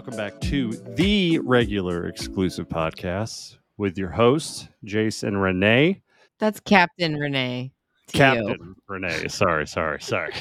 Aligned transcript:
welcome 0.00 0.16
back 0.16 0.40
to 0.40 0.72
the 0.96 1.38
regular 1.40 2.06
exclusive 2.06 2.66
podcast 2.66 3.58
with 3.76 3.98
your 3.98 4.08
hosts, 4.08 4.66
Jace 4.82 5.22
and 5.22 5.42
Renee. 5.42 6.00
That's 6.38 6.58
Captain 6.58 7.16
Renee. 7.16 7.72
Captain 8.10 8.48
you. 8.48 8.76
Renee. 8.88 9.28
Sorry, 9.28 9.66
sorry, 9.66 10.00
sorry. 10.00 10.32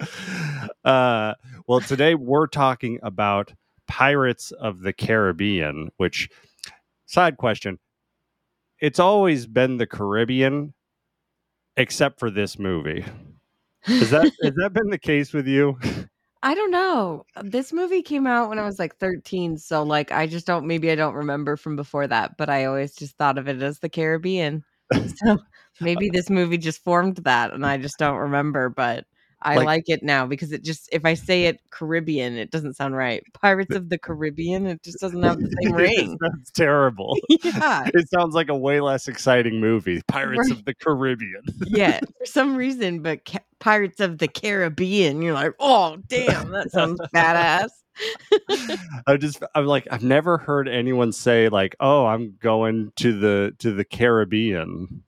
uh, 0.82 1.34
well, 1.66 1.80
today 1.80 2.14
we're 2.14 2.46
talking 2.46 2.98
about 3.02 3.52
Pirates 3.86 4.50
of 4.52 4.80
the 4.80 4.94
Caribbean, 4.94 5.90
which, 5.98 6.30
side 7.04 7.36
question, 7.36 7.78
it's 8.80 8.98
always 8.98 9.46
been 9.46 9.76
the 9.76 9.86
Caribbean, 9.86 10.72
except 11.76 12.18
for 12.18 12.30
this 12.30 12.58
movie. 12.58 13.04
Has 13.82 14.08
that 14.08 14.32
has 14.42 14.54
that 14.54 14.72
been 14.72 14.88
the 14.88 14.96
case 14.96 15.34
with 15.34 15.46
you? 15.46 15.78
I 16.48 16.54
don't 16.54 16.70
know. 16.70 17.26
This 17.42 17.74
movie 17.74 18.00
came 18.00 18.26
out 18.26 18.48
when 18.48 18.58
I 18.58 18.64
was 18.64 18.78
like 18.78 18.96
13, 18.96 19.58
so 19.58 19.82
like 19.82 20.10
I 20.12 20.26
just 20.26 20.46
don't 20.46 20.66
maybe 20.66 20.90
I 20.90 20.94
don't 20.94 21.12
remember 21.14 21.58
from 21.58 21.76
before 21.76 22.06
that, 22.06 22.38
but 22.38 22.48
I 22.48 22.64
always 22.64 22.94
just 22.94 23.18
thought 23.18 23.36
of 23.36 23.48
it 23.48 23.60
as 23.62 23.80
the 23.80 23.90
Caribbean. 23.90 24.64
So 25.26 25.36
maybe 25.78 26.08
this 26.08 26.30
movie 26.30 26.56
just 26.56 26.82
formed 26.82 27.18
that 27.18 27.52
and 27.52 27.66
I 27.66 27.76
just 27.76 27.98
don't 27.98 28.16
remember, 28.16 28.70
but 28.70 29.04
I 29.40 29.54
Like- 29.56 29.66
like, 29.66 29.88
it 29.88 30.02
now 30.02 30.26
because 30.26 30.50
it 30.52 30.64
just 30.64 30.88
if 30.92 31.04
I 31.04 31.14
say 31.14 31.44
it 31.44 31.60
Caribbean, 31.70 32.36
it 32.36 32.50
doesn't 32.50 32.74
sound 32.74 32.96
right. 32.96 33.22
Pirates 33.34 33.74
of 33.74 33.88
the 33.88 33.96
Caribbean, 33.98 34.66
it 34.66 34.82
just 34.82 34.98
doesn't 35.00 35.22
have 35.22 35.38
the 35.38 35.54
same 35.62 35.72
ring. 35.74 36.18
That's 36.20 36.50
terrible. 36.50 37.16
yeah. 37.44 37.88
It 37.94 38.08
sounds 38.10 38.34
like 38.34 38.48
a 38.48 38.56
way 38.56 38.80
less 38.80 39.06
exciting 39.06 39.60
movie. 39.60 40.02
Pirates 40.08 40.50
Right. 40.50 40.58
of 40.58 40.64
the 40.64 40.74
Caribbean. 40.74 41.42
Yeah, 41.66 42.00
for 42.18 42.26
some 42.26 42.56
reason, 42.56 43.00
but 43.02 43.24
ca- 43.24 43.38
Pirates 43.60 44.00
of 44.00 44.18
the 44.18 44.26
Caribbean, 44.28 45.22
you're 45.22 45.34
like, 45.34 45.52
oh, 45.60 45.98
damn, 46.08 46.50
that 46.50 46.70
sounds 46.72 47.00
badass. 47.14 47.68
I 49.06 49.16
just 49.16 49.42
I'm 49.54 49.66
like 49.66 49.86
I've 49.90 50.04
never 50.04 50.38
heard 50.38 50.68
anyone 50.68 51.10
say 51.12 51.48
like, 51.48 51.74
"Oh, 51.80 52.06
I'm 52.06 52.36
going 52.40 52.92
to 52.96 53.18
the 53.18 53.54
to 53.58 53.72
the 53.72 53.84
Caribbean." 53.84 55.02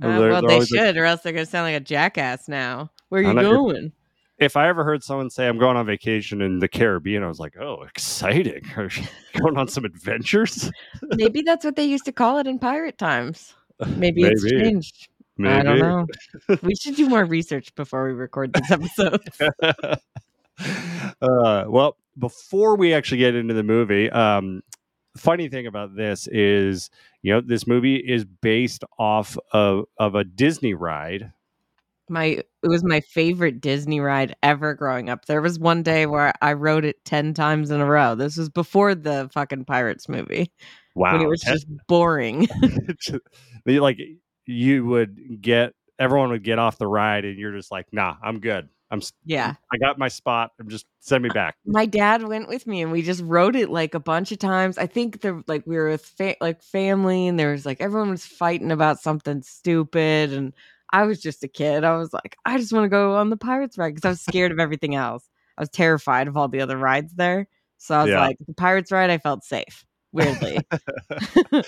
Uh, 0.00 0.18
They're- 0.18 0.30
well, 0.30 0.40
they're 0.40 0.48
they 0.48 0.54
always 0.54 0.70
like- 0.72 0.80
should, 0.86 0.96
or 0.96 1.04
else 1.04 1.22
they're 1.22 1.32
gonna 1.32 1.44
sound 1.46 1.64
like 1.66 1.76
a 1.80 1.84
jackass 1.84 2.48
now. 2.48 2.90
Where 3.12 3.20
are 3.20 3.32
you 3.34 3.40
going? 3.42 3.92
if 4.38 4.56
I 4.56 4.68
ever 4.68 4.84
heard 4.84 5.04
someone 5.04 5.28
say 5.28 5.46
I'm 5.46 5.58
going 5.58 5.76
on 5.76 5.84
vacation 5.84 6.40
in 6.40 6.60
the 6.60 6.66
Caribbean, 6.66 7.22
I 7.22 7.28
was 7.28 7.38
like, 7.38 7.58
"Oh, 7.58 7.82
exciting! 7.82 8.62
Are 8.74 8.84
you 8.84 9.04
going 9.38 9.58
on 9.58 9.68
some 9.68 9.84
adventures?" 9.84 10.70
Maybe 11.02 11.42
that's 11.42 11.62
what 11.62 11.76
they 11.76 11.84
used 11.84 12.06
to 12.06 12.12
call 12.12 12.38
it 12.38 12.46
in 12.46 12.58
pirate 12.58 12.96
times. 12.96 13.54
Maybe, 13.96 14.22
it's 14.22 14.42
Maybe. 14.42 14.62
changed. 14.62 15.08
I 15.44 15.62
don't 15.62 15.78
know. 15.78 16.06
we 16.62 16.74
should 16.74 16.96
do 16.96 17.06
more 17.06 17.26
research 17.26 17.74
before 17.74 18.06
we 18.06 18.14
record 18.14 18.54
this 18.54 18.70
episode. 18.70 19.20
uh, 21.20 21.64
well, 21.68 21.98
before 22.18 22.78
we 22.78 22.94
actually 22.94 23.18
get 23.18 23.34
into 23.34 23.52
the 23.52 23.62
movie, 23.62 24.08
um, 24.10 24.62
funny 25.18 25.50
thing 25.50 25.66
about 25.66 25.96
this 25.96 26.28
is, 26.28 26.88
you 27.20 27.34
know, 27.34 27.42
this 27.42 27.66
movie 27.66 27.96
is 27.96 28.24
based 28.24 28.84
off 28.98 29.36
of 29.52 29.84
of 29.98 30.14
a 30.14 30.24
Disney 30.24 30.72
ride. 30.72 31.32
My 32.08 32.24
it 32.24 32.68
was 32.68 32.84
my 32.84 33.00
favorite 33.00 33.60
Disney 33.60 34.00
ride 34.00 34.36
ever 34.42 34.74
growing 34.74 35.08
up. 35.08 35.26
There 35.26 35.42
was 35.42 35.58
one 35.58 35.82
day 35.82 36.06
where 36.06 36.32
I 36.40 36.52
rode 36.54 36.84
it 36.84 37.04
ten 37.04 37.34
times 37.34 37.70
in 37.70 37.80
a 37.80 37.86
row. 37.86 38.14
This 38.14 38.36
was 38.36 38.48
before 38.48 38.94
the 38.94 39.30
fucking 39.32 39.64
Pirates 39.64 40.08
movie 40.08 40.52
Wow, 40.94 41.12
when 41.12 41.22
it 41.22 41.28
was 41.28 41.40
ten- 41.40 41.54
just 41.54 41.66
boring. 41.88 42.48
Like 43.64 44.00
you 44.44 44.84
would 44.86 45.40
get 45.40 45.72
everyone 45.98 46.30
would 46.30 46.42
get 46.42 46.58
off 46.58 46.78
the 46.78 46.88
ride, 46.88 47.24
and 47.24 47.38
you're 47.38 47.52
just 47.52 47.70
like, 47.70 47.86
"Nah, 47.92 48.16
I'm 48.22 48.40
good. 48.40 48.68
I'm 48.90 49.00
yeah. 49.24 49.54
I 49.72 49.78
got 49.78 49.98
my 49.98 50.08
spot. 50.08 50.50
I'm 50.58 50.68
just 50.68 50.84
send 51.00 51.22
me 51.22 51.30
uh, 51.30 51.34
back." 51.34 51.56
my 51.64 51.86
dad 51.86 52.24
went 52.24 52.48
with 52.48 52.66
me 52.66 52.82
and 52.82 52.90
we 52.90 53.02
just 53.02 53.22
rode 53.22 53.56
it 53.56 53.70
like 53.70 53.94
a 53.94 54.00
bunch 54.00 54.32
of 54.32 54.38
times. 54.38 54.78
I 54.78 54.86
think 54.86 55.20
the 55.20 55.42
like 55.46 55.64
we 55.66 55.76
were 55.76 55.90
with 55.90 56.04
fa- 56.04 56.36
like 56.40 56.62
family 56.62 57.28
and 57.28 57.38
there 57.38 57.52
was 57.52 57.64
like 57.64 57.80
everyone 57.80 58.10
was 58.10 58.26
fighting 58.26 58.72
about 58.72 59.00
something 59.00 59.42
stupid 59.42 60.32
and 60.32 60.52
I 60.92 61.04
was 61.04 61.20
just 61.20 61.42
a 61.42 61.48
kid. 61.48 61.84
I 61.84 61.96
was 61.96 62.12
like, 62.12 62.36
I 62.44 62.58
just 62.58 62.72
want 62.72 62.84
to 62.84 62.88
go 62.88 63.16
on 63.16 63.30
the 63.30 63.36
Pirates 63.36 63.78
ride 63.78 63.94
because 63.94 64.04
I 64.04 64.10
was 64.10 64.20
scared 64.20 64.52
of 64.52 64.58
everything 64.60 64.94
else. 64.94 65.28
I 65.56 65.62
was 65.62 65.70
terrified 65.70 66.28
of 66.28 66.36
all 66.36 66.48
the 66.48 66.60
other 66.60 66.76
rides 66.76 67.14
there. 67.14 67.46
So 67.78 67.94
I 67.96 68.02
was 68.02 68.10
Yeah. 68.10 68.20
like, 68.20 68.36
the 68.46 68.54
Pirates 68.54 68.92
ride, 68.92 69.10
I 69.10 69.18
felt 69.18 69.44
safe. 69.44 69.84
Weirdly, 70.12 70.58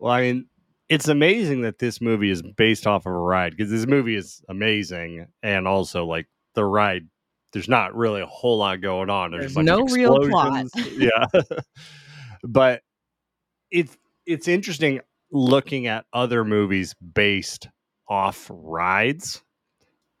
Well, 0.00 0.12
I 0.12 0.20
mean, 0.20 0.46
it's 0.88 1.06
amazing 1.08 1.62
that 1.62 1.78
this 1.78 2.00
movie 2.00 2.30
is 2.30 2.42
based 2.42 2.86
off 2.88 3.06
of 3.06 3.12
a 3.12 3.16
ride 3.16 3.52
because 3.56 3.70
this 3.70 3.86
movie 3.86 4.16
is 4.16 4.42
amazing, 4.48 5.26
and 5.42 5.68
also 5.68 6.04
like 6.04 6.26
the 6.54 6.64
ride. 6.64 7.06
There's 7.52 7.68
not 7.68 7.94
really 7.94 8.20
a 8.20 8.26
whole 8.26 8.58
lot 8.58 8.80
going 8.80 9.10
on. 9.10 9.30
There's, 9.30 9.54
There's 9.54 9.64
no 9.64 9.82
real 9.84 10.18
plot. 10.28 10.66
yeah, 10.98 11.26
but 12.42 12.82
it's 13.70 13.96
it's 14.26 14.48
interesting 14.48 15.00
looking 15.30 15.86
at 15.86 16.04
other 16.12 16.44
movies 16.44 16.94
based 17.14 17.68
off 18.08 18.50
rides. 18.52 19.42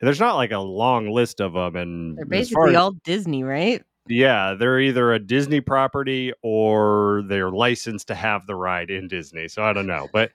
There's 0.00 0.20
not 0.20 0.36
like 0.36 0.52
a 0.52 0.58
long 0.58 1.10
list 1.10 1.40
of 1.40 1.54
them, 1.54 1.76
and 1.76 2.16
they're 2.16 2.24
as 2.24 2.28
basically 2.50 2.70
as- 2.70 2.76
all 2.76 2.92
Disney, 3.04 3.42
right? 3.42 3.82
yeah, 4.06 4.54
they're 4.54 4.80
either 4.80 5.12
a 5.14 5.18
Disney 5.18 5.60
property 5.62 6.32
or 6.42 7.22
they're 7.26 7.50
licensed 7.50 8.08
to 8.08 8.14
have 8.14 8.46
the 8.46 8.54
ride 8.54 8.90
in 8.90 9.08
Disney. 9.08 9.48
So 9.48 9.62
I 9.62 9.72
don't 9.72 9.86
know. 9.86 10.08
But 10.12 10.32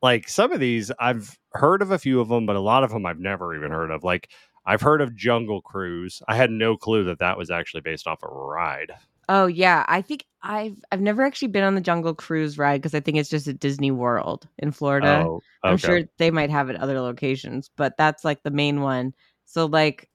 like 0.00 0.26
some 0.28 0.52
of 0.52 0.60
these, 0.60 0.90
I've 0.98 1.36
heard 1.52 1.82
of 1.82 1.90
a 1.90 1.98
few 1.98 2.20
of 2.20 2.28
them, 2.28 2.46
but 2.46 2.56
a 2.56 2.60
lot 2.60 2.82
of 2.82 2.90
them 2.90 3.04
I've 3.04 3.18
never 3.20 3.54
even 3.54 3.70
heard 3.72 3.90
of. 3.90 4.04
Like 4.04 4.30
I've 4.64 4.80
heard 4.80 5.02
of 5.02 5.14
Jungle 5.14 5.60
Cruise. 5.60 6.22
I 6.28 6.36
had 6.36 6.50
no 6.50 6.78
clue 6.78 7.04
that 7.04 7.18
that 7.18 7.36
was 7.36 7.50
actually 7.50 7.82
based 7.82 8.06
off 8.06 8.22
a 8.22 8.28
ride. 8.28 8.92
Oh 9.28 9.46
yeah, 9.46 9.84
I 9.88 10.02
think 10.02 10.24
I've 10.42 10.76
I've 10.92 11.00
never 11.00 11.22
actually 11.22 11.48
been 11.48 11.64
on 11.64 11.74
the 11.74 11.80
Jungle 11.80 12.14
Cruise 12.14 12.58
ride 12.58 12.80
because 12.80 12.94
I 12.94 13.00
think 13.00 13.16
it's 13.16 13.30
just 13.30 13.48
at 13.48 13.60
Disney 13.60 13.90
World 13.90 14.48
in 14.58 14.70
Florida. 14.70 15.24
Oh, 15.26 15.42
I'm 15.62 15.78
sure 15.78 16.02
they 16.18 16.30
might 16.30 16.50
have 16.50 16.68
it 16.70 16.76
other 16.76 17.00
locations, 17.00 17.70
but 17.76 17.96
that's 17.96 18.24
like 18.24 18.42
the 18.42 18.50
main 18.50 18.82
one. 18.82 19.14
So 19.46 19.66
like 19.66 20.08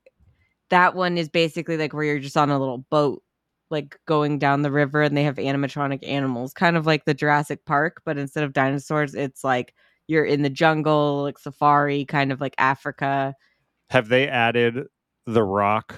that 0.69 0.95
one 0.95 1.17
is 1.17 1.29
basically 1.29 1.77
like 1.77 1.93
where 1.93 2.03
you're 2.03 2.19
just 2.19 2.37
on 2.37 2.49
a 2.51 2.59
little 2.59 2.79
boat 2.89 3.23
like 3.71 3.99
going 4.05 4.39
down 4.39 4.61
the 4.61 4.71
river 4.71 5.01
and 5.01 5.15
they 5.15 5.23
have 5.23 5.35
animatronic 5.35 6.07
animals, 6.07 6.53
kind 6.53 6.75
of 6.77 6.85
like 6.85 7.05
the 7.05 7.13
Jurassic 7.13 7.65
Park, 7.65 8.01
but 8.05 8.17
instead 8.17 8.43
of 8.43 8.53
dinosaurs, 8.53 9.13
it's 9.13 9.43
like 9.43 9.73
you're 10.07 10.25
in 10.25 10.41
the 10.41 10.49
jungle, 10.49 11.23
like 11.23 11.37
safari, 11.37 12.05
kind 12.05 12.31
of 12.31 12.41
like 12.41 12.55
Africa. 12.57 13.35
Have 13.91 14.09
they 14.09 14.27
added 14.27 14.87
the 15.27 15.43
Rock 15.43 15.95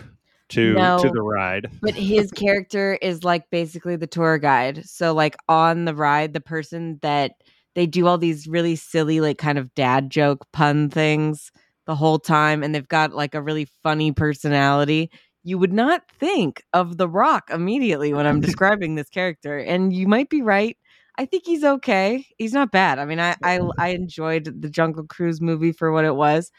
to 0.52 0.74
to 0.74 1.10
the 1.14 1.22
ride? 1.22 1.70
But 1.82 1.96
his 1.96 2.32
character 2.36 2.98
is 3.02 3.24
like 3.24 3.50
basically 3.50 3.96
the 3.96 4.08
tour 4.08 4.38
guide. 4.38 4.86
So 4.86 5.14
like 5.14 5.36
on 5.50 5.86
the 5.86 5.96
ride, 5.96 6.34
the 6.34 6.42
person 6.42 7.00
that 7.02 7.34
they 7.76 7.86
do 7.86 8.08
all 8.08 8.18
these 8.18 8.48
really 8.48 8.76
silly, 8.76 9.22
like 9.22 9.38
kind 9.38 9.58
of 9.58 9.74
dad 9.76 10.10
joke 10.10 10.46
pun 10.52 10.90
things 10.90 11.52
the 11.86 11.96
whole 11.96 12.20
time, 12.20 12.64
and 12.64 12.76
they've 12.76 12.88
got 12.88 13.14
like 13.14 13.34
a 13.34 13.42
really 13.42 13.68
funny 13.84 14.12
personality. 14.12 15.10
You 15.44 15.58
would 15.58 15.74
not 15.74 16.04
think 16.20 16.64
of 16.74 16.98
The 16.98 17.10
Rock 17.10 17.50
immediately 17.52 18.14
when 18.14 18.28
I'm 18.28 18.42
describing 18.42 18.96
this 18.96 19.10
character, 19.10 19.58
and 19.58 19.94
you 19.94 20.08
might 20.08 20.30
be 20.30 20.42
right. 20.42 20.78
I 21.18 21.26
think 21.26 21.44
he's 21.46 21.64
okay. 21.64 22.26
He's 22.38 22.54
not 22.54 22.72
bad. 22.72 23.00
I 23.00 23.06
mean, 23.06 23.20
I 23.20 23.36
I, 23.44 23.60
I 23.78 23.90
enjoyed 23.90 24.62
the 24.62 24.70
Jungle 24.70 25.06
Cruise 25.06 25.42
movie 25.42 25.72
for 25.72 25.92
what 25.92 26.06
it 26.06 26.16
was, 26.16 26.52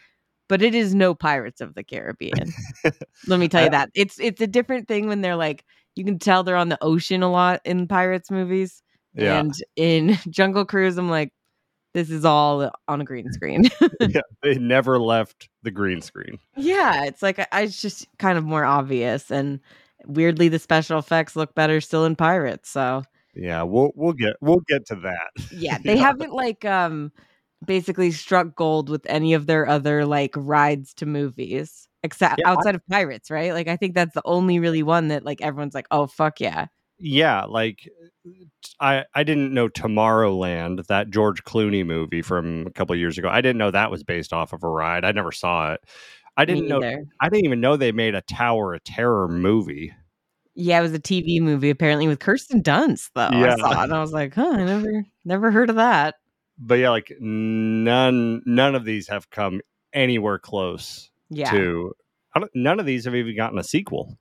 but 0.48 0.62
it 0.62 0.74
is 0.74 0.94
no 0.94 1.14
Pirates 1.14 1.60
of 1.60 1.74
the 1.74 1.82
Caribbean. 1.84 2.52
Let 3.26 3.38
me 3.40 3.48
tell 3.50 3.64
you 3.64 3.70
that 3.70 3.90
it's 3.94 4.18
it's 4.20 4.40
a 4.40 4.46
different 4.46 4.88
thing 4.88 5.08
when 5.08 5.20
they're 5.20 5.36
like 5.36 5.64
you 5.94 6.04
can 6.04 6.18
tell 6.18 6.42
they're 6.42 6.56
on 6.56 6.68
the 6.70 6.78
ocean 6.82 7.22
a 7.22 7.30
lot 7.30 7.60
in 7.64 7.86
pirates 7.86 8.30
movies, 8.30 8.82
Yeah, 9.14 9.40
and 9.40 9.52
in 9.76 10.18
Jungle 10.30 10.64
Cruise, 10.64 10.96
I'm 10.98 11.10
like, 11.10 11.32
this 11.94 12.08
is 12.10 12.24
all 12.24 12.70
on 12.88 13.00
a 13.00 13.04
green 13.04 13.30
screen. 13.32 13.68
yeah. 14.00 14.22
They 14.42 14.54
never 14.54 14.98
left 14.98 15.50
the 15.62 15.70
green 15.70 16.00
screen. 16.00 16.38
yeah, 16.56 17.04
it's 17.04 17.22
like 17.22 17.38
I, 17.38 17.62
it's 17.62 17.80
just 17.82 18.06
kind 18.18 18.38
of 18.38 18.44
more 18.44 18.64
obvious, 18.64 19.30
and 19.30 19.60
weirdly, 20.06 20.48
the 20.48 20.58
special 20.58 20.98
effects 20.98 21.36
look 21.36 21.54
better 21.54 21.80
still 21.82 22.04
in 22.06 22.16
pirates. 22.16 22.70
So 22.70 23.02
Yeah, 23.34 23.62
we'll 23.64 23.92
we'll 23.94 24.14
get 24.14 24.36
we'll 24.40 24.62
get 24.66 24.86
to 24.86 24.96
that. 24.96 25.44
yeah, 25.52 25.76
they 25.84 25.98
haven't 25.98 26.32
like 26.32 26.64
um 26.64 27.12
basically 27.66 28.10
struck 28.10 28.54
gold 28.56 28.88
with 28.88 29.04
any 29.08 29.34
of 29.34 29.46
their 29.46 29.68
other 29.68 30.04
like 30.04 30.32
rides 30.36 30.94
to 30.94 31.06
movies 31.06 31.88
except 32.02 32.38
Yeah, 32.38 32.48
I- 32.48 32.52
outside 32.52 32.74
of 32.74 32.82
pirates 32.90 33.30
right? 33.30 33.52
Like 33.52 33.68
i 33.68 33.76
think 33.76 33.94
that's 33.94 34.14
the 34.14 34.22
only 34.24 34.58
really 34.58 34.82
one 34.82 35.08
that 35.08 35.24
like 35.24 35.40
everyone's 35.40 35.74
like 35.74 35.86
oh 35.90 36.06
fuck 36.06 36.40
yeah. 36.40 36.66
Yeah 36.98 37.44
like 37.44 37.88
uh, 38.26 38.30
i 38.80 39.04
i 39.14 39.22
didn't 39.24 39.52
know 39.54 39.68
tomorrowland 39.68 40.86
that 40.86 41.10
george 41.10 41.42
clooney 41.44 41.84
movie 41.84 42.22
from 42.22 42.66
a 42.66 42.70
couple 42.70 42.94
years 42.96 43.18
ago. 43.18 43.28
I 43.28 43.40
didn't 43.40 43.58
know 43.58 43.70
that 43.70 43.90
was 43.90 44.04
based 44.04 44.32
off 44.32 44.52
of 44.52 44.62
a 44.62 44.68
ride. 44.68 45.04
I 45.04 45.12
never 45.12 45.32
saw 45.32 45.72
it. 45.74 45.80
I 46.36 46.44
didn't 46.44 46.68
know 46.68 46.80
i 47.20 47.28
didn't 47.28 47.44
even 47.44 47.60
know 47.60 47.76
they 47.76 47.92
made 47.92 48.14
a 48.14 48.22
tower 48.22 48.74
of 48.74 48.84
terror 48.84 49.28
movie. 49.28 49.92
Yeah, 50.54 50.78
it 50.78 50.82
was 50.82 50.92
a 50.94 50.98
TV 51.00 51.40
movie 51.40 51.70
apparently 51.70 52.06
with 52.08 52.20
Kirsten 52.20 52.62
Dunst 52.62 53.10
though. 53.14 53.30
Yeah. 53.32 53.54
I 53.54 53.56
saw 53.56 53.80
it 53.80 53.84
and 53.84 53.94
I 53.94 54.00
was 54.00 54.12
like, 54.12 54.34
huh, 54.34 54.50
I 54.52 54.64
never 54.64 55.04
never 55.24 55.50
heard 55.50 55.70
of 55.70 55.76
that. 55.76 56.14
But 56.58 56.74
yeah 56.74 56.90
like 56.90 57.12
none 57.20 58.42
none 58.46 58.74
of 58.74 58.84
these 58.84 59.08
have 59.08 59.30
come 59.30 59.60
anywhere 59.92 60.38
close 60.38 61.10
Yeah. 61.30 61.50
to 61.50 61.94
I 62.34 62.40
don't, 62.40 62.50
none 62.54 62.80
of 62.80 62.86
these 62.86 63.04
have 63.04 63.14
even 63.14 63.36
gotten 63.36 63.58
a 63.58 63.64
sequel 63.64 64.18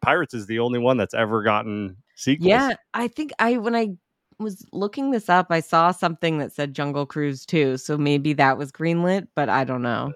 Pirates 0.00 0.34
is 0.34 0.46
the 0.46 0.58
only 0.58 0.78
one 0.78 0.96
that's 0.96 1.12
ever 1.14 1.42
gotten 1.42 1.96
sequels. 2.14 2.48
Yeah, 2.48 2.74
I 2.94 3.08
think 3.08 3.32
I 3.38 3.58
when 3.58 3.74
I 3.76 3.88
was 4.38 4.64
looking 4.72 5.10
this 5.10 5.28
up, 5.28 5.48
I 5.50 5.60
saw 5.60 5.90
something 5.90 6.38
that 6.38 6.52
said 6.52 6.74
Jungle 6.74 7.04
Cruise 7.06 7.44
too. 7.44 7.76
So 7.76 7.98
maybe 7.98 8.32
that 8.34 8.56
was 8.56 8.72
greenlit, 8.72 9.28
but 9.34 9.48
I 9.48 9.64
don't 9.64 9.82
know. 9.82 10.12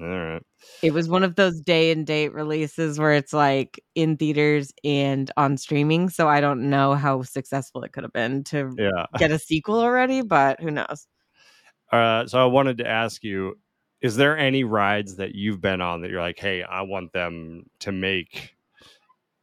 All 0.00 0.06
right. 0.06 0.42
It 0.82 0.92
was 0.92 1.08
one 1.08 1.22
of 1.24 1.36
those 1.36 1.60
day 1.60 1.90
and 1.92 2.06
date 2.06 2.32
releases 2.34 2.98
where 2.98 3.12
it's 3.12 3.32
like 3.32 3.82
in 3.94 4.16
theaters 4.16 4.70
and 4.84 5.30
on 5.36 5.56
streaming. 5.56 6.10
So 6.10 6.28
I 6.28 6.40
don't 6.40 6.68
know 6.70 6.94
how 6.94 7.22
successful 7.22 7.82
it 7.84 7.92
could 7.92 8.02
have 8.04 8.12
been 8.12 8.44
to 8.44 8.78
Yeah. 8.78 9.06
get 9.16 9.30
a 9.30 9.38
sequel 9.38 9.80
already, 9.80 10.22
but 10.22 10.60
who 10.60 10.70
knows? 10.70 11.06
Uh, 11.92 12.26
so 12.26 12.40
I 12.42 12.46
wanted 12.46 12.78
to 12.78 12.86
ask 12.88 13.22
you: 13.22 13.58
Is 14.00 14.16
there 14.16 14.36
any 14.36 14.64
rides 14.64 15.16
that 15.16 15.34
you've 15.34 15.60
been 15.60 15.80
on 15.80 16.02
that 16.02 16.10
you're 16.10 16.20
like, 16.20 16.38
hey, 16.38 16.62
I 16.62 16.82
want 16.82 17.12
them 17.12 17.64
to 17.80 17.92
make 17.92 18.56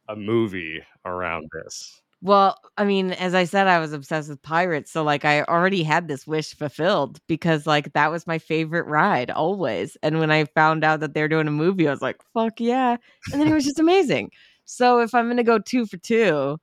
a 0.08 0.16
movie 0.16 0.82
around 1.06 1.50
this? 1.52 2.01
Well, 2.22 2.56
I 2.78 2.84
mean, 2.84 3.12
as 3.12 3.34
I 3.34 3.42
said, 3.44 3.66
I 3.66 3.80
was 3.80 3.92
obsessed 3.92 4.28
with 4.28 4.40
pirates. 4.42 4.92
So, 4.92 5.02
like, 5.02 5.24
I 5.24 5.42
already 5.42 5.82
had 5.82 6.06
this 6.06 6.24
wish 6.24 6.54
fulfilled 6.54 7.18
because, 7.26 7.66
like, 7.66 7.92
that 7.94 8.12
was 8.12 8.28
my 8.28 8.38
favorite 8.38 8.86
ride 8.86 9.30
always. 9.30 9.96
And 10.04 10.20
when 10.20 10.30
I 10.30 10.44
found 10.44 10.84
out 10.84 11.00
that 11.00 11.14
they're 11.14 11.28
doing 11.28 11.48
a 11.48 11.50
movie, 11.50 11.88
I 11.88 11.90
was 11.90 12.00
like, 12.00 12.20
fuck 12.32 12.60
yeah. 12.60 12.96
And 13.32 13.40
then 13.40 13.48
it 13.48 13.54
was 13.54 13.64
just 13.64 13.80
amazing. 13.80 14.30
So, 14.64 15.00
if 15.00 15.14
I'm 15.14 15.26
going 15.26 15.36
to 15.38 15.42
go 15.42 15.58
two 15.58 15.84
for 15.84 15.96
two, 15.96 16.58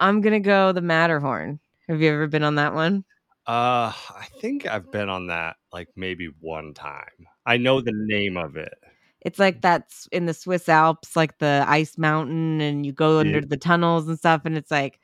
I'm 0.00 0.22
going 0.22 0.32
to 0.32 0.40
go 0.40 0.72
the 0.72 0.80
Matterhorn. 0.80 1.60
Have 1.88 2.00
you 2.00 2.10
ever 2.10 2.26
been 2.26 2.42
on 2.42 2.54
that 2.56 2.74
one? 2.74 3.04
Uh, 3.46 3.92
I 3.92 4.26
think 4.40 4.66
I've 4.66 4.90
been 4.90 5.10
on 5.10 5.26
that 5.26 5.56
like 5.70 5.88
maybe 5.96 6.30
one 6.40 6.72
time. 6.72 7.26
I 7.44 7.58
know 7.58 7.82
the 7.82 7.92
name 7.94 8.38
of 8.38 8.56
it. 8.56 8.74
It's 9.24 9.38
like 9.38 9.62
that's 9.62 10.06
in 10.12 10.26
the 10.26 10.34
Swiss 10.34 10.68
Alps, 10.68 11.16
like 11.16 11.38
the 11.38 11.64
ice 11.66 11.96
mountain, 11.98 12.60
and 12.60 12.84
you 12.86 12.92
go 12.92 13.14
Yeah. 13.14 13.20
under 13.20 13.40
the 13.40 13.56
tunnels 13.56 14.06
and 14.08 14.18
stuff, 14.18 14.42
and 14.44 14.56
it's 14.56 14.70
like 14.70 15.00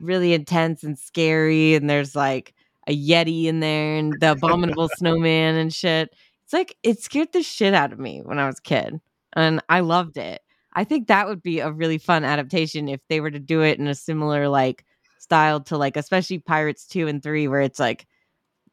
really 0.00 0.34
intense 0.34 0.82
and 0.84 0.98
scary. 0.98 1.74
And 1.74 1.88
there's 1.88 2.14
like 2.16 2.54
a 2.88 2.96
Yeti 2.96 3.44
in 3.44 3.60
there 3.60 3.96
and 3.96 4.20
the 4.20 4.32
abominable 4.32 4.88
snowman 4.96 5.56
and 5.56 5.72
shit. 5.72 6.10
It's 6.44 6.52
like 6.52 6.76
it 6.82 7.00
scared 7.00 7.32
the 7.32 7.42
shit 7.42 7.74
out 7.74 7.92
of 7.92 7.98
me 7.98 8.20
when 8.24 8.38
I 8.38 8.46
was 8.46 8.58
a 8.58 8.62
kid, 8.62 9.00
and 9.34 9.62
I 9.68 9.80
loved 9.80 10.16
it. 10.18 10.42
I 10.74 10.84
think 10.84 11.08
that 11.08 11.28
would 11.28 11.42
be 11.42 11.60
a 11.60 11.70
really 11.72 11.98
fun 11.98 12.24
adaptation 12.24 12.88
if 12.88 13.00
they 13.08 13.20
were 13.20 13.30
to 13.30 13.38
do 13.38 13.62
it 13.62 13.78
in 13.78 13.86
a 13.86 13.94
similar 13.94 14.48
like 14.48 14.84
style 15.18 15.60
to 15.60 15.76
like 15.78 15.96
especially 15.96 16.38
Pirates 16.40 16.86
2 16.86 17.08
and 17.08 17.22
3 17.22 17.46
where 17.48 17.60
it's 17.60 17.78
like 17.78 18.06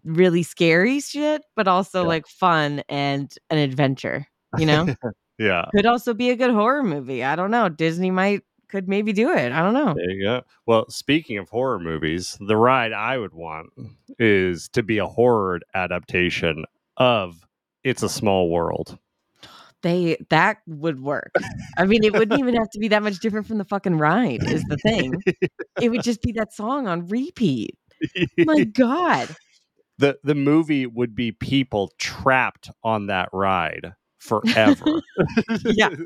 really 0.06 0.44
scary 0.44 1.00
shit 1.02 1.42
but 1.56 1.68
also 1.68 2.04
Yeah. 2.04 2.07
like 2.07 2.28
fun 2.28 2.81
and 2.90 3.34
an 3.50 3.57
adventure, 3.60 4.28
you 4.57 4.66
know? 4.66 4.94
Yeah. 5.42 5.68
could 5.74 5.86
also 5.86 6.13
be 6.13 6.31
a 6.31 6.36
good 6.36 6.51
horror 6.51 6.84
movie. 6.84 7.24
I 7.24 7.38
don't 7.38 7.50
know. 7.50 7.69
Disney 7.69 8.12
might 8.12 8.42
could 8.68 8.90
maybe 8.90 9.13
do 9.13 9.31
it. 9.31 9.54
I 9.54 9.62
don't 9.62 9.74
know. 9.74 9.94
There 9.94 10.10
you 10.10 10.22
go. 10.22 10.42
Well, 10.66 10.90
speaking 10.90 11.38
of 11.38 11.48
horror 11.48 11.80
movies, 11.80 12.38
the 12.42 12.57
ride 12.57 12.92
I 12.92 13.18
would 13.18 13.34
want 13.34 13.69
is 14.19 14.68
to 14.74 14.84
be 14.84 14.98
a 14.98 15.06
horror 15.07 15.62
adaptation 15.74 16.66
of 16.98 17.48
It's 17.86 18.04
a 18.04 18.10
Small 18.10 18.50
World. 18.50 18.98
They 19.81 20.18
that 20.30 20.57
would 20.68 21.02
work. 21.02 21.31
I 21.78 21.86
mean, 21.86 22.04
it 22.04 22.12
wouldn't 22.12 22.38
even 22.38 22.56
have 22.56 22.69
to 22.72 22.80
be 22.80 22.90
that 22.90 23.02
much 23.02 23.19
different 23.19 23.48
from 23.48 23.60
the 23.60 23.63
fucking 23.63 23.98
ride. 23.98 24.44
Is 24.44 24.66
the 24.66 24.75
thing. 24.75 25.24
It 25.81 25.88
would 25.88 26.04
just 26.04 26.22
be 26.22 26.34
that 26.34 26.52
song 26.54 26.86
on 26.86 27.07
repeat. 27.07 27.78
Oh 28.18 28.25
my 28.40 28.63
God. 28.74 29.34
the 30.00 30.19
the 30.25 30.36
movie 30.36 30.86
would 30.86 31.16
be 31.16 31.31
people 31.31 31.94
trapped 31.98 32.69
on 32.84 33.07
that 33.07 33.30
ride 33.31 33.94
forever. 34.19 35.01
Yeah. 35.66 35.89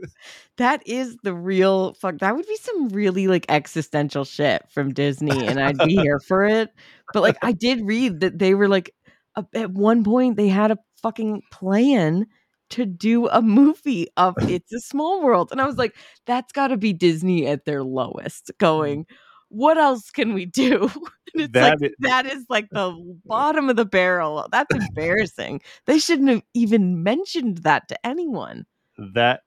That 0.57 0.83
is 0.85 1.17
the 1.23 1.33
real 1.33 1.95
fuck. 1.95 2.19
That 2.19 2.35
would 2.35 2.45
be 2.45 2.57
some 2.57 2.89
really 2.89 3.27
like 3.27 3.47
existential 3.49 4.23
shit 4.23 4.61
from 4.69 4.93
Disney, 4.93 5.47
and 5.47 5.59
I'd 5.59 5.79
be 5.79 5.95
here 5.95 6.19
for 6.19 6.43
it. 6.43 6.69
But 7.11 7.23
like, 7.23 7.37
I 7.41 7.53
did 7.53 7.81
read 7.83 8.19
that 8.19 8.37
they 8.37 8.53
were 8.53 8.67
like, 8.67 8.93
a- 9.35 9.47
at 9.55 9.71
one 9.71 10.03
point, 10.03 10.37
they 10.37 10.49
had 10.49 10.69
a 10.69 10.77
fucking 11.01 11.41
plan 11.51 12.27
to 12.69 12.85
do 12.85 13.27
a 13.29 13.41
movie 13.41 14.07
of 14.15 14.35
It's 14.41 14.71
a 14.73 14.79
Small 14.79 15.23
World. 15.23 15.49
And 15.51 15.59
I 15.59 15.65
was 15.65 15.77
like, 15.77 15.95
that's 16.27 16.51
got 16.51 16.67
to 16.67 16.77
be 16.77 16.93
Disney 16.93 17.47
at 17.47 17.65
their 17.65 17.83
lowest, 17.83 18.45
mm-hmm. 18.45 18.65
going, 18.65 19.05
what 19.53 19.77
else 19.77 20.09
can 20.11 20.33
we 20.33 20.45
do? 20.45 20.89
And 21.35 21.41
it's 21.45 21.53
That 21.53 21.81
like, 21.81 21.91
i- 21.91 21.95
that 22.07 22.25
is 22.27 22.45
like 22.47 22.69
the 22.69 22.95
bottom 23.25 23.67
of 23.67 23.75
the 23.75 23.85
barrel. 23.85 24.47
That's 24.51 24.71
embarrassing. 24.75 25.61
they 25.87 25.97
shouldn't 25.97 26.29
have 26.29 26.43
even 26.53 27.01
mentioned 27.01 27.59
that 27.59 27.87
to 27.87 28.05
anyone. 28.05 28.67
that 29.13 29.41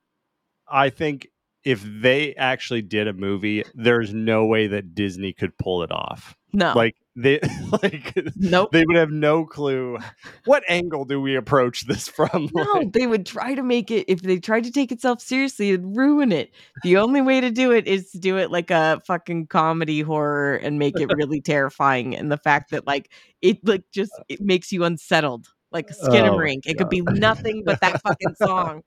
I 0.69 0.91
think 0.91 1.29
if 1.65 1.85
they 1.85 2.35
actually 2.35 2.83
did 2.83 3.07
a 3.07 3.13
movie, 3.13 3.63
there's 3.75 4.13
no 4.13 4.47
way 4.47 4.67
that 4.67 4.97
Disney 4.97 5.33
could 5.33 5.57
pull 5.59 5.85
it 5.85 5.93
off. 5.93 6.37
No. 6.53 6.73
Like 6.75 6.97
they 7.17 7.41
like 7.83 8.13
nope. 8.37 8.71
they 8.73 8.85
would 8.85 8.97
have 8.97 9.11
no 9.11 9.47
clue 9.47 9.99
what 10.45 10.63
angle 10.69 11.05
do 11.07 11.21
we 11.21 11.35
approach 11.35 11.87
this 11.87 12.07
from. 12.17 12.51
No, 12.55 12.63
Like, 12.75 12.93
they 12.93 13.07
would 13.07 13.25
try 13.25 13.55
to 13.55 13.63
make 13.63 13.91
it. 13.91 14.05
If 14.09 14.21
they 14.23 14.39
tried 14.39 14.65
to 14.65 14.71
take 14.71 14.93
itself 14.93 15.21
seriously, 15.23 15.71
it'd 15.71 15.97
ruin 15.97 16.31
it. 16.31 16.53
The 16.83 16.99
only 16.99 17.23
way 17.23 17.41
to 17.41 17.51
do 17.51 17.73
it 17.73 17.87
is 17.87 18.11
to 18.11 18.19
do 18.19 18.37
it 18.37 18.51
like 18.51 18.71
a 18.71 19.01
fucking 19.07 19.47
comedy 19.47 20.03
horror 20.03 20.57
and 20.57 20.79
make 20.79 21.01
it 21.01 21.11
really 21.17 21.41
terrifying. 21.41 22.15
And 22.15 22.31
the 22.31 22.37
fact 22.37 22.71
that 22.71 22.87
like 22.87 23.11
it 23.41 23.59
like 23.67 23.85
just 23.93 24.13
uh, 24.19 24.23
it 24.29 24.41
makes 24.43 24.71
you 24.71 24.85
unsettled, 24.85 25.47
like 25.73 25.89
skin 25.93 26.25
Oh, 26.27 26.33
and 26.33 26.39
rink. 26.39 26.67
It 26.67 26.77
could 26.77 26.89
be 26.91 27.01
nothing 27.01 27.63
but 27.65 27.81
that 27.81 28.03
fucking 28.03 28.35
song 28.37 28.83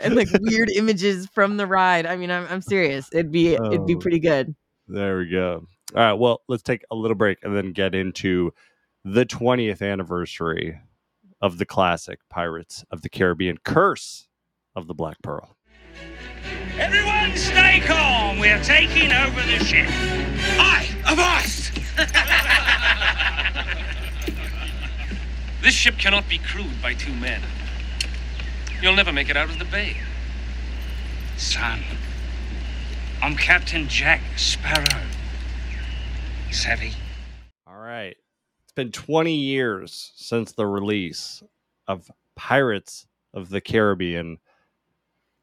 and 0.00 0.14
like 0.14 0.28
weird 0.40 0.70
images 0.76 1.26
from 1.34 1.56
the 1.56 1.66
ride. 1.66 2.06
I 2.06 2.16
mean, 2.16 2.30
I'm 2.30 2.46
I'm 2.48 2.62
serious. 2.62 3.08
It'd 3.12 3.32
be 3.32 3.54
it'd 3.54 3.86
be 3.86 3.96
Oh. 3.96 3.98
pretty 3.98 4.20
good. 4.20 4.54
There 4.88 5.18
we 5.18 5.28
go. 5.30 5.66
All 5.94 6.02
right. 6.02 6.12
Well, 6.12 6.42
let's 6.48 6.62
take 6.62 6.84
a 6.90 6.96
little 6.96 7.14
break 7.14 7.38
and 7.42 7.56
then 7.56 7.72
get 7.72 7.94
into 7.94 8.52
the 9.04 9.24
20th 9.24 9.82
anniversary 9.82 10.80
of 11.40 11.58
the 11.58 11.66
classic 11.66 12.18
Pirates 12.28 12.84
of 12.90 13.02
the 13.02 13.08
Caribbean 13.08 13.58
Curse 13.58 14.26
of 14.74 14.88
the 14.88 14.94
Black 14.94 15.16
Pearl. 15.22 15.56
Everyone 16.78 17.36
stay 17.36 17.80
calm. 17.86 18.38
We're 18.38 18.62
taking 18.62 19.12
over 19.12 19.40
the 19.42 19.64
ship. 19.64 19.86
Aye, 20.58 20.88
us! 21.06 21.70
This 25.62 25.74
ship 25.74 25.98
cannot 25.98 26.28
be 26.28 26.38
crewed 26.38 26.80
by 26.80 26.94
two 26.94 27.12
men. 27.12 27.42
You'll 28.80 28.94
never 28.94 29.12
make 29.12 29.28
it 29.28 29.36
out 29.36 29.50
of 29.50 29.58
the 29.58 29.64
bay. 29.64 29.96
Son, 31.36 31.80
I'm 33.20 33.34
Captain 33.36 33.88
Jack 33.88 34.20
Sparrow. 34.36 35.02
Savvy? 36.50 36.92
All 37.66 37.76
right. 37.76 38.16
It's 38.64 38.72
been 38.74 38.92
20 38.92 39.34
years 39.34 40.12
since 40.16 40.52
the 40.52 40.66
release 40.66 41.42
of 41.86 42.10
Pirates 42.34 43.06
of 43.34 43.48
the 43.50 43.60
Caribbean 43.60 44.38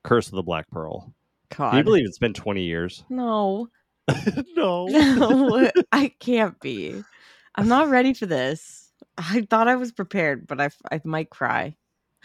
Curse 0.03 0.27
of 0.27 0.33
the 0.33 0.43
Black 0.43 0.69
Pearl. 0.69 1.13
Can 1.49 1.77
you 1.77 1.83
believe 1.83 2.05
it's 2.05 2.17
been 2.17 2.33
20 2.33 2.63
years? 2.63 3.03
no. 3.09 3.69
no. 4.55 4.87
No, 4.87 5.71
I 5.91 6.09
can't 6.19 6.59
be. 6.59 7.03
I'm 7.55 7.67
not 7.67 7.89
ready 7.89 8.13
for 8.13 8.25
this. 8.25 8.91
I 9.17 9.45
thought 9.49 9.67
I 9.67 9.75
was 9.75 9.91
prepared, 9.91 10.47
but 10.47 10.59
I, 10.59 10.69
I 10.91 10.99
might 11.03 11.29
cry. 11.29 11.75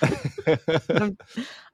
I'm- 0.01 1.19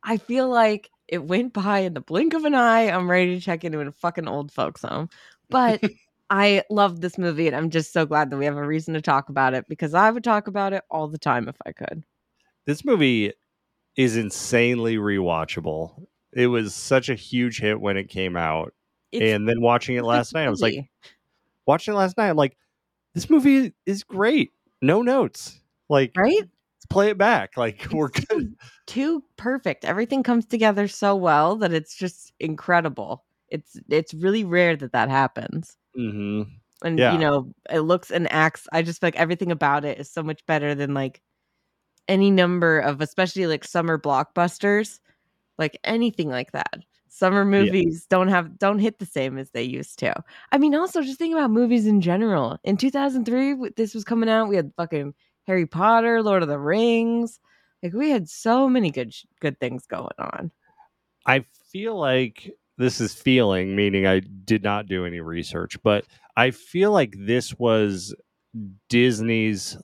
I 0.03 0.17
feel 0.17 0.49
like 0.49 0.91
it 1.07 1.23
went 1.23 1.53
by 1.53 1.81
in 1.81 1.95
the 1.95 2.01
blink 2.01 2.35
of 2.35 2.45
an 2.45 2.55
eye. 2.55 2.91
I'm 2.91 3.09
ready 3.11 3.35
to 3.37 3.41
check 3.41 3.65
into 3.65 3.79
a 3.81 3.93
fucking 3.93 4.27
old 4.27 4.51
folks 4.51 4.83
home. 4.83 5.09
But 5.51 5.83
I 6.31 6.63
love 6.71 7.01
this 7.01 7.19
movie, 7.19 7.47
and 7.47 7.55
I'm 7.57 7.71
just 7.71 7.93
so 7.93 8.07
glad 8.07 8.31
that 8.31 8.39
we 8.39 8.47
have 8.47 8.57
a 8.57 8.67
reason 8.67 8.95
to 8.95 9.01
talk 9.01 9.29
about 9.29 9.55
it 9.55 9.67
because 9.69 9.95
I 9.95 10.11
would 10.11 10.25
talk 10.25 10.47
about 10.49 10.73
it 10.73 10.83
all 10.91 11.09
the 11.09 11.19
time 11.19 11.49
if 11.49 11.57
I 11.67 11.73
could. 11.73 12.05
this 12.67 12.85
movie 12.85 13.33
is 13.97 14.17
insanely 14.17 14.97
rewatchable. 14.97 16.07
It 16.33 16.49
was 16.49 16.75
such 16.75 17.09
a 17.09 17.15
huge 17.15 17.61
hit 17.61 17.81
when 17.81 17.97
it 17.97 18.09
came 18.09 18.37
out. 18.37 18.75
It's 19.13 19.23
and 19.23 19.49
then 19.49 19.61
watching 19.61 19.97
it 19.97 20.05
last 20.05 20.35
night, 20.35 20.47
I 20.47 20.51
was 20.51 20.61
like, 20.61 20.75
watching 21.67 21.95
it 21.95 21.97
last 21.97 22.17
night, 22.19 22.31
I'm 22.31 22.37
like, 22.37 22.57
this 23.15 23.31
movie 23.31 23.73
is 23.87 24.03
great. 24.03 24.53
No 24.83 25.03
notes. 25.03 25.61
Like, 25.89 26.13
right? 26.17 26.41
let's 26.41 26.87
play 26.91 27.11
it 27.11 27.19
back. 27.19 27.53
Like, 27.57 27.87
we're 27.93 28.09
good. 28.09 28.57
too 28.87 29.23
perfect. 29.37 29.85
Everything 29.85 30.23
comes 30.23 30.47
together 30.47 30.89
so 30.89 31.15
well 31.15 31.57
that 31.57 31.73
it's 31.73 31.95
just 31.97 32.33
incredible. 32.41 33.25
It's 33.49 33.79
it's 33.89 34.13
really 34.15 34.43
rare 34.45 34.75
that 34.77 34.93
that 34.93 35.11
happens. 35.11 35.77
Hmm 35.95 36.43
And 36.83 36.99
Yeah. 36.99 37.13
you 37.15 37.19
know, 37.19 37.53
it 37.71 37.81
looks 37.81 38.11
and 38.11 38.31
acts. 38.33 38.67
I 38.73 38.83
just 38.83 39.01
feel 39.01 39.09
like 39.09 39.17
everything 39.17 39.53
about 39.53 39.85
it 39.85 39.99
is 39.99 40.11
so 40.11 40.23
much 40.23 40.45
better 40.47 40.75
than 40.75 40.95
like 40.95 41.23
any 42.09 42.31
number 42.31 42.79
of, 42.81 43.01
especially 43.01 43.47
like 43.47 43.65
summer 43.65 43.99
blockbusters, 43.99 45.01
like 45.59 45.79
anything 45.85 46.29
like 46.31 46.53
that. 46.53 46.81
Summer 47.09 47.45
movies 47.45 48.07
don't 48.11 48.29
have 48.29 48.59
don't 48.59 48.81
hit 48.81 48.99
the 48.99 49.07
same 49.07 49.39
as 49.39 49.51
they 49.53 49.63
used 49.63 49.99
to. 50.01 50.15
I 50.53 50.59
mean, 50.59 50.75
also 50.75 51.03
just 51.03 51.19
think 51.19 51.33
about 51.35 51.51
movies 51.51 51.87
in 51.87 52.01
general. 52.01 52.59
In 52.65 52.77
2003, 52.77 53.71
this 53.77 53.95
was 53.95 54.05
coming 54.05 54.29
out. 54.29 54.49
We 54.49 54.57
had 54.57 54.73
fucking 54.77 55.15
Harry 55.47 55.67
Potter, 55.67 56.23
Lord 56.23 56.43
of 56.43 56.49
the 56.49 56.59
Rings. 56.59 57.41
Like 57.83 57.93
we 57.95 58.11
had 58.11 58.29
so 58.29 58.69
many 58.69 58.91
good 58.91 59.15
good 59.41 59.61
things 59.61 59.87
going 59.87 60.09
on. 60.19 60.51
I 61.27 61.45
feel 61.71 61.99
like 61.99 62.51
this 62.79 63.01
is 63.01 63.15
feeling, 63.15 63.77
meaning 63.77 64.07
I 64.07 64.21
did 64.21 64.63
not 64.63 64.87
do 64.87 65.07
any 65.07 65.21
research, 65.21 65.77
but 65.83 66.05
I 66.37 66.51
feel 66.51 66.91
like 66.91 67.15
this 67.19 67.55
was 67.59 68.15
Disney's 68.89 69.77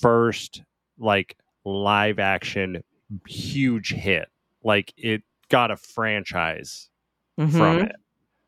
first 0.00 0.62
like 0.98 1.36
live 1.64 2.18
action 2.18 2.82
huge 3.26 3.92
hit. 3.92 4.28
Like 4.64 4.92
it 4.96 5.22
got 5.48 5.70
a 5.70 5.76
franchise 5.76 6.88
from 7.36 7.50
Mhm. 7.50 7.86
it. 7.90 7.96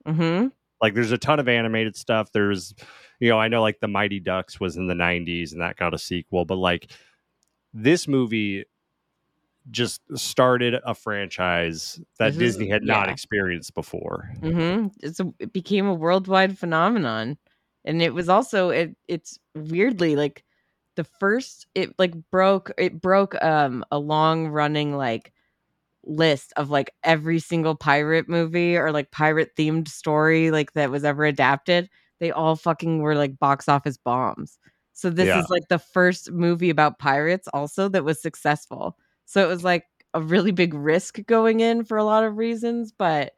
Mhm. 0.07 0.52
Like 0.81 0.95
there's 0.95 1.12
a 1.12 1.19
ton 1.19 1.40
of 1.40 1.49
animated 1.49 1.97
stuff. 1.97 2.31
There's 2.33 2.75
you 3.21 3.28
know, 3.28 3.38
I 3.40 3.49
know 3.49 3.62
like 3.62 3.81
the 3.81 3.88
Mighty 3.88 4.21
Ducks 4.21 4.61
was 4.61 4.76
in 4.76 4.87
the 4.87 4.95
90s 4.95 5.52
and 5.52 5.61
that 5.61 5.76
got 5.76 5.93
a 5.93 5.99
sequel, 5.99 6.45
but 6.45 6.55
like 6.57 6.93
this 7.75 8.07
movie 8.07 8.64
just 9.71 10.01
started 10.17 10.75
a 10.85 10.95
franchise 10.95 12.01
that 12.19 12.33
This 12.33 12.37
is- 12.37 12.57
Disney 12.57 12.69
had 12.71 12.83
not 12.83 13.09
experienced 13.09 13.75
before. 13.75 14.31
hmm 14.41 14.89
It's 15.01 15.21
a, 15.21 15.33
it 15.39 15.53
became 15.53 15.87
a 15.87 15.95
worldwide 15.95 16.59
phenomenon, 16.59 17.39
and 17.85 18.03
it 18.03 18.15
was 18.15 18.29
also 18.29 18.71
it. 18.71 18.97
It's 19.09 19.39
weirdly 19.55 20.17
like 20.17 20.45
the 20.97 21.05
first. 21.05 21.67
It 21.75 21.95
like 21.99 22.15
broke. 22.31 22.71
It 22.79 23.01
broke 23.01 23.35
um 23.43 23.85
a 23.91 23.99
long 23.99 24.49
running 24.49 24.97
like 24.97 25.33
list 26.05 26.53
of 26.57 26.71
like 26.71 26.95
every 27.05 27.39
single 27.39 27.75
pirate 27.75 28.29
movie 28.29 28.77
or 28.77 28.93
like 28.93 29.11
pirate 29.11 29.51
themed 29.57 29.89
story 29.89 30.51
like 30.51 30.73
that 30.75 30.91
was 30.91 31.05
ever 31.05 31.25
adapted. 31.25 31.89
They 32.21 32.31
all 32.31 32.57
fucking 32.57 33.01
were 33.01 33.15
like 33.15 33.39
box 33.39 33.69
office 33.69 33.99
bombs. 33.99 34.59
So 34.95 35.11
this 35.11 35.29
Yeah. 35.29 35.41
is 35.41 35.49
like 35.51 35.69
the 35.69 35.79
first 35.79 36.31
movie 36.33 36.71
about 36.71 36.99
pirates 36.99 37.49
also 37.53 37.89
that 37.91 38.05
was 38.05 38.21
successful. 38.23 38.97
So 39.29 39.45
it 39.45 39.49
was 39.49 39.63
like 39.63 39.85
a 40.15 40.23
really 40.23 40.53
big 40.53 40.73
risk 40.73 41.19
going 41.27 41.61
in 41.61 41.85
for 41.85 41.99
a 41.99 42.05
lot 42.05 42.25
of 42.25 42.39
reasons, 42.39 42.93
but 42.99 43.33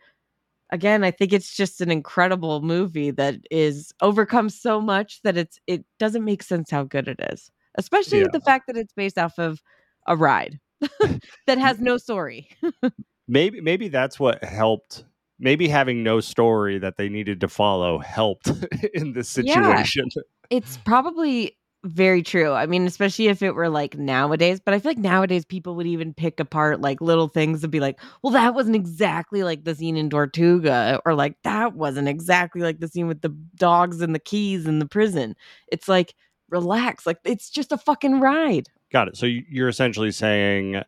again, 0.70 1.02
I 1.02 1.10
think 1.10 1.32
it's 1.32 1.56
just 1.56 1.80
an 1.80 1.90
incredible 1.90 2.62
movie 2.62 3.10
that 3.10 3.36
is 3.50 3.92
overcomes 4.00 4.58
so 4.58 4.80
much 4.80 5.20
that 5.24 5.36
it's 5.36 5.58
it 5.66 5.84
doesn't 5.98 6.24
make 6.24 6.44
sense 6.44 6.70
how 6.70 6.84
good 6.84 7.08
it 7.08 7.18
is. 7.32 7.50
Especially 7.74 8.20
Yeah. 8.20 8.28
the 8.32 8.40
fact 8.40 8.68
that 8.68 8.76
it's 8.76 8.92
based 8.92 9.18
off 9.18 9.36
of 9.36 9.60
a 10.06 10.16
ride 10.16 10.60
that 11.48 11.58
has 11.58 11.80
no 11.80 11.96
story. 11.96 12.48
Maybe 13.28 13.60
maybe 13.60 13.88
that's 13.88 14.18
what 14.18 14.42
helped. 14.44 15.04
Maybe 15.40 15.68
having 15.68 16.02
no 16.04 16.20
story 16.20 16.78
that 16.78 16.98
they 16.98 17.08
needed 17.08 17.40
to 17.40 17.48
follow 17.48 17.98
helped 17.98 18.48
in 18.94 19.12
this 19.12 19.28
situation. 19.28 19.64
Yeah. 19.64 19.76
situation. 19.76 20.10
It's 20.50 20.78
probably 20.78 21.56
very 21.84 22.22
true. 22.22 22.52
I 22.52 22.66
mean, 22.66 22.86
especially 22.86 23.28
if 23.28 23.42
it 23.42 23.54
were 23.54 23.68
like 23.68 23.96
nowadays, 23.96 24.60
but 24.62 24.74
I 24.74 24.78
feel 24.78 24.90
like 24.90 24.98
nowadays 24.98 25.44
people 25.44 25.74
would 25.76 25.86
even 25.86 26.12
pick 26.12 26.38
apart 26.38 26.80
like 26.80 27.00
little 27.00 27.28
things 27.28 27.62
and 27.62 27.70
be 27.70 27.80
like, 27.80 27.98
well, 28.22 28.32
that 28.34 28.54
wasn't 28.54 28.76
exactly 28.76 29.42
like 29.42 29.64
the 29.64 29.74
scene 29.74 29.96
in 29.96 30.10
Tortuga, 30.10 31.00
or 31.06 31.14
like 31.14 31.36
that 31.44 31.74
wasn't 31.74 32.08
exactly 32.08 32.60
like 32.60 32.80
the 32.80 32.88
scene 32.88 33.06
with 33.06 33.22
the 33.22 33.30
dogs 33.56 34.00
and 34.00 34.14
the 34.14 34.18
keys 34.18 34.66
in 34.66 34.78
the 34.78 34.86
prison. 34.86 35.34
It's 35.68 35.88
like, 35.88 36.14
relax. 36.50 37.06
Like, 37.06 37.18
it's 37.24 37.48
just 37.48 37.72
a 37.72 37.78
fucking 37.78 38.20
ride. 38.20 38.68
Got 38.92 39.08
it. 39.08 39.16
So 39.16 39.26
you- 39.26 39.44
you're 39.48 39.68
essentially 39.68 40.10
saying 40.10 40.76
uh, 40.76 40.84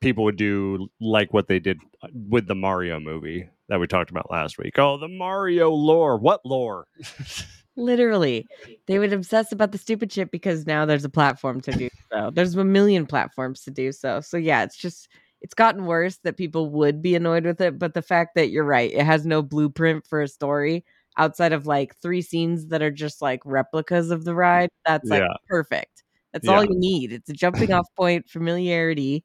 people 0.00 0.24
would 0.24 0.36
do 0.36 0.88
like 1.00 1.32
what 1.32 1.48
they 1.48 1.58
did 1.58 1.78
uh, 2.02 2.08
with 2.14 2.46
the 2.46 2.54
Mario 2.54 3.00
movie 3.00 3.48
that 3.68 3.80
we 3.80 3.86
talked 3.86 4.10
about 4.10 4.30
last 4.30 4.58
week. 4.58 4.78
Oh, 4.78 4.98
the 4.98 5.08
Mario 5.08 5.70
lore. 5.70 6.16
What 6.18 6.44
lore? 6.44 6.86
Literally, 7.76 8.46
they 8.86 8.98
would 8.98 9.12
obsess 9.12 9.52
about 9.52 9.72
the 9.72 9.78
stupid 9.78 10.12
shit 10.12 10.30
because 10.30 10.66
now 10.66 10.84
there's 10.84 11.04
a 11.04 11.08
platform 11.10 11.60
to 11.62 11.72
do 11.72 11.88
so. 12.12 12.30
There's 12.32 12.54
a 12.54 12.64
million 12.64 13.06
platforms 13.06 13.62
to 13.62 13.70
do 13.70 13.92
so. 13.92 14.20
So 14.20 14.36
yeah, 14.36 14.62
it's 14.62 14.76
just 14.76 15.08
it's 15.40 15.54
gotten 15.54 15.86
worse 15.86 16.18
that 16.24 16.36
people 16.36 16.70
would 16.70 17.00
be 17.02 17.14
annoyed 17.14 17.44
with 17.44 17.60
it. 17.60 17.78
But 17.78 17.94
the 17.94 18.02
fact 18.02 18.34
that 18.34 18.50
you're 18.50 18.64
right, 18.64 18.92
it 18.92 19.04
has 19.04 19.24
no 19.26 19.42
blueprint 19.42 20.06
for 20.06 20.20
a 20.20 20.28
story 20.28 20.84
outside 21.18 21.52
of 21.52 21.66
like 21.66 21.96
three 21.96 22.22
scenes 22.22 22.66
that 22.68 22.82
are 22.82 22.90
just 22.90 23.22
like 23.22 23.40
replicas 23.44 24.10
of 24.10 24.24
the 24.24 24.34
ride. 24.34 24.68
That's 24.86 25.08
like 25.10 25.22
Yeah. 25.22 25.34
perfect. 25.48 26.04
That's 26.32 26.48
all 26.48 26.64
you 26.64 26.70
need. 26.78 27.12
It's 27.12 27.28
a 27.30 27.34
jumping 27.34 27.72
off 27.72 27.86
point, 27.96 28.28
familiarity, 28.28 29.24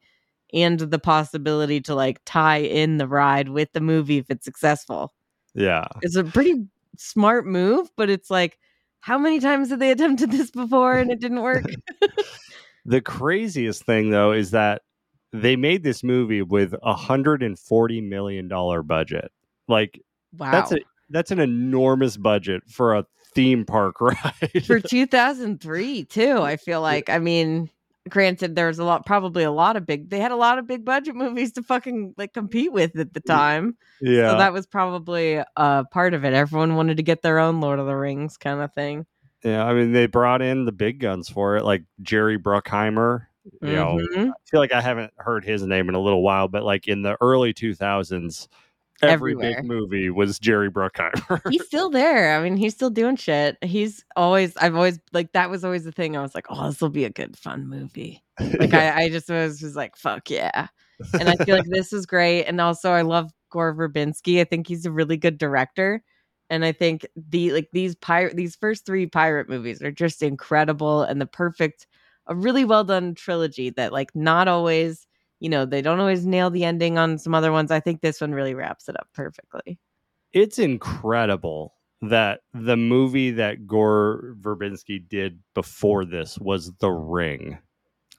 and 0.54 0.80
the 0.80 1.00
possibility 1.00 1.82
to 1.82 1.96
like 1.96 2.20
tie 2.26 2.58
in 2.60 2.98
the 2.98 3.08
ride 3.08 3.50
with 3.50 3.72
the 3.74 3.82
movie 3.82 4.18
if 4.18 4.30
it's 4.30 4.46
successful 4.46 5.14
Yeah. 5.54 5.88
it's 6.02 6.16
a 6.16 6.24
pretty 6.24 6.66
smart 6.98 7.46
move, 7.46 7.90
but 7.96 8.10
it's 8.10 8.30
like, 8.30 8.58
how 9.00 9.18
many 9.18 9.40
times 9.40 9.70
have 9.70 9.80
they 9.80 9.92
attempted 9.92 10.32
this 10.32 10.52
before 10.52 10.98
and 10.98 11.12
it 11.12 11.20
didn't 11.20 11.42
work? 11.42 11.66
The 12.88 13.02
craziest 13.02 13.84
thing 13.84 14.12
though 14.12 14.32
is 14.32 14.52
that 14.52 14.84
they 15.34 15.58
made 15.58 15.84
this 15.84 16.06
movie 16.06 16.42
with 16.42 16.74
a 16.82 16.94
hundred 16.94 17.44
and 17.44 17.60
forty 17.60 18.00
million 18.00 18.48
dollar 18.48 18.82
budget. 18.82 19.30
Like 19.68 20.02
Wow. 20.38 20.52
that's 20.52 20.72
a 20.72 20.78
that's 21.10 21.32
an 21.32 21.40
enormous 21.40 22.16
budget 22.16 22.64
for 22.70 22.96
a 22.96 23.06
theme 23.36 23.66
park 23.66 24.00
ride. 24.02 24.66
For 24.66 24.80
2003, 24.80 26.06
too, 26.06 26.40
I 26.42 26.56
feel 26.56 26.80
like. 26.82 27.10
I 27.10 27.20
mean, 27.20 27.70
granted, 28.10 28.56
there's 28.56 28.80
a 28.80 28.84
lot, 28.84 29.06
probably 29.06 29.44
a 29.44 29.52
lot 29.52 29.76
of 29.76 29.86
big, 29.86 30.10
they 30.10 30.20
had 30.20 30.32
a 30.32 30.36
lot 30.36 30.58
of 30.60 30.68
big 30.68 30.84
budget 30.86 31.16
movies 31.16 31.52
to 31.54 31.64
fucking 31.64 32.14
like 32.18 32.34
compete 32.34 32.72
with 32.72 32.98
at 32.98 33.14
the 33.14 33.20
time. 33.20 33.78
yeah. 34.02 34.32
So 34.32 34.38
that 34.38 34.54
was 34.54 34.66
probably 34.68 35.42
uh, 35.56 35.84
part 35.86 36.14
of 36.14 36.24
it. 36.26 36.34
Everyone 36.34 36.76
wanted 36.76 36.98
to 36.98 37.04
get 37.04 37.22
their 37.22 37.40
own 37.40 37.62
Lord 37.62 37.80
of 37.80 37.86
the 37.86 37.96
Rings 37.96 38.38
kind 38.38 38.62
of 38.62 38.74
thing. 38.74 39.06
yeah. 39.44 39.64
I 39.66 39.74
mean, 39.74 39.92
they 39.94 40.08
brought 40.08 40.42
in 40.42 40.66
the 40.66 40.72
big 40.72 41.00
guns 41.00 41.30
for 41.30 41.56
it, 41.58 41.64
like 41.64 41.84
Jerry 42.02 42.38
Bruckheimer. 42.38 43.28
You 43.62 43.72
know, 43.74 43.98
Mhm. 44.14 44.28
I 44.30 44.34
feel 44.52 44.60
like 44.60 44.74
I 44.74 44.82
haven't 44.82 45.14
heard 45.18 45.46
his 45.46 45.64
name 45.64 45.88
in 45.88 45.96
a 45.96 46.02
little 46.02 46.22
while, 46.22 46.50
but 46.50 46.64
like 46.64 46.88
in 46.90 47.02
the 47.02 47.16
early 47.22 47.54
2000s, 47.54 48.50
every 49.02 49.34
Everywhere. 49.34 49.62
big 49.62 49.66
movie 49.66 50.10
was 50.10 50.40
Jerry 50.40 50.70
Bruckheimer. 50.72 51.42
he's 51.50 51.66
still 51.68 51.90
there. 51.90 52.38
I 52.38 52.44
mean, 52.44 52.58
he's 52.58 52.74
still 52.74 52.90
doing 52.90 53.16
shit. 53.16 53.58
He's 53.64 54.04
always, 54.16 54.56
I've 54.58 54.76
always, 54.76 55.00
like, 55.14 55.32
that 55.34 55.50
was 55.50 55.64
always 55.64 55.84
the 55.84 55.92
thing. 55.92 56.18
I 56.18 56.22
was 56.22 56.34
like, 56.36 56.46
oh, 56.50 56.68
this 56.68 56.82
will 56.82 56.90
be 56.90 57.06
a 57.06 57.10
good, 57.10 57.38
fun 57.38 57.68
movie. 57.68 58.24
Like, 58.40 58.74
I, 58.74 59.04
I 59.04 59.10
just 59.10 59.30
was, 59.30 59.62
was 59.62 59.76
like, 59.76 59.96
fuck 59.96 60.30
yeah. 60.30 60.68
And 61.20 61.30
I 61.30 61.36
feel 61.36 61.56
like 61.56 61.68
this 61.70 61.94
is 61.94 62.06
great. 62.06 62.46
And 62.46 62.60
also, 62.60 62.92
I 62.92 63.02
love 63.04 63.32
Gore 63.52 63.76
Verbinski. 63.76 64.42
I 64.42 64.44
think 64.46 64.68
he's 64.68 64.86
a 64.86 64.92
really 64.92 65.18
good 65.18 65.38
director. 65.38 66.04
And 66.50 66.64
I 66.66 66.72
think 66.72 67.06
the, 67.16 67.52
like, 67.52 67.70
these 67.74 67.96
pirate, 67.96 68.36
these 68.36 68.56
first 68.56 68.86
three 68.86 69.06
pirate 69.06 69.50
movies 69.50 69.82
are 69.82 69.92
just 69.92 70.24
incredible 70.24 71.04
and 71.04 71.20
the 71.20 71.26
perfect, 71.26 71.88
a 72.28 72.36
really 72.36 72.66
well 72.66 72.84
done 72.84 73.16
trilogy 73.16 73.70
that, 73.72 73.92
like, 73.94 74.16
not 74.16 74.48
always, 74.48 75.06
you 75.40 75.50
know, 75.50 75.66
they 75.66 75.82
don't 75.82 76.00
always 76.00 76.26
nail 76.26 76.50
the 76.50 76.64
ending 76.64 76.98
on 76.98 77.18
some 77.18 77.34
other 77.36 77.52
ones. 77.52 77.72
I 77.72 77.80
think 77.80 78.02
this 78.02 78.22
one 78.22 78.34
really 78.34 78.54
wraps 78.54 78.90
it 78.90 78.98
up 79.00 79.08
perfectly. 79.14 79.80
it's 80.34 80.60
incredible 80.60 81.74
that 82.02 82.42
the 82.54 82.78
movie 82.78 83.32
that 83.32 83.66
Gore 83.66 84.36
Verbinski 84.40 85.08
did 85.10 85.40
before 85.56 86.06
this 86.06 86.38
was 86.38 86.72
The 86.80 86.92
Ring. 86.92 87.58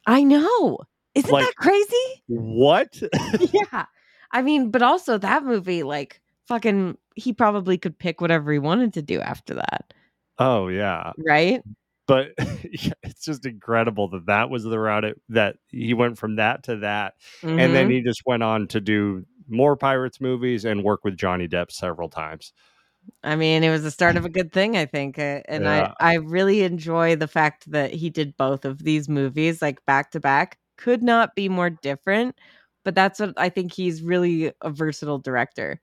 I 0.06 0.25
know. 0.25 0.78
Isn't 1.14 1.30
Like- 1.30 1.46
that 1.46 1.56
crazy? 1.56 2.22
What? 2.26 3.00
yeah. 3.52 3.87
I 4.32 4.42
mean, 4.42 4.70
but 4.70 4.82
also 4.82 5.16
that 5.18 5.44
movie, 5.44 5.82
like, 5.84 6.20
fucking, 6.48 6.96
he 7.14 7.32
probably 7.32 7.78
could 7.78 7.98
pick 7.98 8.20
whatever 8.20 8.52
he 8.52 8.58
wanted 8.58 8.92
to 8.94 9.02
do 9.02 9.20
after 9.20 9.54
that, 9.54 9.92
oh 10.38 10.68
yeah, 10.68 11.12
right? 11.26 11.62
But 12.08 12.30
it's 12.64 13.24
just 13.26 13.46
incredible 13.46 14.08
that 14.10 14.26
that 14.26 14.50
was 14.50 14.64
the 14.64 14.80
route 14.80 15.04
it, 15.06 15.22
that 15.30 15.56
he 15.70 15.94
went 15.94 16.18
from 16.18 16.36
that 16.38 16.64
to 16.64 16.78
that, 16.78 17.14
and 17.58 17.74
then 17.74 17.88
Mhm. 17.88 17.90
he 17.90 18.02
just 18.02 18.22
went 18.26 18.44
on 18.44 18.68
to 18.68 18.80
do 18.82 19.26
more 19.48 19.76
Pirates 19.76 20.20
movies 20.20 20.64
and 20.66 20.84
work 20.84 21.02
with 21.04 21.18
Johnny 21.18 21.48
Depp 21.48 21.72
several 21.72 22.10
times. 22.10 22.52
I 23.22 23.36
mean, 23.36 23.64
it 23.64 23.70
was 23.70 23.82
the 23.82 23.90
start 23.90 24.16
of 24.16 24.24
a 24.26 24.28
good 24.28 24.52
thing, 24.52 24.76
I 24.76 24.86
think. 24.86 25.18
uh, 25.18 25.40
And 25.48 25.68
Yeah. 25.68 25.68
I, 25.68 25.92
I 26.00 26.14
really 26.16 26.62
enjoy 26.62 27.16
the 27.16 27.28
fact 27.28 27.70
that 27.70 27.92
he 27.92 28.10
did 28.10 28.36
both 28.36 28.64
of 28.64 28.84
these 28.84 29.08
movies, 29.08 29.60
like 29.62 29.84
back 29.86 30.10
to 30.12 30.20
back. 30.20 30.58
Could 30.76 31.02
not 31.02 31.34
be 31.34 31.48
more 31.48 31.70
different, 31.70 32.36
but 32.84 32.94
that's 32.94 33.18
what 33.20 33.34
I 33.36 33.48
think 33.48 33.72
he's 33.72 34.02
really 34.02 34.52
a 34.62 34.70
versatile 34.70 35.18
director. 35.18 35.80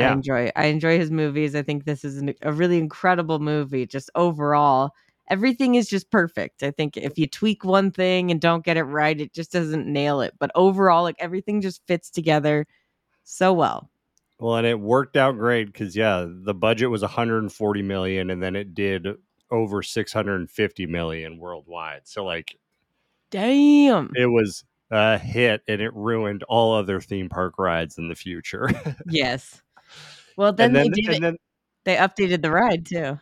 I 0.00 0.04
Yeah, 0.04 0.10
enjoy 0.10 0.50
I 0.56 0.66
enjoy 0.66 0.98
his 0.98 1.10
movies. 1.12 1.54
I 1.56 1.62
think 1.62 1.84
this 1.84 2.04
is 2.04 2.18
an, 2.18 2.34
a 2.42 2.52
really 2.52 2.78
incredible 2.78 3.40
movie. 3.40 3.86
Just 3.86 4.10
overall, 4.16 4.92
everything 5.28 5.74
is 5.74 5.88
just 5.88 6.10
perfect. 6.10 6.62
I 6.62 6.70
think 6.70 6.96
if 6.96 7.18
you 7.18 7.26
tweak 7.26 7.64
one 7.64 7.90
thing 7.90 8.30
and 8.30 8.40
don't 8.40 8.64
get 8.64 8.76
it 8.76 8.84
right, 8.84 9.20
it 9.20 9.32
just 9.32 9.52
doesn't 9.52 9.86
nail 9.86 10.20
it. 10.20 10.34
But 10.38 10.50
overall, 10.54 11.02
like 11.02 11.16
everything 11.18 11.60
just 11.60 11.86
fits 11.86 12.10
together 12.10 12.66
so 13.24 13.52
well. 13.52 13.90
well, 14.38 14.56
and 14.56 14.66
it 14.66 14.78
worked 14.80 15.16
out 15.16 15.38
great 15.38 15.66
because 15.66 15.94
yeah, 15.96 16.26
the 16.28 16.54
budget 16.54 16.90
was 16.90 17.02
140 17.02 17.82
million, 17.82 18.30
and 18.30 18.42
then 18.42 18.56
it 18.56 18.74
did 18.74 19.06
over 19.50 19.82
650 19.82 20.86
million 20.86 21.38
worldwide. 21.38 22.00
So 22.04 22.24
like 22.24 22.56
Damn. 23.30 24.10
it 24.14 24.26
was 24.26 24.64
a 24.90 25.18
hit 25.18 25.62
and 25.68 25.80
it 25.80 25.94
ruined 25.94 26.42
all 26.44 26.74
other 26.74 27.00
theme 27.00 27.28
park 27.28 27.58
rides 27.58 27.98
in 27.98 28.08
the 28.08 28.14
future. 28.14 28.68
Yes. 29.06 29.60
Well, 30.36 30.52
then, 30.52 30.72
then, 30.72 30.90
they 30.90 31.02
did 31.02 31.22
then 31.22 31.36
They 31.84 31.96
updated 31.96 32.40
the 32.42 32.50
ride 32.50 32.86
too. 32.86 33.18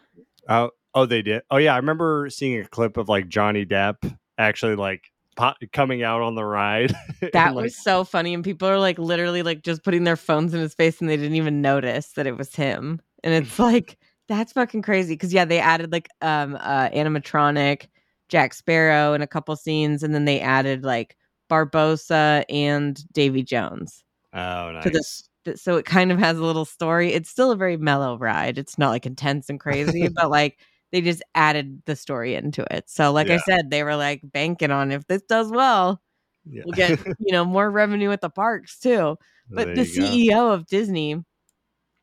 oh, 0.49 0.71
oh, 0.94 1.06
they 1.06 1.23
did. 1.23 1.42
Oh 1.50 1.56
yeah, 1.56 1.75
I 1.75 1.76
remember 1.76 2.28
seeing 2.30 2.61
a 2.61 2.66
clip 2.66 2.97
of 2.97 3.09
like 3.09 3.28
Johnny 3.28 3.64
Depp 3.64 4.16
actually 4.38 4.76
like 4.76 5.11
po- 5.37 5.54
coming 5.73 6.02
out 6.02 6.23
on 6.23 6.35
the 6.35 6.44
ride. 6.44 6.92
and, 7.20 7.30
That 7.32 7.54
like, 7.54 7.64
was 7.64 7.76
so 7.76 8.04
funny. 8.04 8.35
And 8.35 8.44
people 8.44 8.68
are 8.68 8.78
like 8.78 8.99
literally 8.99 9.42
like 9.42 9.62
just 9.62 9.82
putting 9.82 10.04
their 10.04 10.16
phones 10.16 10.54
in 10.54 10.61
his 10.61 10.75
face 10.75 11.00
and 11.00 11.09
they 11.09 11.16
didn't 11.16 11.37
even 11.37 11.62
notice 11.62 12.12
that 12.12 12.26
it 12.26 12.37
was 12.37 12.54
him. 12.54 13.00
And 13.25 13.35
it's 13.35 13.59
like, 13.59 13.99
that's 14.28 14.52
fucking 14.52 14.82
crazy. 14.82 15.16
Cause 15.16 15.32
yeah, 15.32 15.44
they 15.44 15.59
added 15.59 15.92
like 15.92 16.09
um 16.20 16.56
uh 16.61 16.88
animatronic, 16.90 17.88
Jack 18.28 18.54
Sparrow 18.54 19.12
in 19.12 19.23
a 19.23 19.26
couple 19.26 19.56
scenes, 19.56 20.02
and 20.02 20.14
then 20.14 20.25
they 20.25 20.40
added 20.40 20.85
like 20.85 21.16
Barbossa 21.50 22.44
and 22.49 23.02
Davy 23.12 23.42
Jones. 23.42 24.04
oh, 24.32 24.68
to 24.68 24.75
nice. 24.75 24.92
this 24.92 25.28
so 25.56 25.76
it 25.76 25.87
kind 25.87 26.12
of 26.12 26.18
has 26.18 26.38
a 26.38 26.44
little 26.44 26.64
story. 26.64 27.12
It's 27.12 27.30
still 27.30 27.50
a 27.50 27.56
very 27.56 27.76
mellow 27.76 28.18
ride. 28.18 28.59
It's 28.59 28.78
not 28.78 28.90
like 28.90 29.06
intense 29.06 29.49
and 29.49 29.59
crazy, 29.59 30.09
but 30.14 30.30
like 30.30 30.59
they 30.92 31.00
just 31.00 31.23
added 31.35 31.82
the 31.87 31.94
story 31.97 32.35
into 32.35 32.64
it. 32.70 32.88
So 32.90 33.12
like 33.12 33.30
I 33.30 33.38
said, 33.38 33.70
they 33.70 33.82
were 33.85 33.97
like 33.97 34.20
banking 34.25 34.70
on 34.70 34.90
if 34.92 35.06
this 35.06 35.23
does 35.23 35.50
well, 35.50 36.00
Yeah. 36.44 36.62
we'll 36.64 36.73
get, 36.75 36.99
you 37.20 37.32
know, 37.32 37.44
more 37.44 37.70
revenue 37.70 38.11
at 38.11 38.20
the 38.20 38.30
parks 38.30 38.78
too. 38.78 39.16
But 39.50 39.75
the 39.75 39.85
you 39.87 40.00
go. 40.30 40.37
CEO 40.37 40.54
of 40.54 40.66
Disney 40.66 41.23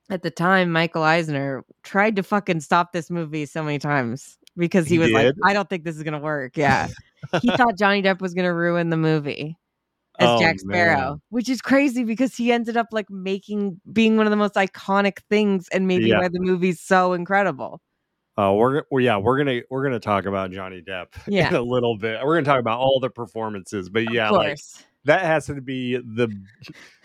at 0.10 0.22
the 0.22 0.32
time, 0.32 0.72
Michael 0.72 1.03
Eisner, 1.03 1.63
tried 1.84 2.15
to 2.15 2.24
fucking 2.24 2.62
stop 2.62 2.91
this 2.94 3.10
movie 3.10 3.46
so 3.46 3.62
many 3.63 3.79
times 3.79 4.38
because 4.56 4.88
he, 4.88 4.96
He 4.96 5.00
was 5.00 5.12
like. 5.12 5.34
I 5.44 5.53
don't 5.53 5.70
think 5.70 5.84
this 5.84 5.98
is 5.98 6.03
gonna 6.03 6.20
work. 6.20 6.56
Yeah. 6.58 6.88
he 7.41 7.50
thought 7.58 7.77
Johnny 7.77 8.01
Depp 8.01 8.22
was 8.22 8.34
gonna 8.34 8.53
ruin 8.53 8.89
the 8.89 8.98
movie 8.98 9.58
as 10.20 10.29
Oh, 10.29 10.39
Jack 10.39 10.60
Sparrow, 10.60 10.98
man. 10.98 11.22
which 11.29 11.48
is 11.50 11.62
crazy 11.62 12.03
because 12.03 12.36
he 12.36 12.51
ended 12.51 12.75
up 12.77 12.88
like 12.91 13.10
making 13.10 13.79
being 13.91 14.17
one 14.17 14.25
of 14.25 14.32
the 14.32 14.38
most 14.38 14.56
iconic 14.56 15.20
things 15.29 15.67
and 15.70 15.88
maybe 15.88 16.08
Yeah. 16.08 16.20
why 16.20 16.27
the 16.29 16.39
movie's 16.39 16.79
so 16.82 17.13
incredible. 17.13 17.82
Oh, 18.39 18.56
we're 18.56 18.84
well, 18.91 19.03
yeah, 19.03 19.17
we're 19.17 19.38
gonna 19.38 19.62
we're 19.70 19.84
gonna 19.84 20.00
talk 20.00 20.25
about 20.25 20.51
Johnny 20.51 20.82
Depp 20.82 21.08
Yeah. 21.27 21.50
in 21.50 21.56
a 21.56 21.62
little 21.62 21.98
bit. 21.98 22.20
We're 22.24 22.36
gonna 22.36 22.46
talk 22.46 22.60
about 22.60 22.79
all 22.79 23.00
the 23.00 23.10
performances, 23.10 23.89
but 23.89 24.12
yeah, 24.13 24.29
like 24.29 24.60
that 25.06 25.22
has 25.22 25.48
to 25.48 25.60
be 25.62 25.96
the 25.98 26.29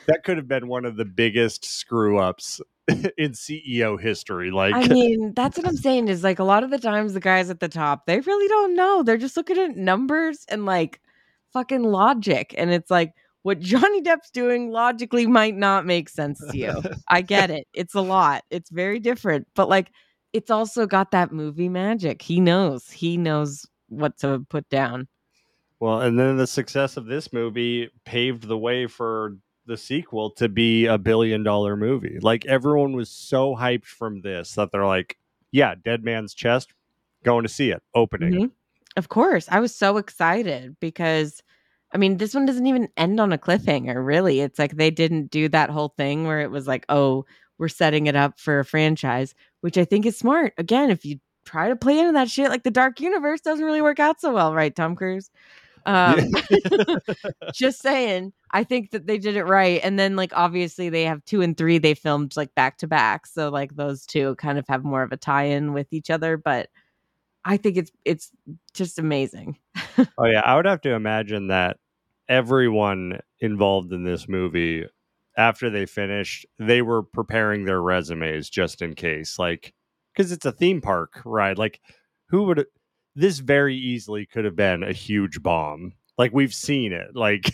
that 0.07 0.25
could 0.25 0.37
have 0.37 0.49
been 0.49 0.69
one 0.69 0.85
of 0.85 0.97
the 0.97 1.05
biggest 1.05 1.65
screw 1.65 2.19
ups 2.19 2.61
in 2.89 3.33
CEO 3.33 3.99
history. 3.99 4.51
Like, 4.51 4.75
I 4.75 4.89
mean, 4.89 5.33
that's 5.35 5.57
what 5.57 5.67
I'm 5.67 5.77
saying 5.77 6.09
is 6.09 6.23
like 6.23 6.39
a 6.39 6.45
lot 6.45 6.65
of 6.65 6.71
the 6.71 6.79
times 6.79 7.15
the 7.15 7.21
guys 7.21 7.49
at 7.49 7.61
the 7.61 7.69
top, 7.69 8.07
they 8.07 8.21
really 8.21 8.49
don't 8.49 8.75
know. 8.75 9.03
They're 9.03 9.17
just 9.17 9.37
looking 9.37 9.59
at 9.59 9.77
numbers 9.77 10.45
and 10.49 10.67
like 10.67 11.01
fucking 11.53 11.85
logic. 11.85 12.55
And 12.59 12.71
it's 12.73 12.91
like 12.91 13.15
what 13.43 13.61
Johnny 13.61 14.03
Depp's 14.03 14.31
doing 14.31 14.71
logically 14.71 15.27
might 15.27 15.57
not 15.57 15.87
make 15.87 16.09
sense 16.09 16.43
to 16.51 16.57
you. 16.59 16.83
I 17.09 17.23
get 17.23 17.51
it. 17.51 17.69
It's 17.73 17.95
a 17.95 18.01
lot. 18.01 18.45
It's 18.51 18.71
very 18.71 18.99
different. 18.99 19.47
But 19.55 19.69
like 19.69 19.91
it's 20.33 20.51
also 20.51 20.87
got 20.87 21.11
that 21.11 21.33
movie 21.33 21.69
magic. 21.69 22.23
He 22.23 22.41
knows. 22.41 22.91
He 22.91 23.17
knows 23.17 23.67
what 23.89 24.19
to 24.19 24.45
put 24.49 24.69
down. 24.69 25.09
well, 25.81 26.01
and 26.01 26.19
then 26.19 26.37
the 26.37 26.47
success 26.47 26.97
of 26.97 27.07
this 27.07 27.33
movie 27.33 27.91
paved 28.05 28.47
the 28.49 28.59
way 28.59 28.87
for 28.87 29.37
the 29.67 29.77
sequel 29.77 30.31
to 30.31 30.49
be 30.49 30.87
a 30.87 30.99
billion 30.99 31.43
dollar 31.43 31.77
movie. 31.77 32.19
Like 32.21 32.47
everyone 32.47 32.95
was 32.95 33.09
so 33.11 33.55
hyped 33.55 33.85
from 33.85 34.21
this 34.23 34.55
that 34.55 34.73
they're 34.73 34.87
like, 34.87 35.19
yeah, 35.53 35.75
Dead 35.85 36.03
Man's 36.03 36.35
Chest, 36.35 36.73
going 37.25 37.45
to 37.45 37.49
see 37.49 37.71
it 37.71 37.83
opening. 37.95 38.33
Mhm. 38.33 38.51
Of 38.97 39.09
course. 39.09 39.47
I 39.51 39.61
was 39.61 39.75
so 39.75 39.97
excited 39.99 40.77
because 40.81 41.43
I 41.95 41.99
mean, 41.99 42.17
this 42.17 42.35
one 42.35 42.47
doesn't 42.47 42.67
even 42.67 42.89
end 42.97 43.21
on 43.21 43.33
a 43.35 43.39
cliffhanger, 43.39 44.05
really. 44.05 44.41
It's 44.41 44.59
like 44.59 44.77
they 44.77 44.91
didn't 44.91 45.31
do 45.31 45.49
that 45.51 45.69
whole 45.69 45.93
thing 45.99 46.27
where 46.27 46.41
it 46.41 46.51
was 46.51 46.67
like, 46.67 46.87
oh, 46.89 47.27
we're 47.59 47.69
setting 47.69 48.07
it 48.07 48.17
up 48.17 48.39
for 48.39 48.59
a 48.59 48.65
franchise, 48.65 49.35
which 49.61 49.79
I 49.79 49.85
think 49.85 50.07
is 50.07 50.17
smart. 50.17 50.55
Again, 50.59 50.91
if 50.91 51.05
you 51.05 51.19
try 51.45 51.69
to 51.69 51.77
play 51.77 51.99
into 51.99 52.13
that 52.13 52.31
shit, 52.31 52.51
like 52.51 52.63
the 52.63 52.71
Dark 52.71 53.01
Universe 53.01 53.41
doesn't 53.41 53.65
really 53.65 53.83
work 53.83 54.01
out 54.01 54.21
so 54.21 54.33
well, 54.33 54.55
right, 54.55 54.75
Tom 54.75 54.97
Cruise? 54.97 55.31
Um, 55.87 56.21
just 57.55 57.81
saying, 57.81 58.33
I 58.51 58.65
think 58.65 58.91
that 58.91 59.07
they 59.07 59.19
did 59.19 59.37
it 59.37 59.45
right. 59.45 59.81
And 59.83 59.99
then, 59.99 60.17
like, 60.17 60.33
obviously, 60.35 60.89
they 60.89 61.05
have 61.05 61.25
two 61.25 61.43
and 61.43 61.57
three 61.57 61.79
they 61.79 61.95
filmed 61.95 62.37
like 62.37 62.55
back 62.55 62.79
to 62.79 62.87
back. 62.87 63.27
So, 63.27 63.49
like, 63.49 63.77
those 63.77 64.07
two 64.07 64.37
kind 64.37 64.59
of 64.59 64.67
have 64.69 64.85
more 64.85 65.03
of 65.03 65.13
a 65.13 65.17
tie 65.17 65.45
in 65.45 65.73
with 65.73 65.93
each 65.93 66.11
other. 66.11 66.37
But 66.37 66.69
I 67.45 67.57
think 67.57 67.77
it's 67.77 67.91
it's 68.05 68.31
just 68.75 68.99
amazing. 68.99 69.59
Oh 70.19 70.25
yeah, 70.25 70.41
I 70.41 70.57
would 70.57 70.65
have 70.65 70.81
to 70.83 70.95
imagine 70.95 71.49
that 71.49 71.77
everyone 72.29 73.21
involved 73.41 73.93
in 73.93 74.05
this 74.05 74.27
movie 74.27 74.87
after 75.37 75.71
they 75.71 75.87
finished, 75.87 76.47
they 76.59 76.83
were 76.83 77.03
preparing 77.03 77.65
their 77.65 77.81
resumes 77.83 78.51
just 78.51 78.83
in 78.83 78.95
case 78.95 79.39
like 79.39 79.73
cuz 80.17 80.33
it's 80.33 80.47
a 80.47 80.53
theme 80.53 80.81
park 80.81 81.21
ride. 81.25 81.59
Like 81.59 81.81
who 82.29 82.45
would 82.45 82.67
this 83.15 83.39
very 83.41 83.77
easily 83.77 84.27
could 84.27 84.45
have 84.45 84.57
been 84.57 84.83
a 84.83 84.93
huge 84.93 85.43
bomb. 85.43 85.93
Like 86.19 86.33
we've 86.33 86.55
seen 86.55 86.93
it. 86.93 87.15
Like 87.15 87.53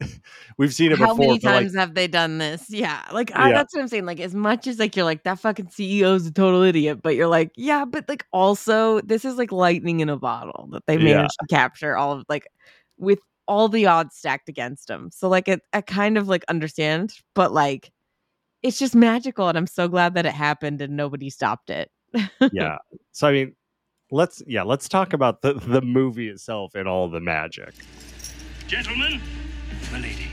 we've 0.58 0.74
seen 0.74 0.92
it 0.92 0.98
How 0.98 1.08
before 1.14 1.24
How 1.24 1.28
many 1.28 1.40
for, 1.40 1.50
like, 1.50 1.60
times 1.62 1.76
have 1.76 1.94
they 1.94 2.06
done 2.08 2.38
this? 2.38 2.64
Yeah, 2.68 3.02
like 3.12 3.30
I, 3.34 3.48
Yeah. 3.50 3.54
that's 3.58 3.74
what 3.74 3.82
I'm 3.82 3.88
saying. 3.88 4.06
Like 4.06 4.20
as 4.20 4.34
much 4.34 4.66
as 4.66 4.78
like 4.78 4.96
you're 4.96 5.04
like 5.04 5.22
that 5.24 5.38
fucking 5.40 5.66
CEO's 5.66 6.26
a 6.26 6.32
total 6.32 6.62
idiot, 6.62 7.00
but 7.02 7.14
you're 7.16 7.28
like 7.28 7.52
yeah, 7.56 7.84
but 7.84 8.08
like 8.08 8.24
also 8.32 9.00
this 9.02 9.24
is 9.24 9.36
like 9.36 9.52
lightning 9.52 10.00
in 10.00 10.08
a 10.08 10.16
bottle 10.18 10.68
that 10.72 10.84
they 10.86 10.96
Yeah. 10.96 11.16
managed 11.16 11.36
to 11.40 11.46
capture 11.48 11.96
all 11.96 12.12
of 12.12 12.24
like 12.28 12.46
with 12.98 13.20
all 13.46 13.68
the 13.68 13.86
odds 13.86 14.16
stacked 14.16 14.48
against 14.48 14.88
him. 14.88 15.10
So 15.12 15.28
like 15.28 15.48
it, 15.48 15.60
I 15.72 15.80
kind 15.80 16.16
of 16.18 16.28
like 16.28 16.44
understand, 16.48 17.14
but 17.34 17.52
like 17.52 17.90
it's 18.62 18.78
just 18.78 18.94
magical, 18.94 19.48
and 19.48 19.58
I'm 19.58 19.66
so 19.66 19.88
glad 19.88 20.14
that 20.14 20.24
it 20.26 20.32
happened 20.32 20.80
and 20.80 20.96
nobody 20.96 21.28
stopped 21.30 21.70
it. 21.70 21.90
yeah. 22.52 22.78
So 23.12 23.28
I 23.28 23.32
mean, 23.32 23.54
let's 24.10 24.42
yeah, 24.46 24.62
let's 24.62 24.88
talk 24.88 25.12
about 25.12 25.42
the 25.42 25.54
the 25.54 25.82
movie 25.82 26.28
itself 26.28 26.74
and 26.74 26.88
all 26.88 27.08
the 27.08 27.20
magic. 27.20 27.74
Gentlemen, 28.66 29.20
milady, 29.92 30.28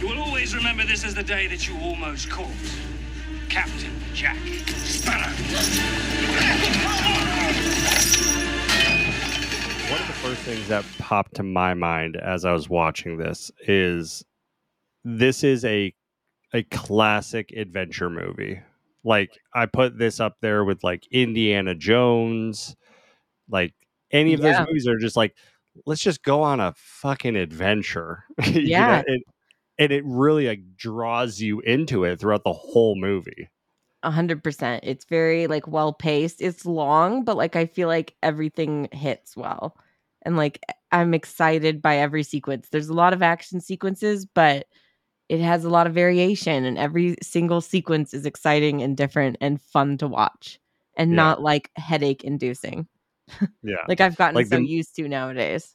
you 0.00 0.08
will 0.08 0.18
always 0.18 0.56
remember 0.56 0.84
this 0.84 1.04
as 1.04 1.14
the 1.14 1.22
day 1.22 1.46
that 1.48 1.68
you 1.68 1.78
almost 1.80 2.30
caught 2.30 2.50
Captain 3.48 3.92
Jack 4.14 4.38
Sparrow. 4.68 5.32
One 9.88 10.00
of 10.00 10.06
the 10.08 10.12
first 10.14 10.40
things 10.42 10.66
that 10.68 10.84
popped 10.98 11.34
to 11.36 11.42
my 11.44 11.74
mind 11.74 12.16
as 12.16 12.44
I 12.44 12.52
was 12.52 12.68
watching 12.68 13.16
this 13.18 13.50
is 13.68 14.24
this 15.04 15.44
is 15.44 15.64
a 15.64 15.94
a 16.52 16.62
classic 16.64 17.52
adventure 17.52 18.10
movie. 18.10 18.60
Like 19.04 19.30
I 19.54 19.66
put 19.66 19.96
this 19.98 20.18
up 20.18 20.36
there 20.40 20.64
with 20.64 20.82
like 20.82 21.06
Indiana 21.12 21.74
Jones, 21.74 22.74
like 23.48 23.74
any 24.10 24.34
of 24.34 24.40
Yeah. 24.40 24.58
those 24.58 24.66
movies 24.68 24.88
are 24.88 24.98
just 24.98 25.16
like 25.16 25.36
let's 25.84 26.02
just 26.02 26.22
go 26.24 26.42
on 26.42 26.58
a 26.58 26.74
fucking 26.76 27.36
adventure. 27.36 28.24
You 28.46 28.52
know, 28.54 28.60
Yeah. 28.68 29.02
it- 29.06 29.22
and 29.78 29.92
it 29.92 30.04
really 30.06 30.48
like 30.48 30.62
draws 30.76 31.38
you 31.40 31.60
into 31.60 32.04
it 32.04 32.18
throughout 32.18 32.44
the 32.44 32.52
whole 32.52 32.96
movie. 32.96 33.50
A 34.06 34.10
hundred 34.10 34.42
percent. 34.44 34.84
It's 34.86 35.04
very 35.04 35.48
like 35.48 35.66
well 35.66 35.92
paced. 35.92 36.40
It's 36.40 36.64
long, 36.64 37.24
but 37.24 37.36
like 37.36 37.56
I 37.56 37.66
feel 37.66 37.88
like 37.88 38.14
everything 38.22 38.88
hits 38.92 39.36
well. 39.36 39.76
And 40.22 40.36
like 40.36 40.60
I'm 40.92 41.12
excited 41.12 41.82
by 41.82 41.96
every 41.98 42.22
sequence. 42.22 42.68
There's 42.70 42.88
a 42.88 42.94
lot 42.94 43.12
of 43.12 43.20
action 43.22 43.60
sequences, 43.60 44.24
but 44.24 44.66
it 45.28 45.40
has 45.40 45.64
a 45.64 45.68
lot 45.70 45.88
of 45.88 45.92
variation 45.94 46.64
and 46.64 46.78
every 46.78 47.16
single 47.20 47.60
sequence 47.60 48.14
is 48.14 48.24
exciting 48.26 48.80
and 48.80 48.96
different 48.96 49.38
and 49.40 49.60
fun 49.60 49.98
to 49.98 50.06
watch 50.06 50.60
and 50.96 51.10
Yeah. 51.10 51.16
not 51.16 51.42
like 51.42 51.70
headache 51.76 52.22
inducing. 52.22 52.86
Yeah. 53.62 53.74
Like 53.88 54.00
I've 54.00 54.16
gotten 54.16 54.36
Like 54.36 54.46
so 54.46 54.56
the- 54.58 54.66
used 54.66 54.94
to 54.96 55.08
nowadays. 55.08 55.74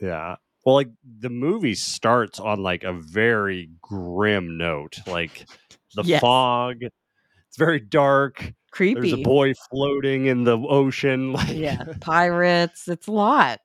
Yeah. 0.00 0.36
Well, 0.64 0.76
like 0.76 0.90
the 1.18 1.30
movie 1.30 1.74
starts 1.74 2.38
on 2.38 2.62
like 2.62 2.84
a 2.84 2.92
very 2.92 3.70
grim 3.80 4.58
note. 4.58 4.98
Like 5.08 5.46
the 5.96 6.02
Yes. 6.04 6.20
fog. 6.20 6.82
It's 7.56 7.64
very 7.64 7.80
dark. 7.80 8.52
Creepy. 8.70 9.00
There's 9.00 9.12
a 9.14 9.22
boy 9.22 9.54
floating 9.70 10.26
in 10.26 10.44
the 10.44 10.58
ocean. 10.58 11.32
Like 11.36 11.56
yeah. 11.56 11.84
Pirates. 12.02 12.86
It's 12.86 13.06
a 13.06 13.12
lot. 13.12 13.60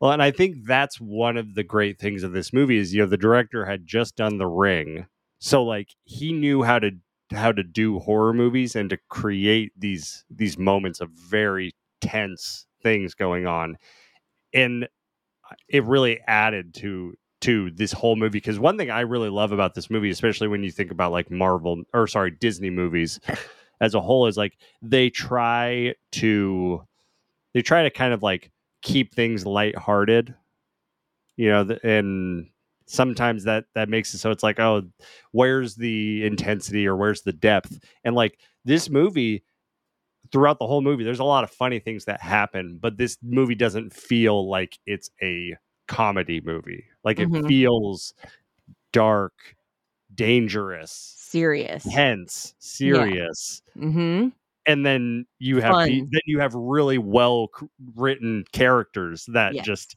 Well, 0.00 0.12
and 0.12 0.22
I 0.22 0.30
think 0.30 0.64
that's 0.64 1.00
one 1.00 1.36
of 1.36 1.56
the 1.56 1.64
great 1.64 1.98
things 1.98 2.22
of 2.22 2.30
this 2.30 2.52
movie 2.52 2.76
is 2.76 2.94
you 2.94 3.02
know 3.02 3.08
the 3.08 3.16
director 3.16 3.64
had 3.64 3.84
just 3.84 4.14
done 4.14 4.38
The 4.38 4.46
Ring, 4.46 5.08
so 5.40 5.64
like 5.64 5.88
he 6.04 6.32
knew 6.32 6.62
how 6.62 6.78
to 6.78 6.92
how 7.32 7.50
to 7.50 7.64
do 7.64 7.98
horror 7.98 8.32
movies 8.32 8.76
and 8.76 8.88
to 8.90 8.98
create 9.08 9.72
these 9.76 10.24
these 10.30 10.56
moments 10.56 11.00
of 11.00 11.10
very 11.10 11.72
tense 12.00 12.66
things 12.80 13.14
going 13.14 13.48
on, 13.48 13.76
and 14.54 14.84
uh, 14.84 15.54
it 15.68 15.82
really 15.82 16.20
added 16.28 16.74
to 16.74 17.14
to 17.40 17.70
this 17.70 17.92
whole 17.92 18.16
movie 18.16 18.38
because 18.38 18.58
one 18.58 18.76
thing 18.76 18.90
I 18.90 19.00
really 19.00 19.30
love 19.30 19.52
about 19.52 19.74
this 19.74 19.90
movie, 19.90 20.10
especially 20.10 20.48
when 20.48 20.62
you 20.62 20.70
think 20.70 20.90
about 20.90 21.12
like 21.12 21.30
Marvel 21.30 21.82
or 21.94 22.06
sorry 22.06 22.30
Disney 22.30 22.70
movies 22.70 23.20
as 23.80 23.94
a 23.94 24.00
whole, 24.00 24.26
is 24.26 24.36
like 24.36 24.58
they 24.82 25.10
try 25.10 25.94
to 26.12 26.82
they 27.54 27.62
try 27.62 27.82
to 27.82 27.90
kind 27.90 28.12
of 28.12 28.22
like 28.22 28.50
keep 28.82 29.14
things 29.14 29.46
lighthearted, 29.46 30.34
you 31.36 31.48
know, 31.48 31.76
and 31.82 32.48
sometimes 32.86 33.44
that 33.44 33.64
that 33.74 33.88
makes 33.88 34.12
it 34.14 34.18
so 34.18 34.30
it's 34.30 34.42
like, 34.42 34.60
oh, 34.60 34.82
where's 35.32 35.76
the 35.76 36.24
intensity 36.24 36.86
or 36.86 36.96
where's 36.96 37.22
the 37.22 37.32
depth? 37.32 37.78
And 38.04 38.14
like 38.14 38.38
this 38.64 38.90
movie 38.90 39.44
throughout 40.32 40.58
the 40.58 40.66
whole 40.66 40.82
movie, 40.82 41.04
there's 41.04 41.20
a 41.20 41.24
lot 41.24 41.44
of 41.44 41.50
funny 41.50 41.78
things 41.78 42.04
that 42.04 42.20
happen, 42.20 42.78
but 42.80 42.96
this 42.96 43.16
movie 43.22 43.54
doesn't 43.54 43.92
feel 43.92 44.48
like 44.48 44.78
it's 44.86 45.10
a 45.22 45.56
comedy 45.90 46.40
movie. 46.40 46.84
Like 47.04 47.18
it 47.18 47.28
Mhm. 47.28 47.46
feels 47.48 48.14
dark, 48.92 49.34
dangerous, 50.14 51.14
Serious. 51.18 51.84
tense, 51.84 52.54
serious. 52.58 53.62
Mm-hmm. 53.76 54.28
And 54.66 54.86
then 54.86 55.26
you 55.38 55.60
have 55.60 55.86
the, 55.86 56.00
then 56.10 56.20
you 56.26 56.38
have 56.40 56.54
really 56.54 56.98
well 56.98 57.48
written 57.96 58.44
characters 58.52 59.24
that 59.32 59.54
Yes. 59.54 59.64
just 59.66 59.96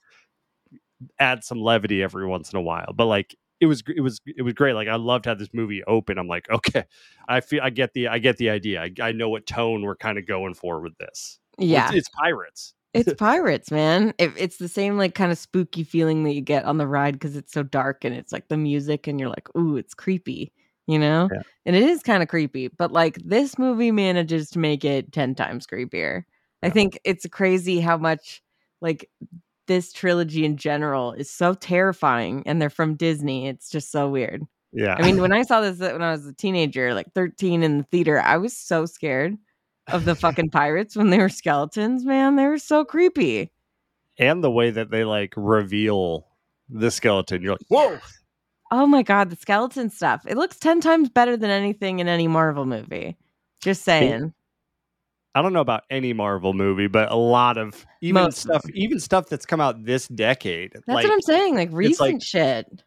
add 1.19 1.43
some 1.43 1.61
levity 1.61 2.01
every 2.01 2.25
once 2.25 2.51
in 2.51 2.57
a 2.57 2.61
while. 2.61 2.93
But 2.95 3.05
like 3.05 3.35
it 3.59 3.65
was 3.67 3.83
it 3.95 4.01
was 4.01 4.19
it 4.25 4.41
was 4.41 4.53
great. 4.53 4.73
Like 4.73 4.87
I 4.87 4.95
loved 4.95 5.25
how 5.25 5.33
this 5.35 5.53
movie 5.53 5.83
opened. 5.85 6.19
I'm 6.19 6.27
like, 6.27 6.49
okay, 6.51 6.85
I 7.27 7.41
feel 7.41 7.61
I 7.61 7.69
get 7.69 7.93
the 7.93 8.07
I 8.07 8.19
get 8.19 8.37
the 8.37 8.49
idea. 8.49 8.81
I, 8.81 8.91
I 9.01 9.11
know 9.11 9.29
what 9.29 9.45
tone 9.45 9.81
we're 9.83 9.95
kind 9.95 10.17
of 10.17 10.25
going 10.25 10.53
for 10.53 10.81
with 10.81 10.97
this. 10.97 11.39
Yeah. 11.59 11.87
it's, 11.89 11.97
it's 11.97 12.09
pirates. 12.09 12.73
It's 12.93 13.13
pirates, 13.17 13.71
man. 13.71 14.13
It, 14.17 14.31
it's 14.37 14.57
the 14.57 14.67
same 14.67 14.97
like 14.97 15.15
kind 15.15 15.31
of 15.31 15.37
spooky 15.37 15.83
feeling 15.83 16.23
that 16.23 16.33
you 16.33 16.41
get 16.41 16.65
on 16.65 16.77
the 16.77 16.87
ride 16.87 17.13
because 17.13 17.35
it's 17.35 17.51
so 17.51 17.63
dark 17.63 18.03
and 18.03 18.15
it's 18.15 18.31
like 18.31 18.47
the 18.47 18.57
music 18.57 19.07
and 19.07 19.19
you're 19.19 19.29
like, 19.29 19.53
ooh, 19.57 19.77
it's 19.77 19.93
creepy, 19.93 20.51
you 20.87 20.99
know? 20.99 21.29
Yeah. 21.33 21.41
And 21.65 21.75
it 21.75 21.83
is 21.83 22.03
kind 22.03 22.21
of 22.21 22.29
creepy, 22.29 22.67
but 22.67 22.91
like 22.91 23.17
this 23.23 23.57
movie 23.57 23.91
manages 23.91 24.49
to 24.51 24.59
make 24.59 24.85
it 24.85 25.11
10 25.11 25.35
times 25.35 25.65
creepier. 25.65 26.23
I 26.61 26.69
think 26.69 26.99
it's 27.03 27.25
crazy 27.27 27.81
how 27.81 27.97
much 27.97 28.41
like 28.81 29.09
this 29.67 29.91
trilogy 29.91 30.45
in 30.45 30.57
general 30.57 31.13
is 31.13 31.29
so 31.29 31.53
terrifying 31.53 32.43
and 32.45 32.61
they're 32.61 32.69
from 32.69 32.95
Disney. 32.95 33.47
It's 33.47 33.69
just 33.69 33.91
so 33.91 34.09
weird. 34.09 34.43
Yeah, 34.71 34.95
I 34.97 35.03
mean, 35.03 35.21
when 35.21 35.31
I 35.31 35.43
saw 35.43 35.61
this 35.61 35.79
uh, 35.81 35.91
when 35.91 36.01
I 36.01 36.11
was 36.11 36.25
a 36.25 36.33
teenager, 36.33 36.95
like 36.95 37.13
13 37.13 37.61
in 37.61 37.77
the 37.77 37.83
theater, 37.83 38.19
I 38.19 38.37
was 38.37 38.57
so 38.57 38.87
scared 38.87 39.37
of 39.87 40.05
the 40.05 40.15
fucking 40.15 40.49
pirates 40.49 40.95
when 40.95 41.09
they 41.09 41.19
were 41.19 41.29
skeletons, 41.29 42.05
man. 42.05 42.35
They 42.35 42.45
were 42.47 42.57
so 42.59 42.85
creepy. 42.85 43.51
and 44.17 44.43
the 44.43 44.51
way 44.51 44.69
that 44.71 44.91
they 44.91 45.03
like 45.03 45.33
reveal 45.35 46.27
the 46.69 46.91
skeleton, 46.91 47.41
you're 47.41 47.53
like, 47.53 47.67
whoa. 47.67 47.99
Oh 48.71 48.87
my 48.87 49.03
god, 49.03 49.29
the 49.29 49.35
skeleton 49.35 49.89
stuff. 49.89 50.23
It 50.27 50.37
looks 50.37 50.57
10 50.57 50.81
times 50.81 51.09
better 51.09 51.37
than 51.37 51.49
anything 51.51 51.99
in 51.99 52.07
any 52.07 52.27
Marvel 52.27 52.65
movie. 52.65 53.17
Just 53.61 53.83
saying. 53.83 54.33
I 55.35 55.41
don't 55.41 55.53
know 55.53 55.61
about 55.61 55.83
any 55.89 56.13
Marvel 56.13 56.53
movie, 56.53 56.87
but 56.87 57.11
a 57.11 57.15
lot 57.15 57.57
of 57.57 57.85
even 58.01 58.23
Most 58.23 58.37
stuff, 58.37 58.63
even 58.73 58.99
stuff 58.99 59.29
that's 59.29 59.45
come 59.45 59.59
out 59.61 59.83
this 59.83 60.07
decade. 60.07 60.73
That's 60.73 60.87
like, 60.87 61.03
what 61.05 61.13
I'm 61.13 61.21
saying. 61.21 61.55
Like 61.55 61.69
recent 61.71 62.13
like- 62.13 62.23
shit. 62.23 62.83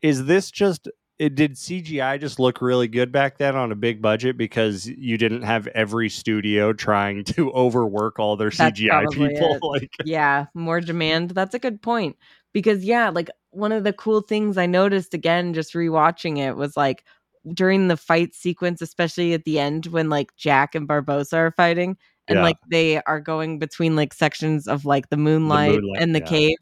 is 0.00 0.26
this 0.26 0.50
just? 0.50 0.88
It, 1.18 1.36
did 1.36 1.54
CGI 1.54 2.18
just 2.20 2.40
look 2.40 2.60
really 2.60 2.88
good 2.88 3.12
back 3.12 3.38
then 3.38 3.54
on 3.54 3.70
a 3.70 3.76
big 3.76 4.02
budget 4.02 4.36
because 4.36 4.86
you 4.86 5.16
didn't 5.16 5.42
have 5.42 5.68
every 5.68 6.08
studio 6.08 6.72
trying 6.72 7.22
to 7.24 7.52
overwork 7.54 8.18
all 8.18 8.36
their 8.36 8.50
That's 8.50 8.80
CGI 8.80 9.10
people? 9.12 9.54
it. 9.54 9.60
Like, 9.62 9.90
yeah, 10.04 10.46
more 10.54 10.80
demand. 10.80 11.30
That's 11.30 11.54
a 11.54 11.58
good 11.60 11.80
point. 11.80 12.16
Because 12.52 12.84
yeah, 12.84 13.10
like 13.10 13.30
one 13.50 13.72
of 13.72 13.84
the 13.84 13.92
cool 13.92 14.20
things 14.22 14.58
I 14.58 14.66
noticed 14.66 15.14
again 15.14 15.54
just 15.54 15.74
rewatching 15.74 16.38
it 16.38 16.56
was 16.56 16.76
like 16.76 17.04
during 17.52 17.88
the 17.88 17.96
fight 17.96 18.34
sequence, 18.34 18.80
especially 18.82 19.34
at 19.34 19.44
the 19.44 19.58
end 19.58 19.86
when 19.86 20.08
like 20.10 20.34
Jack 20.36 20.74
and 20.74 20.88
Barbossa 20.88 21.34
are 21.34 21.50
fighting 21.52 21.96
and 22.26 22.38
Yeah. 22.38 22.42
like 22.42 22.56
they 22.70 23.02
are 23.02 23.20
going 23.20 23.58
between 23.58 23.96
like 23.96 24.14
sections 24.14 24.66
of 24.66 24.84
like 24.84 25.10
the 25.10 25.16
moonlight, 25.16 25.72
moonlight, 25.72 26.02
and 26.02 26.14
the 26.14 26.20
yeah. 26.20 26.26
cave 26.26 26.56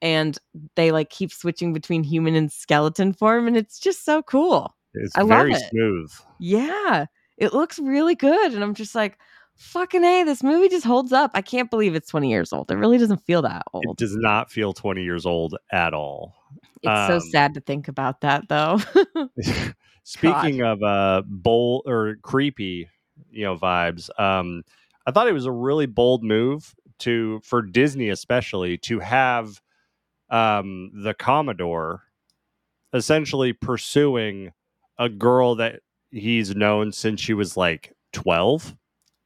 and 0.00 0.38
they 0.76 0.92
like 0.92 1.10
keep 1.10 1.32
switching 1.32 1.72
between 1.72 2.02
human 2.02 2.34
and 2.34 2.52
skeleton 2.52 3.12
form 3.12 3.46
and 3.46 3.56
it's 3.56 3.78
just 3.78 4.04
so 4.04 4.22
cool. 4.22 4.74
it's 4.94 5.16
I 5.16 5.20
love 5.20 5.28
very 5.28 5.52
it. 5.52 5.62
smooth. 5.70 6.12
Yeah, 6.38 7.06
it 7.36 7.52
looks 7.52 7.78
really 7.78 8.14
good. 8.14 8.52
And 8.54 8.62
I'm 8.62 8.74
just 8.74 8.94
like, 8.94 9.18
fucking 9.56 10.04
A, 10.04 10.24
this 10.24 10.42
movie 10.42 10.68
just 10.68 10.86
holds 10.86 11.12
up. 11.12 11.30
I 11.34 11.42
can't 11.42 11.70
believe 11.70 11.94
it's 11.94 12.08
20 12.08 12.30
years 12.30 12.52
old. 12.52 12.70
It 12.70 12.76
really 12.76 12.98
doesn't 12.98 13.24
feel 13.24 13.42
that 13.42 13.62
old 13.72 13.84
It 13.88 13.96
does 13.96 14.16
not 14.16 14.50
feel 14.50 14.72
20 14.72 15.02
years 15.02 15.26
old 15.26 15.56
at 15.72 15.94
all. 15.94 16.34
It's 16.82 17.08
so 17.08 17.14
um, 17.14 17.20
sad 17.32 17.54
to 17.54 17.60
think 17.60 17.88
about 17.88 18.20
that, 18.20 18.48
though. 18.48 18.78
Speaking 20.04 20.62
of 20.62 20.82
uh 20.82 21.22
bold 21.26 21.82
or 21.86 22.16
creepy, 22.22 22.88
you 23.30 23.44
know, 23.44 23.56
vibes, 23.56 24.08
um, 24.18 24.62
I 25.06 25.10
thought 25.10 25.28
it 25.28 25.32
was 25.32 25.44
a 25.44 25.52
really 25.52 25.86
bold 25.86 26.22
move 26.22 26.74
to 27.00 27.40
for 27.44 27.62
Disney 27.62 28.08
especially 28.08 28.78
to 28.78 29.00
have 29.00 29.60
um 30.30 30.90
the 31.02 31.14
Commodore 31.14 32.02
essentially 32.92 33.52
pursuing 33.52 34.52
a 34.98 35.08
girl 35.08 35.54
that 35.56 35.80
he's 36.10 36.54
known 36.56 36.92
since 36.92 37.20
she 37.20 37.34
was 37.34 37.56
like 37.56 37.94
12. 38.12 38.74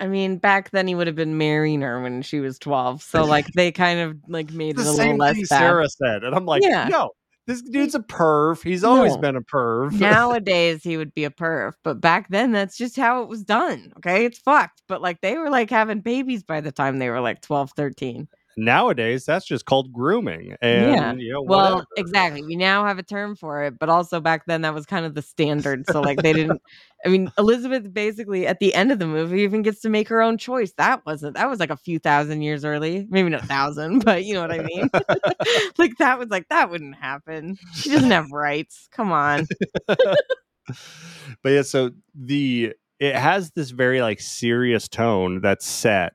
I 0.01 0.09
mean, 0.09 0.39
back 0.39 0.71
then 0.73 0.89
he 0.89 0.95
would 0.97 1.07
have 1.07 1.15
been 1.15 1.39
marrying 1.39 1.81
her 1.83 2.03
when 2.03 2.23
she 2.23 2.41
was 2.41 2.59
12. 2.59 3.03
So, 3.03 3.25
like, 3.25 3.47
they 3.55 3.71
kind 3.71 4.01
of 4.01 4.17
like 4.29 4.51
made 4.53 4.77
The 4.77 4.83
it 4.83 4.87
a 4.89 4.93
little 4.93 5.17
less 5.17 5.35
thing 5.37 5.45
bad. 5.49 5.59
Sarah 5.59 5.89
said. 5.89 6.25
And 6.25 6.35
I'm 6.35 6.45
like, 6.45 6.63
Yeah. 6.65 6.89
no, 6.89 7.11
this 7.47 7.63
dude's 7.63 7.95
a 7.95 8.01
perv. 8.01 8.63
He's 8.65 8.83
always 8.83 9.15
No. 9.15 9.21
been 9.21 9.37
a 9.37 9.43
perv. 9.43 9.93
Nowadays, 9.93 10.83
he 10.83 10.97
would 10.97 11.15
be 11.15 11.25
a 11.25 11.31
perv, 11.31 11.75
but 11.85 12.01
back 12.01 12.29
then, 12.31 12.51
that's 12.51 12.77
just 12.77 12.97
how 12.97 13.23
it 13.23 13.29
was 13.29 13.45
done. 13.45 13.93
Okay. 13.99 14.25
It's 14.25 14.39
fucked. 14.41 14.83
But 14.89 15.01
like, 15.03 15.21
they 15.21 15.39
were 15.39 15.51
like 15.51 15.71
having 15.71 16.01
babies 16.01 16.43
by 16.43 16.61
the 16.61 16.73
time 16.73 16.99
they 16.99 17.09
were 17.09 17.21
like 17.21 17.41
12, 17.41 17.71
13. 17.77 18.27
Nowadays, 18.57 19.25
that's 19.25 19.47
just 19.47 19.65
called 19.65 19.93
grooming. 19.93 20.57
And 20.61 20.91
Yeah. 20.93 21.13
you 21.15 21.33
know, 21.33 21.43
Well, 21.43 21.85
exactly. 21.97 22.43
We 22.43 22.57
now 22.57 22.87
have 22.87 22.99
a 22.99 23.03
term 23.03 23.35
for 23.37 23.63
it, 23.65 23.79
but 23.79 23.89
also 23.89 24.21
back 24.21 24.45
then 24.47 24.63
that 24.63 24.75
was 24.75 24.87
kind 24.87 25.07
of 25.07 25.15
the 25.15 25.23
standard. 25.23 25.87
So 25.87 26.01
like 26.03 26.19
they 26.23 26.33
didn't 26.33 26.61
I 27.05 27.09
mean, 27.09 27.33
Elizabeth 27.37 27.93
basically 27.93 28.47
at 28.47 28.61
the 28.61 28.75
end 28.75 28.93
of 28.93 28.99
the 28.99 29.07
movie 29.07 29.41
even 29.41 29.63
gets 29.63 29.81
to 29.81 29.89
make 29.89 30.09
her 30.09 30.23
own 30.23 30.39
choice. 30.39 30.73
That 30.77 31.05
wasn't 31.05 31.37
that 31.37 31.49
was 31.51 31.59
like 31.61 31.71
a 31.71 31.77
few 31.77 31.99
thousand 31.99 32.43
years 32.43 32.65
early. 32.65 33.07
Maybe 33.11 33.29
not 33.29 33.43
a 33.43 33.47
thousand, 33.47 34.05
but 34.05 34.25
you 34.25 34.35
know 34.35 34.43
what 34.43 34.53
I 34.53 34.63
mean? 34.63 34.89
like 35.79 35.97
that 35.99 36.19
was 36.19 36.29
like 36.29 36.49
that 36.51 36.71
wouldn't 36.71 36.97
happen. 36.97 37.57
She 37.75 37.91
doesn't 37.91 38.11
have 38.11 38.31
rights. 38.31 38.89
Come 38.93 39.13
on. 39.13 39.47
but 39.87 41.49
yeah, 41.49 41.63
so 41.63 41.91
the 42.15 42.75
it 43.01 43.17
has 43.17 43.51
this 43.51 43.71
very 43.71 44.01
like 44.01 44.21
serious 44.21 44.89
tone 44.89 45.41
that's 45.41 45.67
set, 45.67 46.13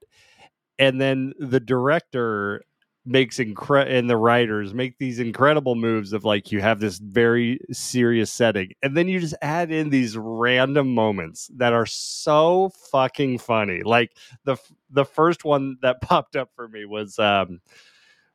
and 0.79 0.99
then 0.99 1.33
the 1.39 1.59
director 1.59 2.63
makes 3.05 3.37
incre 3.37 3.87
and 3.87 4.09
the 4.09 4.17
writers 4.17 4.73
make 4.73 4.97
these 4.97 5.19
incredible 5.19 5.75
moves 5.75 6.11
of 6.11 6.25
like 6.25 6.51
you 6.51 6.59
have 6.59 6.81
this 6.81 6.97
very 6.97 7.57
serious 7.71 8.29
setting 8.29 8.69
and 8.83 8.97
then 8.97 9.07
you 9.07 9.17
just 9.17 9.35
add 9.41 9.71
in 9.71 9.89
these 9.89 10.17
random 10.17 10.93
moments 10.93 11.49
that 11.55 11.71
are 11.71 11.85
so 11.85 12.69
fucking 12.91 13.37
funny 13.37 13.81
like 13.83 14.11
the 14.43 14.53
f- 14.53 14.73
the 14.89 15.05
first 15.05 15.45
one 15.45 15.77
that 15.81 16.01
popped 16.01 16.35
up 16.35 16.49
for 16.53 16.67
me 16.67 16.83
was 16.83 17.17
um 17.17 17.61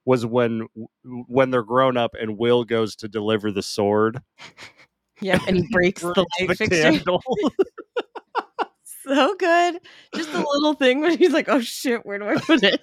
was 0.06 0.24
when 0.24 0.66
when 1.04 1.50
they're 1.50 1.62
grown 1.62 1.98
up 1.98 2.14
and 2.18 2.38
Will 2.38 2.64
goes 2.64 2.96
to 2.96 3.08
deliver 3.08 3.52
the 3.52 3.62
sword 3.62 4.22
Yep. 5.22 5.42
And 5.46 5.56
he 5.56 5.62
breaks 5.70 6.02
the 6.02 6.26
light 6.40 6.58
fixture. 6.58 6.92
So 9.04 9.34
good. 9.36 9.78
Just 10.14 10.34
a 10.34 10.38
little 10.54 10.74
thing 10.74 11.00
when 11.00 11.16
he's 11.18 11.32
like, 11.32 11.48
"Oh 11.48 11.60
shit, 11.60 12.04
where 12.06 12.18
do 12.18 12.26
I 12.26 12.36
put 12.36 12.62
it?" 12.62 12.80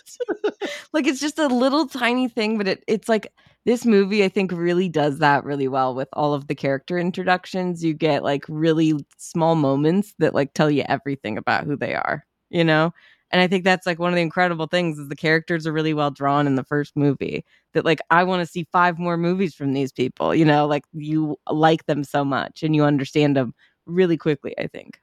like 0.93 1.07
it's 1.07 1.19
just 1.19 1.39
a 1.39 1.47
little 1.47 1.87
tiny 1.87 2.27
thing, 2.27 2.57
but 2.57 2.67
it 2.67 2.83
it's 2.87 3.09
like 3.09 3.31
this 3.65 3.85
movie 3.85 4.23
I 4.23 4.29
think 4.29 4.51
really 4.51 4.89
does 4.89 5.19
that 5.19 5.43
really 5.43 5.67
well 5.67 5.93
with 5.95 6.09
all 6.13 6.33
of 6.33 6.47
the 6.47 6.55
character 6.55 6.97
introductions. 6.97 7.83
You 7.83 7.93
get 7.93 8.23
like 8.23 8.45
really 8.47 8.93
small 9.17 9.55
moments 9.55 10.13
that 10.19 10.33
like 10.35 10.53
tell 10.53 10.71
you 10.71 10.83
everything 10.87 11.37
about 11.37 11.65
who 11.65 11.75
they 11.75 11.93
are, 11.95 12.25
you 12.49 12.63
know? 12.63 12.93
And 13.31 13.41
I 13.41 13.47
think 13.47 13.63
that's 13.63 13.85
like 13.85 13.99
one 13.99 14.09
of 14.11 14.15
the 14.15 14.23
incredible 14.23 14.65
things 14.67 14.97
is 14.97 15.07
the 15.07 15.15
characters 15.15 15.67
are 15.67 15.71
really 15.73 15.93
well 15.93 16.09
drawn 16.11 16.47
in 16.47 16.55
the 16.55 16.63
first 16.63 16.95
movie. 16.95 17.45
That 17.73 17.85
like 17.85 17.99
I 18.09 18.23
want 18.23 18.41
to 18.41 18.51
see 18.51 18.67
five 18.71 18.97
more 18.97 19.17
movies 19.17 19.53
from 19.53 19.73
these 19.73 19.91
people, 19.91 20.33
you 20.33 20.45
know, 20.45 20.65
like 20.65 20.83
you 20.93 21.37
like 21.51 21.85
them 21.85 22.03
so 22.03 22.25
much 22.25 22.63
and 22.63 22.75
you 22.75 22.83
understand 22.83 23.35
them 23.37 23.53
really 23.85 24.17
quickly, 24.17 24.55
I 24.57 24.67
think. 24.67 24.99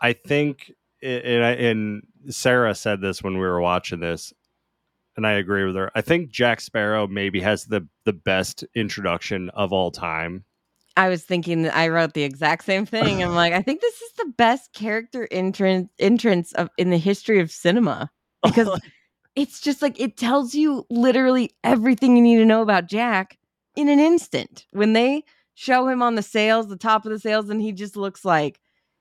I 0.00 0.12
think, 0.12 0.72
and, 1.02 1.44
I- 1.44 1.52
and 1.52 2.02
Sarah 2.28 2.74
said 2.74 3.00
this 3.00 3.22
when 3.22 3.34
we 3.34 3.40
were 3.40 3.60
watching 3.60 4.00
this, 4.00 4.32
and 5.16 5.26
I 5.26 5.32
agree 5.32 5.64
with 5.64 5.74
her. 5.76 5.90
I 5.94 6.00
think 6.00 6.30
Jack 6.30 6.60
Sparrow 6.60 7.06
maybe 7.06 7.40
has 7.40 7.66
the 7.66 7.86
the 8.04 8.12
best 8.12 8.64
introduction 8.74 9.50
of 9.50 9.72
all 9.72 9.90
time. 9.90 10.44
I 10.96 11.08
was 11.08 11.24
thinking 11.24 11.68
I 11.68 11.88
wrote 11.88 12.14
the 12.14 12.22
exact 12.22 12.64
same 12.64 12.86
thing. 12.86 13.22
I'm 13.22 13.34
like, 13.34 13.52
I 13.52 13.62
think 13.62 13.80
this 13.80 14.00
is 14.00 14.12
the 14.18 14.32
best 14.36 14.72
character 14.72 15.28
entrance 15.30 15.90
entrance 15.98 16.52
of 16.52 16.70
in 16.78 16.90
the 16.90 16.98
history 16.98 17.40
of 17.40 17.50
cinema 17.50 18.10
because 18.44 18.80
it's 19.36 19.60
just 19.60 19.82
like 19.82 20.00
it 20.00 20.16
tells 20.16 20.54
you 20.54 20.86
literally 20.90 21.50
everything 21.64 22.16
you 22.16 22.22
need 22.22 22.36
to 22.36 22.44
know 22.44 22.62
about 22.62 22.86
Jack 22.86 23.38
in 23.76 23.88
an 23.88 23.98
instant. 24.00 24.66
When 24.72 24.92
they 24.92 25.24
show 25.54 25.88
him 25.88 26.02
on 26.02 26.14
the 26.14 26.22
sails, 26.22 26.68
the 26.68 26.76
top 26.76 27.04
of 27.04 27.12
the 27.12 27.18
sails, 27.18 27.50
and 27.50 27.60
he 27.60 27.72
just 27.72 27.96
looks 27.96 28.24
like 28.24 28.60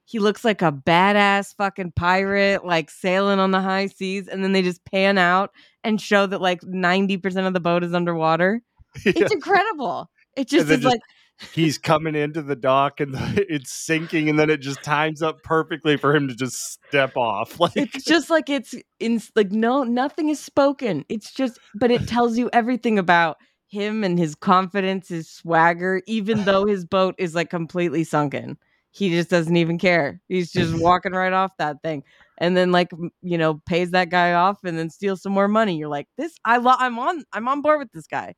he 0.09 0.17
looks 0.17 0.43
like 0.43 0.63
a 0.63 0.71
badass 0.71 1.55
fucking 1.55 1.91
pirate, 1.91 2.65
like 2.65 2.89
sailing 2.89 3.37
on 3.37 3.51
the 3.51 3.61
high 3.61 3.85
seas, 3.85 4.27
and 4.27 4.43
then 4.43 4.53
they 4.53 4.63
just 4.63 4.83
pan 4.83 5.19
out 5.19 5.51
and 5.83 6.01
show 6.01 6.25
that 6.25 6.41
like 6.41 6.61
90% 6.61 7.45
of 7.45 7.53
the 7.53 7.59
boat 7.59 7.83
is 7.83 7.93
underwater. 7.93 8.61
Yeah. 9.05 9.13
It's 9.17 9.31
incredible. 9.31 10.09
It 10.35 10.47
just 10.49 10.67
is 10.67 10.79
just- 10.79 10.83
like 10.83 11.01
he's 11.53 11.77
coming 11.77 12.15
into 12.15 12.41
the 12.41 12.55
dock 12.55 12.99
and 12.99 13.13
it's 13.37 13.71
sinking 13.71 14.29
and 14.29 14.39
then 14.39 14.49
it 14.49 14.61
just 14.61 14.81
times 14.81 15.21
up 15.21 15.43
perfectly 15.43 15.95
for 15.95 16.15
him 16.15 16.27
to 16.27 16.33
just 16.35 16.81
step 16.87 17.15
off 17.15 17.59
like 17.61 17.77
it's 17.77 18.03
just 18.03 18.31
like 18.31 18.49
it's 18.49 18.73
in 18.99 19.21
like 19.35 19.51
no 19.51 19.83
nothing 19.83 20.27
is 20.27 20.39
spoken 20.39 21.05
it's 21.07 21.31
just 21.31 21.59
but 21.75 21.91
it 21.91 22.07
tells 22.07 22.35
you 22.35 22.49
everything 22.51 22.99
about 22.99 23.37
him 23.67 24.03
and 24.03 24.17
his 24.17 24.33
confidence 24.35 25.07
his 25.07 25.29
swagger 25.29 26.01
even 26.07 26.43
though 26.43 26.65
his 26.65 26.83
boat 26.83 27.15
is 27.19 27.35
like 27.35 27.49
completely 27.49 28.03
sunken 28.03 28.57
he 28.99 29.09
just 29.09 29.29
doesn't 29.29 29.55
even 29.55 29.77
care. 29.77 30.21
He's 30.27 30.51
just 30.53 30.79
walking 30.81 31.13
right 31.13 31.33
off 31.33 31.55
that 31.57 31.81
thing. 31.81 32.03
And 32.37 32.55
then 32.55 32.71
like 32.71 32.89
you 33.21 33.37
know 33.37 33.61
pays 33.65 33.91
that 33.91 34.09
guy 34.09 34.33
off 34.33 34.63
and 34.63 34.77
then 34.77 34.89
steals 34.89 35.21
some 35.21 35.31
more 35.31 35.47
money. 35.47 35.77
You're 35.77 35.89
like 35.89 36.07
this 36.17 36.35
i 36.45 36.57
lo- 36.57 36.75
i'm 36.77 36.97
on 36.99 37.23
i'm 37.33 37.47
on 37.47 37.61
board 37.61 37.79
with 37.79 37.91
this 37.91 38.07
guy. 38.07 38.35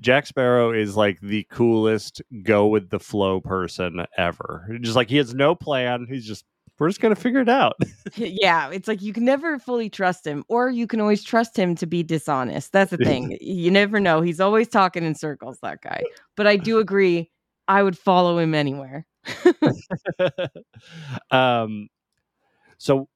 Jack 0.00 0.26
Sparrow 0.26 0.72
is 0.72 0.96
like 0.96 1.20
the 1.20 1.46
coolest 1.50 2.22
go 2.42 2.66
with 2.66 2.90
the 2.90 3.00
flow 3.00 3.40
person 3.40 4.04
ever. 4.16 4.78
Just 4.80 4.96
like 4.96 5.10
he 5.10 5.16
has 5.16 5.34
no 5.34 5.54
plan. 5.54 6.06
He's 6.08 6.26
just 6.26 6.44
we're 6.78 6.88
just 6.88 7.00
gonna 7.00 7.14
figure 7.14 7.40
it 7.40 7.48
out. 7.48 7.74
yeah 8.16 8.70
it's 8.70 8.88
like 8.88 9.02
you 9.02 9.12
can 9.12 9.24
never 9.24 9.58
fully 9.58 9.88
trust 9.90 10.26
him 10.26 10.44
or 10.48 10.70
you 10.70 10.86
can 10.86 11.00
always 11.00 11.22
trust 11.22 11.56
him 11.56 11.74
to 11.76 11.86
be 11.86 12.02
dishonest. 12.02 12.72
That's 12.72 12.90
the 12.90 12.98
thing. 12.98 13.38
You 13.40 13.70
never 13.70 14.00
know. 14.00 14.20
He's 14.22 14.40
always 14.40 14.68
talking 14.68 15.04
in 15.04 15.14
circles 15.14 15.58
that 15.62 15.82
guy. 15.82 16.02
But 16.36 16.46
i 16.46 16.56
do 16.56 16.78
agree 16.78 17.30
i 17.68 17.82
would 17.82 17.98
follow 17.98 18.38
him 18.38 18.54
anywhere 18.54 19.06
um 21.30 21.88
so 22.78 23.08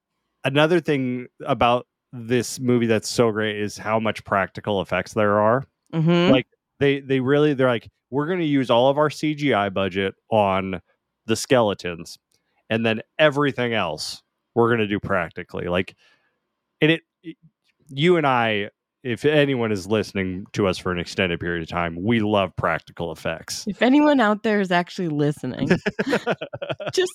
another 0.44 0.80
thing 0.80 1.26
about 1.46 1.86
this 2.12 2.60
movie 2.60 2.86
that's 2.86 3.08
so 3.08 3.30
great 3.32 3.56
is 3.56 3.76
how 3.78 3.98
much 4.00 4.24
practical 4.24 4.80
effects 4.80 5.14
there 5.14 5.38
are. 5.40 5.64
Mhm. 5.94 6.30
Like 6.30 6.46
they 6.80 7.00
they 7.00 7.20
really 7.20 7.54
they're 7.54 7.68
like 7.68 7.88
we're 8.10 8.26
going 8.26 8.40
to 8.40 8.44
use 8.46 8.70
all 8.70 8.88
of 8.90 8.98
our 8.98 9.10
CGI 9.10 9.72
budget 9.72 10.14
on 10.30 10.80
the 11.26 11.36
skeletons 11.36 12.18
and 12.70 12.84
then 12.86 13.00
everything 13.18 13.74
else 13.74 14.22
we're 14.54 14.68
going 14.68 14.80
to 14.80 14.86
do 14.88 15.00
practically. 15.00 15.66
Like 15.68 15.94
and 16.80 16.92
it, 16.92 17.02
it 17.22 17.36
you 17.88 18.16
and 18.16 18.26
I 18.26 18.70
if 19.06 19.24
anyone 19.24 19.70
is 19.70 19.86
listening 19.86 20.46
to 20.52 20.66
us 20.66 20.78
for 20.78 20.90
an 20.90 20.98
extended 20.98 21.38
period 21.38 21.62
of 21.62 21.68
time, 21.68 21.96
we 22.02 22.18
love 22.18 22.54
practical 22.56 23.12
effects. 23.12 23.64
if 23.68 23.80
anyone 23.80 24.18
out 24.18 24.42
there 24.42 24.60
is 24.60 24.72
actually 24.72 25.08
listening 25.08 25.68
just 26.92 27.12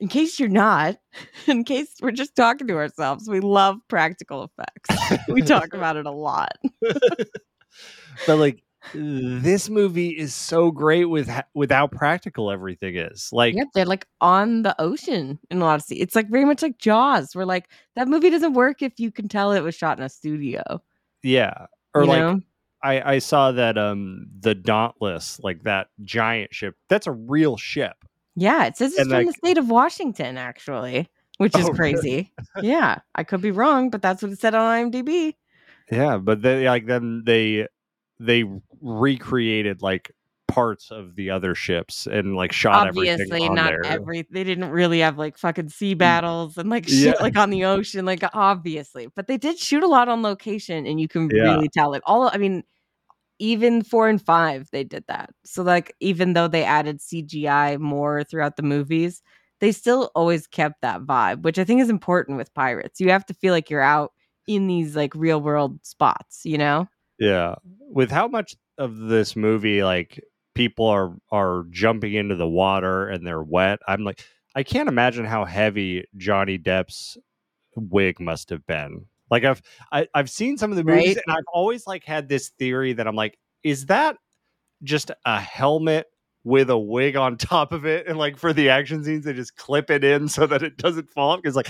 in 0.00 0.08
case 0.08 0.38
you're 0.40 0.48
not 0.48 0.96
in 1.46 1.64
case 1.64 1.88
we're 2.00 2.10
just 2.12 2.34
talking 2.34 2.66
to 2.66 2.76
ourselves 2.76 3.28
we 3.28 3.40
love 3.40 3.76
practical 3.88 4.44
effects 4.44 5.26
we 5.28 5.42
talk 5.42 5.74
about 5.74 5.96
it 5.96 6.06
a 6.06 6.10
lot 6.10 6.52
but 8.26 8.36
like 8.36 8.62
this 8.94 9.68
movie 9.68 10.10
is 10.10 10.34
so 10.34 10.70
great 10.70 11.06
with 11.06 11.28
ha- 11.28 11.44
with 11.52 11.70
how 11.70 11.86
practical 11.88 12.50
everything 12.50 12.96
is. 12.96 13.28
Like 13.32 13.54
yeah 13.54 13.64
they're 13.74 13.84
like 13.84 14.06
on 14.20 14.62
the 14.62 14.74
ocean 14.80 15.38
in 15.50 15.60
a 15.60 15.64
lot 15.64 15.74
of 15.74 15.82
scenes 15.82 16.00
it's 16.00 16.14
like 16.14 16.30
very 16.30 16.44
much 16.44 16.62
like 16.62 16.78
jaws 16.78 17.34
We're 17.34 17.44
like 17.44 17.68
that 17.96 18.08
movie 18.08 18.30
doesn't 18.30 18.54
work 18.54 18.80
if 18.80 18.98
you 18.98 19.10
can 19.10 19.28
tell 19.28 19.52
it 19.52 19.60
was 19.60 19.74
shot 19.74 19.98
in 19.98 20.04
a 20.04 20.08
studio 20.08 20.62
yeah, 21.22 21.66
or 21.94 22.02
you 22.02 22.08
like 22.08 22.20
know? 22.20 22.40
I 22.82 23.14
I 23.14 23.18
saw 23.18 23.52
that 23.52 23.76
um 23.78 24.26
the 24.40 24.54
Dauntless, 24.54 25.40
like 25.42 25.62
that 25.64 25.88
giant 26.04 26.54
ship. 26.54 26.76
That's 26.88 27.06
a 27.06 27.12
real 27.12 27.56
ship. 27.56 27.96
yeah 28.36 28.66
it 28.66 28.76
says 28.76 28.92
it's 28.92 29.00
and, 29.00 29.10
from 29.10 29.26
the 29.26 29.32
state 29.32 29.58
of 29.58 29.68
washington 29.68 30.36
actually 30.38 31.08
which 31.38 31.56
is 31.56 31.64
Oh, 31.64 31.72
really? 31.72 31.76
crazy 31.76 32.32
yeah 32.62 32.98
i 33.16 33.24
could 33.24 33.40
be 33.40 33.50
wrong 33.50 33.90
but 33.90 34.00
that's 34.00 34.22
what 34.22 34.30
it 34.30 34.38
said 34.38 34.54
on 34.54 34.92
imdb 34.92 35.34
Yeah, 35.90 36.18
but 36.18 36.42
they 36.42 36.66
like 36.68 36.86
then 36.86 37.22
they 37.26 37.66
they 38.20 38.44
recreated 38.80 39.82
like 39.82 40.12
parts 40.48 40.90
of 40.90 41.14
the 41.14 41.30
other 41.30 41.54
ships 41.54 42.06
and 42.06 42.34
like 42.34 42.52
shot 42.52 42.88
everything 42.88 43.12
obviously 43.20 43.48
not 43.50 43.66
there. 43.70 43.84
every 43.84 44.26
they 44.30 44.42
didn't 44.44 44.70
really 44.70 45.00
have 45.00 45.18
like 45.18 45.36
fucking 45.36 45.68
sea 45.68 45.94
mm. 45.94 45.98
battles 45.98 46.56
and 46.56 46.70
like 46.70 46.88
shit 46.88 47.14
Yeah. 47.16 47.22
like 47.22 47.36
on 47.36 47.50
the 47.50 47.64
ocean 47.66 48.04
like 48.06 48.22
obviously 48.32 49.08
but 49.14 49.26
they 49.28 49.36
did 49.36 49.58
shoot 49.58 49.82
a 49.82 49.86
lot 49.86 50.08
on 50.08 50.22
location 50.22 50.86
and 50.86 50.98
you 51.00 51.06
can 51.06 51.28
Yeah. 51.30 51.42
really 51.42 51.68
tell 51.68 51.92
it 51.94 52.02
all 52.06 52.30
i 52.32 52.38
mean 52.38 52.64
even 53.38 53.82
four 53.82 54.08
and 54.08 54.20
five 54.24 54.68
they 54.72 54.84
did 54.84 55.04
that 55.06 55.30
so 55.44 55.62
like 55.62 55.94
even 56.00 56.32
though 56.32 56.48
they 56.48 56.64
added 56.64 56.98
cgi 56.98 57.78
more 57.78 58.24
throughout 58.24 58.56
the 58.56 58.62
movies 58.62 59.22
they 59.60 59.70
still 59.70 60.10
always 60.14 60.46
kept 60.46 60.80
that 60.80 61.02
vibe 61.02 61.42
which 61.42 61.58
i 61.58 61.64
think 61.64 61.80
is 61.80 61.90
important 61.90 62.38
with 62.38 62.52
pirates 62.54 63.00
you 63.00 63.10
have 63.10 63.26
to 63.26 63.34
feel 63.34 63.52
like 63.52 63.68
you're 63.68 63.82
out 63.82 64.12
in 64.46 64.66
these 64.66 64.96
like 64.96 65.14
real 65.14 65.40
world 65.42 65.78
spots 65.84 66.40
you 66.44 66.56
know 66.56 66.88
Yeah. 67.18 67.56
With 67.90 68.10
how 68.10 68.28
much 68.28 68.54
of 68.78 68.96
this 68.96 69.34
movie 69.36 69.82
like 69.82 70.22
people 70.58 70.86
are 70.86 71.14
are 71.30 71.64
jumping 71.70 72.12
into 72.14 72.34
the 72.36 72.46
water 72.48 73.08
and 73.08 73.26
they're 73.26 73.42
wet, 73.42 73.78
I'm 73.88 74.04
like 74.04 74.22
I 74.54 74.62
can't 74.62 74.88
imagine 74.88 75.24
how 75.24 75.44
heavy 75.44 76.04
Johnny 76.16 76.58
Depp's 76.58 77.16
wig 77.76 78.18
must 78.20 78.50
have 78.50 78.66
been. 78.66 79.06
Like 79.30 79.44
I've 79.44 79.62
I, 79.92 80.08
I've 80.14 80.30
seen 80.30 80.58
some 80.58 80.70
of 80.70 80.76
the 80.76 80.84
movies 80.84 81.16
Right. 81.16 81.22
and 81.26 81.36
I've 81.36 81.44
always 81.52 81.86
like 81.86 82.04
had 82.04 82.28
this 82.28 82.48
theory 82.58 82.92
that 82.94 83.06
I'm 83.06 83.16
like, 83.16 83.38
is 83.62 83.86
that 83.86 84.16
just 84.82 85.10
a 85.24 85.40
helmet 85.40 86.06
with 86.44 86.70
a 86.70 86.78
wig 86.78 87.14
on 87.16 87.36
top 87.36 87.72
of 87.72 87.84
it? 87.86 88.06
And 88.06 88.18
like 88.18 88.36
for 88.38 88.52
the 88.52 88.70
action 88.70 89.04
scenes, 89.04 89.24
they 89.24 89.32
just 89.34 89.56
clip 89.56 89.90
it 89.90 90.02
in 90.02 90.28
so 90.28 90.46
that 90.46 90.62
it 90.62 90.76
doesn't 90.76 91.10
fall 91.10 91.30
off. 91.30 91.42
Because 91.42 91.56
like 91.56 91.68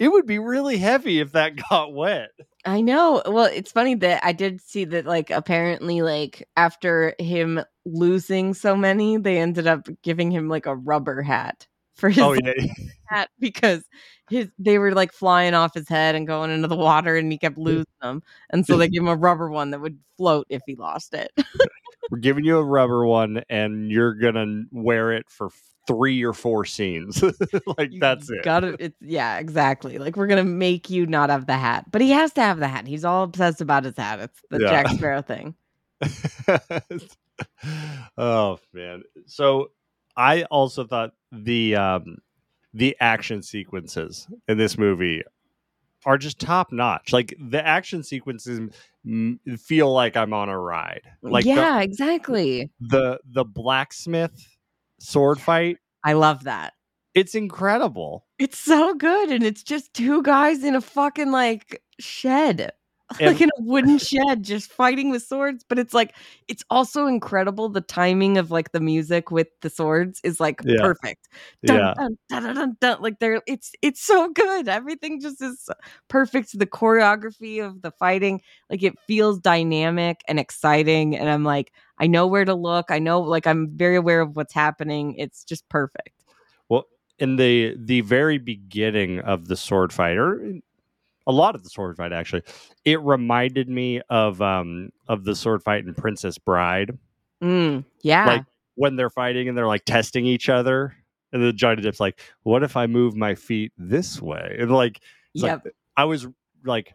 it 0.00 0.08
would 0.10 0.26
be 0.26 0.40
really 0.40 0.78
heavy 0.78 1.20
if 1.20 1.32
that 1.32 1.54
got 1.70 1.94
wet. 1.94 2.30
I 2.64 2.80
know. 2.82 3.22
Well, 3.26 3.46
it's 3.46 3.72
funny 3.72 3.94
that 3.96 4.24
I 4.24 4.32
did 4.32 4.60
see 4.60 4.84
that, 4.86 5.06
like, 5.06 5.30
apparently, 5.30 6.02
like, 6.02 6.46
after 6.56 7.14
him 7.18 7.60
losing 7.86 8.52
so 8.54 8.76
many, 8.76 9.16
they 9.16 9.38
ended 9.38 9.66
up 9.66 9.88
giving 10.02 10.30
him, 10.30 10.48
like, 10.48 10.66
a 10.66 10.76
rubber 10.76 11.22
hat 11.22 11.66
for 11.94 12.10
his 12.10 12.18
Oh 12.18 12.32
yeah. 12.44 12.52
hat 13.06 13.30
because 13.38 13.84
his 14.28 14.48
they 14.58 14.78
were, 14.78 14.92
like, 14.92 15.12
flying 15.12 15.54
off 15.54 15.74
his 15.74 15.88
head 15.88 16.14
and 16.14 16.26
going 16.26 16.50
into 16.50 16.68
the 16.68 16.76
water 16.76 17.16
and 17.16 17.32
he 17.32 17.38
kept 17.38 17.56
losing 17.58 17.86
them. 18.02 18.22
And 18.50 18.66
so 18.66 18.76
they 18.76 18.88
gave 18.90 19.00
him 19.02 19.08
a 19.08 19.16
rubber 19.16 19.50
one 19.50 19.70
that 19.70 19.80
would 19.80 19.98
float 20.18 20.46
if 20.50 20.62
he 20.66 20.76
lost 20.76 21.14
it. 21.14 21.30
we're 22.10 22.18
giving 22.18 22.44
you 22.44 22.58
a 22.58 22.64
rubber 22.64 23.06
one 23.06 23.42
and 23.48 23.90
you're 23.90 24.14
gonna 24.14 24.64
wear 24.72 25.12
it 25.12 25.30
for 25.30 25.50
three 25.90 26.22
or 26.22 26.32
four 26.32 26.64
scenes 26.64 27.22
like 27.78 27.92
You 27.92 28.00
that's 28.00 28.30
it 28.30 28.42
Got 28.44 28.64
it. 28.64 28.94
Yeah, 29.00 29.38
exactly. 29.38 29.98
Like, 29.98 30.16
we're 30.16 30.26
going 30.28 30.44
to 30.44 30.50
make 30.50 30.88
you 30.90 31.06
not 31.06 31.30
have 31.30 31.46
the 31.46 31.56
hat. 31.56 31.90
But 31.90 32.00
he 32.00 32.10
has 32.10 32.32
to 32.34 32.42
have 32.42 32.58
the 32.58 32.68
hat. 32.68 32.86
He's 32.86 33.04
all 33.04 33.24
obsessed 33.24 33.60
about 33.60 33.84
his 33.84 33.96
hat. 33.96 34.20
It's 34.20 34.40
the 34.50 34.60
Yeah. 34.60 34.70
Jack 34.70 34.88
Sparrow 34.96 35.22
thing. 35.22 35.54
oh 38.18 38.58
man 38.72 39.02
so 39.26 39.70
i 40.16 40.42
also 40.44 40.84
thought 40.86 41.12
the 41.32 41.74
um 41.76 42.18
the 42.74 42.96
action 43.00 43.42
sequences 43.42 44.26
in 44.48 44.56
this 44.58 44.78
movie 44.78 45.22
are 46.06 46.16
just 46.18 46.38
top 46.38 46.72
notch 46.72 47.12
like 47.12 47.34
the 47.38 47.64
action 47.66 48.02
sequences 48.02 48.60
feel 49.58 49.92
like 49.92 50.16
i'm 50.16 50.32
on 50.32 50.48
a 50.48 50.58
ride 50.58 51.02
like 51.22 51.44
the- 51.44 51.50
yeah, 51.50 51.80
exactly. 51.80 52.70
the 52.80 53.18
the 53.32 53.44
blacksmith 53.44 54.56
sword 55.00 55.40
fight 55.40 55.78
I 56.04 56.12
love 56.14 56.44
that. 56.44 56.74
it's 57.14 57.34
incredible 57.34 58.24
It's 58.38 58.58
so 58.58 58.94
good, 58.94 59.30
and 59.30 59.42
it's 59.44 59.62
just 59.62 59.92
two 59.94 60.22
guys 60.22 60.62
in 60.64 60.74
a 60.74 60.80
fucking 60.80 61.30
like 61.32 61.82
shed, 61.98 62.72
And- 63.20 63.26
like 63.32 63.40
in 63.40 63.48
a 63.58 63.62
wooden 63.62 63.98
shed, 63.98 64.44
just 64.44 64.70
fighting 64.72 65.10
with 65.10 65.24
swords. 65.24 65.64
But 65.68 65.78
it's 65.80 65.92
like 65.92 66.14
it's 66.46 66.62
also 66.70 67.06
incredible. 67.06 67.68
The 67.68 67.80
timing 67.80 68.38
of 68.38 68.50
like 68.52 68.70
the 68.72 68.78
music 68.80 69.32
with 69.32 69.48
the 69.62 69.68
swords 69.68 70.20
is 70.22 70.38
like 70.38 70.60
Yeah. 70.64 70.80
perfect. 70.80 71.28
Dun, 71.66 71.76
yeah 71.78 71.94
dun, 71.96 72.16
dun, 72.30 72.42
dun, 72.44 72.54
dun, 72.54 72.76
dun. 72.80 73.02
Like 73.02 73.18
they're 73.18 73.42
it's 73.48 73.72
it's 73.82 74.00
so 74.00 74.28
good. 74.30 74.68
Everything 74.68 75.20
just 75.20 75.42
is 75.42 75.68
perfect. 76.08 76.56
The 76.58 76.66
choreography 76.66 77.64
of 77.66 77.82
the 77.82 77.90
fighting, 77.90 78.40
like 78.70 78.82
it 78.84 78.94
feels 79.08 79.40
dynamic 79.40 80.20
and 80.28 80.38
exciting. 80.38 81.16
And 81.16 81.28
I'm 81.28 81.42
like, 81.44 81.72
I 82.00 82.06
know 82.06 82.26
where 82.26 82.44
to 82.44 82.54
look. 82.54 82.86
I 82.90 82.98
know, 82.98 83.20
like 83.20 83.46
I'm 83.46 83.68
very 83.76 83.96
aware 83.96 84.20
of 84.22 84.34
what's 84.34 84.54
happening. 84.54 85.14
It's 85.16 85.44
just 85.44 85.68
perfect. 85.68 86.24
Well, 86.68 86.86
in 87.18 87.36
the 87.36 87.76
the 87.78 88.00
very 88.00 88.38
beginning 88.38 89.20
of 89.20 89.46
the 89.48 89.56
sword 89.56 89.92
fight, 89.92 90.16
or 90.16 90.54
a 91.26 91.32
lot 91.32 91.54
of 91.54 91.62
the 91.62 91.68
sword 91.70 91.96
fight 91.98 92.12
actually, 92.12 92.42
it 92.84 93.00
reminded 93.02 93.68
me 93.68 94.00
of 94.08 94.40
um 94.40 94.90
of 95.08 95.24
the 95.24 95.36
sword 95.36 95.62
fight 95.62 95.84
in 95.84 95.94
Princess 95.94 96.38
Bride, 96.38 96.98
Mm, 97.42 97.84
yeah. 98.02 98.26
like 98.26 98.44
when 98.74 98.96
they're 98.96 99.10
fighting 99.10 99.48
and 99.48 99.56
they're 99.56 99.66
like 99.66 99.84
testing 99.84 100.24
each 100.26 100.48
other, 100.48 100.94
and 101.32 101.42
then 101.42 101.56
Johnny 101.56 101.82
Depp's 101.82 102.00
like, 102.00 102.20
"What 102.44 102.62
if 102.62 102.76
I 102.76 102.86
move 102.86 103.14
my 103.14 103.34
feet 103.34 103.72
this 103.76 104.20
way?" 104.22 104.56
And 104.58 104.70
like, 104.70 105.00
yep. 105.34 105.64
like 105.64 105.74
I 105.98 106.04
was 106.04 106.26
like, 106.64 106.94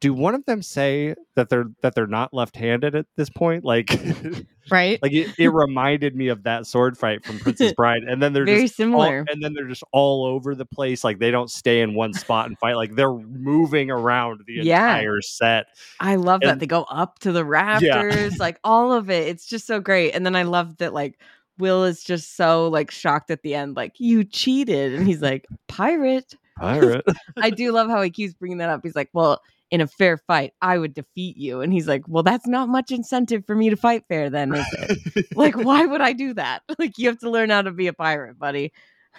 do 0.00 0.12
one 0.12 0.34
of 0.34 0.44
them 0.44 0.60
say 0.62 1.14
that 1.36 1.48
they're 1.48 1.66
that 1.80 1.94
they're 1.94 2.06
not 2.06 2.34
left-handed 2.34 2.94
at 2.94 3.06
this 3.16 3.30
point? 3.30 3.64
Like, 3.64 3.88
right? 4.70 4.98
like 5.02 5.12
it, 5.12 5.38
it 5.38 5.48
reminded 5.48 6.14
me 6.14 6.28
of 6.28 6.42
that 6.42 6.66
sword 6.66 6.98
fight 6.98 7.24
from 7.24 7.38
Princess 7.38 7.72
Bride, 7.76 8.02
and 8.02 8.22
then 8.22 8.32
they're 8.34 8.44
Very 8.44 8.62
just 8.62 8.74
all- 8.74 8.84
similar. 8.84 9.24
and 9.28 9.42
then 9.42 9.54
they're 9.54 9.68
just 9.68 9.84
all 9.92 10.26
over 10.26 10.54
the 10.54 10.66
place. 10.66 11.02
Like 11.02 11.18
they 11.18 11.30
don't 11.30 11.50
stay 11.50 11.80
in 11.80 11.94
one 11.94 12.12
spot 12.12 12.46
and 12.46 12.58
fight. 12.58 12.74
Like 12.76 12.94
they're 12.94 13.14
moving 13.14 13.90
around 13.90 14.42
the 14.46 14.54
Yeah. 14.62 14.96
entire 14.96 15.22
set. 15.22 15.66
I 15.98 16.16
love 16.16 16.42
that 16.42 16.58
they 16.58 16.66
go 16.66 16.82
up 16.90 17.18
to 17.20 17.32
the 17.32 17.44
rafters, 17.44 18.36
like 18.38 18.60
all 18.64 18.92
of 18.92 19.08
it. 19.08 19.28
It's 19.28 19.46
just 19.46 19.66
so 19.66 19.80
great. 19.80 20.12
And 20.12 20.26
then 20.26 20.36
I 20.36 20.42
love 20.42 20.76
that 20.76 20.92
like 20.92 21.18
Will 21.58 21.84
is 21.84 22.04
just 22.04 22.36
so 22.36 22.68
like 22.68 22.90
shocked 22.90 23.30
at 23.30 23.40
the 23.40 23.54
end, 23.54 23.76
like 23.76 23.94
you 23.98 24.24
cheated, 24.24 24.92
and 24.94 25.06
he's 25.06 25.22
like 25.22 25.46
pirate. 25.68 26.34
Pirate. 26.58 27.04
I 27.38 27.48
do 27.48 27.72
love 27.72 27.88
how 27.88 28.02
he 28.02 28.10
keeps 28.10 28.34
bringing 28.34 28.58
that 28.58 28.68
up. 28.68 28.80
He's 28.82 28.94
like, 28.94 29.08
well. 29.14 29.40
In 29.70 29.80
a 29.80 29.86
fair 29.86 30.16
fight, 30.16 30.52
I 30.62 30.78
would 30.78 30.94
defeat 30.94 31.36
you. 31.36 31.60
And 31.60 31.72
he's 31.72 31.88
like, 31.88 32.02
Well, 32.06 32.22
that's 32.22 32.46
not 32.46 32.68
much 32.68 32.90
incentive 32.90 33.44
for 33.46 33.54
me 33.54 33.70
to 33.70 33.76
fight 33.76 34.04
fair, 34.08 34.30
then, 34.30 34.54
is 34.54 34.66
it? 34.72 35.26
like, 35.36 35.56
why 35.56 35.84
would 35.84 36.00
I 36.00 36.12
do 36.12 36.34
that? 36.34 36.62
Like, 36.78 36.98
you 36.98 37.08
have 37.08 37.18
to 37.20 37.30
learn 37.30 37.50
how 37.50 37.62
to 37.62 37.72
be 37.72 37.86
a 37.86 37.92
pirate, 37.92 38.38
buddy. 38.38 38.72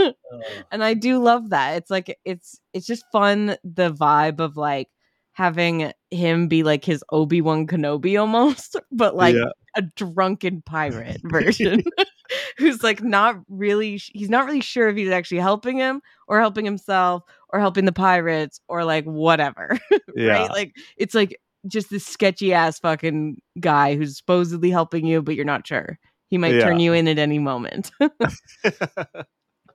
and 0.70 0.85
I 0.85 0.94
do 0.94 1.18
love 1.22 1.50
that. 1.50 1.76
It's 1.76 1.90
like 1.90 2.18
it's 2.24 2.61
it's 2.72 2.87
just 2.87 3.04
fun 3.11 3.56
the 3.64 3.92
vibe 3.92 4.40
of 4.40 4.56
like 4.56 4.88
having 5.33 5.92
him 6.11 6.47
be 6.49 6.62
like 6.62 6.85
his 6.85 7.03
Obi-Wan 7.11 7.66
Kenobi 7.66 8.21
almost, 8.21 8.77
but 8.92 9.14
like 9.16 9.35
Yeah. 9.35 9.51
a 9.77 9.83
drunken 9.83 10.62
pirate 10.62 11.21
version 11.25 11.83
who's 12.59 12.83
like 12.83 13.03
not 13.03 13.37
really 13.49 13.97
he's 14.12 14.29
not 14.31 14.45
really 14.47 14.61
sure 14.61 14.88
if 14.88 14.97
he's 14.97 15.11
actually 15.11 15.40
helping 15.40 15.79
him 15.79 16.03
or 16.29 16.38
helping 16.38 16.64
himself 16.64 17.23
or 17.51 17.61
helping 17.61 17.85
the 17.87 17.92
pirates 17.92 18.61
or 18.68 18.85
like 18.85 19.05
whatever. 19.05 19.79
yeah. 20.14 20.29
right? 20.42 20.51
Like 20.51 20.77
it's 20.97 21.14
like 21.14 21.38
just 21.66 21.90
this 21.90 22.05
sketchy 22.05 22.53
ass 22.53 22.79
fucking 22.81 23.40
guy 23.61 23.95
who's 23.97 24.16
supposedly 24.18 24.71
helping 24.71 25.07
you 25.07 25.23
but 25.23 25.35
you're 25.35 25.45
not 25.45 25.66
sure. 25.66 25.99
He 26.29 26.38
might 26.38 26.61
turn 26.61 26.81
you 26.81 26.92
in 26.95 27.09
at 27.09 27.18
any 27.18 27.38
moment. 27.38 27.90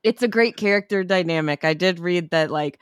it's 0.04 0.24
a 0.24 0.28
great 0.28 0.58
character 0.58 1.04
dynamic. 1.04 1.64
I 1.64 1.74
did 1.74 2.00
read 2.00 2.30
that 2.32 2.52
like 2.52 2.80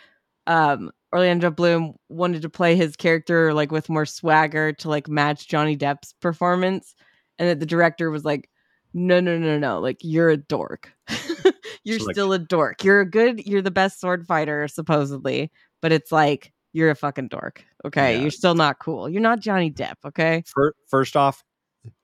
um 0.48 0.92
Orlando 1.16 1.50
Bloom 1.50 1.94
wanted 2.10 2.42
to 2.42 2.50
play 2.50 2.76
his 2.76 2.96
character 2.98 3.54
like 3.54 3.72
with 3.72 3.88
more 3.90 4.06
swagger 4.06 4.74
to 4.74 4.90
like 4.90 5.08
match 5.08 5.48
Johnny 5.48 5.78
Depp's 5.78 6.14
performance 6.22 6.94
and 7.40 7.48
that 7.48 7.60
the 7.62 7.66
director 7.66 8.12
was 8.12 8.26
like 8.26 8.50
no 8.94 9.20
no 9.22 9.38
no 9.38 9.58
no 9.58 9.80
like 9.80 9.98
you're 10.02 10.30
a 10.30 10.38
dork. 10.38 10.92
you're 11.86 12.00
So, 12.00 12.06
like- 12.06 12.16
still 12.16 12.34
a 12.34 12.40
dork. 12.40 12.84
You're 12.84 13.00
a 13.02 13.10
good 13.10 13.46
you're 13.46 13.62
the 13.62 13.72
best 13.72 14.02
sword 14.02 14.28
fighter 14.28 14.68
supposedly, 14.68 15.52
but 15.82 15.92
it's 15.94 16.12
like 16.12 16.52
you're 16.74 16.92
a 16.92 16.96
fucking 16.96 17.30
dork. 17.30 17.64
Okay? 17.86 18.16
Yeah. 18.16 18.22
You're 18.22 18.32
still 18.32 18.56
not 18.56 18.80
cool. 18.80 19.08
You're 19.08 19.22
not 19.22 19.40
Johnny 19.40 19.72
Depp, 19.72 19.96
okay? 20.06 20.44
First 20.90 21.16
off, 21.16 21.44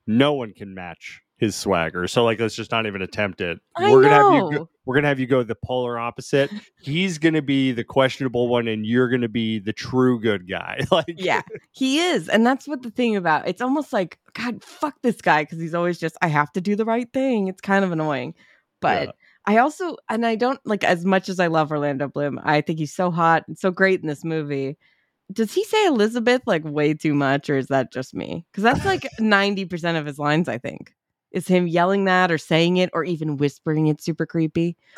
no 0.08 0.32
one 0.34 0.54
can 0.54 0.74
match 0.74 1.22
his 1.42 1.56
swagger. 1.56 2.08
So 2.08 2.24
like 2.24 2.40
let's 2.40 2.56
just 2.56 2.72
not 2.72 2.86
even 2.86 3.02
attempt 3.02 3.42
it. 3.42 3.60
I 3.76 3.92
we're 3.92 4.04
gonna 4.04 4.16
have 4.16 4.34
you 4.34 4.58
go, 4.60 4.70
we're 4.86 4.96
gonna 4.96 5.08
have 5.10 5.20
you 5.20 5.28
go 5.28 5.44
the 5.44 5.56
polar 5.56 6.00
opposite. 6.00 6.50
He's 6.82 7.18
gonna 7.18 7.42
be 7.42 7.72
the 7.74 7.84
questionable 7.84 8.48
one 8.48 8.68
and 8.70 8.86
you're 8.86 9.10
gonna 9.10 9.28
be 9.28 9.58
the 9.60 9.74
true 9.74 10.22
good 10.22 10.48
guy. 10.48 10.80
like 10.92 11.06
yeah 11.18 11.42
he 11.72 12.00
is 12.00 12.30
and 12.30 12.46
that's 12.46 12.68
what 12.68 12.84
the 12.84 12.92
thing 12.92 13.16
about 13.16 13.48
it's 13.48 13.62
almost 13.62 13.92
like 13.92 14.20
god 14.34 14.64
fuck 14.64 14.96
this 15.02 15.20
guy 15.20 15.42
because 15.44 15.60
he's 15.60 15.74
always 15.74 15.98
just 16.00 16.16
i 16.22 16.28
have 16.28 16.52
to 16.54 16.62
do 16.62 16.76
the 16.76 16.86
right 16.86 17.12
thing 17.12 17.48
it's 17.48 17.60
kind 17.62 17.84
of 17.84 17.92
annoying 17.92 18.34
but 18.82 19.08
Yeah. 19.08 19.12
i 19.48 19.58
also 19.58 19.98
and 20.10 20.26
i 20.26 20.36
don't 20.36 20.60
like 20.66 20.84
as 20.84 21.06
much 21.06 21.28
as 21.30 21.40
i 21.40 21.48
love 21.48 21.72
orlando 21.72 22.08
bloom 22.08 22.40
i 22.44 22.62
think 22.62 22.78
he's 22.80 22.94
so 22.94 23.10
hot 23.12 23.44
and 23.48 23.58
so 23.58 23.72
great 23.72 24.02
in 24.02 24.08
this 24.08 24.24
movie 24.24 24.78
does 25.34 25.54
he 25.54 25.64
say 25.64 25.86
elizabeth 25.88 26.42
like 26.46 26.64
way 26.66 26.94
too 26.94 27.14
much 27.14 27.50
or 27.50 27.58
is 27.58 27.68
that 27.68 27.92
just 27.92 28.14
me 28.14 28.46
because 28.52 28.64
that's 28.64 28.86
like 28.86 29.08
90% 29.20 29.98
of 30.00 30.06
his 30.06 30.20
lines 30.20 30.48
i 30.48 30.58
think 30.58 30.94
is 31.32 31.48
him 31.48 31.68
yelling 31.68 32.06
that 32.06 32.32
or 32.32 32.38
saying 32.38 32.78
it 32.78 32.90
or 32.94 33.04
even 33.04 33.38
whispering 33.38 33.88
it 33.88 34.02
super 34.02 34.26
creepy 34.26 34.76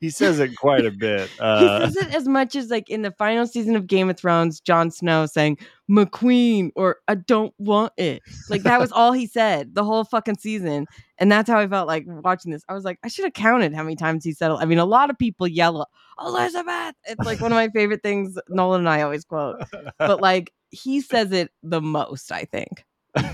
he, 0.00 0.10
says 0.10 0.38
it 0.38 0.56
quite 0.56 0.86
a 0.86 0.90
bit. 0.90 1.28
Uh, 1.40 1.80
he 1.86 1.92
says 1.92 1.96
it 1.96 2.14
as 2.14 2.28
much 2.28 2.54
as 2.54 2.70
like 2.70 2.88
in 2.88 3.02
the 3.02 3.10
final 3.10 3.46
season 3.46 3.74
of 3.74 3.86
Game 3.86 4.08
of 4.08 4.16
Thrones, 4.16 4.60
Jon 4.60 4.90
Snow 4.90 5.26
saying 5.26 5.58
my 5.88 6.04
queen 6.04 6.70
or 6.76 6.98
I 7.08 7.16
don't 7.16 7.54
want 7.58 7.92
it. 7.96 8.22
Like 8.48 8.62
that 8.62 8.80
was 8.80 8.92
all 8.92 9.12
he 9.12 9.26
said 9.26 9.74
the 9.74 9.84
whole 9.84 10.04
fucking 10.04 10.38
season. 10.38 10.86
And 11.18 11.32
that's 11.32 11.48
how 11.48 11.58
I 11.58 11.66
felt 11.66 11.88
like 11.88 12.04
watching 12.06 12.52
this. 12.52 12.62
I 12.68 12.74
was 12.74 12.84
like, 12.84 12.98
I 13.02 13.08
should 13.08 13.24
have 13.24 13.34
counted 13.34 13.74
how 13.74 13.82
many 13.82 13.96
times 13.96 14.24
he 14.24 14.32
said 14.32 14.50
it. 14.50 14.58
I 14.60 14.64
mean, 14.64 14.78
a 14.78 14.84
lot 14.84 15.10
of 15.10 15.18
people 15.18 15.48
yell 15.48 15.88
Elizabeth. 16.20 16.94
It's 17.04 17.24
like 17.24 17.40
one 17.40 17.52
of 17.52 17.56
my 17.56 17.68
favorite 17.68 18.02
things 18.02 18.38
Nolan 18.48 18.80
and 18.82 18.88
I 18.88 19.02
always 19.02 19.24
quote. 19.24 19.62
But 19.98 20.20
like 20.20 20.52
he 20.70 21.00
says 21.00 21.32
it 21.32 21.50
the 21.62 21.80
most, 21.80 22.30
I 22.30 22.44
think. 22.44 22.84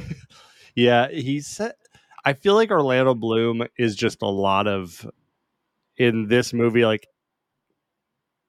yeah, 0.75 1.09
he 1.09 1.41
said. 1.41 1.75
I 2.25 2.35
feel 2.35 2.55
like 2.55 2.71
Orlando 2.71 3.15
Bloom 3.15 3.65
is 3.77 3.97
just 3.97 4.23
a 4.23 4.29
lot 4.29 4.67
of 4.69 5.09
in 5.97 6.29
this 6.29 6.53
movie. 6.53 6.85
Like 6.85 7.07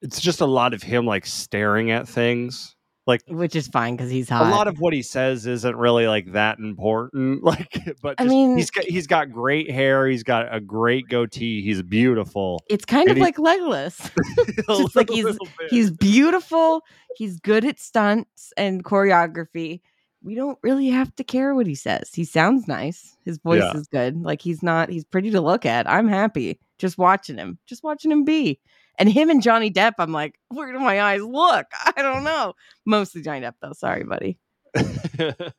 it's 0.01 0.21
just 0.21 0.41
a 0.41 0.45
lot 0.45 0.73
of 0.73 0.83
him 0.83 1.05
like 1.05 1.25
staring 1.25 1.91
at 1.91 2.07
things. 2.07 2.75
Like 3.05 3.21
Which 3.27 3.53
is 3.55 3.67
fine 3.67 3.97
because 3.97 4.09
he's 4.09 4.29
hot. 4.29 4.47
a 4.47 4.49
lot 4.49 4.69
of 4.69 4.79
what 4.79 4.93
he 4.93 5.01
says 5.01 5.45
isn't 5.45 5.75
really 5.75 6.07
like 6.07 6.31
that 6.33 6.59
important. 6.59 7.43
Like, 7.43 7.77
but 8.01 8.15
I 8.17 8.25
mean- 8.25 8.55
he's 8.57 8.69
got 8.71 8.85
he's 8.85 9.07
got 9.07 9.29
great 9.31 9.69
hair. 9.69 10.07
He's 10.07 10.23
got 10.23 10.53
a 10.53 10.61
great 10.61 11.09
goatee. 11.09 11.61
He's 11.61 11.81
beautiful. 11.81 12.63
it's 12.69 12.85
kind 12.85 13.09
and 13.09 13.17
of 13.17 13.21
like 13.21 13.35
Legolas. 13.37 14.09
A 14.69 14.81
just 14.83 14.95
like 14.95 15.09
he's 15.09 15.25
bit. 15.25 15.37
he's 15.69 15.91
beautiful 15.91 16.83
he's 17.15 17.39
good 17.39 17.65
at 17.65 17.79
stunts 17.79 18.53
and 18.57 18.83
choreography 18.83 19.81
we 20.23 20.35
don't 20.35 20.57
really 20.63 20.87
have 20.89 21.13
to 21.17 21.23
care 21.23 21.53
what 21.53 21.67
he 21.67 21.75
says. 21.75 22.11
He 22.13 22.23
sounds 22.25 22.67
nice. 22.67 23.17
His 23.25 23.37
voice 23.39 23.61
Yeah. 23.61 23.77
is 23.77 23.87
good. 23.87 24.21
Like 24.23 24.41
he's 24.41 24.63
not 24.63 24.89
he's 24.89 25.03
pretty 25.05 25.31
to 25.31 25.41
look 25.41 25.65
at. 25.65 25.89
I'm 25.89 26.07
happy 26.07 26.59
just 26.79 26.97
watching 26.97 27.37
him 27.37 27.59
just 27.65 27.83
watching 27.83 28.11
him 28.11 28.23
be. 28.23 28.59
And 28.99 29.09
him 29.11 29.29
and 29.29 29.41
johnny 29.41 29.71
depp 29.71 29.93
i'm 29.99 30.11
like 30.11 30.35
where 30.49 30.71
do 30.71 30.79
my 30.79 31.01
eyes 31.01 31.21
look? 31.21 31.65
I 31.85 32.01
don't 32.01 32.23
know. 32.23 32.53
Mostly 32.85 33.21
johnny 33.21 33.41
depp 33.41 33.55
though. 33.61 33.73
Sorry 33.73 34.03
buddy. 34.03 34.37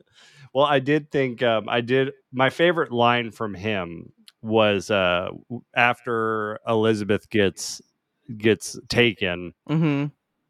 Well, 0.55 0.67
I 0.67 0.79
did 0.79 1.11
think 1.11 1.43
um, 1.43 1.69
I 1.69 1.81
did 1.81 2.13
my 2.33 2.49
favorite 2.49 2.93
line 2.93 3.33
from 3.33 3.55
him 3.55 4.13
was 4.41 4.89
uh, 4.89 5.31
after 5.75 6.61
Elizabeth 6.69 7.29
gets 7.29 7.83
gets 8.39 8.79
taken, 8.89 9.53
hmm 9.67 10.07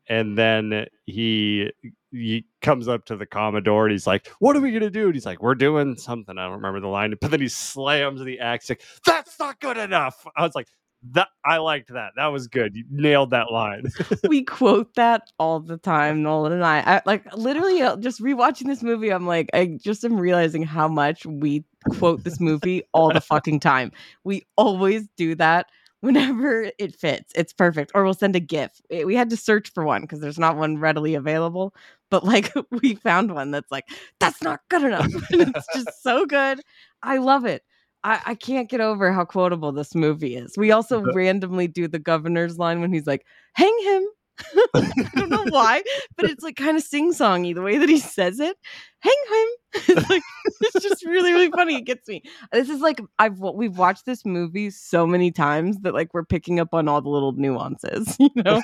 and 0.09 0.37
then 0.37 0.87
he 1.07 1.71
he 2.11 2.47
comes 2.63 2.89
up 2.89 3.05
to 3.07 3.17
the 3.17 3.27
Commodore 3.27 3.87
and 3.87 3.93
he's 3.93 4.07
like, 4.07 4.29
"What 4.39 4.57
are 4.57 4.61
we 4.61 4.73
gonna 4.73 4.91
do?" 4.91 5.07
And 5.07 5.15
he's 5.15 5.27
like, 5.27 5.43
"We're 5.43 5.55
doing 5.55 5.97
something." 5.97 6.39
I 6.39 6.45
don't 6.45 6.55
remember 6.55 6.81
the 6.81 6.89
line, 6.89 7.15
but 7.21 7.31
then 7.31 7.41
he 7.41 7.49
slams 7.49 8.23
the 8.23 8.41
axe. 8.41 8.69
Like, 8.69 8.83
That's 9.07 9.39
not 9.39 9.61
good 9.61 9.77
enough. 9.77 10.27
I 10.37 10.43
was 10.43 10.55
like, 10.55 10.69
"That 11.13 11.29
I 11.45 11.59
liked 11.59 11.93
that. 11.93 12.13
That 12.17 12.27
was 12.29 12.47
good. 12.47 12.77
You 12.77 12.85
nailed 12.91 13.31
that 13.31 13.51
line." 13.51 13.85
we 14.29 14.45
quote 14.45 14.95
that 14.95 15.31
all 15.39 15.61
the 15.61 15.79
time, 15.79 16.23
Nolan 16.23 16.53
and 16.53 16.65
I. 16.65 16.81
I 16.81 17.03
like 17.07 17.25
literally 17.35 17.83
uh, 17.83 17.97
just 17.97 18.21
rewatching 18.21 18.67
this 18.67 18.83
movie. 18.83 19.11
I'm 19.11 19.27
like, 19.27 19.49
I 19.55 19.79
just 19.83 20.05
am 20.05 20.19
realizing 20.19 20.63
how 20.63 20.89
much 20.89 21.27
we 21.27 21.65
quote 21.99 22.25
this 22.25 22.41
movie 22.41 22.83
all 22.93 23.13
the 23.13 23.21
fucking 23.21 23.61
time. 23.61 23.93
We 24.23 24.47
always 24.57 25.09
do 25.17 25.35
that 25.37 25.67
whenever 26.05 26.71
it 26.79 26.95
fits. 26.95 27.33
It's 27.35 27.53
perfect. 27.53 27.93
Or 27.95 28.05
we'll 28.05 28.15
send 28.15 28.37
a 28.37 28.41
GIF. 28.41 28.71
Eh, 28.91 29.05
We 29.05 29.15
had 29.17 29.31
to 29.31 29.37
search 29.37 29.73
for 29.73 29.85
one 29.85 30.03
because 30.03 30.21
there's 30.21 30.39
not 30.39 30.57
one 30.57 30.79
readily 30.79 31.15
available. 31.15 31.75
But 32.11 32.25
like, 32.25 32.53
we 32.71 32.95
found 32.97 33.35
one 33.35 33.51
that's 33.51 33.71
like, 33.73 33.87
that's 34.21 34.43
not 34.43 34.61
good 34.69 34.85
enough. 34.85 35.13
and 35.31 35.55
it's 35.57 35.67
just 35.75 36.03
so 36.03 36.27
good. 36.27 36.61
I 37.03 37.17
love 37.19 37.45
it. 37.47 37.63
I, 38.05 38.21
I 38.27 38.35
can't 38.35 38.69
get 38.69 38.83
over 38.83 39.13
how 39.13 39.25
quotable 39.25 39.73
this 39.73 39.95
movie 39.95 40.37
is. 40.37 40.57
We 40.59 40.71
also 40.73 41.01
randomly 41.15 41.69
do 41.69 41.89
the 41.89 41.99
governor's 41.99 42.59
line 42.59 42.81
when 42.83 42.93
he's 42.93 43.07
like, 43.07 43.25
hang 43.55 43.77
him. 43.85 44.05
I 44.75 45.11
don't 45.15 45.31
know 45.31 45.45
why, 45.49 45.83
but 46.17 46.29
it's 46.29 46.43
like 46.43 46.57
kind 46.57 46.77
of 46.77 46.83
sing 46.83 47.13
songy 47.13 47.55
the 47.55 47.63
way 47.63 47.79
that 47.79 47.89
he 47.89 47.99
says 47.99 48.41
it. 48.41 48.57
Hang 49.01 49.13
him. 49.31 49.49
It's 49.87 50.09
like 50.09 50.23
it's 50.61 50.85
just 50.85 51.05
really, 51.05 51.33
really 51.33 51.51
funny. 51.51 51.75
It 51.77 51.85
gets 51.85 52.07
me. 52.07 52.23
This 52.53 52.71
is 52.71 52.81
like 52.81 53.01
I've 53.19 53.41
we've 53.41 53.77
watched 53.77 54.07
this 54.07 54.25
movie 54.25 54.71
so 54.71 55.05
many 55.05 55.33
times 55.33 55.79
that 55.81 55.95
like 55.95 56.15
we're 56.15 56.25
picking 56.25 56.61
up 56.61 56.73
on 56.73 56.87
all 56.87 57.03
the 57.03 57.09
little 57.09 57.33
nuances, 57.33 58.17
you 58.21 58.31
know. 58.37 58.63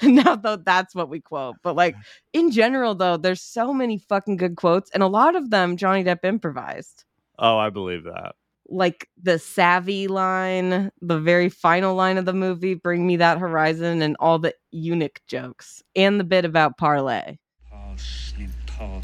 and 0.00 0.14
now 0.16 0.34
though 0.34 0.56
that's 0.56 0.94
what 0.94 1.10
we 1.10 1.20
quote. 1.20 1.56
But 1.62 1.76
like 1.76 1.94
in 2.32 2.50
general 2.50 2.94
though, 2.94 3.18
there's 3.18 3.42
so 3.42 3.74
many 3.74 3.98
fucking 3.98 4.38
good 4.38 4.56
quotes, 4.56 4.90
and 4.92 5.02
a 5.02 5.08
lot 5.08 5.36
of 5.36 5.50
them 5.50 5.76
Johnny 5.76 6.02
Depp 6.02 6.24
improvised 6.24 7.04
oh, 7.38 7.58
I 7.58 7.70
believe 7.70 8.04
that. 8.04 8.34
Like 8.68 9.08
the 9.22 9.38
savvy 9.38 10.08
line, 10.08 10.90
the 11.00 11.18
very 11.18 11.48
final 11.48 11.94
line 11.94 12.18
of 12.18 12.24
the 12.24 12.32
movie, 12.32 12.74
bring 12.74 13.06
me 13.06 13.16
that 13.16 13.38
horizon, 13.38 14.02
and 14.02 14.16
all 14.20 14.38
the 14.38 14.54
eunuch 14.70 15.20
jokes, 15.26 15.82
and 15.94 16.18
the 16.18 16.24
bit 16.24 16.44
about 16.44 16.78
parlay. 16.78 17.36
Paul, 17.70 17.96
snip, 17.96 18.50
Paul, 18.66 19.02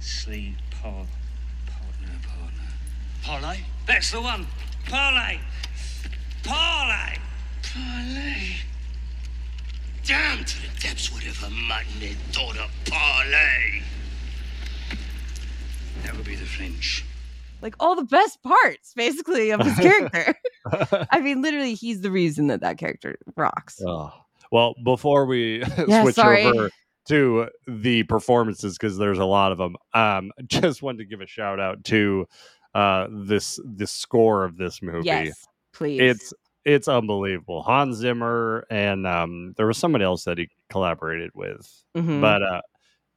sleep, 0.00 0.54
Paul, 0.82 1.06
partner, 1.66 2.18
partner. 2.26 2.68
Parlay? 3.22 3.58
That's 3.86 4.10
the 4.10 4.20
one. 4.20 4.46
Parlay. 4.88 5.38
Parlay. 6.42 7.18
Parlay. 7.62 8.56
Damn 10.04 10.44
to 10.44 10.62
the 10.62 10.68
depths 10.78 11.12
whatever 11.12 11.50
mutton 11.50 11.98
they 11.98 12.12
thought 12.30 12.56
of 12.56 12.70
parlay. 12.84 13.82
That 16.04 16.14
would 16.16 16.24
be 16.24 16.36
the 16.36 16.44
French. 16.44 17.04
Like 17.66 17.74
all 17.80 17.96
the 17.96 18.04
best 18.04 18.40
parts 18.44 18.92
basically 18.94 19.50
of 19.50 19.60
his 19.60 19.76
character. 19.80 20.34
I 21.10 21.20
mean, 21.20 21.42
literally, 21.42 21.74
he's 21.74 22.00
the 22.00 22.12
reason 22.12 22.46
that 22.46 22.60
that 22.60 22.78
character 22.78 23.16
rocks. 23.36 23.82
Oh. 23.84 24.12
Well, 24.52 24.74
before 24.84 25.26
we 25.26 25.64
Yeah, 25.88 26.02
switch 26.04 26.14
sorry. 26.14 26.44
over 26.44 26.70
to 27.08 27.48
the 27.66 28.04
performances, 28.04 28.78
because 28.78 28.96
there's 28.96 29.18
a 29.18 29.24
lot 29.24 29.50
of 29.50 29.58
them, 29.58 29.76
um, 29.94 30.30
just 30.46 30.82
wanted 30.82 30.98
to 30.98 31.04
give 31.06 31.20
a 31.20 31.26
shout 31.26 31.58
out 31.58 31.82
to 31.84 32.26
uh, 32.74 33.08
this 33.10 33.58
the 33.64 33.86
score 33.88 34.44
of 34.44 34.56
this 34.56 34.80
movie. 34.82 35.06
Yes, 35.06 35.46
please. 35.72 36.00
It's 36.00 36.32
it's 36.64 36.86
unbelievable. 36.88 37.62
Hans 37.62 37.96
Zimmer 37.96 38.64
and 38.70 39.06
um, 39.06 39.54
there 39.56 39.66
was 39.66 39.78
somebody 39.78 40.04
else 40.04 40.24
that 40.24 40.38
he 40.38 40.48
collaborated 40.70 41.30
with, 41.34 41.68
Mhm. 41.96 42.20
but 42.20 42.42
uh, 42.42 42.60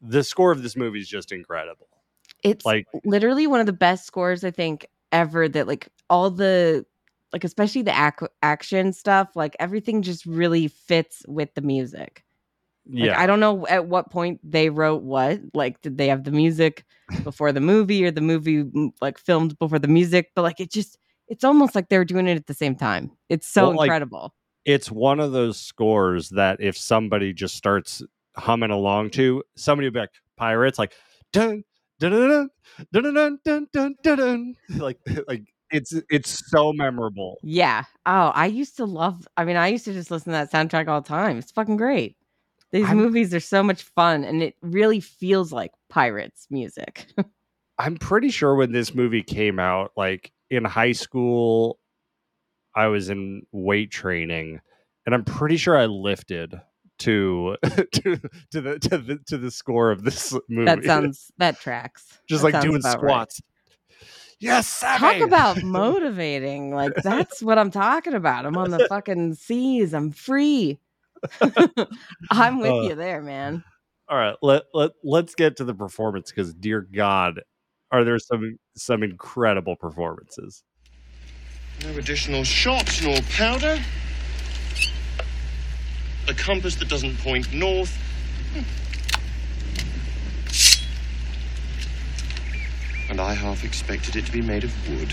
the 0.01 0.23
score 0.23 0.51
of 0.51 0.63
this 0.63 0.75
movie 0.75 0.99
is 0.99 1.07
just 1.07 1.31
incredible. 1.31 1.87
It's 2.43 2.65
like- 2.65 2.87
literally 3.03 3.47
one 3.47 3.59
of 3.59 3.65
the 3.65 3.73
best 3.73 4.05
scores 4.05 4.43
I 4.43 4.51
think 4.51 4.87
ever. 5.11 5.47
That 5.47 5.67
like 5.67 5.89
all 6.09 6.29
the 6.31 6.85
like 7.33 7.43
especially 7.43 7.83
the 7.83 7.91
ac- 7.91 8.31
action 8.41 8.91
stuff, 8.93 9.35
like 9.35 9.55
everything 9.59 10.01
just 10.01 10.25
really 10.25 10.67
fits 10.67 11.23
with 11.27 11.53
the 11.53 11.61
music. 11.61 12.23
Like, 12.91 13.05
Yeah, 13.05 13.19
I 13.19 13.27
don't 13.27 13.39
know 13.39 13.67
at 13.67 13.85
what 13.85 14.09
point 14.09 14.39
they 14.43 14.69
wrote 14.71 15.03
what. 15.03 15.39
Like, 15.53 15.79
did 15.81 15.97
they 15.99 16.07
have 16.07 16.23
the 16.23 16.31
music 16.31 16.85
before 17.23 17.51
the 17.51 17.61
movie 17.61 18.03
or 18.03 18.09
the 18.09 18.21
movie 18.21 18.63
mm, 18.63 18.89
like 18.99 19.19
filmed 19.19 19.59
before 19.59 19.77
the 19.77 19.87
music? 19.87 20.31
But 20.35 20.41
like, 20.41 20.59
it 20.59 20.71
just, 20.71 20.97
it's 21.27 21.43
almost 21.43 21.75
like 21.75 21.89
they 21.89 21.99
were 21.99 22.05
doing 22.05 22.27
it 22.27 22.35
at 22.35 22.47
the 22.47 22.53
same 22.55 22.75
time. 22.75 23.11
It's 23.29 23.47
so 23.47 23.67
Well, 23.67 23.77
like, 23.77 23.87
incredible. 23.87 24.33
it's 24.65 24.89
one 24.89 25.19
of 25.19 25.31
those 25.33 25.59
scores 25.59 26.29
that 26.29 26.61
if 26.61 26.75
somebody 26.77 27.31
just 27.31 27.55
starts 27.55 28.01
humming 28.35 28.71
along 28.71 29.11
to, 29.11 29.43
somebody 29.55 29.85
will 29.87 29.93
be 29.93 29.99
like 29.99 30.13
pirates, 30.35 30.79
like 30.79 30.93
dun 31.31 31.63
dun 31.99 32.49
dun 32.91 33.03
dun 33.03 33.39
dun 33.43 33.67
dun 33.71 33.95
dun 34.03 34.55
like 34.77 34.99
like 35.27 35.43
it's 35.71 35.93
it's 36.09 36.49
so 36.49 36.73
memorable. 36.73 37.37
Yeah. 37.43 37.83
Oh, 38.05 38.31
I 38.33 38.47
used 38.47 38.77
to 38.77 38.85
love. 38.85 39.27
I 39.37 39.45
mean, 39.45 39.55
I 39.55 39.67
used 39.67 39.85
to 39.85 39.93
just 39.93 40.11
listen 40.11 40.33
to 40.33 40.37
that 40.37 40.51
soundtrack 40.51 40.87
all 40.87 41.01
the 41.01 41.07
time. 41.07 41.37
It's 41.37 41.51
fucking 41.51 41.77
great. 41.77 42.15
These 42.71 42.89
I'm, 42.89 42.97
movies 42.97 43.33
are 43.33 43.39
so 43.39 43.63
much 43.63 43.83
fun, 43.83 44.23
and 44.23 44.43
it 44.43 44.55
really 44.61 44.99
feels 44.99 45.51
like 45.51 45.71
pirates 45.89 46.47
music. 46.49 47.07
I'm 47.79 47.97
pretty 47.97 48.29
sure 48.29 48.55
when 48.55 48.71
this 48.71 48.93
movie 48.93 49.23
came 49.23 49.59
out, 49.59 49.91
like 49.95 50.31
in 50.49 50.65
high 50.65 50.91
school, 50.91 51.79
I 52.75 52.87
was 52.87 53.09
in 53.09 53.43
weight 53.51 53.91
training, 53.91 54.59
and 55.05 55.15
I'm 55.15 55.23
pretty 55.23 55.57
sure 55.57 55.77
I 55.77 55.85
lifted 55.85 56.59
to 56.99 57.57
to 57.63 58.17
to 58.51 58.61
the 58.61 58.79
to 58.79 58.97
the 58.97 59.19
to 59.27 59.37
the 59.37 59.51
score 59.51 59.91
of 59.91 60.03
this 60.03 60.33
movie. 60.49 60.65
that 60.65 60.83
sounds, 60.85 61.31
that 61.37 61.59
tracks. 61.59 62.19
just 62.27 62.43
That 62.43 62.53
like 62.53 62.61
doing 62.63 62.77
about 62.77 63.01
right. 63.01 63.09
squats. 63.11 63.41
Yes, 64.41 64.79
Talk 64.79 65.19
about 65.19 65.63
motivating. 65.63 66.73
Like 66.73 66.93
that's 67.03 67.41
what 67.41 67.57
I'm 67.59 67.71
talking 67.71 68.13
about. 68.13 68.45
I'm 68.45 68.57
on 68.57 68.69
the 68.71 68.87
fucking 68.87 69.33
seas. 69.35 69.93
I'm 69.93 70.11
free. 70.11 70.79
I'm 72.31 72.59
with 72.59 72.71
Uh, 72.71 72.81
you 72.83 72.95
there, 72.95 73.21
man. 73.21 73.63
All 74.07 74.17
right, 74.17 74.35
let 74.41 74.63
let 74.73 74.91
let's 75.03 75.35
get 75.35 75.57
to 75.57 75.65
the 75.65 75.73
performance 75.73 76.31
because, 76.31 76.53
dear 76.53 76.81
God, 76.81 77.41
are 77.91 78.05
there 78.05 78.17
some 78.17 78.57
some 78.77 79.03
incredible 79.03 79.75
performances? 79.75 80.63
No 81.83 81.97
additional 81.97 82.45
shots 82.45 83.01
nor 83.03 83.17
powder. 83.31 83.77
A 86.29 86.33
compass 86.35 86.75
that 86.75 86.87
doesn't 86.87 87.17
point 87.17 87.51
north. 87.51 87.97
And 93.09 93.19
I 93.19 93.33
half 93.33 93.63
expected 93.63 94.15
it 94.15 94.27
to 94.27 94.31
be 94.31 94.43
made 94.43 94.63
of 94.63 94.71
wood. 94.87 95.11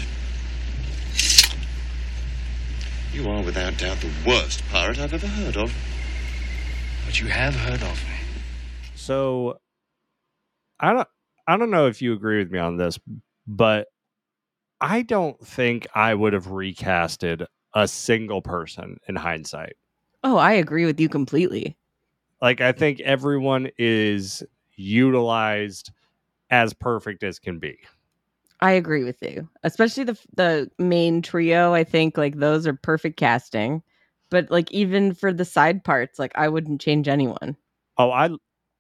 You 3.14 3.30
are 3.30 3.42
without 3.42 3.78
doubt 3.78 3.96
the 4.02 4.10
worst 4.26 4.62
pirate 4.68 4.98
I've 4.98 5.14
ever 5.14 5.26
heard 5.26 5.56
of. 5.56 5.72
But 7.06 7.18
you 7.18 7.28
have 7.28 7.54
heard 7.56 7.82
of 7.82 8.04
me. 8.04 8.42
So, 8.94 9.58
I 10.78 10.92
don't 10.92 11.08
I 11.48 11.56
don't 11.56 11.70
know 11.70 11.86
if 11.86 12.02
you 12.02 12.12
agree 12.12 12.40
with 12.40 12.50
me 12.50 12.58
on 12.58 12.76
this, 12.76 12.98
but 13.46 13.86
I 14.82 15.00
don't 15.00 15.40
think 15.40 15.86
I 15.94 16.12
would 16.12 16.34
have 16.34 16.48
recasted 16.48 17.46
a 17.74 17.88
single 17.88 18.42
person 18.42 18.98
in 19.08 19.16
hindsight. 19.16 19.76
Oh, 20.26 20.38
I 20.38 20.54
agree 20.54 20.86
with 20.86 20.98
you 20.98 21.08
completely. 21.08 21.76
Like 22.42 22.60
I 22.60 22.72
think 22.72 22.98
everyone 22.98 23.70
is 23.78 24.42
utilized 24.74 25.92
as 26.50 26.74
perfect 26.74 27.22
as 27.22 27.38
can 27.38 27.60
be. 27.60 27.78
I 28.60 28.72
agree 28.72 29.04
with 29.04 29.22
you. 29.22 29.48
Especially 29.62 30.02
the 30.02 30.18
the 30.34 30.68
main 30.80 31.22
trio. 31.22 31.74
I 31.74 31.84
think 31.84 32.18
like 32.18 32.38
those 32.38 32.66
are 32.66 32.74
perfect 32.74 33.16
casting. 33.16 33.84
But 34.28 34.50
like 34.50 34.68
even 34.72 35.14
for 35.14 35.32
the 35.32 35.44
side 35.44 35.84
parts, 35.84 36.18
like 36.18 36.32
I 36.34 36.48
wouldn't 36.48 36.80
change 36.80 37.06
anyone. 37.06 37.56
Oh, 37.96 38.10
I 38.10 38.30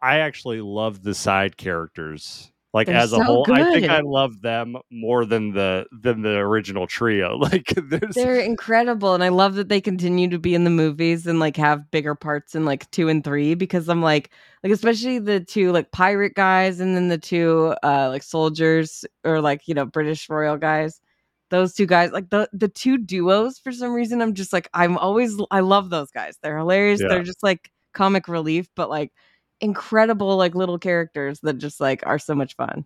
I 0.02 0.18
actually 0.18 0.60
love 0.62 1.04
the 1.04 1.14
side 1.14 1.56
characters. 1.56 2.50
Like 2.76 2.88
They're 2.88 2.96
as 2.96 3.14
a 3.14 3.16
so 3.16 3.22
whole, 3.22 3.46
I 3.50 3.72
think. 3.72 3.88
I 3.88 4.00
love 4.00 4.42
them 4.42 4.76
more 4.90 5.24
than 5.24 5.54
the 5.54 5.86
than 5.90 6.20
the 6.20 6.36
original 6.36 6.86
trio. 6.86 7.38
Like 7.46 7.72
They're 8.12 8.38
incredible, 8.38 9.14
and 9.14 9.24
I 9.24 9.30
love 9.30 9.54
that 9.54 9.70
they 9.70 9.80
continue 9.80 10.28
to 10.28 10.38
be 10.38 10.54
in 10.54 10.64
the 10.64 10.70
movies 10.70 11.26
and 11.26 11.40
like 11.40 11.56
have 11.56 11.90
bigger 11.90 12.14
parts 12.14 12.54
in 12.54 12.66
like 12.66 12.90
two 12.90 13.08
and 13.08 13.24
three 13.24 13.54
because 13.54 13.88
I'm 13.88 14.02
like 14.02 14.30
like 14.62 14.74
especially 14.74 15.18
the 15.18 15.40
two 15.40 15.72
like 15.72 15.90
pirate 15.90 16.34
guys 16.34 16.78
and 16.78 16.94
then 16.94 17.08
the 17.08 17.16
two 17.16 17.74
uh 17.82 18.10
like 18.10 18.22
soldiers 18.22 19.06
or 19.24 19.40
like 19.40 19.66
you 19.66 19.72
know 19.72 19.86
British 19.86 20.28
royal 20.28 20.58
guys. 20.58 21.00
Those 21.48 21.72
two 21.72 21.86
guys, 21.86 22.10
like 22.10 22.28
the 22.28 22.46
the 22.52 22.68
two 22.68 22.98
duos, 22.98 23.58
for 23.58 23.72
some 23.72 23.94
reason, 23.94 24.20
I'm 24.20 24.34
just 24.34 24.52
like 24.52 24.68
I'm 24.74 24.98
always 24.98 25.34
I 25.50 25.60
love 25.60 25.88
those 25.88 26.10
guys. 26.10 26.36
They're 26.42 26.58
hilarious. 26.58 27.00
Yeah. 27.00 27.08
They're 27.08 27.22
just 27.22 27.42
like 27.42 27.70
comic 27.94 28.28
relief, 28.28 28.68
but 28.76 28.90
like 28.90 29.12
incredible 29.60 30.36
like 30.36 30.54
little 30.54 30.78
characters 30.78 31.40
that 31.42 31.58
just 31.58 31.80
like 31.80 32.02
are 32.06 32.18
so 32.18 32.34
much 32.34 32.54
fun. 32.56 32.84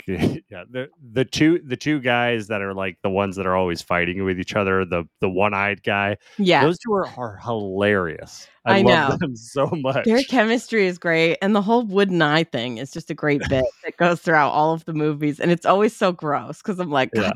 yeah 0.06 0.62
the 0.70 0.88
the 1.12 1.24
two 1.24 1.58
the 1.64 1.76
two 1.76 1.98
guys 2.00 2.48
that 2.48 2.60
are 2.60 2.74
like 2.74 2.98
the 3.02 3.08
ones 3.08 3.34
that 3.34 3.46
are 3.46 3.56
always 3.56 3.80
fighting 3.80 4.24
with 4.24 4.38
each 4.38 4.54
other 4.54 4.84
the 4.84 5.04
the 5.22 5.28
one-eyed 5.28 5.82
guy 5.82 6.18
Yeah. 6.36 6.62
those 6.62 6.78
two 6.78 6.92
are, 6.92 7.06
are 7.16 7.38
hilarious 7.42 8.46
i, 8.66 8.80
I 8.80 8.82
love 8.82 9.08
know. 9.08 9.16
them 9.16 9.34
so 9.34 9.66
much 9.68 10.04
Their 10.04 10.22
chemistry 10.24 10.86
is 10.86 10.98
great, 10.98 11.38
and 11.40 11.56
the 11.56 11.62
whole 11.62 11.82
wooden 11.82 12.20
eye 12.20 12.44
thing 12.44 12.76
is 12.76 12.90
just 12.90 13.10
a 13.10 13.14
great 13.14 13.40
bit 13.48 13.64
that 13.84 13.96
goes 13.96 14.20
throughout 14.20 14.50
all 14.50 14.74
of 14.74 14.84
the 14.84 14.92
movies, 14.92 15.40
and 15.40 15.50
it's 15.50 15.64
always 15.64 15.96
so 15.96 16.12
gross 16.12 16.60
because 16.60 16.78
I'm 16.78 16.90
like, 16.90 17.10
Yeah. 17.14 17.32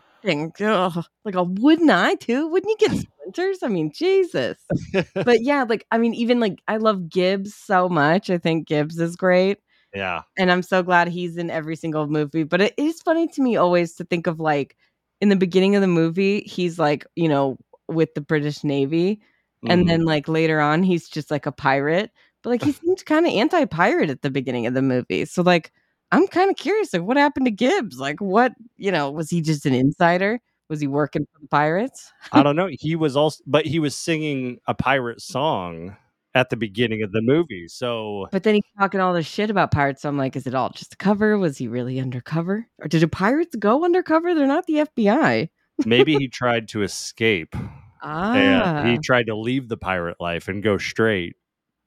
Ugh, 0.60 1.02
like 1.24 1.34
a 1.36 1.44
wooden 1.44 1.88
eye 1.88 2.16
too? 2.16 2.46
Wouldn't 2.48 2.78
you 2.78 2.88
get 2.88 3.06
I 3.62 3.68
mean, 3.68 3.92
Jesus. 3.92 4.58
but 5.24 5.42
yeah, 5.42 5.64
like 5.68 5.86
I 5.90 5.98
mean, 5.98 6.14
even 6.14 6.40
like 6.40 6.60
I 6.68 6.76
love 6.78 7.08
Gibbs 7.08 7.54
so 7.54 7.88
much. 7.88 8.30
I 8.30 8.38
think 8.38 8.66
Gibbs 8.68 8.98
is 8.98 9.16
great, 9.16 9.58
yeah 9.94 10.22
and 10.38 10.50
I'm 10.52 10.62
so 10.62 10.82
glad 10.82 11.08
he's 11.08 11.36
in 11.36 11.50
every 11.50 11.76
single 11.76 12.06
movie. 12.08 12.44
But 12.44 12.60
it 12.60 12.74
is 12.78 13.02
funny 13.02 13.28
to 13.28 13.42
me 13.42 13.56
always 13.56 13.94
to 13.96 14.04
think 14.04 14.26
of 14.26 14.40
like 14.40 14.76
in 15.20 15.28
the 15.28 15.36
beginning 15.36 15.74
of 15.76 15.82
the 15.82 15.88
movie, 15.88 16.40
he's 16.42 16.78
like, 16.78 17.06
you 17.16 17.28
know, 17.28 17.58
with 17.88 18.14
the 18.14 18.20
British 18.20 18.64
Navy 18.64 19.20
and 19.68 19.84
Mhm. 19.84 19.88
then 19.88 20.04
like 20.04 20.28
later 20.28 20.60
on 20.60 20.82
he's 20.82 21.08
just 21.08 21.30
like 21.30 21.46
a 21.46 21.52
pirate 21.52 22.10
but 22.42 22.50
like 22.50 22.62
he 22.62 22.72
seemed 22.72 23.04
kind 23.06 23.26
of 23.26 23.32
anti-pirate 23.32 24.10
at 24.10 24.22
the 24.22 24.30
beginning 24.30 24.66
of 24.66 24.74
the 24.74 24.82
movie 24.82 25.24
so 25.24 25.42
like 25.42 25.70
i'm 26.12 26.26
kind 26.28 26.50
of 26.50 26.56
curious 26.56 26.92
like 26.92 27.02
what 27.02 27.16
happened 27.16 27.46
to 27.46 27.50
gibbs 27.50 27.98
like 27.98 28.20
what 28.20 28.52
you 28.78 28.90
know 28.90 29.10
was 29.10 29.28
he 29.30 29.40
just 29.42 29.66
an 29.66 29.74
insider 29.74 30.40
was 30.70 30.80
he 30.80 30.86
working 30.86 31.26
for 31.30 31.40
the 31.40 31.48
pirates? 31.48 32.10
I 32.32 32.42
don't 32.42 32.56
know. 32.56 32.70
He 32.70 32.96
was 32.96 33.16
also 33.16 33.42
but 33.46 33.66
he 33.66 33.78
was 33.78 33.94
singing 33.94 34.58
a 34.66 34.74
pirate 34.74 35.20
song 35.20 35.96
at 36.34 36.48
the 36.48 36.56
beginning 36.56 37.02
of 37.02 37.10
the 37.10 37.20
movie 37.20 37.66
so 37.66 38.28
but 38.30 38.44
then 38.44 38.54
he's 38.54 38.62
talking 38.78 39.00
all 39.00 39.12
this 39.12 39.26
shit 39.26 39.50
about 39.50 39.72
pirates 39.72 40.02
so 40.02 40.08
i'm 40.08 40.16
like 40.16 40.36
is 40.36 40.46
it 40.46 40.54
all 40.54 40.70
just 40.70 40.94
a 40.94 40.96
cover? 40.96 41.36
Was 41.36 41.58
he 41.58 41.66
really 41.66 41.98
undercover? 41.98 42.68
Or 42.78 42.86
did 42.86 43.02
the 43.02 43.08
pirates 43.08 43.56
go 43.56 43.84
undercover? 43.84 44.32
They're 44.32 44.46
not 44.46 44.66
the 44.66 44.86
fbi 44.96 45.48
maybe 45.84 46.16
he 46.16 46.28
tried 46.28 46.68
to 46.68 46.82
escape. 46.82 47.56
Ah 48.02 48.34
and 48.34 48.88
he 48.90 48.98
tried 48.98 49.26
to 49.26 49.34
leave 49.34 49.68
the 49.68 49.76
pirate 49.76 50.18
life 50.20 50.46
and 50.46 50.62
go 50.62 50.78
straight 50.78 51.34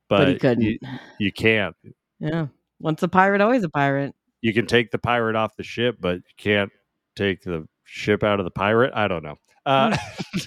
but, 0.10 0.18
but 0.18 0.28
he 0.28 0.36
couldn't. 0.36 0.64
you, 0.64 0.78
you 1.20 1.32
can't. 1.32 1.76
Yeah. 2.20 2.48
Once 2.80 3.02
a 3.02 3.08
pirate 3.08 3.42
always 3.42 3.64
a 3.64 3.70
pirate. 3.70 4.14
You 4.42 4.54
can 4.54 4.66
take 4.66 4.92
the 4.92 4.98
pirate 4.98 5.36
off 5.36 5.56
the 5.56 5.64
ship, 5.64 5.98
but 6.00 6.16
you 6.16 6.36
can't 6.38 6.72
take 7.16 7.44
the 7.44 7.66
ship 7.84 8.24
out 8.24 8.40
of 8.40 8.46
the 8.46 8.52
pirate. 8.52 8.94
I 8.96 9.08
don't 9.08 9.24
know. 9.24 9.36
Uh, 9.66 9.96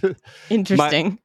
interesting 0.50 1.18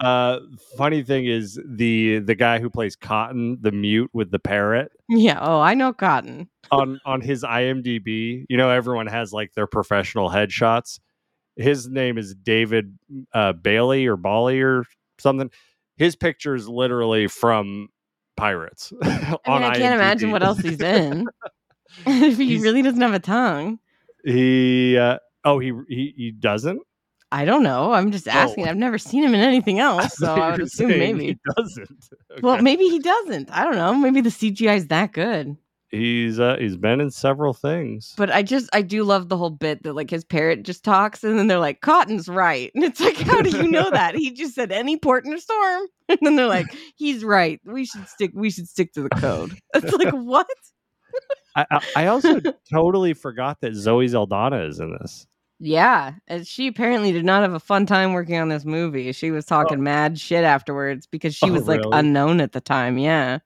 uh, 0.00 0.38
funny 0.76 1.02
thing 1.02 1.26
is 1.26 1.58
the 1.66 2.18
the 2.20 2.34
guy 2.34 2.58
who 2.58 2.70
plays 2.70 2.96
Cotton, 2.96 3.58
the 3.60 3.72
mute 3.72 4.10
with 4.12 4.30
the 4.30 4.38
parrot, 4.38 4.92
yeah 5.08 5.38
oh 5.40 5.60
i 5.60 5.74
know 5.74 5.92
cotton 5.92 6.48
on 6.70 7.00
on 7.04 7.20
his 7.20 7.42
IMDb. 7.42 8.44
You 8.48 8.56
know, 8.56 8.70
everyone 8.70 9.06
has 9.06 9.32
like 9.32 9.52
their 9.54 9.66
professional 9.66 10.28
headshots. 10.28 11.00
His 11.56 11.88
name 11.88 12.18
is 12.18 12.34
David 12.34 12.98
uh, 13.32 13.52
Bailey 13.52 14.06
or 14.06 14.16
Bali 14.16 14.60
or 14.60 14.84
something. 15.18 15.50
his 15.96 16.16
picture 16.16 16.54
is 16.54 16.68
literally 16.68 17.28
from 17.28 17.88
Pirates. 18.36 18.92
I 19.02 19.08
mean, 19.08 19.36
on 19.46 19.62
I 19.62 19.74
can't 19.74 19.94
imagine 19.94 20.30
what 20.30 20.42
else 20.42 20.58
he's 20.58 20.80
in. 20.80 21.26
if 22.06 22.36
he 22.36 22.46
He's- 22.46 22.62
really 22.62 22.82
doesn't 22.82 23.00
have 23.00 23.14
a 23.14 23.18
tongue. 23.20 23.78
He 24.24 24.98
uh, 24.98 25.18
oh 25.46 25.58
he 25.58 25.72
he 25.88 26.12
he 26.16 26.30
doesn't. 26.32 26.82
I 27.32 27.44
don't 27.46 27.62
know. 27.64 27.92
I'm 27.92 28.12
just 28.12 28.28
asking. 28.28 28.66
Oh. 28.66 28.70
I've 28.70 28.76
never 28.76 28.98
seen 28.98 29.24
him 29.24 29.34
in 29.34 29.40
anything 29.40 29.78
else, 29.90 30.16
so 30.18 30.34
I 30.34 30.50
would 30.52 30.60
assume 30.60 30.88
maybe. 30.90 31.26
he 31.26 31.38
doesn't. 31.56 32.08
Well, 32.42 32.60
maybe 32.60 32.84
he 32.84 32.98
doesn't. 32.98 33.50
I 33.50 33.64
don't 33.64 33.76
know. 33.76 33.94
Maybe 33.94 34.20
the 34.20 34.28
CGI 34.28 34.76
is 34.76 34.88
that 34.88 35.12
good. 35.12 35.56
he's 35.90 36.38
uh, 36.38 36.56
he's 36.58 36.76
been 36.76 37.00
in 37.00 37.10
several 37.10 37.54
things. 37.54 38.12
But 38.18 38.30
I 38.30 38.42
just 38.42 38.68
I 38.74 38.82
do 38.82 39.04
love 39.04 39.30
the 39.30 39.38
whole 39.38 39.48
bit 39.50 39.82
that 39.84 39.94
like 39.94 40.10
his 40.10 40.22
parrot 40.24 40.62
just 40.64 40.84
talks 40.84 41.24
and 41.24 41.38
then 41.38 41.46
they're 41.46 41.58
like, 41.58 41.80
Cotton's 41.80 42.28
right. 42.28 42.70
And 42.74 42.84
it's 42.84 43.00
like, 43.00 43.16
how 43.16 43.40
do 43.40 43.50
you 43.56 43.66
know 43.70 43.90
that? 43.90 44.14
He 44.16 44.32
just 44.32 44.54
said 44.54 44.70
any 44.70 44.98
port 44.98 45.24
in 45.24 45.32
a 45.32 45.40
storm. 45.40 45.86
And 46.08 46.18
then 46.22 46.36
they're 46.36 46.46
like, 46.46 46.66
he's 46.96 47.24
right. 47.24 47.60
We 47.64 47.84
should 47.86 48.06
stick 48.08 48.30
we 48.34 48.50
should 48.50 48.68
stick 48.68 48.92
to 48.92 49.02
the 49.02 49.08
code. 49.10 49.58
It's 49.74 49.92
like 49.92 50.12
what? 50.12 50.46
I, 51.56 51.64
I, 51.70 51.80
I 51.96 52.06
also 52.06 52.38
totally 52.70 53.14
forgot 53.14 53.60
that 53.62 53.74
Zoe 53.74 54.06
Saldana 54.08 54.66
is 54.66 54.78
in 54.78 54.92
this. 55.00 55.26
Yeah. 55.58 56.14
And 56.28 56.46
she 56.46 56.66
apparently 56.66 57.12
did 57.12 57.24
not 57.24 57.42
have 57.42 57.54
a 57.54 57.60
fun 57.60 57.86
time 57.86 58.12
working 58.12 58.36
on 58.36 58.48
this 58.48 58.64
movie. 58.64 59.12
She 59.12 59.30
was 59.30 59.46
oh. 59.46 59.48
talking 59.48 59.82
mad 59.82 60.18
shit 60.18 60.44
afterwards 60.44 61.06
because 61.06 61.34
she 61.34 61.50
Oh, 61.50 61.52
was 61.52 61.66
like 61.66 61.80
really? 61.80 61.98
unknown 61.98 62.40
at 62.40 62.52
the 62.52 62.60
time. 62.60 62.98
Yeah. 62.98 63.38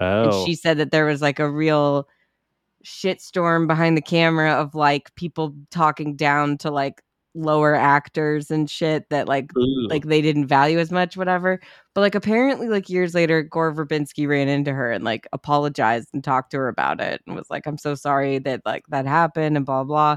Oh, 0.00 0.24
And 0.24 0.46
she 0.46 0.54
said 0.54 0.78
that 0.78 0.90
there 0.92 1.06
was 1.06 1.22
like 1.22 1.38
a 1.40 1.50
real 1.50 2.08
shitstorm 2.84 3.66
behind 3.66 3.96
the 3.96 4.02
camera 4.02 4.52
of 4.52 4.74
like 4.74 5.14
people 5.16 5.54
talking 5.70 6.16
down 6.16 6.58
to 6.58 6.70
like 6.70 7.02
lower 7.34 7.74
actors 7.74 8.50
and 8.50 8.70
shit 8.70 9.08
that 9.10 9.28
like 9.28 9.50
Ooh. 9.58 9.88
like 9.88 10.04
they 10.06 10.22
didn't 10.22 10.46
value 10.46 10.78
as 10.78 10.92
much, 10.92 11.16
whatever. 11.16 11.60
But 11.94 12.02
like 12.02 12.14
apparently, 12.14 12.68
like 12.68 12.88
years 12.88 13.14
later, 13.14 13.42
Gore 13.42 13.74
Verbinski 13.74 14.28
ran 14.28 14.48
into 14.48 14.72
her 14.72 14.92
and 14.92 15.04
like 15.04 15.26
apologized 15.32 16.10
and 16.14 16.22
talked 16.24 16.52
to 16.52 16.58
her 16.58 16.68
about 16.68 17.00
it 17.00 17.22
and 17.26 17.36
was 17.36 17.50
like, 17.50 17.66
"I'm 17.66 17.78
so 17.78 17.94
sorry 17.94 18.38
that 18.40 18.62
like 18.66 18.84
that 18.88 19.06
happened," 19.06 19.56
and 19.56 19.66
blah 19.66 19.84
blah. 19.84 20.16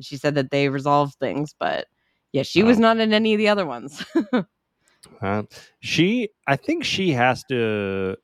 She 0.00 0.16
said 0.16 0.34
that 0.36 0.50
they 0.50 0.68
resolved 0.68 1.14
things, 1.18 1.54
but 1.58 1.86
yeah, 2.32 2.42
she 2.42 2.62
was 2.62 2.78
Oh. 2.78 2.80
not 2.80 2.98
in 2.98 3.12
any 3.12 3.34
of 3.34 3.38
the 3.38 3.48
other 3.48 3.66
ones. 3.66 4.04
Uh, 5.20 5.42
she, 5.80 6.30
I 6.46 6.56
think 6.56 6.82
she 6.82 7.10
has 7.10 7.44
to. 7.44 8.16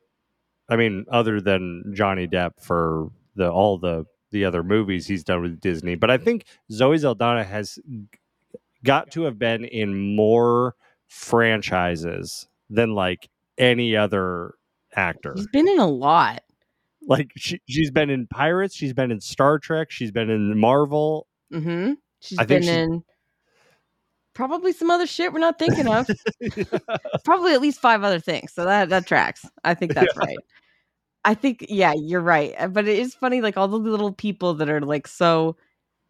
I 0.67 0.75
mean, 0.75 1.05
other 1.11 1.39
than 1.39 1.83
Johnny 1.95 2.27
Depp 2.27 2.53
for 2.59 3.11
the 3.35 3.51
all 3.51 3.77
the 3.77 4.05
the 4.31 4.45
other 4.45 4.63
movies 4.63 5.05
he's 5.05 5.23
done 5.23 5.43
with 5.43 5.59
Disney, 5.59 5.93
but 5.93 6.09
I 6.09 6.17
think 6.17 6.45
Zoe 6.71 6.97
Saldana 6.97 7.43
has 7.43 7.77
got 8.83 9.11
to 9.11 9.23
have 9.23 9.37
been 9.37 9.63
in 9.65 10.15
more 10.15 10.75
franchises 11.07 12.47
than 12.69 12.95
like 12.95 13.29
any 13.59 13.95
other 13.95 14.55
actor. 14.95 15.33
She's 15.37 15.47
been 15.47 15.67
in 15.67 15.79
a 15.79 15.87
lot. 15.87 16.41
Like 17.07 17.31
she, 17.35 17.61
she's 17.69 17.91
been 17.91 18.09
in 18.09 18.25
Pirates, 18.27 18.75
she's 18.75 18.93
been 18.93 19.11
in 19.11 19.21
Star 19.21 19.59
Trek, 19.59 19.91
she's 19.91 20.11
been 20.11 20.29
in 20.31 20.57
Marvel. 20.59 21.27
Mm-hmm. 21.51 21.93
She's 22.19 22.39
I 22.39 22.45
been 22.45 22.63
she's- 22.63 22.75
in 22.75 23.03
probably 24.33 24.71
some 24.71 24.89
other 24.89 25.05
shit 25.05 25.33
we're 25.33 25.39
not 25.39 25.59
thinking 25.59 25.87
of. 25.87 26.07
probably 27.25 27.53
at 27.53 27.61
least 27.61 27.79
five 27.81 28.03
other 28.03 28.19
things. 28.19 28.53
So 28.53 28.65
that 28.65 28.89
that 28.89 29.07
tracks. 29.07 29.45
I 29.63 29.73
think 29.73 29.93
that's 29.93 30.15
right. 30.17 30.37
I 31.25 31.33
think 31.33 31.65
yeah, 31.69 31.93
you're 31.93 32.21
right. 32.21 32.53
Uh, 32.57 32.67
But 32.67 32.87
it 32.87 32.97
is 32.97 33.13
funny, 33.13 33.41
like 33.41 33.57
all 33.57 33.67
the 33.67 33.77
little 33.77 34.13
people 34.13 34.53
that 34.55 34.69
are 34.69 34.81
like 34.81 35.07
so 35.07 35.55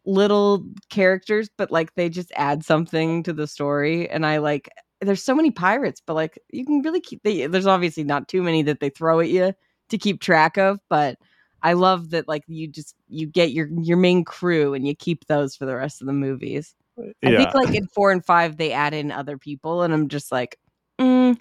little 0.05 0.65
characters, 0.89 1.49
but 1.57 1.71
like 1.71 1.93
they 1.95 2.09
just 2.09 2.31
add 2.35 2.63
something 2.63 3.23
to 3.23 3.33
the 3.33 3.47
story. 3.47 4.09
And 4.09 4.25
I 4.25 4.37
like 4.37 4.69
there's 5.01 5.23
so 5.23 5.35
many 5.35 5.51
pirates, 5.51 6.01
but 6.05 6.13
like 6.13 6.39
you 6.51 6.65
can 6.65 6.81
really 6.81 7.01
keep 7.01 7.23
they, 7.23 7.47
there's 7.47 7.65
obviously 7.67 8.03
not 8.03 8.27
too 8.27 8.41
many 8.43 8.61
that 8.63 8.79
they 8.79 8.89
throw 8.89 9.19
at 9.19 9.29
you 9.29 9.53
to 9.89 9.97
keep 9.97 10.21
track 10.21 10.57
of, 10.57 10.79
but 10.89 11.17
I 11.63 11.73
love 11.73 12.11
that 12.11 12.27
like 12.27 12.43
you 12.47 12.67
just 12.67 12.95
you 13.07 13.27
get 13.27 13.51
your 13.51 13.67
your 13.81 13.97
main 13.97 14.23
crew 14.23 14.73
and 14.73 14.87
you 14.87 14.95
keep 14.95 15.25
those 15.27 15.55
for 15.55 15.65
the 15.65 15.75
rest 15.75 16.01
of 16.01 16.07
the 16.07 16.13
movies. 16.13 16.75
I 16.99 17.13
yeah. 17.23 17.37
think 17.37 17.53
like 17.53 17.75
in 17.75 17.87
four 17.87 18.11
and 18.11 18.23
five 18.23 18.57
they 18.57 18.71
add 18.71 18.93
in 18.93 19.11
other 19.11 19.37
people, 19.37 19.83
and 19.83 19.93
I'm 19.93 20.07
just 20.07 20.31
like, 20.31 20.57
mm, 20.99 21.37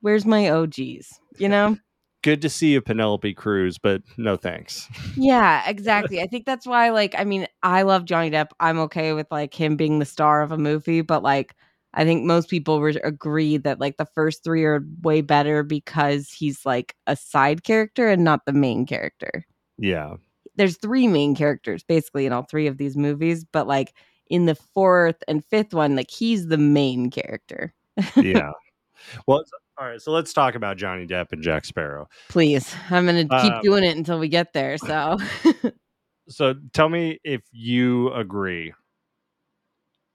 where's 0.00 0.24
my 0.24 0.50
OGs? 0.50 1.18
You 1.38 1.48
know? 1.48 1.76
Good 2.22 2.42
to 2.42 2.48
see 2.48 2.72
you, 2.72 2.80
Penelope 2.80 3.34
Cruz, 3.34 3.78
but 3.78 4.02
no 4.16 4.36
thanks. 4.36 4.88
yeah, 5.16 5.68
exactly. 5.68 6.20
I 6.20 6.28
think 6.28 6.46
that's 6.46 6.66
why, 6.66 6.90
like, 6.90 7.16
I 7.18 7.24
mean, 7.24 7.48
I 7.64 7.82
love 7.82 8.04
Johnny 8.04 8.30
Depp. 8.30 8.50
I'm 8.60 8.78
okay 8.80 9.12
with 9.12 9.26
like 9.32 9.52
him 9.52 9.74
being 9.74 9.98
the 9.98 10.04
star 10.04 10.40
of 10.42 10.52
a 10.52 10.58
movie, 10.58 11.00
but 11.00 11.24
like, 11.24 11.56
I 11.94 12.04
think 12.04 12.24
most 12.24 12.48
people 12.48 12.80
would 12.80 13.00
agree 13.04 13.56
that 13.58 13.80
like 13.80 13.96
the 13.96 14.06
first 14.14 14.44
three 14.44 14.64
are 14.64 14.84
way 15.02 15.20
better 15.20 15.62
because 15.64 16.30
he's 16.30 16.64
like 16.64 16.94
a 17.06 17.16
side 17.16 17.64
character 17.64 18.08
and 18.08 18.22
not 18.24 18.46
the 18.46 18.52
main 18.52 18.86
character. 18.86 19.44
Yeah. 19.78 20.16
There's 20.56 20.76
three 20.76 21.08
main 21.08 21.34
characters 21.34 21.82
basically 21.82 22.26
in 22.26 22.32
all 22.32 22.42
three 22.42 22.66
of 22.66 22.76
these 22.76 22.96
movies, 22.96 23.44
but 23.44 23.66
like 23.66 23.94
in 24.28 24.46
the 24.46 24.54
fourth 24.54 25.22
and 25.28 25.44
fifth 25.44 25.72
one, 25.74 25.96
like 25.96 26.10
he's 26.10 26.46
the 26.46 26.58
main 26.58 27.10
character. 27.10 27.72
Yeah. 28.16 28.50
well, 29.26 29.44
all 29.78 29.86
right. 29.86 30.00
So 30.00 30.12
let's 30.12 30.32
talk 30.32 30.54
about 30.54 30.76
Johnny 30.76 31.06
Depp 31.06 31.32
and 31.32 31.42
Jack 31.42 31.64
Sparrow. 31.64 32.08
Please, 32.28 32.74
I'm 32.90 33.06
gonna 33.06 33.22
keep 33.22 33.52
Um, 33.52 33.62
doing 33.62 33.84
it 33.84 33.96
until 33.96 34.18
we 34.18 34.28
get 34.28 34.52
there. 34.52 34.76
So, 34.78 35.18
So 36.28 36.54
tell 36.72 36.88
me 36.88 37.18
if 37.24 37.42
you 37.50 38.12
agree. 38.12 38.72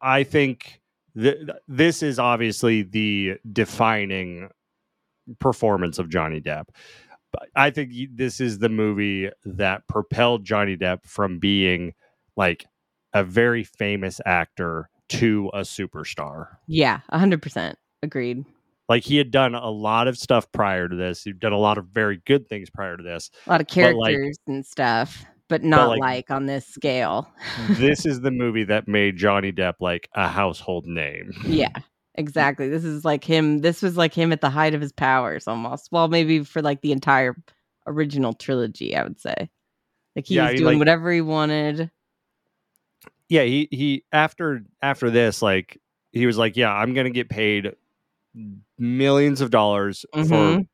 I 0.02 0.24
think 0.24 0.82
th- 1.20 1.50
this 1.68 2.02
is 2.02 2.18
obviously 2.20 2.84
the 2.84 3.38
defining 3.52 4.50
performance 5.40 6.00
of 6.00 6.10
Johnny 6.10 6.40
Depp. 6.40 6.66
But 7.40 7.50
I 7.56 7.70
think 7.72 7.94
this 8.16 8.40
is 8.42 8.60
the 8.60 8.70
movie 8.70 9.30
that 9.46 9.88
propelled 9.88 10.44
Johnny 10.44 10.76
Depp 10.78 11.06
from 11.06 11.40
being 11.40 11.94
like 12.36 12.66
a 13.14 13.24
very 13.24 13.64
famous 13.64 14.20
actor 14.26 14.90
to 15.10 15.50
a 15.54 15.62
superstar. 15.62 16.48
yeah, 16.68 17.00
hundred 17.10 17.42
percent 17.42 17.78
agreed. 18.04 18.46
Like 18.90 19.04
he 19.04 19.18
had 19.18 19.32
done 19.32 19.54
a 19.56 19.70
lot 19.70 20.08
of 20.08 20.18
stuff 20.18 20.52
prior 20.52 20.88
to 20.88 20.96
this. 20.96 21.24
He'd 21.24 21.40
done 21.40 21.52
a 21.54 21.58
lot 21.58 21.78
of 21.78 21.88
very 21.88 22.22
good 22.26 22.48
things 22.48 22.70
prior 22.70 22.96
to 22.98 23.04
this. 23.04 23.30
A 23.46 23.50
lot 23.50 23.62
of 23.62 23.68
But, 23.68 23.96
like- 23.96 24.14
characters 24.16 24.38
and 24.48 24.66
stuff, 24.66 25.26
but 25.50 25.64
not 25.64 25.90
like- 25.90 26.00
like, 26.00 26.32
on 26.32 26.46
this 26.46 26.66
scale. 26.66 27.30
this 27.72 28.06
is 28.06 28.22
the 28.22 28.32
movie 28.32 28.64
that 28.66 28.88
made 28.88 29.18
Johnny 29.18 29.52
Depp 29.52 29.76
like 29.80 30.10
a 30.16 30.28
household 30.28 30.86
name. 30.88 31.32
yeah, 31.46 31.70
exactly. 32.18 32.68
This 32.70 32.84
is 32.84 33.06
like 33.06 33.24
him. 33.24 33.60
This 33.60 33.82
was 33.82 33.96
like 33.98 34.14
him 34.14 34.32
at 34.34 34.42
the 34.42 34.50
height 34.50 34.74
of 34.74 34.82
his 34.82 34.92
powers, 34.92 35.48
almost. 35.48 35.90
Well, 35.92 36.08
maybe 36.08 36.44
for 36.44 36.62
like 36.62 36.82
the 36.82 36.92
entire 36.92 37.36
original 37.86 38.34
trilogy, 38.34 38.96
I 38.96 39.04
would 39.04 39.20
say. 39.20 39.50
Like 40.16 40.26
he 40.28 40.36
Yeah, 40.36 40.44
was 40.46 40.52
he, 40.54 40.58
doing 40.58 40.74
like- 40.74 40.80
whatever 40.80 41.12
he 41.12 41.22
wanted. 41.22 41.90
yeah 43.30 43.44
he 43.44 43.68
he 43.72 44.04
after 44.12 44.64
after 44.82 45.10
this 45.10 45.42
like 45.42 45.80
he 46.14 46.26
was 46.26 46.38
like 46.38 46.56
yeah 46.56 46.72
i'm 46.74 46.94
gonna 46.94 47.10
get 47.10 47.28
paid 47.30 47.74
millions 48.78 49.42
of 49.42 49.52
dollars 49.52 50.06
for 50.14 50.20
Mhm. 50.24 50.68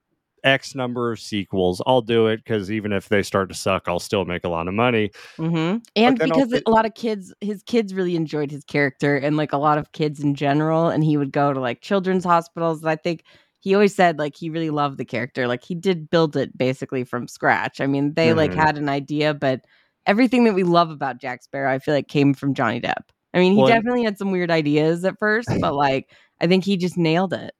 X 0.43 0.75
number 0.75 1.11
of 1.11 1.19
sequels 1.19 1.81
i'll 1.87 2.01
do 2.01 2.27
it 2.27 2.37
because 2.43 2.71
even 2.71 2.91
if 2.91 3.09
they 3.09 3.23
start 3.23 3.49
to 3.49 3.55
suck 3.55 3.83
i'll 3.87 3.99
still 3.99 4.25
make 4.25 4.43
a 4.43 4.49
lot 4.49 4.67
of 4.67 4.73
money 4.73 5.11
hmm 5.39 5.77
And 5.95 6.21
because 6.21 6.53
a 6.65 6.69
lot 6.69 6.85
of 6.85 6.93
kids, 6.93 7.33
his 7.41 7.63
kids 7.63 7.93
really 7.93 8.15
enjoyed 8.15 8.51
his 8.51 8.63
character, 8.63 9.17
and 9.17 9.35
like 9.35 9.51
a 9.51 9.57
lot 9.57 9.77
of 9.79 9.91
kids 9.91 10.19
in 10.19 10.35
general. 10.35 10.89
And 10.89 11.03
he 11.03 11.17
would 11.17 11.31
go 11.31 11.53
to 11.53 11.59
like 11.59 11.81
children's 11.81 12.23
hospitals. 12.23 12.81
And 12.81 12.89
I 12.89 12.95
think 12.95 13.23
he 13.59 13.73
always 13.73 13.95
said 13.95 14.19
like 14.19 14.35
he 14.35 14.49
really 14.49 14.69
loved 14.69 14.97
the 14.99 15.05
character. 15.05 15.47
Like 15.47 15.63
he 15.63 15.73
did 15.75 16.09
build 16.09 16.35
it 16.37 16.55
basically 16.57 17.03
from 17.03 17.27
scratch. 17.27 17.81
I 17.81 17.87
mean, 17.87 18.13
they 18.13 18.33
like 18.33 18.53
Mhm. 18.53 18.59
had 18.59 18.77
an 18.77 18.89
idea, 18.89 19.33
but 19.33 19.61
everything 20.05 20.43
that 20.43 20.53
we 20.53 20.63
love 20.63 20.91
about 20.91 21.19
Jack 21.19 21.41
Sparrow, 21.43 21.71
I 21.73 21.79
feel 21.79 21.95
like 21.95 22.07
came 22.09 22.33
from 22.35 22.53
Johnny 22.53 22.79
Depp. 22.81 23.03
I 23.33 23.39
mean, 23.39 23.55
he 23.55 23.63
Well, 23.63 23.63
definitely 23.63 24.03
had 24.03 24.17
some 24.19 24.31
weird 24.31 24.51
ideas 24.51 25.03
at 25.05 25.17
first, 25.19 25.57
but 25.59 25.73
like 25.75 26.11
I 26.41 26.47
think 26.47 26.63
he 26.65 26.77
just 26.77 26.97
nailed 26.97 27.33
it. 27.33 27.53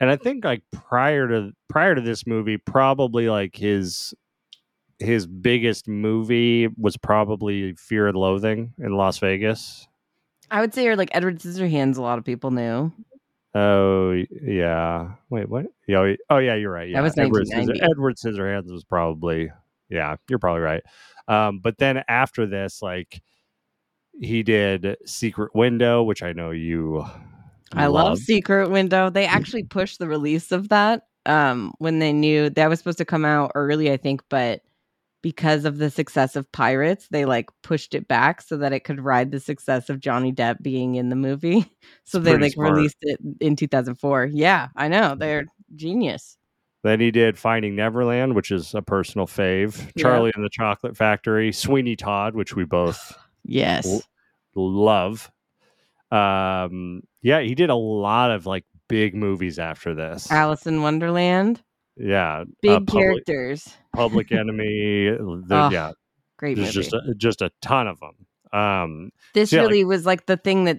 And 0.00 0.10
i 0.10 0.16
think 0.16 0.44
like 0.44 0.62
prior 0.72 1.28
to 1.28 1.52
prior 1.68 1.94
to 1.94 2.00
this 2.00 2.26
movie 2.26 2.56
probably 2.56 3.28
like 3.28 3.56
his 3.56 4.14
his 4.98 5.26
biggest 5.26 5.88
movie 5.88 6.68
was 6.78 6.96
probably 6.96 7.74
fear 7.74 8.08
and 8.08 8.16
loathing 8.16 8.72
in 8.78 8.92
las 8.92 9.18
vegas 9.18 9.86
I 10.50 10.60
would 10.60 10.74
say, 10.74 10.86
or 10.86 10.96
like 10.96 11.10
Edward 11.12 11.40
Scissorhands, 11.40 11.96
a 11.96 12.02
lot 12.02 12.18
of 12.18 12.24
people 12.24 12.50
knew. 12.50 12.92
Oh 13.54 14.12
yeah. 14.42 15.12
Wait, 15.30 15.48
what? 15.48 15.66
Yeah, 15.88 16.14
oh, 16.30 16.38
yeah, 16.38 16.54
you're 16.54 16.70
right. 16.70 16.88
Yeah, 16.88 16.98
That 16.98 17.04
was 17.04 17.18
Edward, 17.18 17.48
Scissor, 17.48 17.74
Edward 17.82 18.16
Scissorhands 18.16 18.70
was 18.70 18.84
probably. 18.84 19.50
Yeah, 19.88 20.16
you're 20.28 20.38
probably 20.38 20.62
right. 20.62 20.82
Um, 21.28 21.60
but 21.60 21.78
then 21.78 22.02
after 22.08 22.46
this, 22.46 22.82
like 22.82 23.22
he 24.20 24.42
did 24.42 24.96
Secret 25.06 25.54
Window, 25.54 26.02
which 26.02 26.22
I 26.22 26.32
know 26.32 26.50
you. 26.50 27.06
I 27.72 27.86
love 27.86 28.10
love. 28.10 28.18
Secret 28.18 28.70
Window. 28.70 29.10
They 29.10 29.26
actually 29.26 29.64
pushed 29.64 29.98
the 29.98 30.08
release 30.08 30.52
of 30.52 30.68
that 30.70 31.02
um 31.26 31.72
when 31.78 31.98
they 31.98 32.12
knew 32.12 32.48
that 32.50 32.68
was 32.68 32.78
supposed 32.78 32.98
to 32.98 33.04
come 33.04 33.24
out 33.24 33.52
early, 33.54 33.90
I 33.90 33.96
think, 33.96 34.22
but 34.28 34.62
because 35.22 35.64
of 35.64 35.78
the 35.78 35.90
success 35.90 36.36
of 36.36 36.50
Pirates, 36.52 37.08
they 37.10 37.24
like 37.24 37.50
pushed 37.64 37.94
it 37.96 38.06
back 38.06 38.40
so 38.42 38.56
that 38.58 38.72
it 38.72 38.80
could 38.84 39.00
ride 39.00 39.32
the 39.32 39.40
success 39.40 39.90
of 39.90 39.98
Johnny 39.98 40.32
Depp 40.32 40.62
being 40.62 40.94
in 40.94 41.08
the 41.08 41.16
movie. 41.16 41.64
So 42.04 42.18
It's 42.18 42.24
they 42.26 42.36
like 42.38 42.52
smart. 42.52 42.74
released 42.74 42.98
it 43.00 43.18
in 43.40 43.56
2004. 43.56 44.26
Yeah, 44.32 44.68
I 44.76 44.86
know. 44.86 45.16
They're 45.16 45.46
genius. 45.74 46.36
Then 46.84 47.00
he 47.00 47.10
did 47.10 47.36
Finding 47.36 47.74
Neverland, 47.74 48.36
which 48.36 48.52
is 48.52 48.72
a 48.76 48.82
personal 48.82 49.26
fave. 49.26 49.76
Yeah. 49.96 50.02
Charlie 50.02 50.30
and 50.36 50.44
the 50.44 50.50
Chocolate 50.50 50.96
Factory, 50.96 51.50
Sweeney 51.50 51.96
Todd, 51.96 52.36
which 52.36 52.54
we 52.54 52.64
both 52.64 53.18
Yes. 53.44 53.86
L- 53.88 54.02
love. 54.54 55.32
Um, 56.10 57.02
yeah, 57.22 57.40
he 57.40 57.54
did 57.54 57.70
a 57.70 57.74
lot 57.74 58.30
of 58.30 58.46
like 58.46 58.64
big 58.88 59.14
movies 59.14 59.58
after 59.58 59.94
this. 59.94 60.30
Alice 60.30 60.66
in 60.66 60.82
Wonderland. 60.82 61.62
Yeah, 61.96 62.40
uh, 62.40 62.44
Big 62.62 62.86
Public, 62.86 62.88
characters. 63.26 63.74
Public 63.94 64.30
Enemy. 64.32 65.10
the- 65.10 65.46
Oh, 65.50 65.70
yeah, 65.70 65.92
Great 66.38 66.56
there's 66.56 66.76
movie. 66.76 66.88
just 66.90 66.92
a, 66.94 67.14
just 67.16 67.42
a 67.42 67.50
ton 67.62 67.86
of 67.88 67.98
them. 68.00 68.26
Um, 68.58 69.10
this 69.34 69.52
yeah, 69.52 69.62
like- 69.62 69.70
really 69.70 69.84
was 69.84 70.04
like 70.06 70.26
the 70.26 70.36
thing 70.36 70.64
that 70.64 70.76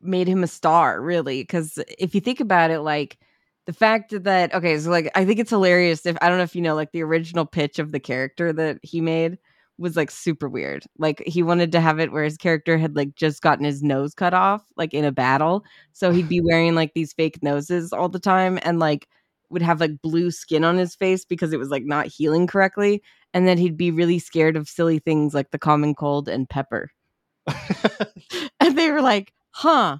made 0.00 0.28
him 0.28 0.42
a 0.42 0.46
star, 0.48 1.00
really. 1.00 1.42
Because 1.42 1.78
if 1.98 2.14
you 2.14 2.20
think 2.20 2.40
about 2.40 2.70
it, 2.70 2.80
like 2.80 3.18
the 3.66 3.72
fact 3.72 4.14
that 4.24 4.54
okay, 4.54 4.78
so 4.78 4.90
like 4.90 5.10
I 5.14 5.24
think 5.24 5.38
it's 5.40 5.50
hilarious. 5.50 6.06
If 6.06 6.16
I 6.22 6.28
don't 6.28 6.38
know 6.38 6.44
if 6.44 6.54
you 6.56 6.62
know, 6.62 6.74
like 6.74 6.92
the 6.92 7.02
original 7.02 7.44
pitch 7.44 7.78
of 7.78 7.92
the 7.92 8.00
character 8.00 8.52
that 8.52 8.78
he 8.82 9.00
made 9.00 9.38
was 9.78 9.96
like 9.96 10.10
super 10.10 10.48
weird. 10.48 10.84
Like 10.98 11.22
he 11.26 11.42
wanted 11.42 11.72
to 11.72 11.80
have 11.80 11.98
it 12.00 12.12
where 12.12 12.24
his 12.24 12.36
character 12.36 12.78
had 12.78 12.96
like 12.96 13.14
just 13.16 13.42
gotten 13.42 13.64
his 13.64 13.82
nose 13.82 14.14
cut 14.14 14.34
off, 14.34 14.62
like 14.76 14.94
in 14.94 15.04
a 15.04 15.12
battle. 15.12 15.64
So 15.92 16.12
he'd 16.12 16.28
be 16.28 16.40
wearing 16.44 16.74
like 16.74 16.92
these 16.94 17.12
fake 17.12 17.42
noses 17.42 17.92
all 17.92 18.08
the 18.08 18.18
time, 18.20 18.58
and 18.62 18.78
like 18.78 19.08
would 19.50 19.62
have 19.62 19.80
like 19.80 20.00
blue 20.02 20.30
skin 20.30 20.64
on 20.64 20.76
his 20.78 20.94
face 20.94 21.24
because 21.24 21.52
it 21.52 21.58
was 21.58 21.68
like 21.70 21.84
not 21.84 22.06
healing 22.06 22.46
correctly. 22.46 23.02
And 23.34 23.46
then 23.48 23.58
he'd 23.58 23.76
be 23.76 23.90
really 23.90 24.18
scared 24.18 24.56
of 24.56 24.68
silly 24.68 24.98
things 24.98 25.34
like 25.34 25.50
the 25.50 25.58
common 25.58 25.94
cold 25.94 26.28
and 26.28 26.48
pepper. 26.48 26.90
And 28.60 28.78
they 28.78 28.90
were 28.90 29.02
like, 29.02 29.32
huh, 29.50 29.98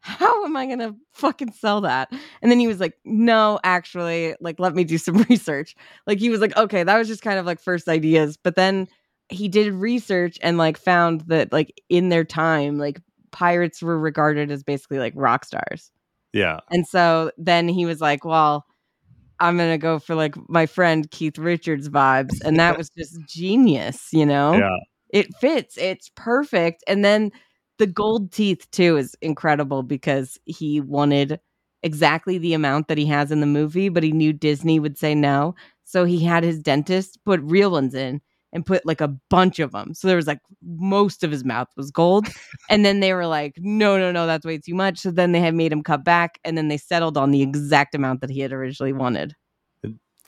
how 0.00 0.44
am 0.44 0.56
I 0.56 0.66
to 0.76 0.94
fucking 1.12 1.52
sell 1.52 1.80
that? 1.82 2.10
And 2.42 2.50
then 2.50 2.60
he 2.60 2.68
was 2.68 2.80
like, 2.80 2.94
no, 3.04 3.58
actually, 3.64 4.34
like, 4.40 4.60
let 4.60 4.74
me 4.74 4.84
do 4.84 4.98
some 4.98 5.16
research. 5.30 5.74
Like, 6.06 6.18
he 6.18 6.30
was 6.30 6.40
like, 6.40 6.56
okay, 6.56 6.84
that 6.84 6.98
was 6.98 7.08
just 7.08 7.22
kind 7.22 7.38
of 7.38 7.46
like 7.46 7.60
first 7.60 7.88
ideas. 7.88 8.36
But 8.36 8.56
then 8.56 8.88
he 9.28 9.48
did 9.48 9.72
research 9.72 10.38
and 10.42 10.58
like 10.58 10.76
found 10.76 11.22
that, 11.22 11.52
like, 11.52 11.80
in 11.88 12.08
their 12.08 12.24
time, 12.24 12.78
like, 12.78 13.00
pirates 13.32 13.82
were 13.82 13.98
regarded 13.98 14.50
as 14.50 14.62
basically 14.62 14.98
like 14.98 15.12
rock 15.16 15.44
stars. 15.44 15.90
yeah, 16.32 16.60
And 16.70 16.86
so 16.86 17.32
then 17.36 17.68
he 17.68 17.84
was 17.84 18.00
like, 18.00 18.24
well, 18.24 18.64
I'm 19.40 19.58
to 19.58 19.78
go 19.78 19.98
for 19.98 20.14
like 20.14 20.36
my 20.48 20.66
friend 20.66 21.10
Keith 21.10 21.36
Richards 21.38 21.88
vibes. 21.88 22.40
And 22.44 22.58
that 22.60 22.78
was 22.78 22.90
just 22.90 23.18
genius, 23.28 24.08
you 24.12 24.24
know? 24.24 24.58
yeah, 24.58 24.76
it 25.14 25.32
fits 25.36 25.78
it's 25.78 26.10
perfect 26.16 26.82
and 26.86 27.04
then 27.04 27.30
the 27.78 27.86
gold 27.86 28.32
teeth 28.32 28.68
too 28.72 28.96
is 28.96 29.16
incredible 29.22 29.82
because 29.82 30.38
he 30.44 30.80
wanted 30.80 31.38
exactly 31.82 32.36
the 32.36 32.52
amount 32.52 32.88
that 32.88 32.98
he 32.98 33.06
has 33.06 33.30
in 33.30 33.40
the 33.40 33.46
movie 33.46 33.88
but 33.88 34.02
he 34.02 34.12
knew 34.12 34.32
disney 34.32 34.80
would 34.80 34.98
say 34.98 35.14
no 35.14 35.54
so 35.84 36.04
he 36.04 36.24
had 36.24 36.42
his 36.42 36.58
dentist 36.58 37.18
put 37.24 37.40
real 37.42 37.70
ones 37.70 37.94
in 37.94 38.20
and 38.54 38.64
put 38.64 38.86
like 38.86 39.00
a 39.00 39.08
bunch 39.28 39.58
of 39.58 39.72
them 39.72 39.92
so 39.92 40.08
there 40.08 40.16
was 40.16 40.26
like 40.26 40.40
most 40.62 41.22
of 41.22 41.30
his 41.30 41.44
mouth 41.44 41.68
was 41.76 41.90
gold 41.90 42.28
and 42.70 42.84
then 42.84 43.00
they 43.00 43.12
were 43.12 43.26
like 43.26 43.54
no 43.58 43.98
no 43.98 44.10
no 44.10 44.26
that's 44.26 44.46
way 44.46 44.56
too 44.56 44.74
much 44.74 44.98
so 44.98 45.10
then 45.10 45.32
they 45.32 45.40
had 45.40 45.54
made 45.54 45.72
him 45.72 45.82
cut 45.82 46.04
back 46.04 46.38
and 46.44 46.56
then 46.56 46.68
they 46.68 46.78
settled 46.78 47.18
on 47.18 47.32
the 47.32 47.42
exact 47.42 47.94
amount 47.94 48.20
that 48.20 48.30
he 48.30 48.40
had 48.40 48.52
originally 48.52 48.92
wanted 48.92 49.34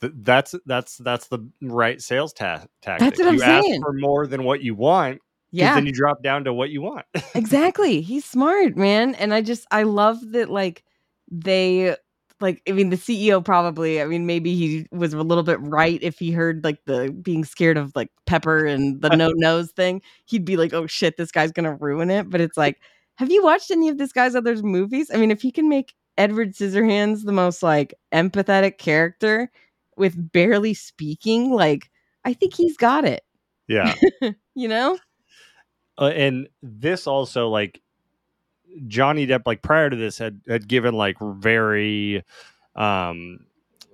that's 0.01 0.53
that's 0.67 0.97
that's 0.97 1.27
the 1.27 1.39
right 1.63 2.01
sales 2.01 2.31
ta- 2.33 2.65
tactic. 2.83 3.17
what 3.17 3.27
I'm 3.27 3.35
you 3.35 3.41
ask 3.41 3.65
saying. 3.65 3.81
for 3.81 3.93
more 3.93 4.27
than 4.27 4.43
what 4.43 4.61
you 4.61 4.75
want. 4.75 5.19
yeah 5.51 5.73
then 5.73 5.87
you 5.87 5.91
drop 5.91 6.21
down 6.21 6.43
to 6.43 6.53
what 6.53 6.69
you 6.69 6.81
want. 6.81 7.05
exactly 7.35 8.01
he's 8.01 8.25
smart 8.25 8.75
man 8.77 9.15
and 9.15 9.33
i 9.33 9.41
just 9.41 9.65
i 9.71 9.83
love 9.83 10.17
that 10.33 10.49
like 10.49 10.83
they 11.31 11.95
like 12.39 12.61
i 12.67 12.71
mean 12.71 12.89
the 12.89 12.97
ceo 12.97 13.43
probably 13.43 14.01
i 14.01 14.05
mean 14.05 14.25
maybe 14.25 14.55
he 14.55 14.85
was 14.91 15.13
a 15.13 15.21
little 15.21 15.43
bit 15.43 15.59
right 15.61 15.99
if 16.01 16.19
he 16.19 16.31
heard 16.31 16.63
like 16.63 16.83
the 16.85 17.11
being 17.21 17.43
scared 17.43 17.77
of 17.77 17.91
like 17.95 18.09
pepper 18.25 18.65
and 18.65 19.01
the 19.01 19.09
no 19.09 19.31
nose 19.35 19.71
thing. 19.71 20.01
He'd 20.25 20.45
be 20.45 20.57
like 20.57 20.73
oh 20.73 20.85
shit 20.85 21.17
this 21.17 21.31
guy's 21.31 21.51
gonna 21.51 21.75
ruin 21.75 22.11
it. 22.11 22.29
But 22.29 22.41
it's 22.41 22.57
like 22.57 22.79
have 23.15 23.31
you 23.31 23.43
watched 23.43 23.71
any 23.71 23.89
of 23.89 23.97
this 23.97 24.11
guy's 24.11 24.35
other 24.35 24.55
movies? 24.61 25.09
I 25.11 25.17
mean 25.17 25.31
if 25.31 25.41
he 25.41 25.51
can 25.51 25.67
make 25.67 25.95
edward 26.17 26.53
scissorhands 26.53 27.25
the 27.25 27.31
most 27.31 27.63
like 27.63 27.93
empathetic 28.13 28.77
character 28.77 29.51
with 29.97 30.31
barely 30.31 30.73
speaking 30.73 31.51
like 31.51 31.91
i 32.25 32.33
think 32.33 32.53
he's 32.53 32.77
got 32.77 33.05
it. 33.05 33.23
Yeah, 33.67 33.93
you 34.55 34.67
know? 34.67 34.97
Uh, 35.99 36.11
and 36.15 36.47
this 36.61 37.07
also 37.07 37.49
like 37.49 37.81
Johnny 38.87 39.25
Depp, 39.27 39.43
like 39.45 39.61
prior 39.61 39.89
to 39.89 39.95
this, 39.95 40.17
had 40.17 40.41
had 40.47 40.67
given 40.67 40.93
like 40.93 41.17
very, 41.19 42.23
um, 42.75 43.39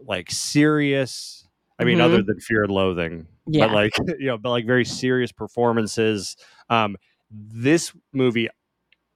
like 0.06 0.32
serious. 0.32 1.48
I 1.80 1.84
mean, 1.86 1.98
Mhm. 1.98 2.04
other 2.04 2.24
than 2.24 2.40
Fear 2.40 2.64
and 2.64 2.72
Loathing, 2.74 3.28
Yeah. 3.48 3.68
but 3.68 3.74
like 3.74 3.94
you 4.20 4.28
know, 4.28 4.38
but 4.38 4.50
like 4.50 4.66
very 4.66 4.86
serious 4.86 5.32
performances. 5.32 6.36
Um, 6.70 6.98
this 7.32 7.94
movie, 8.12 8.50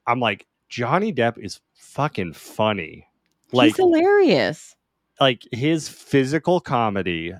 I'm 0.05 0.19
like 0.19 0.45
Johnny 0.69 1.13
Depp 1.13 1.37
is 1.37 1.59
fucking 1.73 2.33
funny. 2.33 3.07
Like 3.51 3.67
he's 3.69 3.77
hilarious 3.77 4.75
like 5.19 5.43
his 5.51 5.89
physical 5.89 6.59
comedy 6.59 7.33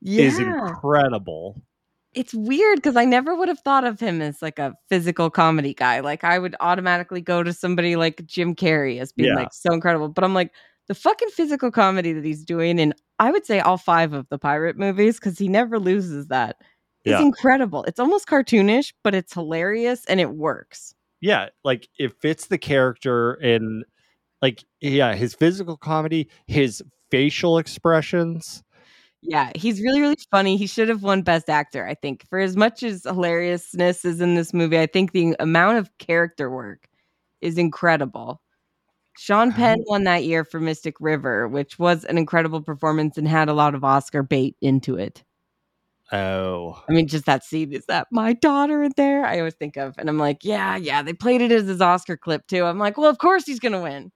yeah 0.00 0.22
is 0.24 0.38
incredible. 0.38 1.60
It's 2.14 2.34
weird 2.34 2.78
because 2.78 2.96
I 2.96 3.04
never 3.04 3.34
would 3.34 3.48
have 3.48 3.60
thought 3.60 3.84
of 3.84 4.00
him 4.00 4.20
as 4.20 4.42
like 4.42 4.58
a 4.58 4.74
physical 4.88 5.30
comedy 5.30 5.74
guy. 5.74 6.00
Like 6.00 6.24
I 6.24 6.38
would 6.38 6.56
automatically 6.60 7.20
go 7.20 7.42
to 7.42 7.52
somebody 7.52 7.96
like 7.96 8.24
Jim 8.26 8.54
Carrey 8.54 9.00
as 9.00 9.12
being 9.12 9.28
Yeah. 9.28 9.34
like 9.36 9.52
so 9.52 9.72
incredible. 9.72 10.08
But 10.08 10.24
I'm 10.24 10.34
like 10.34 10.52
the 10.88 10.94
fucking 10.94 11.28
physical 11.30 11.70
comedy 11.70 12.12
that 12.12 12.24
he's 12.24 12.44
doing 12.44 12.78
in 12.78 12.94
I 13.18 13.30
would 13.30 13.46
say 13.46 13.60
all 13.60 13.76
five 13.76 14.12
of 14.12 14.28
the 14.28 14.38
pirate 14.38 14.76
movies 14.76 15.20
because 15.20 15.38
he 15.38 15.46
never 15.48 15.78
loses 15.78 16.26
that. 16.28 16.56
It's 17.04 17.12
Yeah. 17.12 17.22
incredible. 17.22 17.84
It's 17.84 18.00
almost 18.00 18.26
cartoonish, 18.26 18.92
but 19.04 19.14
it's 19.14 19.32
hilarious 19.34 20.04
and 20.06 20.20
it 20.20 20.30
works. 20.30 20.94
yeah 21.22 21.48
like 21.64 21.86
it 21.98 22.18
fits 22.20 22.46
the 22.46 22.56
character 22.58 23.34
and 23.34 23.84
like 24.40 24.64
yeah 24.80 25.14
his 25.14 25.34
physical 25.34 25.76
comedy 25.76 26.28
his 26.46 26.82
facial 27.10 27.58
expressions 27.58 28.62
Yeah, 29.22 29.50
he's 29.54 29.82
really, 29.82 30.00
really 30.00 30.16
funny. 30.30 30.56
He 30.56 30.66
should 30.66 30.88
have 30.88 31.02
won 31.02 31.22
Best 31.22 31.50
Actor, 31.50 31.86
I 31.86 31.94
think. 31.94 32.26
For 32.28 32.38
as 32.38 32.56
much 32.56 32.82
as 32.82 33.04
hilariousness 33.04 34.04
is 34.04 34.20
in 34.20 34.34
this 34.34 34.54
movie, 34.54 34.78
I 34.78 34.86
think 34.86 35.12
the 35.12 35.36
amount 35.38 35.78
of 35.78 35.90
character 35.98 36.50
work 36.50 36.88
is 37.40 37.58
incredible. 37.58 38.40
Sean 39.18 39.52
Penn 39.52 39.80
uh-huh. 39.80 39.84
won 39.86 40.04
that 40.04 40.24
year 40.24 40.44
for 40.44 40.60
Mystic 40.60 40.94
River, 41.00 41.46
which 41.46 41.78
was 41.78 42.04
an 42.04 42.16
incredible 42.16 42.62
performance 42.62 43.18
and 43.18 43.28
had 43.28 43.50
a 43.50 43.52
lot 43.52 43.74
of 43.74 43.84
Oscar 43.84 44.22
bait 44.22 44.56
into 44.62 44.96
it. 44.96 45.22
oh 46.12 46.82
I 46.88 46.92
mean, 46.92 47.06
just 47.06 47.26
that 47.26 47.44
scene 47.44 47.72
is 47.74 47.84
that 47.86 48.06
my 48.10 48.32
daughter 48.32 48.82
in 48.82 48.92
there? 48.96 49.26
I 49.26 49.38
always 49.38 49.54
think 49.54 49.76
of, 49.76 49.94
and 49.98 50.08
I'm 50.08 50.18
like, 50.18 50.38
yeah, 50.42 50.76
yeah, 50.76 51.02
they 51.02 51.12
played 51.12 51.42
it 51.42 51.52
as 51.52 51.66
his 51.66 51.82
Oscar 51.82 52.16
clip 52.16 52.46
too. 52.46 52.64
I'm 52.64 52.78
like, 52.78 52.96
well, 52.96 53.10
of 53.10 53.18
course 53.18 53.44
he's 53.44 53.60
gonna 53.60 53.82
win. 53.82 54.10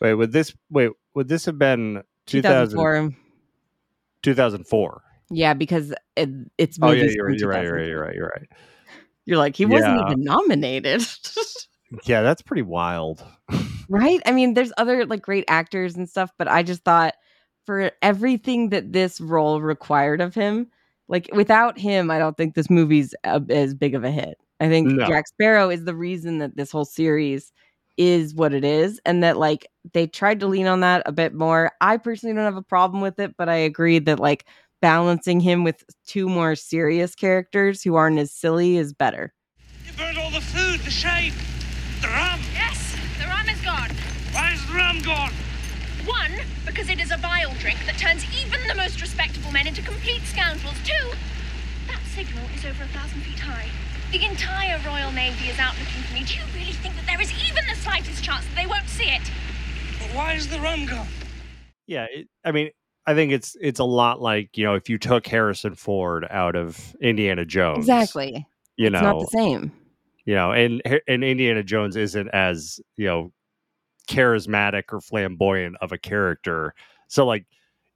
wait 0.00 0.14
would 0.14 0.32
this 0.32 0.54
wait 0.70 0.90
would 1.14 1.28
this 1.28 1.46
have 1.46 1.58
been 1.58 2.02
2000, 2.26 2.76
2004. 2.76 3.16
2004 4.22 5.02
Yeah, 5.30 5.54
because 5.54 5.92
it, 6.16 6.28
it's 6.58 6.78
oh 6.82 6.90
yeah 6.92 7.04
you're, 7.08 7.30
you're 7.30 7.48
right 7.48 7.64
you're 7.64 7.74
right 7.74 7.86
you're 7.86 8.00
right 8.02 8.14
you're 8.14 8.32
right 8.36 8.48
You're 9.24 9.38
like, 9.38 9.56
he 9.56 9.66
wasn't 9.66 9.98
Yeah. 9.98 10.06
even 10.06 10.22
nominated. 10.24 11.04
yeah 12.04 12.22
that's 12.22 12.42
pretty 12.42 12.62
wild 12.62 13.24
right? 13.88 14.20
I 14.24 14.32
mean, 14.32 14.54
there's 14.54 14.72
other 14.78 15.04
like 15.04 15.20
great 15.20 15.44
actors 15.48 15.96
and 15.96 16.08
stuff, 16.08 16.30
but 16.38 16.48
I 16.48 16.62
just 16.62 16.82
thought 16.82 17.14
for 17.66 17.90
everything 18.00 18.70
that 18.70 18.92
this 18.92 19.20
role 19.20 19.60
required 19.60 20.20
of 20.22 20.34
him, 20.34 20.68
like 21.08 21.28
without 21.34 21.78
him, 21.78 22.10
I 22.10 22.18
don't 22.18 22.34
think 22.36 22.54
this 22.54 22.70
movie's 22.70 23.14
a, 23.24 23.42
as 23.50 23.74
big 23.74 23.94
of 23.94 24.02
a 24.04 24.10
hit. 24.10 24.38
I 24.60 24.68
think 24.68 24.88
No. 24.88 25.06
Jack 25.06 25.28
Sparrow 25.28 25.68
is 25.68 25.84
the 25.84 25.94
reason 25.94 26.38
that 26.38 26.56
this 26.56 26.70
whole 26.70 26.86
series 26.86 27.52
is 27.96 28.34
what 28.34 28.54
it 28.54 28.64
is, 28.64 29.00
and 29.04 29.22
that 29.22 29.36
like 29.36 29.66
they 29.92 30.06
tried 30.06 30.40
to 30.40 30.46
lean 30.46 30.66
on 30.66 30.80
that 30.80 31.02
a 31.06 31.12
bit 31.12 31.34
more. 31.34 31.72
I 31.80 31.96
personally 31.96 32.34
don't 32.34 32.44
have 32.44 32.56
a 32.56 32.62
problem 32.62 33.00
with 33.02 33.18
it, 33.18 33.36
but 33.36 33.48
I 33.48 33.56
agree 33.56 33.98
that 34.00 34.20
like 34.20 34.46
balancing 34.80 35.40
him 35.40 35.64
with 35.64 35.84
two 36.06 36.28
more 36.28 36.56
serious 36.56 37.14
characters 37.14 37.82
who 37.82 37.94
aren't 37.94 38.18
as 38.18 38.32
silly 38.32 38.76
is 38.76 38.92
better. 38.92 39.32
You 39.86 39.92
burned 39.92 40.18
all 40.18 40.30
the 40.30 40.40
food, 40.40 40.80
the 40.80 40.90
shade, 40.90 41.32
the 42.00 42.08
rum. 42.08 42.40
Yes, 42.52 42.96
the 43.20 43.26
rum 43.26 43.48
is 43.48 43.60
gone. 43.62 43.90
Why 44.32 44.52
is 44.52 44.66
the 44.66 44.74
rum 44.74 45.00
gone? 45.02 45.32
One, 46.04 46.32
because 46.66 46.88
it 46.88 46.98
is 47.00 47.12
a 47.12 47.16
vile 47.16 47.54
drink 47.60 47.78
that 47.86 47.96
turns 47.96 48.24
even 48.34 48.58
the 48.66 48.74
most 48.74 49.00
respectable 49.00 49.52
men 49.52 49.68
into 49.68 49.82
complete 49.82 50.22
scoundrels. 50.22 50.76
Two, 50.84 51.12
that 51.86 52.00
signal 52.12 52.44
is 52.56 52.64
over 52.64 52.82
a 52.82 52.88
thousand 52.88 53.20
feet 53.22 53.38
high. 53.38 53.68
The 54.12 54.24
entire 54.26 54.78
Royal 54.86 55.10
Navy 55.12 55.48
is 55.48 55.58
out 55.58 55.74
looking 55.78 56.02
for 56.02 56.14
me. 56.14 56.24
Do 56.24 56.34
you 56.34 56.42
really 56.54 56.72
think 56.72 56.94
that 56.96 57.06
there 57.06 57.20
is 57.20 57.32
even 57.48 57.64
the 57.66 57.74
slightest 57.76 58.22
chance 58.22 58.44
that 58.46 58.54
they 58.54 58.66
won't 58.66 58.86
see 58.88 59.08
it? 59.08 59.22
But 59.98 60.14
why 60.14 60.34
is 60.34 60.48
the 60.48 60.60
rum 60.60 60.86
gone? 60.86 61.08
yeah 61.88 62.06
it, 62.12 62.28
i 62.44 62.52
mean 62.52 62.70
i 63.06 63.14
think 63.14 63.32
it's 63.32 63.56
it's 63.60 63.80
a 63.80 63.84
lot 63.84 64.20
like 64.22 64.56
you 64.56 64.64
know 64.64 64.74
if 64.74 64.88
you 64.88 64.98
took 64.98 65.26
harrison 65.26 65.74
ford 65.74 66.24
out 66.30 66.54
of 66.54 66.94
indiana 67.00 67.44
jones 67.44 67.78
Exactly. 67.80 68.46
you 68.76 68.86
it's 68.86 68.92
know 68.92 69.00
not 69.00 69.20
the 69.20 69.26
same. 69.26 69.72
you 70.24 70.34
know 70.36 70.52
and 70.52 70.80
and 71.08 71.24
indiana 71.24 71.62
jones 71.64 71.96
isn't 71.96 72.28
as 72.28 72.80
you 72.96 73.06
know 73.06 73.32
charismatic 74.08 74.84
or 74.92 75.00
flamboyant 75.00 75.76
of 75.80 75.90
a 75.90 75.98
character 75.98 76.72
so 77.08 77.26
like 77.26 77.46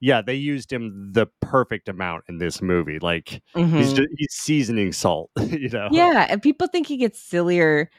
yeah, 0.01 0.23
they 0.23 0.35
used 0.35 0.73
him 0.73 1.13
the 1.13 1.27
perfect 1.41 1.89
amount 1.89 2.25
in 2.29 2.39
this 2.39 2.61
movie. 2.63 2.99
Like 2.99 3.29
he's 3.55 3.63
Mhm. 3.63 3.97
just 3.97 4.09
he's 4.19 4.33
seasoning 4.33 4.93
salt, 4.93 5.31
you 5.51 5.69
know. 5.69 5.89
Yeah, 5.93 6.27
and 6.29 6.43
people 6.43 6.67
think 6.67 6.87
he 6.87 6.97
gets 6.97 7.21
sillier 7.21 7.91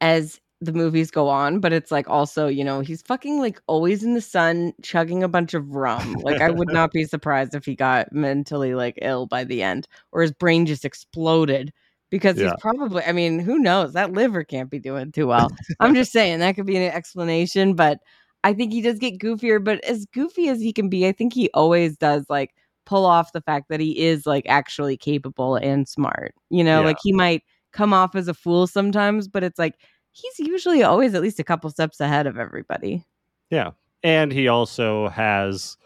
as 0.00 0.40
the 0.60 0.72
movies 0.72 1.10
go 1.10 1.28
on, 1.28 1.60
but 1.60 1.72
it's 1.72 1.90
like 1.90 2.08
also, 2.08 2.46
you 2.46 2.64
know, 2.64 2.80
he's 2.80 3.02
fucking 3.02 3.38
like 3.38 3.60
always 3.66 4.02
in 4.02 4.14
the 4.14 4.20
sun 4.20 4.72
chugging 4.82 5.22
a 5.22 5.28
bunch 5.28 5.52
of 5.54 5.68
rum. 5.74 6.14
Like 6.22 6.40
I 6.40 6.50
would 6.50 6.72
not 6.72 6.90
be 6.92 7.04
surprised 7.04 7.54
if 7.54 7.64
he 7.66 7.74
got 7.76 8.12
mentally 8.12 8.74
like 8.74 8.98
ill 9.02 9.26
by 9.26 9.44
the 9.44 9.62
end 9.62 9.86
or 10.12 10.22
his 10.22 10.32
brain 10.32 10.64
just 10.66 10.84
exploded 10.84 11.72
because 12.10 12.38
Yeah. 12.38 12.44
he's 12.44 12.54
probably 12.60 13.02
I 13.04 13.12
mean, 13.12 13.38
who 13.38 13.58
knows? 13.58 13.92
That 13.92 14.12
liver 14.12 14.42
can't 14.44 14.70
be 14.70 14.78
doing 14.78 15.12
too 15.12 15.26
well. 15.26 15.48
I'm 15.80 15.94
just 15.94 16.12
saying 16.12 16.38
that 16.38 16.54
could 16.56 16.66
be 16.66 16.76
an 16.76 16.92
explanation, 16.92 17.74
but 17.74 17.98
I 18.44 18.52
think 18.54 18.72
he 18.72 18.80
does 18.80 18.98
get 19.00 19.18
goofier, 19.18 19.62
but 19.62 19.82
as 19.84 20.06
goofy 20.06 20.48
as 20.48 20.60
he 20.60 20.72
can 20.72 20.88
be, 20.88 21.06
I 21.08 21.12
think 21.12 21.32
he 21.32 21.50
always 21.54 21.96
does 21.96 22.24
like 22.28 22.54
pull 22.86 23.06
off 23.06 23.32
the 23.32 23.40
fact 23.40 23.70
that 23.70 23.80
he 23.80 23.98
is 23.98 24.26
like 24.26 24.44
actually 24.46 24.96
capable 24.96 25.56
and 25.56 25.88
smart. 25.88 26.34
You 26.50 26.62
know, 26.62 26.80
Yeah. 26.80 26.86
like 26.86 26.98
he 27.02 27.12
might 27.12 27.42
come 27.72 27.92
off 27.92 28.14
as 28.14 28.28
a 28.28 28.34
fool 28.34 28.66
sometimes, 28.68 29.26
but 29.26 29.42
it's 29.42 29.58
like 29.58 29.74
he's 30.12 30.38
usually 30.38 30.82
always 30.84 31.14
at 31.14 31.22
least 31.22 31.40
a 31.40 31.44
couple 31.44 31.68
steps 31.70 31.98
ahead 31.98 32.26
of 32.28 32.38
everybody. 32.38 33.04
Yeah. 33.50 33.70
And 34.04 34.30
he 34.30 34.46
also 34.48 35.08
has 35.08 35.76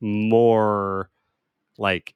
more 0.00 1.10
like 1.78 2.14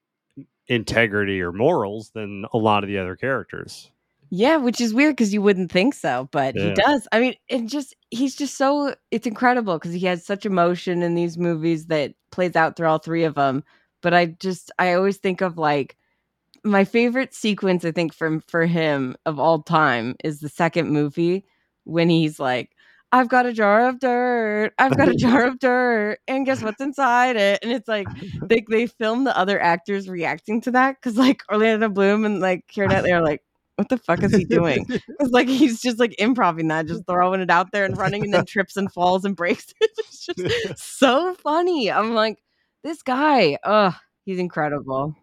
integrity 0.69 1.41
or 1.41 1.53
morals 1.53 2.11
than 2.11 2.45
a 2.53 2.59
lot 2.59 2.85
of 2.85 2.89
the 2.89 2.99
other 2.99 3.17
characters. 3.17 3.91
Yeah, 4.33 4.59
which 4.59 4.81
is 4.81 4.95
weird 4.95 5.17
because 5.17 5.35
you 5.35 5.43
wouldn't 5.43 5.73
think 5.73 5.93
so, 5.95 6.29
but 6.31 6.55
he 6.55 6.73
does. 6.73 7.09
I 7.11 7.19
mean, 7.19 7.35
it 7.49 7.67
just 7.67 7.97
he's 8.11 8.37
just 8.37 8.57
so 8.57 8.95
it's 9.11 9.27
incredible 9.27 9.77
because 9.77 9.93
he 9.93 10.07
has 10.07 10.25
such 10.25 10.47
emotion 10.47 11.03
in 11.03 11.17
these 11.17 11.37
movies 11.37 11.87
that 11.87 12.15
plays 12.31 12.55
out 12.55 12.77
through 12.77 12.87
all 12.87 12.99
three 12.99 13.25
of 13.25 13.35
them. 13.35 13.65
But 14.03 14.15
I 14.15 14.27
just 14.27 14.71
I 14.79 14.95
always 14.95 15.17
think 15.19 15.41
of 15.41 15.59
like 15.59 15.97
my 16.65 16.85
favorite 16.85 17.35
sequence 17.35 17.85
I 17.85 17.93
think 17.93 18.15
from 18.15 18.41
for 18.43 18.67
him 18.67 19.17
of 19.27 19.39
all 19.41 19.63
time 19.63 20.17
is 20.25 20.41
the 20.41 20.49
second 20.49 20.91
movie 20.91 21.45
when 21.85 22.09
he's 22.11 22.39
like 22.41 22.71
I've 23.13 23.29
got 23.29 23.47
a 23.47 23.53
jar 23.53 23.89
of 23.89 23.99
dirt. 23.99 24.73
I've 24.79 24.97
got 24.97 25.09
a 25.09 25.15
jar 25.17 25.47
of 25.47 25.59
dirt. 25.59 26.19
And 26.29 26.47
guess 26.47 26.63
what's 26.63 26.81
inside 26.81 27.37
it? 27.37 27.61
And 27.63 27.73
it's 27.73 27.89
like 27.89 28.07
they 28.49 28.65
they 28.71 28.87
film 28.87 29.25
the 29.25 29.37
other 29.37 29.61
actors 29.61 30.09
reacting 30.09 30.61
to 30.63 30.71
that 30.73 30.97
because 30.97 31.17
like 31.17 31.43
Orlando 31.51 31.89
Bloom 31.89 32.25
and 32.25 32.41
like 32.41 32.67
Keira 32.69 32.89
Knightley 32.91 33.13
are 33.13 33.23
like, 33.23 33.43
what 33.81 33.89
the 33.89 33.99
fuck 33.99 34.23
is 34.23 34.35
he 34.35 34.45
doing? 34.45 34.87
It's 35.21 35.31
like 35.33 35.49
he's 35.49 35.81
just 35.81 35.99
like 35.99 36.15
improving 36.19 36.69
that, 36.69 36.87
just 36.87 37.03
throwing 37.07 37.41
it 37.41 37.51
out 37.51 37.73
there 37.73 37.85
and 37.85 37.97
running, 37.97 38.23
and 38.25 38.33
then 38.35 38.47
trips 38.47 38.77
and 38.77 38.91
falls 38.93 39.25
and 39.25 39.37
breaks. 39.37 39.73
it's 39.81 40.27
just 40.27 40.79
so 40.99 41.35
funny. 41.35 41.91
I'm 41.91 42.15
like, 42.15 42.39
this 42.85 43.03
guy, 43.03 43.59
oh, 43.65 43.95
he's 44.25 44.39
incredible. 44.39 45.15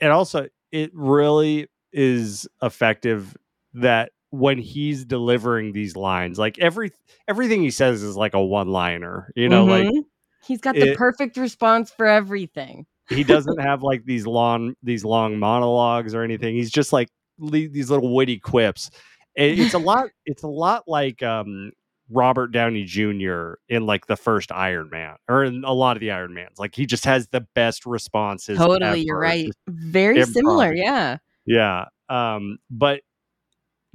and 0.00 0.10
also 0.12 0.48
it 0.72 0.90
really 0.94 1.68
is 1.92 2.48
effective 2.62 3.36
that 3.74 4.10
when 4.30 4.58
he's 4.58 5.04
delivering 5.04 5.72
these 5.72 5.94
lines 5.94 6.38
like 6.40 6.58
every 6.58 6.90
everything 7.28 7.62
he 7.62 7.70
says 7.70 8.02
is 8.02 8.16
like 8.16 8.34
a 8.34 8.42
one 8.44 8.66
liner 8.68 9.30
you 9.36 9.48
know 9.48 9.64
like 9.64 9.86
Mhm. 9.86 10.02
he's 10.44 10.60
got 10.60 10.74
the 10.74 10.90
it- 10.90 10.98
perfect 10.98 11.36
response 11.36 11.92
for 11.92 12.04
everything. 12.06 12.84
he 13.10 13.22
doesn't 13.22 13.60
have 13.60 13.84
like 13.84 14.04
these 14.04 14.26
long 14.26 14.74
these 14.82 15.04
long 15.04 15.38
monologues 15.38 16.16
or 16.16 16.24
anything 16.24 16.56
he's 16.56 16.72
just 16.72 16.92
like 16.92 17.08
these 17.38 17.90
little 17.90 18.14
witty 18.14 18.38
quips 18.38 18.90
And 19.36 19.58
it's 19.58 19.74
a 19.74 19.78
lot 19.90 20.08
it's 20.26 20.42
a 20.42 20.48
lot 20.48 20.84
like 20.86 21.22
um 21.22 21.72
robert 22.10 22.48
downey 22.48 22.84
jr 22.84 23.54
in 23.68 23.86
like 23.86 24.06
the 24.06 24.16
first 24.16 24.52
iron 24.52 24.88
man 24.90 25.16
or 25.28 25.42
in 25.44 25.64
a 25.64 25.72
lot 25.72 25.96
of 25.96 26.00
the 26.00 26.10
iron 26.10 26.34
mans 26.34 26.58
like 26.58 26.74
he 26.74 26.84
just 26.86 27.04
has 27.04 27.28
the 27.28 27.40
best 27.54 27.86
responses 27.86 28.58
Totally, 28.58 29.00
you're 29.06 29.18
right. 29.18 29.46
Just- 29.46 29.58
Very 29.68 30.22
similar, 30.24 30.74
yeah. 30.74 31.16
yeah 31.46 31.86
um 32.10 32.58
but 32.70 33.00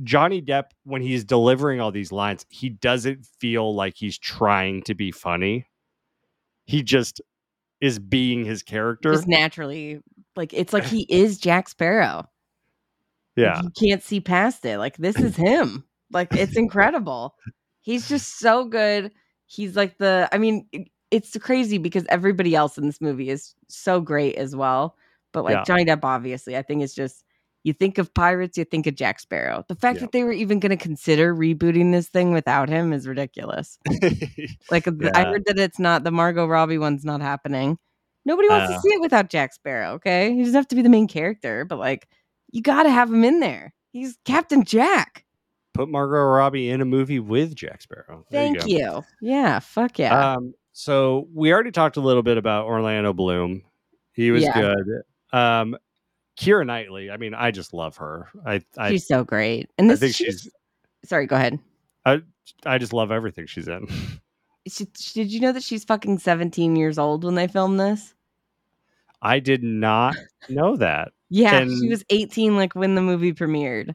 johnny 0.03 0.41
depp 0.41 0.65
when 0.85 1.01
he's 1.01 1.23
delivering 1.23 1.79
all 1.81 1.91
these 1.91 2.11
lines 2.11 2.45
he 2.49 2.69
doesn't 2.69 3.25
feel 3.39 3.75
like 3.75 3.93
he's 3.95 4.17
trying 4.17 4.81
to 4.81 4.95
be 4.95 5.11
funny 5.11 5.67
he 6.65 6.81
just 6.83 7.21
is 7.81 7.97
being 7.99 8.43
his 8.45 8.61
character 8.63 9.13
Just 9.13 9.27
naturally, 9.27 9.99
like 10.35 10.53
it's 10.53 10.73
like 10.73 10.85
he 10.85 11.05
is 11.09 11.37
Jack 11.39 11.69
Sparrow. 11.69 12.25
Like, 13.39 13.55
yeah 13.55 13.61
you 13.63 13.71
can't 13.89 14.03
see 14.03 14.19
past 14.21 14.65
it. 14.65 14.77
Like 14.77 14.97
this 14.97 15.15
is 15.17 15.35
him. 15.35 15.83
Like 16.11 16.33
it's 16.35 16.57
incredible. 16.57 17.35
He's 17.81 18.07
just 18.09 18.39
so 18.39 18.65
good. 18.65 19.11
He's 19.47 19.75
like 19.75 19.97
the. 19.97 20.29
I 20.31 20.37
mean, 20.37 20.67
it's 21.11 21.35
crazy 21.37 21.77
because 21.77 22.05
everybody 22.09 22.55
else 22.55 22.77
in 22.77 22.85
this 22.85 23.01
movie 23.01 23.29
is 23.29 23.55
so 23.67 23.99
great 24.01 24.35
as 24.35 24.55
well. 24.55 24.95
But 25.33 25.43
like 25.43 25.53
Yeah. 25.53 25.63
Johnny 25.63 25.85
Depp, 25.85 26.03
obviously, 26.03 26.57
I 26.57 26.61
think 26.61 26.83
it's 26.83 26.93
just 26.95 27.23
you 27.63 27.73
think 27.73 27.97
of 27.97 28.13
pirates, 28.13 28.57
you 28.57 28.63
think 28.65 28.87
of 28.87 28.95
Jack 28.95 29.19
Sparrow. 29.19 29.63
The 29.67 29.75
fact 29.75 29.97
Yeah. 29.97 30.01
that 30.01 30.11
they 30.13 30.23
were 30.23 30.31
even 30.31 30.59
going 30.59 30.69
to 30.69 30.77
consider 30.77 31.35
rebooting 31.35 31.91
this 31.91 32.07
thing 32.09 32.31
without 32.31 32.69
him 32.69 32.93
is 32.93 33.07
ridiculous. 33.07 33.77
Like 34.71 34.85
th- 34.85 35.11
I 35.13 35.25
heard 35.25 35.43
that 35.45 35.57
it's 35.59 35.79
not 35.79 36.03
the 36.03 36.11
Margot 36.11 36.45
Robbie 36.47 36.77
one's 36.77 37.03
not 37.05 37.21
happening. 37.21 37.77
Nobody 38.25 38.49
wants 38.49 38.71
Uh. 38.71 38.75
to 38.75 38.81
see 38.81 38.93
it 38.93 39.01
without 39.01 39.29
Jack 39.29 39.53
Sparrow. 39.53 39.93
Okay, 39.93 40.33
he 40.33 40.39
doesn't 40.39 40.55
have 40.55 40.67
to 40.69 40.75
be 40.75 40.81
the 40.81 40.89
main 40.89 41.07
character, 41.07 41.65
but 41.65 41.79
like 41.79 42.07
you 42.52 42.62
got 42.62 42.84
to 42.84 42.89
have 42.89 43.10
him 43.12 43.24
in 43.24 43.39
there. 43.39 43.74
He's 43.91 44.18
Captain 44.26 44.64
Jack. 44.64 45.26
put 45.74 45.89
Margot 45.89 46.22
Robbie 46.24 46.70
in 46.70 46.82
a 46.82 46.86
movie 46.86 47.20
with 47.20 47.56
Jack 47.56 47.82
Sparrow. 47.82 48.26
There 48.30 48.41
Thank 48.41 48.60
go. 48.60 48.66
you, 48.68 49.04
Yeah, 49.22 49.60
fuck 49.60 49.97
yeah. 50.00 50.34
Um, 50.36 50.54
so 50.74 51.28
we 51.34 51.52
already 51.54 51.72
talked 51.72 51.97
a 51.97 52.02
little 52.02 52.24
bit 52.24 52.38
about 52.38 52.66
Orlando 52.66 53.14
Bloom. 53.14 53.64
He 54.14 54.32
was 54.32 54.43
Yeah. 54.43 54.54
good. 54.54 55.02
Um, 55.32 55.78
Keira 56.39 56.66
Knightley. 56.66 57.12
I 57.12 57.18
mean, 57.18 57.34
I 57.34 57.52
just 57.52 57.74
love 57.74 57.97
her. 57.97 58.30
I 58.45 58.62
I, 58.78 58.91
she's 58.91 59.08
so 59.08 59.24
great. 59.24 59.70
And 59.78 59.91
I 59.91 59.95
think 59.95 60.16
she's, 60.16 60.41
she's. 60.41 60.52
sorry. 61.06 61.26
Go 61.28 61.36
ahead. 61.36 61.60
I 62.66 62.78
just 62.80 62.93
love 62.93 63.12
everything 63.12 63.45
she's 63.47 63.68
in. 63.68 63.88
She, 64.68 64.86
did 65.14 65.32
you 65.32 65.39
know 65.39 65.52
that 65.54 65.64
she's 65.64 65.84
fucking 65.84 66.20
17 66.20 66.76
years 66.76 67.00
old 67.00 67.24
when 67.24 67.34
they 67.34 67.47
filmed 67.47 67.80
this? 67.80 68.14
I 69.22 69.39
did 69.39 69.64
not 69.64 70.16
know 70.47 70.76
that. 70.76 71.12
Yeah, 71.30 71.65
she 71.65 71.89
was 71.89 72.03
18 72.09 72.55
like 72.55 72.73
when 72.73 72.95
the 72.95 73.01
movie 73.01 73.34
premiered. 73.34 73.93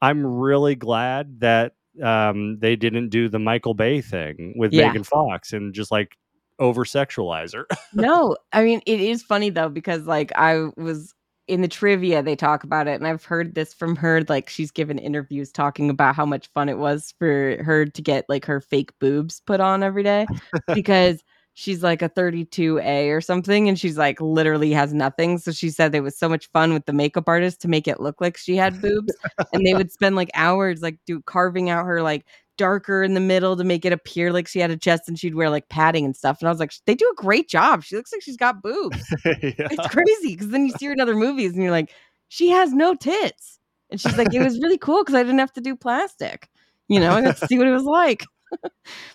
I'm 0.00 0.24
really 0.24 0.74
glad 0.74 1.40
that 1.40 1.72
um, 2.02 2.58
they 2.60 2.76
didn't 2.76 3.08
do 3.08 3.28
the 3.28 3.38
Michael 3.38 3.74
Bay 3.74 4.00
thing 4.00 4.54
with 4.56 4.72
Yeah. 4.72 4.88
Megan 4.88 5.04
Fox 5.04 5.52
and 5.52 5.74
just 5.74 5.90
like 5.90 6.16
over 6.58 6.84
sexualize 6.84 7.54
her. 7.54 7.66
no, 7.94 8.36
I 8.52 8.64
mean 8.64 8.80
it 8.86 9.00
is 9.00 9.22
funny 9.22 9.50
though 9.50 9.68
because 9.68 10.06
like 10.06 10.32
I 10.36 10.68
was 10.76 11.14
in 11.48 11.60
the 11.62 11.68
trivia 11.68 12.22
they 12.22 12.34
talk 12.34 12.64
about 12.64 12.88
it 12.88 12.94
and 12.96 13.06
I've 13.06 13.24
heard 13.24 13.54
this 13.54 13.72
from 13.72 13.94
her 13.96 14.24
like 14.28 14.48
she's 14.48 14.72
given 14.72 14.98
interviews 14.98 15.52
talking 15.52 15.90
about 15.90 16.16
how 16.16 16.26
much 16.26 16.48
fun 16.54 16.68
it 16.68 16.78
was 16.78 17.14
for 17.18 17.62
her 17.62 17.86
to 17.86 18.02
get 18.02 18.24
like 18.28 18.44
her 18.46 18.60
fake 18.60 18.90
boobs 18.98 19.40
put 19.46 19.60
on 19.60 19.82
every 19.84 20.02
day 20.02 20.26
because 20.74 21.22
she's 21.58 21.82
like 21.82 22.02
a 22.02 22.08
32A 22.10 23.08
or 23.16 23.20
something 23.22 23.66
and 23.66 23.78
she's 23.78 23.96
like 23.96 24.20
literally 24.20 24.72
has 24.72 24.92
nothing 24.92 25.38
so 25.38 25.50
she 25.50 25.70
said 25.70 25.94
it 25.94 26.02
was 26.02 26.16
so 26.16 26.28
much 26.28 26.50
fun 26.52 26.74
with 26.74 26.84
the 26.84 26.92
makeup 26.92 27.24
artist 27.26 27.62
to 27.62 27.68
make 27.68 27.88
it 27.88 27.98
look 27.98 28.20
like 28.20 28.36
she 28.36 28.56
had 28.56 28.78
boobs 28.82 29.14
and 29.54 29.66
they 29.66 29.72
would 29.72 29.90
spend 29.92 30.16
like 30.16 30.30
hours 30.34 30.82
like 30.82 30.98
do 31.06 31.22
carving 31.22 31.70
out 31.70 31.86
her 31.86 32.02
like 32.02 32.26
darker 32.56 33.02
in 33.02 33.14
the 33.14 33.20
middle 33.20 33.56
to 33.56 33.64
make 33.64 33.84
it 33.84 33.92
appear 33.92 34.32
like 34.32 34.46
she 34.46 34.58
had 34.58 34.70
a 34.70 34.76
chest 34.76 35.08
and 35.08 35.18
she'd 35.18 35.34
wear 35.34 35.50
like 35.50 35.68
padding 35.68 36.04
and 36.04 36.16
stuff. 36.16 36.38
And 36.40 36.48
I 36.48 36.50
was 36.50 36.60
like, 36.60 36.72
they 36.86 36.94
do 36.94 37.10
a 37.10 37.20
great 37.20 37.48
job. 37.48 37.82
She 37.82 37.96
looks 37.96 38.12
like 38.12 38.22
she's 38.22 38.36
got 38.36 38.62
boobs. 38.62 38.98
yeah. 39.24 39.52
It's 39.58 39.88
crazy 39.88 40.34
because 40.34 40.48
then 40.48 40.66
you 40.66 40.72
see 40.72 40.86
her 40.86 40.92
in 40.92 41.00
other 41.00 41.14
movies 41.14 41.52
and 41.52 41.62
you're 41.62 41.70
like, 41.70 41.92
she 42.28 42.48
has 42.50 42.72
no 42.72 42.94
tits. 42.94 43.58
And 43.90 44.00
she's 44.00 44.18
like, 44.18 44.34
it 44.34 44.42
was 44.42 44.58
really 44.60 44.78
cool 44.78 45.04
because 45.04 45.14
I 45.14 45.22
didn't 45.22 45.38
have 45.38 45.52
to 45.54 45.60
do 45.60 45.76
plastic. 45.76 46.48
You 46.88 47.00
know, 47.00 47.12
I 47.12 47.22
got 47.22 47.36
to 47.36 47.46
see 47.46 47.58
what 47.58 47.66
it 47.66 47.72
was 47.72 47.84
like. 47.84 48.24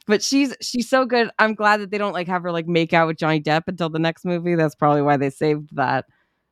But 0.07 0.23
she's 0.23 0.55
she's 0.61 0.89
so 0.89 1.05
good. 1.05 1.29
I'm 1.39 1.53
glad 1.55 1.81
that 1.81 1.91
they 1.91 1.97
don't 1.97 2.13
like 2.13 2.27
have 2.27 2.43
her 2.43 2.51
like 2.51 2.67
make 2.67 2.93
out 2.93 3.07
with 3.07 3.17
Johnny 3.17 3.41
Depp 3.41 3.63
until 3.67 3.89
the 3.89 3.99
next 3.99 4.25
movie. 4.25 4.55
That's 4.55 4.75
probably 4.75 5.01
why 5.01 5.17
they 5.17 5.29
saved 5.29 5.69
that. 5.75 6.05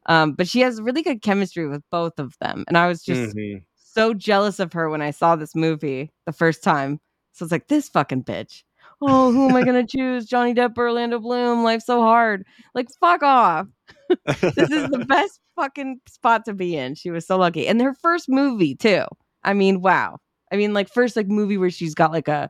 Um, 0.06 0.34
but 0.34 0.48
she 0.48 0.62
has 0.62 0.82
really 0.82 1.02
good 1.04 1.22
chemistry 1.22 1.68
with 1.68 1.84
both 1.92 2.20
of 2.20 2.36
them. 2.40 2.64
And 2.68 2.78
I 2.78 2.88
was 2.88 3.04
just 3.04 3.36
Mhm. 3.36 3.64
so 3.76 4.14
jealous 4.14 4.60
of 4.60 4.74
her 4.74 4.90
when 4.90 5.02
I 5.02 5.12
saw 5.12 5.36
this 5.36 5.56
movie 5.56 6.12
the 6.26 6.32
first 6.34 6.64
time. 6.64 7.00
So 7.34 7.46
it's 7.46 7.52
like 7.52 7.68
this 7.68 7.90
fucking 7.90 8.24
bitch. 8.24 8.64
Oh, 9.02 9.32
who 9.32 9.50
am 9.50 9.56
I 9.56 9.64
gonna 9.64 9.86
choose? 9.88 10.26
Johnny 10.26 10.54
Depp 10.54 10.78
or 10.78 10.88
Orlando 10.88 11.20
Bloom? 11.20 11.64
Life's 11.64 11.86
so 11.86 12.02
hard. 12.02 12.46
Like, 12.74 12.88
fuck 13.00 13.24
off. 13.24 13.68
This 14.26 14.72
is 14.72 14.90
the 14.90 15.06
best 15.08 15.40
fucking 15.56 16.00
spot 16.08 16.46
to 16.46 16.54
be 16.54 16.76
in. 16.76 16.96
She 16.96 17.12
was 17.12 17.28
so 17.28 17.38
lucky. 17.38 17.68
And 17.68 17.82
her 17.82 17.94
first 17.94 18.28
movie, 18.30 18.76
too. 18.76 19.04
I 19.44 19.54
mean, 19.54 19.82
wow. 19.82 20.18
I 20.52 20.56
mean, 20.58 20.74
like 20.74 20.90
first 20.90 21.16
like 21.16 21.28
movie 21.28 21.58
where 21.58 21.70
she's 21.70 21.94
got 21.94 22.12
like 22.12 22.28
a, 22.28 22.50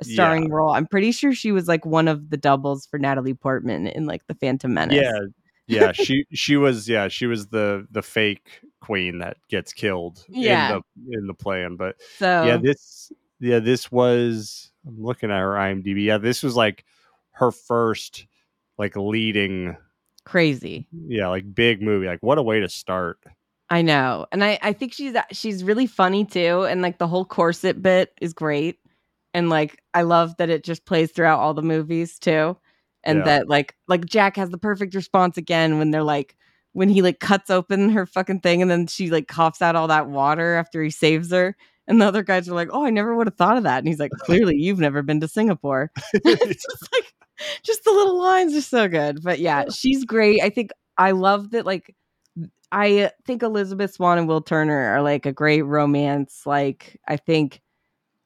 a 0.00 0.04
starring 0.04 0.50
role. 0.50 0.70
I'm 0.70 0.86
pretty 0.86 1.12
sure 1.12 1.32
she 1.34 1.52
was 1.52 1.68
like 1.68 1.84
one 1.86 2.08
of 2.08 2.30
the 2.30 2.36
doubles 2.36 2.86
for 2.86 2.98
Natalie 2.98 3.34
Portman 3.34 3.86
in 3.86 4.06
like 4.06 4.26
the 4.26 4.34
Phantom 4.34 4.72
Menace. 4.74 4.96
Yeah, 5.02 5.20
yeah. 5.66 5.92
She 5.92 6.24
she 6.32 6.56
was 6.56 6.88
yeah 6.88 7.08
she 7.08 7.26
was 7.26 7.48
the 7.48 7.86
the 7.90 8.02
fake 8.02 8.60
queen 8.80 9.18
that 9.18 9.36
gets 9.48 9.72
killed 9.72 10.24
Yeah. 10.28 10.76
in 10.76 10.82
the 11.08 11.18
in 11.18 11.26
the 11.26 11.34
plan. 11.34 11.76
But 11.76 11.96
So 12.18 12.44
yeah, 12.44 12.56
this 12.56 13.10
yeah 13.40 13.58
this 13.58 13.90
was 13.90 14.70
I'm 14.86 15.02
looking 15.02 15.30
at 15.30 15.38
her 15.40 15.52
IMDb. 15.52 16.04
Yeah, 16.04 16.18
this 16.18 16.42
was 16.42 16.54
like 16.56 16.84
her 17.32 17.50
first 17.50 18.26
like 18.78 18.96
leading 18.96 19.76
Crazy. 20.24 20.88
yeah, 21.06 21.28
like 21.28 21.54
big 21.54 21.80
movie. 21.82 22.06
Like 22.06 22.22
what 22.22 22.38
a 22.38 22.42
way 22.42 22.60
to 22.60 22.68
start. 22.68 23.18
I 23.70 23.82
know. 23.82 24.26
And 24.30 24.44
I, 24.44 24.58
I 24.62 24.72
think 24.72 24.92
she's 24.92 25.14
she's 25.32 25.64
really 25.64 25.86
funny 25.86 26.24
too. 26.24 26.62
And 26.64 26.82
like 26.82 26.98
the 26.98 27.08
whole 27.08 27.24
corset 27.24 27.82
bit 27.82 28.12
is 28.20 28.32
great. 28.32 28.78
And 29.36 29.50
like 29.50 29.82
I 29.94 30.00
love 30.02 30.34
that 30.38 30.48
it 30.48 30.64
just 30.64 30.86
plays 30.86 31.12
throughout 31.12 31.40
all 31.40 31.52
the 31.52 31.60
movies 31.62 32.18
too. 32.18 32.56
And 33.04 33.18
Yeah. 33.18 33.24
that 33.26 33.48
like 33.48 33.76
like 33.86 34.06
Jack 34.06 34.36
has 34.36 34.48
the 34.48 34.56
perfect 34.58 34.94
response 34.94 35.36
again 35.36 35.78
when 35.78 35.90
they're 35.90 36.02
like 36.02 36.36
when 36.72 36.88
he 36.88 37.02
like 37.02 37.20
cuts 37.20 37.50
open 37.50 37.90
her 37.90 38.06
fucking 38.06 38.40
thing 38.40 38.62
and 38.62 38.70
then 38.70 38.86
she 38.86 39.10
like 39.10 39.28
coughs 39.28 39.60
out 39.60 39.76
all 39.76 39.88
that 39.88 40.08
water 40.08 40.54
after 40.54 40.82
he 40.82 40.88
saves 40.90 41.30
her. 41.32 41.54
And 41.86 42.00
the 42.00 42.06
other 42.06 42.22
guys 42.22 42.48
are 42.48 42.54
like, 42.54 42.70
Oh, 42.72 42.84
I 42.86 42.90
never 42.90 43.14
would 43.14 43.26
have 43.26 43.36
thought 43.36 43.58
of 43.58 43.64
that. 43.64 43.78
And 43.78 43.86
he's 43.88 44.00
like, 44.00 44.10
Clearly 44.20 44.56
you've 44.56 44.80
never 44.80 45.02
been 45.02 45.20
to 45.20 45.28
Singapore. 45.28 45.90
it's 46.14 46.64
just 46.70 46.92
like 46.92 47.14
just 47.62 47.84
the 47.84 47.90
little 47.92 48.18
lines 48.18 48.54
are 48.56 48.62
so 48.62 48.88
good. 48.88 49.22
But 49.22 49.38
yeah, 49.38 49.64
she's 49.70 50.04
great. 50.06 50.42
I 50.42 50.48
think 50.48 50.70
I 50.96 51.10
love 51.10 51.50
that 51.50 51.66
like 51.66 51.94
I 52.72 53.10
think 53.26 53.42
Elizabeth 53.42 53.92
Swann 53.92 54.18
and 54.18 54.26
Will 54.28 54.40
Turner 54.40 54.94
are 54.94 55.02
like 55.02 55.26
a 55.26 55.32
great 55.32 55.62
romance. 55.62 56.42
Like 56.46 56.98
I 57.06 57.16
think 57.18 57.60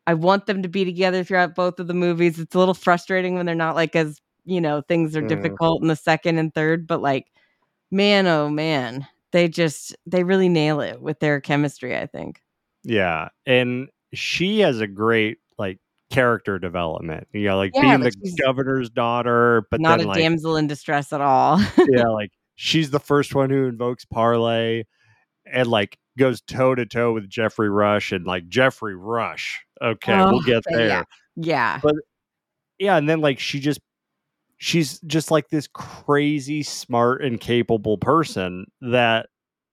I 0.07 0.15
want 0.15 0.47
them 0.47 0.63
to 0.63 0.69
be 0.69 0.85
together 0.85 1.23
throughout 1.25 1.55
both 1.55 1.79
of 1.79 1.87
the 1.87 1.95
movies. 1.95 2.39
It's 2.39 2.55
a 2.55 2.59
little 2.59 2.75
frustrating 2.75 3.35
when 3.35 3.47
they're 3.47 3.55
not 3.55 3.75
like 3.77 3.95
as, 3.95 4.21
you 4.45 4.61
know, 4.61 4.81
things 4.83 5.17
are 5.17 5.23
Mm. 5.23 5.29
difficult 5.29 5.83
in 5.83 5.89
the 5.89 5.97
second 5.97 6.39
and 6.39 6.53
third, 6.55 6.87
but 6.87 7.01
like 7.03 7.27
man 7.91 8.27
oh 8.27 8.49
man, 8.49 9.07
they 9.33 9.49
just 9.49 9.97
they 10.07 10.25
really 10.25 10.49
nail 10.49 10.81
it 10.81 11.01
with 11.01 11.21
their 11.21 11.41
chemistry, 11.41 11.97
I 11.97 12.07
think. 12.07 12.41
Yeah. 12.83 13.29
And 13.47 13.89
she 14.15 14.61
has 14.61 14.81
a 14.81 14.87
great 14.87 15.39
like 15.59 15.79
character 16.11 16.59
development. 16.59 17.29
You 17.33 17.45
know, 17.49 17.57
like 17.59 17.73
Yeah, 17.75 17.83
being 17.83 18.01
like 18.01 18.15
the 18.21 18.43
governor's 18.45 18.91
daughter, 18.91 19.67
but 19.71 19.81
not 19.81 19.99
then 19.99 20.07
a 20.07 20.09
like 20.09 20.19
damsel 20.19 20.57
in 20.57 20.67
distress 20.67 21.13
at 21.13 21.21
all. 21.21 21.61
yeah, 21.91 22.09
like 22.09 22.31
she's 22.57 22.91
the 22.91 22.99
first 23.01 23.35
one 23.35 23.51
who 23.51 23.67
invokes 23.67 24.05
parlay 24.07 24.85
and 25.47 25.69
like 25.69 25.99
goes 26.21 26.41
toe 26.43 26.75
to 26.77 26.87
toe 26.87 27.13
with 27.13 27.29
Geoffrey 27.29 27.69
Rush 27.69 28.13
and 28.13 28.25
like 28.27 28.49
Geoffrey 28.49 28.95
Rush. 28.95 29.59
Okay, 29.83 30.13
oh, 30.13 30.27
we'll 30.31 30.37
Oh, 30.37 30.43
get 30.43 30.63
there. 30.71 30.87
yeah. 30.87 31.03
yeah. 31.35 31.81
yeah 32.79 32.97
and 32.97 33.09
then 33.09 33.21
like 33.21 33.39
she 33.41 33.59
just 33.61 33.81
she's 34.59 35.01
just 35.01 35.31
like 35.31 35.49
this 35.49 35.67
crazy 35.67 36.63
smart 36.63 37.25
and 37.25 37.41
capable 37.41 37.99
person 37.99 38.67
that 38.83 39.27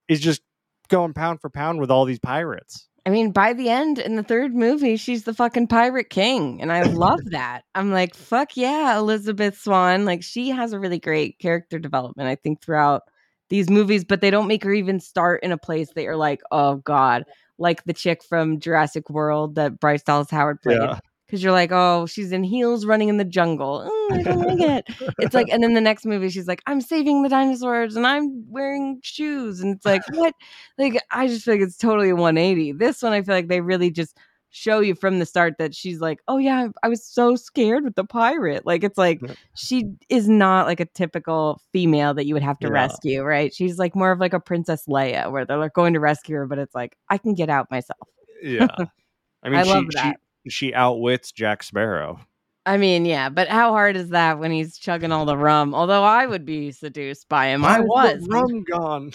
is 0.08 0.18
just 0.20 0.40
going 0.88 1.12
pound 1.12 1.40
for 1.40 1.50
pound 1.50 1.78
with 1.80 1.90
all 1.90 2.04
these 2.06 2.18
pirates 2.18 2.86
I 3.06 3.10
mean, 3.10 3.30
by 3.30 3.54
the 3.54 3.70
end 3.70 3.98
in 3.98 4.16
the 4.16 4.22
third 4.22 4.54
movie, 4.54 4.96
she's 4.98 5.24
the 5.24 5.32
fucking 5.32 5.68
pirate 5.68 6.10
king. 6.10 6.60
And 6.60 6.70
I 6.70 6.82
love 6.82 7.20
that. 7.30 7.62
I'm 7.74 7.90
like, 7.90 8.14
fuck 8.14 8.54
yeah, 8.54 8.98
Elizabeth 8.98 9.58
Swann. 9.58 10.04
Like, 10.04 10.22
she 10.22 10.50
has 10.50 10.74
a 10.74 10.78
really 10.78 10.98
great 10.98 11.38
character 11.38 11.78
development, 11.78 12.28
I 12.28 12.34
think, 12.34 12.60
throughout 12.60 13.04
these 13.48 13.70
movies, 13.70 14.04
but 14.04 14.20
they 14.20 14.30
don't 14.30 14.48
make 14.48 14.64
her 14.64 14.72
even 14.72 15.00
start 15.00 15.42
in 15.42 15.52
a 15.52 15.58
place 15.58 15.90
that 15.94 16.02
you're 16.02 16.16
like, 16.16 16.40
oh 16.50 16.76
God, 16.76 17.24
like 17.58 17.84
the 17.84 17.92
chick 17.92 18.22
from 18.22 18.60
Jurassic 18.60 19.10
World 19.10 19.54
that 19.56 19.80
Bryce 19.80 20.02
Dallas 20.02 20.30
Howard 20.30 20.62
played. 20.62 20.78
Yeah. 20.80 20.98
Because 21.26 21.42
you're 21.42 21.52
like, 21.52 21.70
oh, 21.72 22.06
she's 22.06 22.32
in 22.32 22.42
heels 22.42 22.86
running 22.86 23.10
in 23.10 23.18
the 23.18 23.24
jungle. 23.24 23.82
Oh, 23.86 24.08
I 24.12 24.22
don't 24.22 24.40
like 24.40 24.60
it. 24.60 24.86
It's 25.18 25.34
like, 25.34 25.48
and 25.50 25.62
then 25.62 25.74
the 25.74 25.80
next 25.80 26.06
movie, 26.06 26.30
she's 26.30 26.48
like, 26.48 26.62
I'm 26.66 26.80
saving 26.80 27.22
the 27.22 27.28
dinosaurs 27.28 27.96
and 27.96 28.06
I'm 28.06 28.50
wearing 28.50 28.98
shoes. 29.02 29.60
And 29.60 29.76
it's 29.76 29.84
like, 29.84 30.00
what? 30.14 30.34
Like, 30.78 30.98
I 31.10 31.26
just 31.26 31.44
feel 31.44 31.52
like 31.52 31.62
it's 31.62 31.76
totally 31.76 32.14
180. 32.14 32.72
This 32.72 33.02
one, 33.02 33.12
I 33.12 33.20
feel 33.20 33.34
like 33.34 33.48
they 33.48 33.60
really 33.60 33.90
just 33.90 34.16
show 34.50 34.80
you 34.80 34.94
from 34.94 35.18
the 35.18 35.26
start 35.26 35.54
that 35.58 35.74
she's 35.74 36.00
like, 36.00 36.20
oh, 36.28 36.38
yeah, 36.38 36.68
I 36.82 36.88
was 36.88 37.04
so 37.04 37.36
scared 37.36 37.84
with 37.84 37.94
the 37.94 38.04
pirate. 38.04 38.64
Like, 38.64 38.82
it's 38.82 38.98
like, 38.98 39.20
she 39.54 39.84
is 40.08 40.28
not 40.28 40.66
like 40.66 40.80
a 40.80 40.86
typical 40.86 41.60
female 41.72 42.14
that 42.14 42.26
you 42.26 42.34
would 42.34 42.42
have 42.42 42.58
to 42.60 42.68
Yeah. 42.68 42.72
rescue, 42.72 43.22
right? 43.22 43.54
She's 43.54 43.78
like 43.78 43.94
more 43.94 44.10
of 44.10 44.18
like 44.20 44.32
a 44.32 44.40
Princess 44.40 44.84
Leia 44.88 45.30
where 45.30 45.44
they're 45.44 45.58
like 45.58 45.74
going 45.74 45.92
to 45.94 46.00
rescue 46.00 46.36
her, 46.36 46.46
but 46.46 46.58
it's 46.58 46.74
like, 46.74 46.96
I 47.08 47.18
can 47.18 47.34
get 47.34 47.50
out 47.50 47.70
myself. 47.70 48.08
yeah 48.42 48.66
i 49.42 49.48
mean 49.48 49.58
I 49.60 49.62
she, 49.64 49.68
love 49.70 49.84
that. 49.94 50.16
she 50.48 50.74
outwits 50.74 51.32
jack 51.32 51.62
sparrow 51.62 52.20
I 52.66 52.76
mean, 52.76 53.06
yeah, 53.06 53.30
but 53.30 53.48
how 53.48 53.72
hard 53.72 53.96
is 53.96 54.10
that 54.10 54.38
when 54.38 54.50
he's 54.50 54.76
chugging 54.76 55.10
all 55.10 55.24
the 55.24 55.38
rum? 55.38 55.74
Although 55.74 56.02
I 56.04 56.26
would 56.26 56.44
be 56.44 56.70
seduced 56.70 57.26
by 57.30 57.46
him. 57.46 57.64
I 57.64 57.80
Where's 57.80 57.88
was. 58.20 58.26
rum 58.28 58.62
gone 58.64 59.12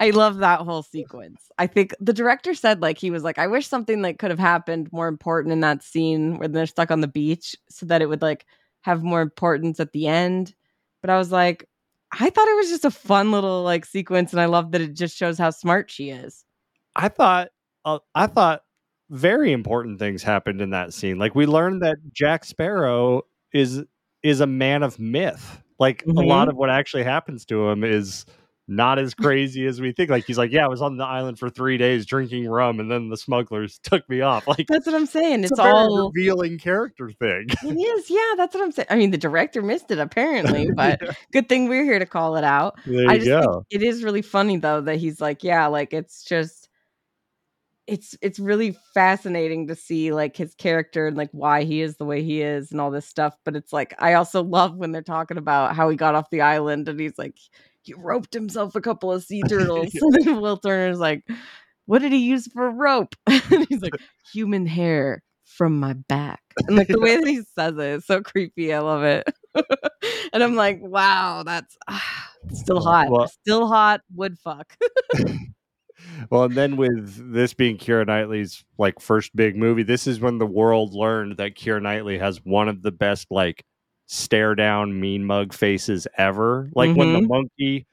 I 0.00 0.10
love 0.10 0.38
that 0.38 0.60
whole 0.60 0.82
sequence. 0.82 1.50
I 1.58 1.66
think 1.66 1.94
the 2.00 2.12
director 2.12 2.54
said 2.54 2.82
like 2.82 2.98
he 2.98 3.10
was 3.10 3.22
like, 3.22 3.38
I 3.38 3.46
wish 3.46 3.68
something 3.68 4.02
like 4.02 4.18
could 4.18 4.30
have 4.30 4.38
happened 4.40 4.92
more 4.92 5.08
important 5.08 5.52
in 5.52 5.60
that 5.60 5.82
scene 5.82 6.38
where 6.38 6.48
they're 6.48 6.66
stuck 6.66 6.90
on 6.90 7.00
the 7.00 7.08
beach 7.08 7.54
so 7.70 7.86
that 7.86 8.02
it 8.02 8.08
would 8.08 8.22
like 8.22 8.46
have 8.82 9.02
more 9.02 9.22
importance 9.22 9.80
at 9.80 9.92
the 9.92 10.06
end. 10.06 10.54
But 11.00 11.10
I 11.10 11.18
was 11.18 11.30
like, 11.32 11.68
I 12.12 12.30
thought 12.30 12.48
it 12.48 12.56
was 12.56 12.68
just 12.68 12.84
a 12.84 12.90
fun 12.90 13.30
little 13.32 13.62
like 13.62 13.84
sequence, 13.84 14.32
and 14.32 14.40
I 14.40 14.46
love 14.46 14.72
that 14.72 14.80
it 14.80 14.94
just 14.94 15.16
shows 15.16 15.38
how 15.38 15.50
smart 15.50 15.90
she 15.90 16.10
is. 16.10 16.44
i 16.96 17.08
thought 17.08 17.48
uh, 17.84 17.98
i 18.14 18.26
thought 18.26 18.62
very 19.10 19.52
important 19.52 19.98
things 19.98 20.22
happened 20.22 20.60
in 20.60 20.70
that 20.70 20.94
scene 20.94 21.18
like 21.18 21.34
we 21.34 21.46
learned 21.46 21.82
that 21.82 21.96
jack 22.12 22.44
sparrow 22.44 23.22
is 23.52 23.82
is 24.22 24.40
a 24.40 24.46
man 24.46 24.82
of 24.82 24.98
myth 24.98 25.62
like 25.78 26.04
a 26.06 26.12
lot 26.12 26.48
of 26.48 26.56
what 26.56 26.70
actually 26.70 27.02
happens 27.02 27.44
to 27.44 27.68
him 27.68 27.84
is 27.84 28.24
not 28.66 28.98
as 28.98 29.12
crazy 29.14 29.66
as 29.66 29.80
we 29.80 29.92
think 29.92 30.08
like 30.08 30.24
he's 30.24 30.38
like 30.38 30.50
yeah 30.50 30.64
i 30.64 30.68
was 30.68 30.80
on 30.80 30.96
the 30.96 31.04
island 31.04 31.38
for 31.38 31.50
three 31.50 31.76
days 31.76 32.06
drinking 32.06 32.48
rum 32.48 32.80
and 32.80 32.90
then 32.90 33.10
the 33.10 33.16
smugglers 33.16 33.78
took 33.82 34.08
me 34.08 34.20
off 34.20 34.46
like 34.58 34.66
That's 34.66 34.86
what 34.86 34.94
I'm 34.94 35.06
saying. 35.06 35.44
it's, 35.44 35.52
It's, 35.52 35.60
all 35.60 36.10
revealing 36.14 36.58
character 36.58 37.10
thing 37.10 37.46
It 37.62 37.76
is, 37.76 38.10
yeah. 38.10 38.34
That's 38.36 38.54
what 38.54 38.62
I'm 38.62 38.72
saying. 38.72 38.88
I 38.90 38.96
mean, 38.96 39.10
the 39.10 39.18
director 39.18 39.62
missed 39.62 39.90
it 39.90 39.98
apparently, 39.98 40.70
but 40.76 41.00
good 41.32 41.48
thing 41.48 41.68
we're 41.68 41.84
here 41.84 41.98
to 41.98 42.06
call 42.06 42.36
it 42.36 42.44
out. 42.44 42.78
there 42.86 43.08
I 43.08 43.18
just 43.18 43.28
go 43.28 43.64
think 43.70 43.82
it 43.82 43.86
is 43.86 44.02
really 44.02 44.22
funny 44.22 44.56
though 44.56 44.80
that 44.82 44.96
he's 44.96 45.20
like, 45.20 45.44
yeah, 45.44 45.66
like 45.66 45.92
it's 45.92 46.24
just 46.24 46.68
it's 47.86 48.16
it's 48.22 48.38
really 48.38 48.74
fascinating 48.94 49.66
to 49.66 49.74
see 49.74 50.12
like 50.12 50.36
his 50.36 50.54
character 50.54 51.06
and 51.06 51.16
like 51.18 51.28
why 51.32 51.64
he 51.64 51.82
is 51.82 51.96
the 51.96 52.04
way 52.06 52.22
he 52.22 52.40
is 52.40 52.72
and 52.72 52.80
all 52.80 52.90
this 52.90 53.06
stuff. 53.06 53.36
But 53.44 53.56
it's 53.56 53.72
like 53.72 53.94
I 53.98 54.14
also 54.14 54.42
love 54.42 54.76
when 54.76 54.92
they're 54.92 55.02
talking 55.02 55.36
about 55.36 55.76
how 55.76 55.88
he 55.88 55.96
got 55.96 56.14
off 56.14 56.30
the 56.30 56.40
island 56.40 56.88
and 56.88 56.98
he's 56.98 57.18
like, 57.18 57.36
he 57.84 57.94
roped 57.94 58.32
himself 58.32 58.74
a 58.74 58.80
couple 58.80 59.12
of 59.12 59.22
sea 59.22 59.42
turtles. 59.48 59.94
and 60.00 60.14
then 60.14 60.40
Will 60.40 60.56
Turner's 60.56 60.98
like, 60.98 61.24
what 61.86 62.00
did 62.00 62.12
he 62.12 62.18
use 62.18 62.48
for 62.48 62.70
rope? 62.70 63.14
and 63.26 63.66
he's 63.68 63.82
like, 63.82 63.94
human 64.32 64.66
hair 64.66 65.22
from 65.44 65.78
my 65.78 65.92
back. 65.92 66.40
And 66.66 66.76
like 66.76 66.88
the 66.88 67.00
way 67.00 67.16
that 67.16 67.28
he 67.28 67.42
says 67.54 67.74
it 67.74 67.80
is 67.80 68.06
so 68.06 68.22
creepy. 68.22 68.72
I 68.72 68.80
love 68.80 69.02
it. 69.04 69.24
and 70.32 70.42
I'm 70.42 70.56
like, 70.56 70.80
wow, 70.82 71.42
that's 71.44 71.76
ah, 71.88 72.28
still 72.52 72.80
hot. 72.80 73.10
Well- 73.10 73.28
still 73.28 73.68
hot. 73.68 74.00
Would 74.14 74.38
fuck. 74.38 74.76
well 76.30 76.44
and 76.44 76.54
then 76.54 76.76
with 76.76 77.32
this 77.32 77.54
being 77.54 77.78
Keira 77.78 78.06
Knightley's 78.06 78.64
like 78.78 79.00
first 79.00 79.34
big 79.34 79.56
movie 79.56 79.84
this 79.84 80.06
is 80.06 80.20
when 80.20 80.38
the 80.38 80.46
world 80.46 80.92
learned 80.92 81.36
that 81.36 81.54
Keira 81.54 81.80
Knightley 81.80 82.18
has 82.18 82.38
one 82.44 82.68
of 82.68 82.82
the 82.82 82.90
best 82.90 83.28
like 83.30 83.64
stare 84.06 84.54
down 84.54 85.00
mean 85.00 85.24
mug 85.24 85.52
faces 85.52 86.06
ever 86.18 86.70
like 86.74 86.94
when 86.94 87.12
the 87.12 87.20
Mhm. 87.20 87.28
monkey 87.28 87.86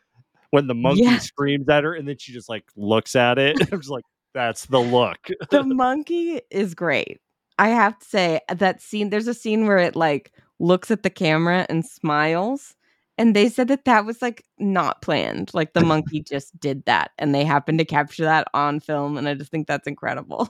when 0.52 0.68
the 0.68 0.76
monkey 0.76 1.02
Yes. 1.04 1.26
screams 1.26 1.70
at 1.70 1.84
her 1.84 1.94
and 1.94 2.08
then 2.08 2.18
she 2.18 2.34
just 2.34 2.50
like 2.50 2.66
looks 2.76 3.16
at 3.16 3.38
it 3.40 3.58
i'm 3.72 3.80
just 3.80 3.90
like 3.92 4.04
that's 4.34 4.66
the 4.66 4.80
look 4.82 5.20
the 5.52 5.64
monkey 5.66 6.42
is 6.52 6.74
great. 6.74 7.20
I 7.60 7.68
have 7.70 8.00
to 8.00 8.06
say 8.06 8.40
that 8.50 8.82
scene. 8.82 9.10
There's 9.10 9.28
a 9.28 9.34
scene 9.34 9.68
where 9.68 9.78
it 9.78 9.96
like 9.96 10.32
looks 10.60 10.90
at 10.90 11.04
the 11.04 11.10
camera 11.10 11.66
and 11.70 11.86
smiles, 11.86 12.76
and 13.18 13.36
they 13.36 13.50
said 13.50 13.68
that 13.68 13.84
that 13.86 14.06
was 14.06 14.22
like 14.22 14.46
not 14.58 15.02
planned. 15.02 15.52
Like 15.54 15.74
the 15.74 15.82
monkey 15.82 16.22
just 16.28 16.58
did 16.60 16.86
that, 16.86 17.12
and 17.20 17.36
they 17.36 17.44
happened 17.44 17.78
to 17.80 17.86
capture 17.86 18.24
that 18.24 18.48
on 18.54 18.80
film. 18.80 19.18
And 19.18 19.28
I 19.28 19.34
just 19.36 19.52
think 19.52 19.68
that's 19.68 19.86
incredible. 19.88 20.50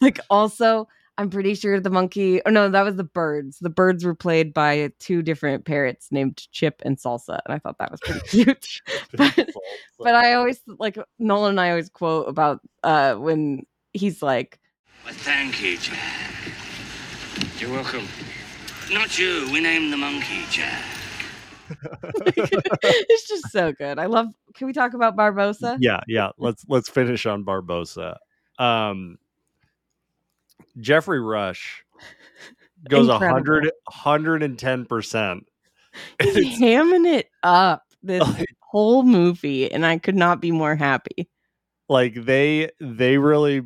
like 0.00 0.18
also, 0.30 0.86
I'm 1.18 1.28
pretty 1.28 1.54
sure 1.54 1.78
the 1.78 1.90
monkey. 1.90 2.40
Oh 2.46 2.50
no, 2.50 2.68
that 2.70 2.82
was 2.82 2.96
the 2.96 3.04
birds. 3.04 3.58
The 3.60 3.70
birds 3.70 4.04
were 4.04 4.14
played 4.14 4.54
by 4.54 4.90
two 4.98 5.22
different 5.22 5.64
parrots 5.66 6.08
named 6.10 6.46
Chip 6.52 6.80
and 6.84 6.96
Salsa, 6.96 7.38
and 7.44 7.54
I 7.54 7.58
thought 7.58 7.78
that 7.78 7.90
was 7.90 8.00
pretty 8.00 8.20
cute. 8.28 8.80
but 9.16 9.50
but 9.98 10.14
I 10.14 10.34
always 10.34 10.60
like 10.66 10.96
Nolan 11.18 11.50
and 11.50 11.60
I 11.60 11.70
always 11.70 11.90
quote 11.90 12.28
about 12.28 12.60
uh 12.82 13.14
when 13.16 13.66
he's 13.92 14.22
like, 14.22 14.58
Well, 15.04 15.14
thank 15.14 15.62
you, 15.62 15.76
Jack. 15.76 16.34
You're 17.58 17.70
welcome. 17.70 18.06
Not 18.90 19.18
you. 19.18 19.48
We 19.52 19.60
named 19.60 19.92
the 19.92 19.98
monkey 19.98 20.44
Jack. 20.50 20.82
it's 22.36 23.28
just 23.28 23.50
so 23.50 23.72
good. 23.72 23.98
I 23.98 24.06
love. 24.06 24.28
Can 24.54 24.66
we 24.66 24.72
talk 24.72 24.94
about 24.94 25.16
Barbossa? 25.16 25.76
yeah 25.80 26.00
yeah 26.08 26.30
let's 26.38 26.64
let's 26.68 26.88
finish 26.88 27.24
on 27.24 27.44
barbossa 27.44 28.16
um 28.58 29.16
geoffrey 30.80 31.20
rush 31.20 31.84
goes 32.88 33.08
a 33.08 33.12
Incredible. 33.12 33.34
hundred 33.36 33.72
hundred 33.88 34.42
and 34.42 34.58
ten 34.58 34.84
percent 34.86 35.44
He's 36.22 36.58
hamming 36.58 37.06
it 37.06 37.28
up 37.42 37.82
this 38.02 38.22
Like- 38.22 38.46
whole 38.60 39.02
movie, 39.02 39.70
and 39.70 39.84
I 39.84 39.98
could 39.98 40.16
not 40.16 40.40
be 40.40 40.50
more 40.50 40.74
happy. 40.74 41.28
like 41.88 42.14
they 42.24 42.70
they 42.80 43.18
really 43.18 43.62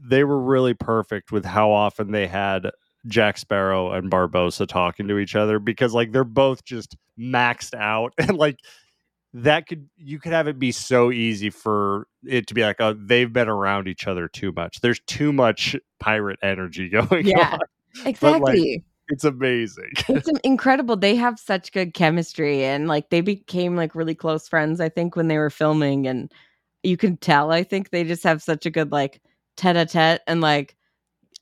they 0.00 0.22
were 0.22 0.38
really 0.40 0.74
perfect 0.74 1.32
with 1.32 1.44
how 1.44 1.72
often 1.72 2.12
they 2.12 2.28
had 2.28 2.70
Jack 3.08 3.36
Sparrow 3.38 3.90
and 3.92 4.10
Barbossa 4.12 4.66
talking 4.68 5.08
to 5.08 5.18
each 5.18 5.34
other 5.34 5.58
because 5.58 5.92
like 5.92 6.12
they're 6.12 6.22
both 6.22 6.64
just 6.64 6.96
maxed 7.18 7.74
out 7.74 8.12
and 8.18 8.36
like 8.36 8.60
that 9.34 9.66
could 9.66 9.88
you 9.96 10.18
could 10.18 10.32
have 10.32 10.48
it 10.48 10.58
be 10.58 10.72
so 10.72 11.10
easy 11.12 11.50
for 11.50 12.06
it 12.26 12.46
to 12.46 12.54
be 12.54 12.62
like 12.62 12.80
oh 12.80 12.94
they've 12.94 13.32
been 13.32 13.48
around 13.48 13.86
each 13.88 14.06
other 14.06 14.28
too 14.28 14.52
much. 14.52 14.80
There's 14.80 15.00
too 15.06 15.32
much 15.32 15.76
pirate 16.00 16.38
energy 16.42 16.88
going 16.90 17.26
Yeah. 17.26 17.54
on. 17.54 17.60
Exactly. 18.06 18.84
It's 19.10 19.24
amazing. 19.24 19.90
it's 20.08 20.28
incredible. 20.44 20.96
They 20.96 21.16
have 21.16 21.38
such 21.38 21.72
good 21.72 21.94
chemistry 21.94 22.64
and 22.64 22.88
like 22.88 23.08
they 23.08 23.22
became 23.22 23.74
like 23.76 23.94
really 23.94 24.14
close 24.14 24.46
friends, 24.46 24.80
I 24.80 24.90
think, 24.90 25.16
when 25.16 25.28
they 25.28 25.38
were 25.38 25.50
filming. 25.50 26.06
And 26.06 26.30
you 26.82 26.96
can 26.98 27.16
tell, 27.16 27.50
I 27.50 27.64
think 27.64 27.90
they 27.90 28.04
just 28.04 28.22
have 28.24 28.42
such 28.42 28.66
a 28.66 28.70
good 28.70 28.92
like 28.92 29.22
tete 29.56 29.76
a 29.76 29.86
tete. 29.86 30.20
And 30.26 30.42
like, 30.42 30.76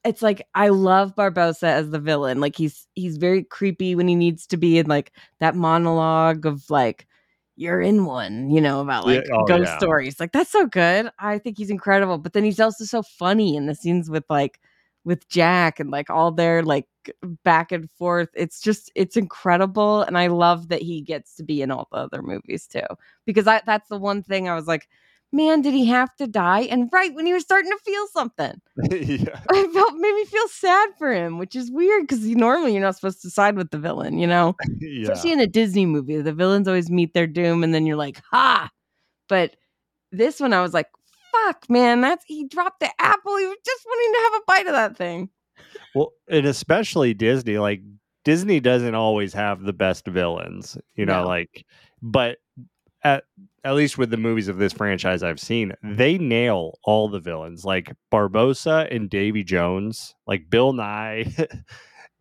it's 0.04 0.22
like, 0.22 0.46
I 0.54 0.68
love 0.68 1.16
Barbossa 1.16 1.64
as 1.64 1.90
the 1.90 1.98
villain. 1.98 2.40
Like, 2.40 2.54
he's, 2.54 2.86
he's 2.94 3.16
very 3.16 3.42
creepy 3.42 3.96
when 3.96 4.06
he 4.06 4.14
needs 4.14 4.46
to 4.46 4.56
be 4.56 4.78
in 4.78 4.86
like 4.86 5.12
that 5.40 5.56
monologue 5.56 6.46
of 6.46 6.70
like, 6.70 7.08
you're 7.56 7.80
in 7.80 8.04
one, 8.04 8.50
you 8.50 8.60
know, 8.60 8.80
about 8.80 9.06
Yeah, 9.06 9.14
like 9.14 9.24
oh, 9.32 9.44
ghost 9.46 9.64
yeah. 9.64 9.78
stories. 9.78 10.20
Like, 10.20 10.32
that's 10.32 10.50
so 10.50 10.66
good. 10.66 11.10
I 11.18 11.38
think 11.38 11.58
he's 11.58 11.70
incredible. 11.70 12.18
But 12.18 12.32
then 12.32 12.44
he's 12.44 12.60
also 12.60 12.84
so 12.84 13.02
funny 13.02 13.56
in 13.56 13.66
the 13.66 13.74
scenes 13.74 14.10
with 14.10 14.24
like, 14.30 14.60
with 15.04 15.28
Jack 15.28 15.78
and 15.78 15.90
like 15.90 16.10
all 16.10 16.32
their 16.32 16.62
like 16.64 16.86
back 17.44 17.70
and 17.72 17.88
forth. 17.92 18.28
It's 18.34 18.60
just 18.60 18.90
it's 18.96 19.16
incredible, 19.16 20.02
and 20.02 20.18
I 20.18 20.26
love 20.26 20.68
that 20.68 20.82
he 20.82 21.00
gets 21.00 21.36
to 21.36 21.44
be 21.44 21.62
in 21.62 21.70
all 21.70 21.88
the 21.92 21.98
other 21.98 22.22
movies 22.22 22.66
too. 22.66 22.82
Because 23.24 23.46
I 23.46 23.62
that's 23.64 23.88
the 23.88 23.98
one 23.98 24.22
thing 24.24 24.48
I 24.48 24.54
was 24.56 24.66
like, 24.66 24.88
man, 25.36 25.60
did 25.62 25.74
he 25.74 25.84
have 25.86 26.14
to 26.16 26.26
die? 26.26 26.62
And 26.62 26.88
right 26.92 27.14
when 27.14 27.26
he 27.26 27.32
was 27.32 27.42
starting 27.42 27.70
to 27.70 27.78
feel 27.84 28.06
something, 28.08 28.60
yeah. 28.90 29.40
I 29.50 29.66
felt 29.72 29.94
made 29.94 30.14
me 30.14 30.24
feel 30.24 30.48
sad 30.48 30.88
for 30.98 31.12
him, 31.12 31.38
which 31.38 31.54
is 31.54 31.70
weird 31.70 32.02
because 32.04 32.24
normally 32.24 32.72
you're 32.72 32.82
not 32.82 32.96
supposed 32.96 33.22
to 33.22 33.30
side 33.30 33.56
with 33.56 33.70
the 33.70 33.78
villain, 33.78 34.18
you 34.18 34.26
know. 34.26 34.54
Yeah. 34.80 35.02
Especially 35.12 35.32
in 35.32 35.40
a 35.40 35.46
Disney 35.46 35.86
movie, 35.86 36.20
the 36.20 36.32
villains 36.32 36.66
always 36.68 36.90
meet 36.90 37.12
their 37.14 37.26
doom, 37.26 37.62
and 37.64 37.74
then 37.74 37.86
you're 37.86 37.96
like, 37.96 38.20
ha. 38.30 38.70
But 39.28 39.56
this 40.12 40.40
one, 40.40 40.52
I 40.52 40.62
was 40.62 40.72
like, 40.72 40.86
fuck, 41.32 41.68
man, 41.68 42.00
that's 42.00 42.24
he 42.26 42.46
dropped 42.46 42.80
the 42.80 42.90
apple. 43.00 43.36
He 43.36 43.46
was 43.46 43.56
just 43.64 43.84
wanting 43.86 44.12
to 44.12 44.20
have 44.24 44.34
a 44.34 44.44
bite 44.46 44.66
of 44.66 44.72
that 44.72 44.96
thing. 44.96 45.28
Well, 45.94 46.12
and 46.28 46.46
especially 46.46 47.14
Disney, 47.14 47.58
like 47.58 47.82
Disney 48.24 48.60
doesn't 48.60 48.94
always 48.94 49.32
have 49.32 49.62
the 49.62 49.72
best 49.72 50.06
villains, 50.06 50.78
you 50.94 51.04
know, 51.06 51.22
No. 51.22 51.26
like 51.28 51.64
but 52.02 52.38
at 53.06 53.24
at 53.64 53.74
least 53.74 53.98
with 53.98 54.10
the 54.10 54.16
movies 54.16 54.46
of 54.46 54.58
this 54.58 54.72
franchise 54.72 55.22
I've 55.22 55.40
seen, 55.40 55.70
mm-hmm. 55.70 55.96
they 55.96 56.18
nail 56.18 56.78
all 56.84 57.08
the 57.08 57.18
villains. 57.18 57.64
Like 57.64 57.92
Barbossa 58.12 58.94
and 58.94 59.10
Davy 59.10 59.42
Jones, 59.42 60.14
like 60.26 60.48
Bill 60.48 60.72
Nighy 60.72 61.62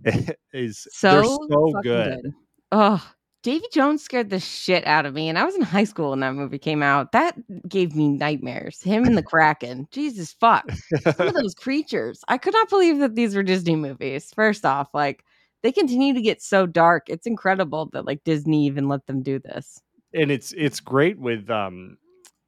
is 0.54 0.88
so 0.92 1.12
they're 1.12 1.24
so 1.24 1.72
fucking 1.74 1.82
good. 1.84 2.34
Oh, 2.72 3.12
Davy 3.44 3.68
Jones 3.72 4.04
scared 4.04 4.32
the 4.32 4.40
shit 4.40 4.86
out 4.88 5.06
of 5.06 5.14
me, 5.14 5.30
and 5.30 5.38
I 5.38 5.46
was 5.46 5.56
in 5.56 5.62
high 5.76 5.84
school 5.84 6.10
when 6.12 6.22
that 6.22 6.34
movie 6.34 6.58
came 6.58 6.82
out. 6.82 7.12
That 7.12 7.36
gave 7.70 7.96
me 7.96 8.10
nightmares. 8.10 8.82
Him 8.82 9.06
and 9.06 9.18
the 9.18 9.24
Kraken. 9.24 9.88
Jesus 9.92 10.34
fuck. 10.34 10.70
Some 10.72 11.28
of 11.28 11.34
those 11.36 11.54
creatures. 11.54 12.24
I 12.28 12.40
could 12.40 12.54
not 12.54 12.70
believe 12.70 13.00
that 13.00 13.16
these 13.16 13.36
were 13.36 13.44
Disney 13.44 13.76
movies. 13.76 14.32
First 14.36 14.66
off, 14.66 14.90
like 14.94 15.24
they 15.62 15.72
continue 15.72 16.14
to 16.16 16.22
get 16.22 16.42
so 16.42 16.66
dark. 16.66 17.04
It's 17.08 17.28
incredible 17.28 17.90
that 17.94 18.06
like 18.06 18.24
Disney 18.24 18.66
even 18.66 18.88
let 18.88 19.06
them 19.06 19.22
do 19.22 19.38
this. 19.38 19.80
And 20.16 20.32
it's 20.32 20.53
it's 20.53 20.80
great 20.80 21.20
with 21.20 21.49
um 21.49 21.97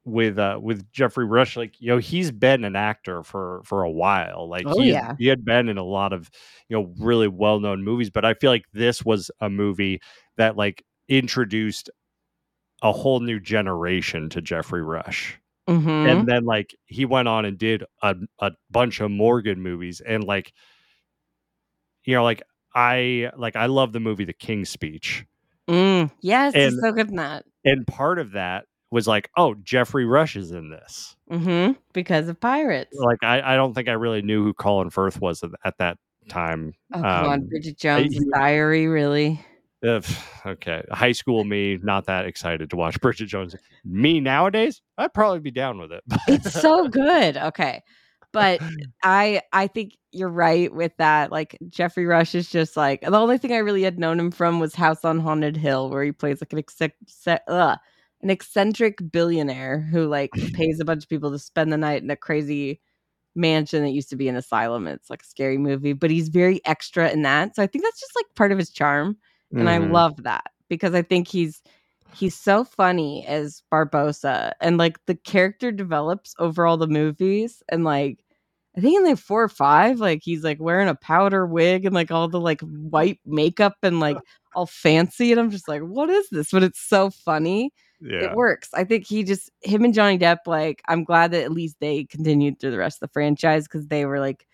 with 0.04 0.38
uh 0.38 0.58
with 0.60 0.90
Geoffrey 0.90 1.26
Rush 1.26 1.56
like 1.56 1.78
you 1.80 1.88
know 1.88 1.98
he's 1.98 2.30
been 2.30 2.64
an 2.64 2.74
actor 2.76 3.22
for 3.22 3.60
for 3.64 3.82
a 3.82 3.90
while 3.90 4.48
like 4.48 4.64
Oh, 4.66 4.80
he, 4.80 4.88
yeah. 4.90 5.14
he 5.18 5.26
had 5.26 5.44
been 5.44 5.68
in 5.68 5.76
a 5.76 5.84
lot 5.84 6.14
of 6.14 6.30
you 6.68 6.76
know 6.78 6.94
really 6.98 7.28
well-known 7.28 7.84
movies 7.84 8.08
but 8.08 8.24
I 8.24 8.32
feel 8.34 8.50
like 8.50 8.64
this 8.72 9.04
was 9.04 9.30
a 9.40 9.50
movie 9.50 10.00
that 10.38 10.56
like 10.56 10.82
introduced 11.08 11.90
a 12.80 12.90
whole 12.90 13.20
new 13.20 13.38
generation 13.38 14.30
to 14.30 14.40
Geoffrey 14.40 14.82
Rush 14.82 15.38
Mhm. 15.68 16.06
and 16.08 16.26
then 16.26 16.44
like 16.46 16.74
he 16.86 17.04
went 17.04 17.28
on 17.28 17.44
and 17.44 17.58
did 17.58 17.84
a, 18.02 18.16
a 18.38 18.52
bunch 18.70 19.00
of 19.00 19.10
Morgan 19.10 19.60
movies 19.60 20.00
and 20.00 20.24
like 20.24 20.54
you 22.04 22.14
know 22.14 22.24
like 22.24 22.42
I 22.74 23.30
like 23.36 23.56
I 23.56 23.66
love 23.66 23.92
the 23.92 24.00
movie 24.00 24.24
The 24.24 24.32
King's 24.32 24.70
Speech 24.70 25.26
Mm, 25.68 26.10
yes, 26.22 26.54
he's 26.54 26.80
so 26.80 26.92
good 26.92 27.10
in 27.10 27.16
that. 27.16 27.44
And 27.70 27.86
part 27.86 28.18
of 28.18 28.32
that 28.32 28.64
was 28.90 29.06
like 29.06 29.28
oh 29.36 29.54
Geoffrey 29.62 30.04
Rush 30.06 30.36
is 30.36 30.50
in 30.52 30.70
this 30.70 31.14
hmm 31.30 31.72
Because 31.92 32.28
of 32.28 32.40
pirates. 32.40 32.96
like 32.98 33.18
I, 33.22 33.54
I 33.54 33.56
don't 33.56 33.74
think 33.74 33.88
I 33.88 33.92
really 33.92 34.22
knew 34.22 34.42
who 34.42 34.54
Colin 34.54 34.90
Firth 34.90 35.20
was 35.20 35.42
at, 35.42 35.50
at 35.64 35.78
that 35.78 35.98
time. 36.28 36.72
Oh 36.94 37.00
come 37.00 37.04
on, 37.06 37.40
um, 37.40 37.46
Bridget 37.48 37.78
Jones' 37.78 38.14
he- 38.14 38.30
Diary, 38.32 38.86
really? 38.86 39.40
Uh, 39.86 40.00
okay, 40.44 40.82
high 40.90 41.12
school 41.12 41.44
me 41.44 41.78
not 41.82 42.06
that 42.06 42.24
excited 42.24 42.70
to 42.70 42.76
watch 42.76 43.00
Bridget 43.02 43.26
Jones. 43.26 43.54
Me 43.84 44.20
nowadays, 44.20 44.82
I'd 44.96 45.14
probably 45.14 45.40
be 45.40 45.50
down 45.52 45.78
with 45.78 45.92
it. 45.92 46.02
it's 46.26 46.52
so 46.52 46.88
good 46.88 47.36
okay 47.36 47.82
but 48.32 48.62
i 49.02 49.40
i 49.52 49.66
think 49.66 49.96
you're 50.12 50.28
right 50.28 50.72
with 50.74 50.92
that 50.98 51.30
like 51.30 51.56
geoffrey 51.68 52.06
rush 52.06 52.34
is 52.34 52.48
just 52.50 52.76
like 52.76 53.00
the 53.02 53.16
only 53.16 53.38
thing 53.38 53.52
i 53.52 53.58
really 53.58 53.82
had 53.82 53.98
known 53.98 54.18
him 54.18 54.30
from 54.30 54.60
was 54.60 54.74
house 54.74 55.04
on 55.04 55.20
haunted 55.20 55.56
hill 55.56 55.90
where 55.90 56.02
he 56.04 56.12
plays 56.12 56.40
like 56.40 56.52
an 56.52 56.58
eccentric, 56.58 56.96
ugh, 57.48 57.78
an 58.22 58.30
eccentric 58.30 58.98
billionaire 59.12 59.80
who 59.80 60.06
like 60.06 60.40
pays 60.52 60.80
a 60.80 60.84
bunch 60.84 61.04
of 61.04 61.08
people 61.08 61.30
to 61.30 61.38
spend 61.38 61.72
the 61.72 61.76
night 61.76 62.02
in 62.02 62.10
a 62.10 62.16
crazy 62.16 62.80
mansion 63.34 63.82
that 63.84 63.90
used 63.90 64.10
to 64.10 64.16
be 64.16 64.28
an 64.28 64.36
asylum 64.36 64.86
it's 64.88 65.10
like 65.10 65.22
a 65.22 65.26
scary 65.26 65.58
movie 65.58 65.92
but 65.92 66.10
he's 66.10 66.28
very 66.28 66.60
extra 66.64 67.08
in 67.10 67.22
that 67.22 67.54
so 67.54 67.62
i 67.62 67.66
think 67.66 67.84
that's 67.84 68.00
just 68.00 68.16
like 68.16 68.26
part 68.34 68.50
of 68.52 68.58
his 68.58 68.70
charm 68.70 69.16
and 69.56 69.68
I 69.70 69.78
Mhm. 69.78 69.90
love 69.90 70.22
that 70.24 70.44
because 70.68 70.94
I 70.94 71.02
think 71.02 71.26
he's 71.26 71.62
he's 72.14 72.34
so 72.34 72.64
funny 72.64 73.26
as 73.26 73.62
Barbossa 73.72 74.52
and 74.60 74.78
like 74.78 74.98
the 75.06 75.14
character 75.14 75.70
develops 75.70 76.34
over 76.38 76.66
all 76.66 76.76
the 76.76 76.86
movies 76.86 77.62
and 77.68 77.84
like 77.84 78.24
I 78.76 78.80
think 78.80 78.96
in 78.96 79.04
like 79.04 79.18
four 79.18 79.42
or 79.42 79.48
five 79.48 79.98
like 80.00 80.20
he's 80.22 80.44
like 80.44 80.60
wearing 80.60 80.88
a 80.88 80.94
powder 80.94 81.46
wig 81.46 81.84
and 81.84 81.94
like 81.94 82.10
all 82.10 82.28
the 82.28 82.40
like 82.40 82.60
white 82.62 83.20
makeup 83.26 83.76
and 83.82 84.00
like 84.00 84.18
all 84.54 84.66
fancy 84.66 85.32
and 85.32 85.40
I'm 85.40 85.50
just 85.50 85.68
like 85.68 85.82
what 85.82 86.10
is 86.10 86.28
this? 86.30 86.50
But 86.50 86.62
it's 86.62 86.80
so 86.80 87.10
funny. 87.10 87.72
Yeah. 88.00 88.26
it 88.26 88.34
works. 88.34 88.68
I 88.74 88.84
think 88.84 89.06
he 89.06 89.24
just 89.24 89.50
him 89.62 89.84
and 89.84 89.92
Johnny 89.92 90.18
Depp 90.18 90.38
like 90.46 90.82
I'm 90.88 91.04
glad 91.04 91.32
that 91.32 91.44
at 91.44 91.52
least 91.52 91.76
they 91.80 92.04
continued 92.04 92.58
through 92.58 92.70
the 92.70 92.78
rest 92.78 93.02
of 93.02 93.08
the 93.08 93.12
franchise 93.12 93.64
because 93.64 93.88
they 93.88 94.06
were 94.06 94.20
like 94.20 94.46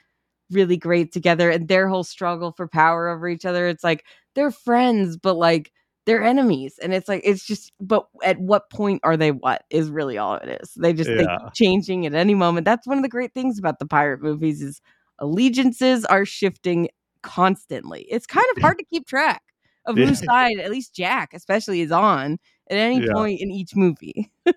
really 0.51 0.77
great 0.77 1.13
together 1.13 1.51
and 1.51 1.69
their 1.69 1.89
whole 1.89 2.05
struggle 2.05 2.53
for 2.53 2.69
power 2.69 3.09
over 3.09 3.27
each 3.29 3.47
other 3.47 3.67
it's 3.67 3.83
like 3.83 4.05
they're 4.35 4.51
friends 4.51 5.17
but 5.17 5.35
like 5.35 5.73
they're 6.07 6.23
enemies 6.23 6.79
and 6.83 6.93
it's 6.93 7.09
like 7.09 7.23
it's 7.25 7.45
just 7.47 7.73
but 7.81 8.07
at 8.23 8.39
what 8.39 8.69
point 8.71 9.01
are 9.05 9.17
they 9.17 9.31
what 9.33 9.65
is 9.71 9.91
really 9.91 10.19
all 10.19 10.35
it 10.37 10.61
is. 10.63 10.73
They 10.75 10.93
just 10.93 11.09
they 11.09 11.23
Yeah. 11.25 11.39
keep 11.45 11.55
changing 11.55 12.07
at 12.07 12.15
any 12.15 12.35
moment. 12.35 12.65
That's 12.65 12.87
one 12.87 12.99
of 12.99 13.03
the 13.03 13.09
great 13.09 13.33
things 13.35 13.59
about 13.59 13.79
the 13.79 13.87
pirate 13.87 14.21
movies 14.23 14.61
is 14.63 14.81
allegiances 15.19 16.05
are 16.05 16.25
shifting 16.27 16.89
constantly. 17.23 18.03
It's 18.11 18.27
kind 18.27 18.47
of 18.57 18.63
hard 18.63 18.79
to 18.79 18.85
keep 18.85 19.07
track 19.07 19.43
of 19.87 19.97
whose 19.97 20.25
side 20.25 20.59
at 20.59 20.71
least 20.71 20.95
jack 20.95 21.31
especially 21.35 21.81
is 21.81 21.93
on 21.93 22.39
at 22.71 22.77
any 22.79 23.01
Yeah. 23.05 23.13
point 23.13 23.41
in 23.41 23.51
each 23.51 23.75
movie. 23.77 24.31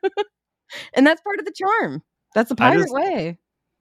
And 0.93 1.07
that's 1.07 1.21
part 1.21 1.39
of 1.39 1.45
the 1.45 1.53
charm. 1.53 2.03
That's 2.35 2.49
the 2.49 2.55
pirate 2.55 2.81
just- 2.83 2.93
way 2.93 3.37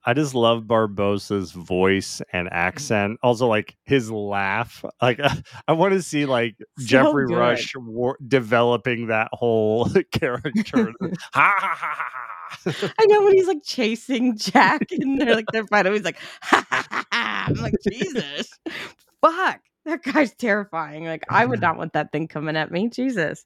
I 0.07 0.13
just 0.13 0.33
love 0.33 0.63
Barbossa's 0.63 1.51
voice 1.51 2.21
and 2.31 2.47
mm-hmm. 2.47 2.55
accent. 2.55 3.19
Also, 3.21 3.45
like 3.45 3.75
his 3.83 4.09
laugh. 4.09 4.85
Like 5.01 5.19
I 5.67 5.73
want 5.73 5.93
to 5.93 6.01
see 6.01 6.25
like 6.25 6.55
So 6.79 6.85
Geoffrey 6.85 7.27
good. 7.27 7.37
Rush 7.37 7.73
war- 7.75 8.17
developing 8.25 9.07
that 9.07 9.27
whole 9.33 9.89
character. 10.11 10.93
ha 11.33 11.53
ha 11.57 11.75
ha 11.75 11.75
ha. 11.75 11.95
ha. 11.99 12.93
I 12.97 13.05
know 13.07 13.23
when 13.23 13.33
he's 13.33 13.47
like 13.47 13.63
chasing 13.65 14.37
Jack 14.37 14.87
and 14.91 15.19
they're 15.19 15.35
like 15.35 15.47
they're 15.51 15.67
fighting. 15.67 15.91
He's 15.91 16.03
like, 16.03 16.17
ha 16.41 16.65
ha 16.69 16.87
ha 16.89 17.05
ha. 17.11 17.45
I'm 17.49 17.55
like, 17.55 17.75
Jesus, 17.91 18.49
fuck, 19.21 19.59
that 19.85 20.03
guy's 20.03 20.33
terrifying. 20.33 21.05
Like, 21.05 21.25
I 21.29 21.45
would 21.45 21.59
not 21.59 21.77
want 21.77 21.91
that 21.93 22.13
thing 22.13 22.29
coming 22.29 22.55
at 22.55 22.71
me. 22.71 22.87
Jesus, 22.87 23.45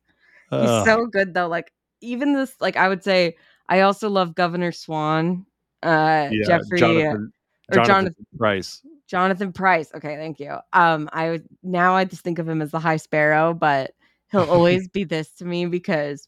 he's 0.51 0.59
Ugh. 0.59 0.86
so 0.86 1.07
good 1.07 1.34
though. 1.34 1.47
Like, 1.47 1.72
even 2.01 2.34
this, 2.34 2.53
like, 2.59 2.78
I 2.78 2.88
would 2.88 3.03
say, 3.03 3.38
I 3.68 3.82
also 3.82 4.09
love 4.09 4.36
Governor 4.36 4.72
Swann, 4.72 5.45
uh, 5.84 6.29
Yeah, 6.32 6.45
Geoffrey, 6.45 6.79
Jonathan, 6.79 7.34
or 7.69 7.75
Jonathan 7.75 7.86
Jonathan- 7.88 8.25
Pryce. 8.38 8.82
Jonathan 9.07 9.51
Pryce. 9.53 9.91
Okay, 9.93 10.15
thank 10.15 10.39
you. 10.39 10.55
Um, 10.71 11.09
I 11.11 11.32
would 11.32 11.45
now 11.63 11.95
I 11.95 12.05
just 12.05 12.21
think 12.23 12.39
of 12.39 12.47
him 12.47 12.61
as 12.61 12.71
the 12.71 12.79
High 12.79 12.97
Sparrow, 12.97 13.53
but 13.53 13.91
he'll 14.32 14.49
always 14.49 14.88
be 14.88 15.03
this 15.03 15.32
to 15.34 15.45
me 15.45 15.65
because 15.65 16.27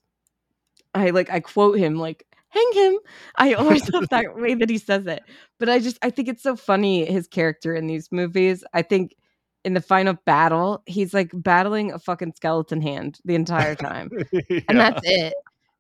I 0.93 1.11
like 1.11 1.29
I 1.29 1.39
quote 1.39 1.77
him 1.79 1.95
like 1.95 2.25
hang 2.49 2.71
him. 2.73 2.99
I 3.37 3.53
always 3.53 3.87
love 3.93 4.09
that 4.09 4.35
way 4.35 4.53
that 4.55 4.69
he 4.69 4.77
says 4.77 5.07
it. 5.07 5.23
But 5.59 5.69
I 5.69 5.79
just 5.79 5.97
I 6.01 6.09
think 6.09 6.27
it's 6.27 6.43
so 6.43 6.57
funny 6.57 7.05
his 7.05 7.25
character 7.27 7.73
in 7.73 7.87
these 7.87 8.11
movies. 8.11 8.65
I 8.73 8.81
think 8.81 9.15
in 9.63 9.73
the 9.75 9.81
final 9.81 10.15
battle, 10.25 10.83
he's 10.85 11.13
like 11.13 11.31
battling 11.33 11.93
a 11.93 11.99
fucking 11.99 12.33
skeleton 12.35 12.81
hand 12.81 13.19
the 13.23 13.35
entire 13.35 13.75
time. 13.75 14.09
And 14.67 14.77
that's 14.77 14.99
it. 15.05 15.33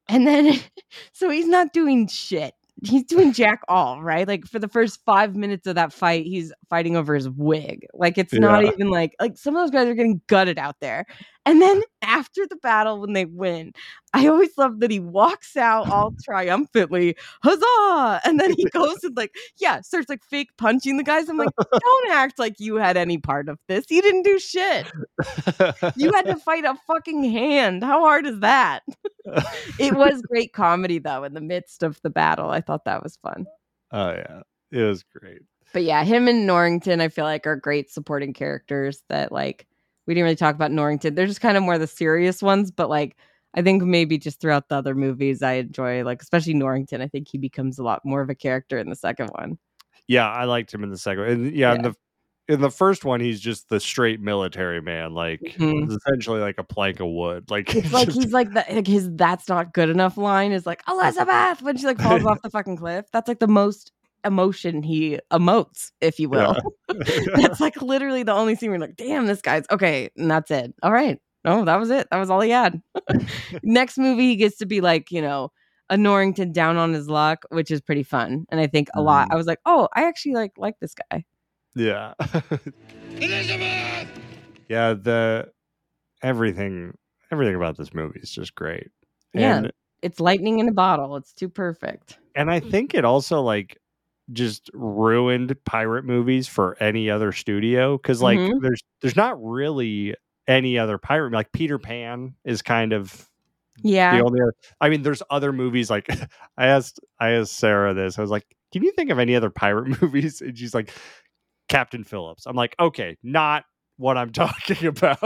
And 0.07 0.25
then 0.25 0.57
so 1.11 1.29
he's 1.29 1.47
not 1.47 1.73
doing 1.73 2.07
shit. 2.07 2.53
He's 2.83 3.03
doing 3.05 3.31
jack 3.33 3.61
all 3.67 4.01
right? 4.01 4.27
Like 4.27 4.45
for 4.45 4.59
the 4.59 4.67
first 4.67 4.99
five 5.05 5.35
minutes 5.35 5.67
of 5.67 5.75
that 5.75 5.93
fight 5.93 6.25
he's 6.25 6.51
fighting 6.69 6.95
over 6.95 7.15
his 7.15 7.29
wig. 7.29 7.85
Like 7.93 8.17
it's 8.17 8.33
not 8.33 8.63
even 8.63 8.89
like 8.89 9.15
like 9.19 9.37
some 9.37 9.55
of 9.55 9.61
those 9.63 9.71
guys 9.71 9.87
are 9.87 9.95
getting 9.95 10.21
gutted 10.27 10.57
out 10.57 10.79
there 10.79 11.05
and 11.45 11.61
then 11.61 11.81
after 12.01 12.45
the 12.47 12.55
battle 12.57 12.99
when 12.99 13.13
they 13.13 13.25
win 13.25 13.71
i 14.13 14.27
always 14.27 14.57
love 14.57 14.79
that 14.79 14.91
he 14.91 14.99
walks 14.99 15.55
out 15.57 15.89
all 15.89 16.13
triumphantly 16.23 17.15
huzzah! 17.43 18.21
And 18.25 18.39
then 18.39 18.53
he 18.53 18.65
goes 18.65 19.03
and 19.03 19.15
like 19.15 19.33
yeah 19.57 19.81
starts 19.81 20.09
like 20.09 20.23
fake 20.23 20.49
punching 20.57 20.97
the 20.97 21.03
guys. 21.03 21.29
I'm 21.29 21.37
like 21.37 21.49
don't 21.57 22.11
act 22.11 22.39
like 22.39 22.59
you 22.59 22.75
had 22.75 22.97
any 22.97 23.17
part 23.17 23.49
of 23.49 23.59
this. 23.67 23.85
You 23.89 24.01
didn't 24.01 24.23
do 24.23 24.39
shit. 24.39 24.91
You 25.95 26.11
had 26.13 26.25
to 26.25 26.35
fight 26.45 26.65
a 26.65 26.75
fucking 26.87 27.23
hand. 27.23 27.83
How 27.83 28.01
hard 28.01 28.25
is 28.25 28.39
that? 28.39 28.83
It 29.79 29.95
was 29.95 30.21
great 30.21 30.53
comedy 30.53 30.99
though 30.99 31.23
in 31.23 31.33
the 31.33 31.41
midst 31.41 31.83
of 31.83 31.99
the 32.01 32.09
battle. 32.09 32.49
I 32.49 32.61
thought 32.61 32.85
that 32.85 33.03
was 33.03 33.17
fun. 33.17 33.45
oh 33.91 34.11
yeah, 34.11 34.41
it 34.71 34.83
was 34.83 35.03
great. 35.03 35.41
But 35.73 35.83
yeah, 35.83 36.03
him 36.03 36.27
and 36.27 36.45
Norrington, 36.45 37.01
I 37.01 37.07
feel 37.09 37.25
like 37.25 37.47
are 37.47 37.55
great 37.55 37.89
supporting 37.89 38.33
characters 38.33 39.03
that 39.09 39.31
like 39.31 39.65
we 40.05 40.13
didn't 40.13 40.25
really 40.25 40.35
talk 40.35 40.55
about 40.55 40.71
Norrington. 40.71 41.15
They're 41.15 41.27
just 41.27 41.41
kind 41.41 41.57
of 41.57 41.63
more 41.63 41.77
the 41.77 41.87
serious 41.87 42.41
ones, 42.41 42.71
but 42.71 42.89
like 42.89 43.15
I 43.55 43.61
think 43.61 43.83
maybe 43.83 44.17
just 44.17 44.41
throughout 44.41 44.67
the 44.69 44.75
other 44.75 44.95
movies 44.95 45.41
I 45.43 45.53
enjoy 45.53 46.03
like 46.03 46.21
especially 46.21 46.55
Norrington. 46.55 47.01
I 47.01 47.07
think 47.07 47.27
he 47.29 47.37
becomes 47.37 47.79
a 47.79 47.83
lot 47.83 48.01
more 48.03 48.21
of 48.21 48.29
a 48.29 48.35
character 48.35 48.77
in 48.77 48.89
the 48.89 48.95
second 48.95 49.29
one. 49.29 49.57
Yeah, 50.07 50.29
I 50.29 50.43
liked 50.45 50.73
him 50.73 50.83
in 50.83 50.89
the 50.89 50.97
second. 50.97 51.23
And 51.25 51.55
yeah, 51.55 51.73
in 51.75 51.81
the 51.83 51.95
in 52.49 52.59
the 52.59 52.69
first 52.69 53.05
one, 53.05 53.21
he's 53.21 53.39
just 53.39 53.69
the 53.69 53.79
straight 53.79 54.19
military 54.19 54.81
man, 54.81 55.13
like 55.13 55.39
Mhm. 55.57 55.89
essentially 55.89 56.41
like 56.41 56.57
a 56.57 56.63
plank 56.65 56.99
of 56.99 57.07
wood. 57.07 57.49
Like 57.49 57.73
It's 57.75 57.93
like 57.93 58.09
he's 58.11 58.33
like 58.33 58.51
the 58.53 58.65
like 58.69 58.85
his 58.85 59.09
that's 59.13 59.47
not 59.47 59.73
good 59.73 59.87
enough 59.89 60.17
line 60.17 60.51
is 60.51 60.65
like 60.65 60.81
Elizabeth 60.89 61.61
when 61.61 61.77
she 61.77 61.85
like 61.85 61.99
falls 62.01 62.25
off 62.25 62.41
the 62.41 62.49
fucking 62.49 62.75
cliff. 62.75 63.05
That's 63.13 63.29
like 63.29 63.39
the 63.39 63.47
most 63.47 63.92
emotion 64.25 64.83
he 64.83 65.19
emotes, 65.31 65.91
if 66.01 66.19
you 66.19 66.29
will. 66.29 66.55
that's 67.35 67.59
like 67.59 67.81
literally 67.81 68.23
the 68.23 68.33
only 68.33 68.55
scene 68.55 68.69
where 68.69 68.79
you're 68.79 68.87
like, 68.87 68.95
damn, 68.95 69.25
this 69.25 69.41
guy's 69.41 69.65
okay. 69.71 70.09
And 70.17 70.29
that's 70.29 70.51
it. 70.51 70.73
All 70.83 70.91
right. 70.91 71.19
Oh, 71.45 71.65
that 71.65 71.79
was 71.79 71.89
it. 71.89 72.07
That 72.09 72.19
was 72.19 72.29
all 72.29 72.41
he 72.41 72.51
had. 72.51 72.81
Next 73.63 73.97
movie, 73.97 74.29
he 74.29 74.35
gets 74.35 74.57
to 74.57 74.65
be 74.65 74.81
like, 74.81 75.11
you 75.11 75.21
know, 75.21 75.51
a 75.89 75.97
Norrington 75.97 76.53
down 76.53 76.77
on 76.77 76.93
his 76.93 77.09
luck, 77.09 77.43
which 77.49 77.69
is 77.69 77.81
pretty 77.81 78.03
fun. 78.03 78.45
And 78.49 78.59
I 78.61 78.67
think 78.67 78.87
a 78.93 79.01
lot, 79.01 79.25
mm-hmm. 79.25 79.33
I 79.33 79.35
was 79.35 79.47
like, 79.47 79.59
oh, 79.65 79.89
I 79.93 80.05
actually 80.05 80.35
like 80.35 80.53
like 80.57 80.79
this 80.79 80.95
guy. 80.95 81.25
yeah. 81.75 82.13
Elizabeth! 83.11 84.07
yeah, 84.69 84.93
the 84.93 85.49
everything 86.21 86.93
everything 87.31 87.55
about 87.55 87.77
this 87.77 87.93
movie 87.93 88.19
is 88.21 88.31
just 88.31 88.55
great. 88.55 88.89
Yeah. 89.33 89.57
And 89.57 89.73
It's 90.01 90.19
lightning 90.19 90.59
in 90.59 90.69
a 90.69 90.73
bottle. 90.73 91.15
It's 91.17 91.33
too 91.33 91.49
perfect. 91.49 92.19
and 92.35 92.49
I 92.49 92.59
think 92.59 92.93
it 92.93 93.03
also 93.05 93.41
like 93.41 93.77
just 94.31 94.69
ruined 94.73 95.55
pirate 95.65 96.05
movies 96.05 96.47
for 96.47 96.77
any 96.81 97.09
other 97.09 97.31
studio 97.31 97.97
because 97.97 98.21
like 98.21 98.39
Mhm. 98.39 98.61
there's 98.61 98.81
there's 99.01 99.15
not 99.17 99.35
really 99.43 100.15
any 100.47 100.77
other 100.77 100.97
pirate 100.97 101.33
like 101.33 101.51
Peter 101.51 101.77
Pan 101.77 102.35
is 102.45 102.61
kind 102.61 102.93
of 102.93 103.27
Yeah. 103.83 104.15
the 104.17 104.23
only 104.23 104.39
other, 104.41 104.53
I 104.81 104.89
mean 104.89 105.01
there's 105.03 105.23
other 105.29 105.51
movies 105.51 105.89
like 105.89 106.07
I 106.57 106.67
asked 106.67 106.99
I 107.19 107.31
asked 107.31 107.53
Sarah 107.57 107.93
this 107.93 108.17
I 108.17 108.21
was 108.21 108.31
like 108.31 108.45
can 108.71 108.83
you 108.83 108.91
think 108.93 109.09
of 109.11 109.19
any 109.19 109.35
other 109.35 109.49
pirate 109.49 109.87
movies 110.01 110.41
and 110.41 110.57
she's 110.57 110.73
like 110.73 110.91
Captain 111.69 112.03
Phillips 112.03 112.45
I'm 112.45 112.55
like 112.55 112.75
okay 112.79 113.17
not 113.23 113.65
what 113.97 114.17
I'm 114.17 114.31
talking 114.33 114.87
about 114.87 115.19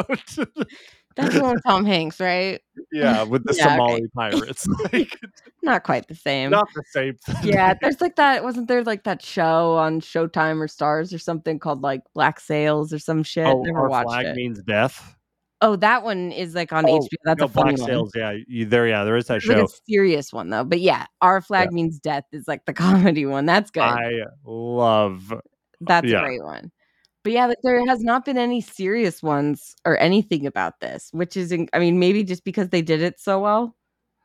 That's 1.16 1.34
the 1.34 1.42
one 1.42 1.54
with 1.56 1.64
Tom 1.66 1.86
Hanks, 1.86 2.20
right? 2.20 2.62
Yeah 2.92 3.24
with 3.24 3.44
the 3.44 3.54
Yeah, 3.54 3.66
okay. 3.66 3.76
Somali 3.76 4.08
pirates 4.16 4.68
like 4.94 5.20
Not 5.64 5.84
quite 5.84 6.08
the 6.08 6.16
same. 6.16 6.52
not 6.52 6.68
the 6.76 6.84
same 6.92 7.16
thing 7.16 7.36
yeah, 7.54 7.74
there's 7.82 8.02
like 8.02 8.16
that. 8.16 8.44
Wasn't 8.44 8.68
there 8.68 8.84
like 8.84 9.04
that 9.04 9.22
show 9.22 9.76
on 9.76 10.00
Showtime 10.02 10.62
or 10.62 10.68
Stars 10.68 11.14
or 11.14 11.20
something 11.20 11.60
called 11.60 11.82
like 11.82 12.02
Black 12.14 12.40
Sails 12.40 12.94
or 12.94 13.00
some 13.00 13.24
shit? 13.24 13.46
oh 13.48 13.62
Never 13.64 13.80
our 13.80 13.90
watched 13.90 14.10
flag 14.10 14.26
it. 14.28 14.36
means 14.36 14.62
death 14.64 15.16
Oh, 15.60 15.76
that 15.78 16.04
one 16.04 16.32
is 16.32 16.54
like 16.54 16.72
on 16.72 16.86
Oh, 16.88 17.00
HBO. 17.00 17.08
That's 17.24 17.40
no, 17.40 17.46
a 17.46 17.50
funny 17.50 17.76
Black 17.76 17.80
one. 17.80 17.88
Sails. 17.90 18.12
Yeah, 18.16 18.38
you, 18.48 18.66
there. 18.66 18.88
Yeah, 18.88 19.04
there 19.04 19.16
is 19.18 19.26
that 19.26 19.38
It's 19.38 19.48
like 19.48 19.58
a 19.58 19.68
serious 19.90 20.32
one 20.32 20.50
though. 20.52 20.64
But 20.64 20.82
yeah, 20.82 21.08
Our 21.22 21.42
Flag 21.42 21.74
Means 21.74 21.98
Death 22.00 22.26
is 22.32 22.48
like 22.48 22.66
the 22.66 22.74
comedy 22.74 23.26
one. 23.26 23.48
That's 23.48 23.72
good. 23.72 23.82
I 23.82 24.12
love. 24.46 25.34
That's 25.82 26.08
yeah. 26.08 26.20
a 26.20 26.24
great 26.26 26.44
one. 26.44 26.72
But 27.28 27.34
yeah, 27.34 27.46
like, 27.48 27.58
there 27.62 27.86
has 27.88 28.02
not 28.02 28.24
been 28.24 28.38
any 28.38 28.62
serious 28.62 29.22
ones 29.22 29.76
or 29.84 29.98
anything 30.00 30.46
about 30.48 30.80
this, 30.80 31.10
which 31.12 31.36
is, 31.36 31.54
I 31.74 31.78
mean, 31.80 32.00
maybe 32.00 32.24
just 32.24 32.46
because 32.46 32.70
they 32.70 32.82
did 32.82 33.02
it 33.02 33.20
so 33.20 33.42
well. 33.42 33.76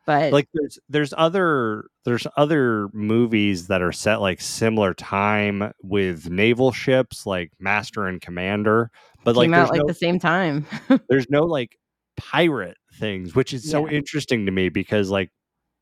But 0.06 0.32
Like 0.32 0.46
there's 0.54 0.78
there's 0.88 1.12
other 1.16 1.86
there's 2.04 2.28
other 2.36 2.88
movies 2.92 3.66
that 3.66 3.82
are 3.82 3.90
set 3.90 4.20
like 4.20 4.40
similar 4.40 4.94
time 4.94 5.72
with 5.82 6.30
naval 6.30 6.70
ships 6.70 7.26
like 7.26 7.50
Master 7.58 8.06
and 8.06 8.20
Commander, 8.20 8.92
but 9.24 9.34
like 9.34 9.50
out 9.50 9.70
like 9.70 9.80
no 9.80 9.86
the 9.88 9.94
same 9.94 10.20
time. 10.20 10.64
there's 11.08 11.28
no 11.28 11.42
like 11.42 11.76
pirate 12.16 12.76
things, 13.00 13.34
which 13.34 13.52
is 13.52 13.68
so 13.68 13.88
Yeah. 13.88 13.96
interesting 13.96 14.46
to 14.46 14.52
me 14.52 14.68
because 14.68 15.10
like 15.10 15.30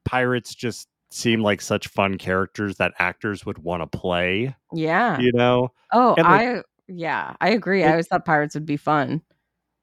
pirates 0.07 0.55
just 0.55 0.89
seem 1.11 1.41
like 1.41 1.61
such 1.61 1.89
fun 1.89 2.17
characters 2.19 2.77
that 2.77 2.93
actors 2.99 3.45
would 3.45 3.59
want 3.59 3.83
to 3.91 3.99
play. 3.99 4.55
yeah. 4.73 5.19
You 5.19 5.33
know, 5.33 5.73
Oh, 5.93 6.15
and, 6.17 6.25
like- 6.27 6.41
I 6.59 6.63
yeah, 6.93 7.35
I 7.41 7.51
agree. 7.51 7.83
It- 7.83 7.87
I 7.87 7.91
always 7.91 8.07
thought 8.09 8.25
pirates 8.25 8.55
would 8.55 8.67
be 8.67 8.77
fun. 8.77 9.23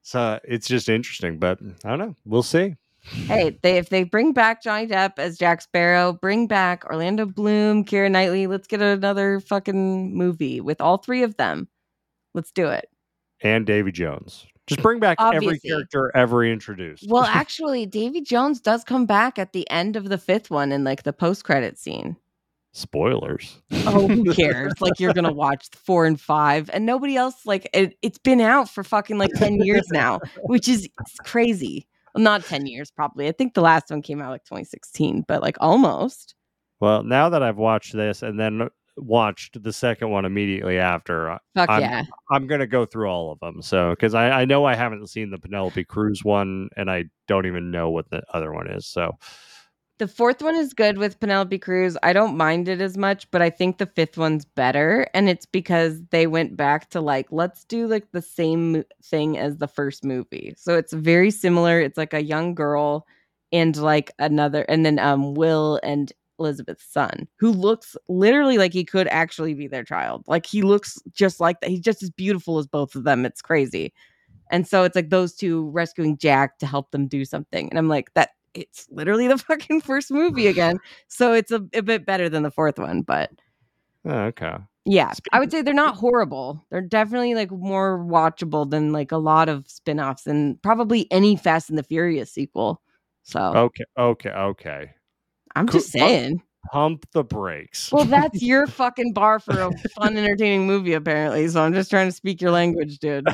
so 0.02 0.38
it's 0.44 0.66
just 0.68 0.88
interesting. 0.88 1.38
But 1.38 1.58
I 1.84 1.88
don't 1.90 1.98
know. 1.98 2.16
We'll 2.24 2.42
see. 2.42 2.76
Hey, 3.00 3.58
they 3.62 3.78
if 3.78 3.88
they 3.88 4.02
bring 4.04 4.32
back 4.32 4.62
Johnny 4.62 4.86
Depp 4.86 5.12
as 5.18 5.38
Jack 5.38 5.62
Sparrow, 5.62 6.12
bring 6.12 6.46
back 6.46 6.84
Orlando 6.84 7.24
Bloom, 7.26 7.84
Keira 7.84 8.10
Knightley, 8.10 8.46
let's 8.46 8.66
get 8.66 8.82
another 8.82 9.40
fucking 9.40 10.14
movie 10.14 10.60
with 10.60 10.80
all 10.80 10.98
three 10.98 11.22
of 11.22 11.36
them. 11.36 11.68
Let's 12.34 12.50
do 12.52 12.68
it. 12.68 12.88
and 13.40 13.64
Davy 13.64 13.92
Jones. 13.92 14.46
Just 14.66 14.82
bring 14.82 14.98
back 15.00 15.16
every 15.20 15.58
character 15.60 16.10
ever 16.14 16.44
introduced. 16.44 17.06
Well, 17.08 17.22
actually, 17.26 17.86
Davy 17.86 18.20
Jones 18.20 18.60
does 18.60 18.84
come 18.84 19.06
back 19.06 19.38
at 19.38 19.54
the 19.54 19.68
end 19.70 19.96
of 19.96 20.10
the 20.10 20.18
fifth 20.18 20.50
one 20.50 20.72
in 20.72 20.84
like 20.84 21.04
the 21.04 21.12
post 21.14 21.44
credit 21.44 21.78
scene. 21.78 22.16
Spoilers. 22.78 23.60
Oh, 23.86 24.06
who 24.08 24.32
cares? 24.34 24.72
like 24.80 24.98
you're 24.98 25.12
gonna 25.12 25.32
watch 25.32 25.68
four 25.74 26.06
and 26.06 26.20
five, 26.20 26.70
and 26.72 26.86
nobody 26.86 27.16
else. 27.16 27.44
Like 27.46 27.68
it, 27.72 27.96
it's 28.02 28.18
been 28.18 28.40
out 28.40 28.68
for 28.68 28.82
fucking 28.84 29.18
like 29.18 29.32
ten 29.34 29.56
years 29.60 29.86
now, 29.90 30.20
which 30.44 30.68
is 30.68 30.88
crazy. 31.24 31.86
Well, 32.14 32.24
not 32.24 32.44
ten 32.44 32.66
years, 32.66 32.90
probably. 32.90 33.28
I 33.28 33.32
think 33.32 33.54
the 33.54 33.60
last 33.62 33.90
one 33.90 34.02
came 34.02 34.20
out 34.22 34.30
like 34.30 34.44
2016, 34.44 35.24
but 35.28 35.42
like 35.42 35.56
almost. 35.60 36.34
Well, 36.80 37.02
now 37.02 37.28
that 37.28 37.42
I've 37.42 37.56
watched 37.58 37.92
this 37.92 38.22
and 38.22 38.38
then 38.38 38.68
watched 38.96 39.62
the 39.62 39.72
second 39.72 40.10
one 40.10 40.24
immediately 40.24 40.78
after, 40.78 41.30
I- 41.30 41.38
Fuck 41.54 41.70
I'm- 41.70 41.80
yeah. 41.82 42.02
I'm 42.30 42.46
gonna 42.46 42.66
go 42.66 42.84
through 42.86 43.08
all 43.08 43.30
of 43.32 43.38
them. 43.40 43.62
So, 43.62 43.90
because 43.90 44.14
I, 44.14 44.30
I 44.30 44.44
know 44.44 44.64
I 44.64 44.74
haven't 44.74 45.06
seen 45.08 45.30
the 45.30 45.38
Penelope 45.38 45.84
Cruz 45.84 46.24
one, 46.24 46.68
and 46.76 46.90
I 46.90 47.04
don't 47.26 47.46
even 47.46 47.70
know 47.70 47.90
what 47.90 48.10
the 48.10 48.22
other 48.34 48.52
one 48.52 48.68
is. 48.70 48.86
So, 48.86 49.16
The 49.98 50.06
fourth 50.06 50.42
one 50.42 50.54
is 50.54 50.74
good 50.74 50.96
with 50.96 51.18
Penelope 51.18 51.58
Cruz. 51.58 51.96
I 52.04 52.12
don't 52.12 52.36
mind 52.36 52.68
it 52.68 52.80
as 52.80 52.96
much, 52.96 53.28
but 53.32 53.42
I 53.42 53.50
think 53.50 53.78
the 53.78 53.86
fifth 53.86 54.16
one's 54.16 54.44
better. 54.44 55.08
And 55.12 55.28
it's 55.28 55.44
because 55.44 56.00
they 56.10 56.28
went 56.28 56.56
back 56.56 56.88
to 56.90 57.00
like, 57.00 57.26
let's 57.32 57.64
do 57.64 57.88
like 57.88 58.12
the 58.12 58.22
same 58.22 58.84
thing 59.02 59.36
as 59.36 59.56
the 59.56 59.66
first 59.66 60.04
movie. 60.04 60.54
So 60.56 60.76
it's 60.76 60.92
very 60.92 61.32
similar. 61.32 61.80
It's 61.80 61.98
like 61.98 62.14
a 62.14 62.22
young 62.22 62.54
girl 62.54 63.08
and 63.52 63.76
like 63.76 64.12
another, 64.20 64.62
and 64.68 64.86
then 64.86 65.00
um 65.00 65.34
Will 65.34 65.80
and 65.82 66.12
Elizabeth's 66.38 66.84
son, 66.84 67.26
who 67.36 67.50
looks 67.50 67.96
literally 68.08 68.56
like 68.56 68.72
he 68.72 68.84
could 68.84 69.08
actually 69.08 69.54
be 69.54 69.66
their 69.66 69.82
child. 69.84 70.22
Like 70.28 70.46
he 70.46 70.62
looks 70.62 71.00
just 71.12 71.40
like 71.40 71.60
that. 71.60 71.70
He's 71.70 71.80
just 71.80 72.04
as 72.04 72.10
beautiful 72.10 72.58
as 72.58 72.68
both 72.68 72.94
of 72.94 73.02
them. 73.02 73.26
It's 73.26 73.42
crazy. 73.42 73.92
And 74.50 74.66
so 74.66 74.84
it's 74.84 74.94
like 74.94 75.10
those 75.10 75.34
two 75.34 75.68
rescuing 75.70 76.16
Jack 76.16 76.58
to 76.58 76.66
help 76.66 76.92
them 76.92 77.08
do 77.08 77.24
something. 77.24 77.68
And 77.68 77.78
I'm 77.78 77.88
like, 77.88 78.14
that 78.14 78.30
it's 78.54 78.86
literally 78.90 79.28
the 79.28 79.38
fucking 79.48 79.80
first 79.80 80.10
movie 80.10 80.46
again. 80.46 80.78
So 81.08 81.32
it's 81.32 81.50
a, 81.50 81.64
a 81.74 81.82
bit 81.82 82.06
better 82.06 82.28
than 82.28 82.42
the 82.42 82.50
fourth 82.50 82.78
one. 82.78 83.02
But 83.02 83.30
oh, 84.04 84.10
okay. 84.26 84.56
yeah, 84.84 85.12
I 85.32 85.40
would 85.40 85.50
say 85.50 85.62
they're 85.62 85.74
not 85.74 85.96
horrible. 85.96 86.64
They're 86.70 86.80
definitely 86.80 87.34
like 87.34 87.50
more 87.50 87.98
watchable 87.98 88.68
than 88.68 88.92
like 88.92 89.10
a 89.10 89.16
lot 89.16 89.48
of 89.48 89.68
spin 89.68 89.98
offs 90.00 90.26
and 90.26 90.60
probably 90.62 91.10
any 91.10 91.36
Fast 91.36 91.70
and 91.70 91.78
the 91.78 91.82
Furious 91.82 92.30
sequel. 92.30 92.80
So 93.22 93.40
Okay. 93.40 93.84
Okay. 93.98 94.30
Okay. 94.30 94.90
I'm 95.56 95.66
cool. 95.66 95.80
just 95.80 95.90
saying. 95.92 96.42
Pump 96.72 97.06
the 97.12 97.24
brakes. 97.24 97.90
Well, 97.90 98.04
that's 98.04 98.42
your 98.42 98.66
fucking 98.68 99.12
bar 99.12 99.38
for 99.38 99.58
a 99.60 99.70
fun, 99.96 100.16
entertaining 100.16 100.66
movie, 100.66 100.92
apparently. 100.92 101.48
So 101.48 101.62
I'm 101.62 101.72
just 101.72 101.90
trying 101.90 102.08
to 102.08 102.12
speak 102.12 102.40
your 102.42 102.50
language, 102.60 102.98
dude. 102.98 103.26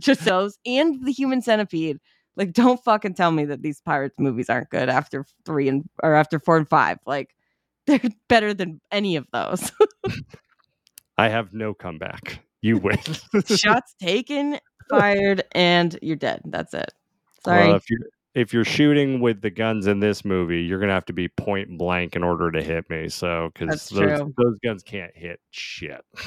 just 0.00 0.24
those 0.24 0.58
and 0.64 1.04
the 1.04 1.12
human 1.12 1.42
centipede. 1.42 1.98
Like, 2.36 2.52
don't 2.52 2.82
fucking 2.82 3.14
tell 3.14 3.30
me 3.30 3.44
that 3.46 3.62
these 3.62 3.80
pirates 3.80 4.14
movies 4.18 4.48
aren't 4.48 4.70
good 4.70 4.88
after 4.88 5.24
three 5.44 5.68
and 5.68 5.88
or 6.02 6.14
after 6.14 6.38
four 6.38 6.56
and 6.56 6.68
five. 6.68 6.98
Like, 7.06 7.34
they're 7.86 8.00
better 8.28 8.54
than 8.54 8.80
any 8.92 9.16
of 9.16 9.26
those. 9.32 9.72
I 11.18 11.28
have 11.28 11.52
no 11.52 11.74
comeback. 11.74 12.40
You 12.62 12.78
win. 12.78 12.98
Shots 13.46 13.94
taken, 14.00 14.58
fired, 14.88 15.44
and 15.52 15.98
you're 16.02 16.16
dead. 16.16 16.42
That's 16.44 16.74
it. 16.74 16.92
Sorry. 17.44 17.68
Well, 17.68 17.76
if 17.76 17.90
you 17.90 17.98
if 18.34 18.52
you're 18.52 18.64
shooting 18.64 19.20
with 19.20 19.40
the 19.40 19.50
guns 19.50 19.86
in 19.86 20.00
this 20.00 20.24
movie, 20.24 20.62
you're 20.62 20.78
gonna 20.78 20.92
have 20.92 21.04
to 21.06 21.12
be 21.12 21.28
point 21.28 21.76
blank 21.76 22.14
in 22.14 22.22
order 22.22 22.50
to 22.52 22.62
hit 22.62 22.88
me. 22.88 23.08
So 23.08 23.50
because 23.52 23.88
those 23.88 24.20
those 24.36 24.58
guns 24.64 24.82
can't 24.82 25.14
hit 25.14 25.40
shit. 25.50 26.04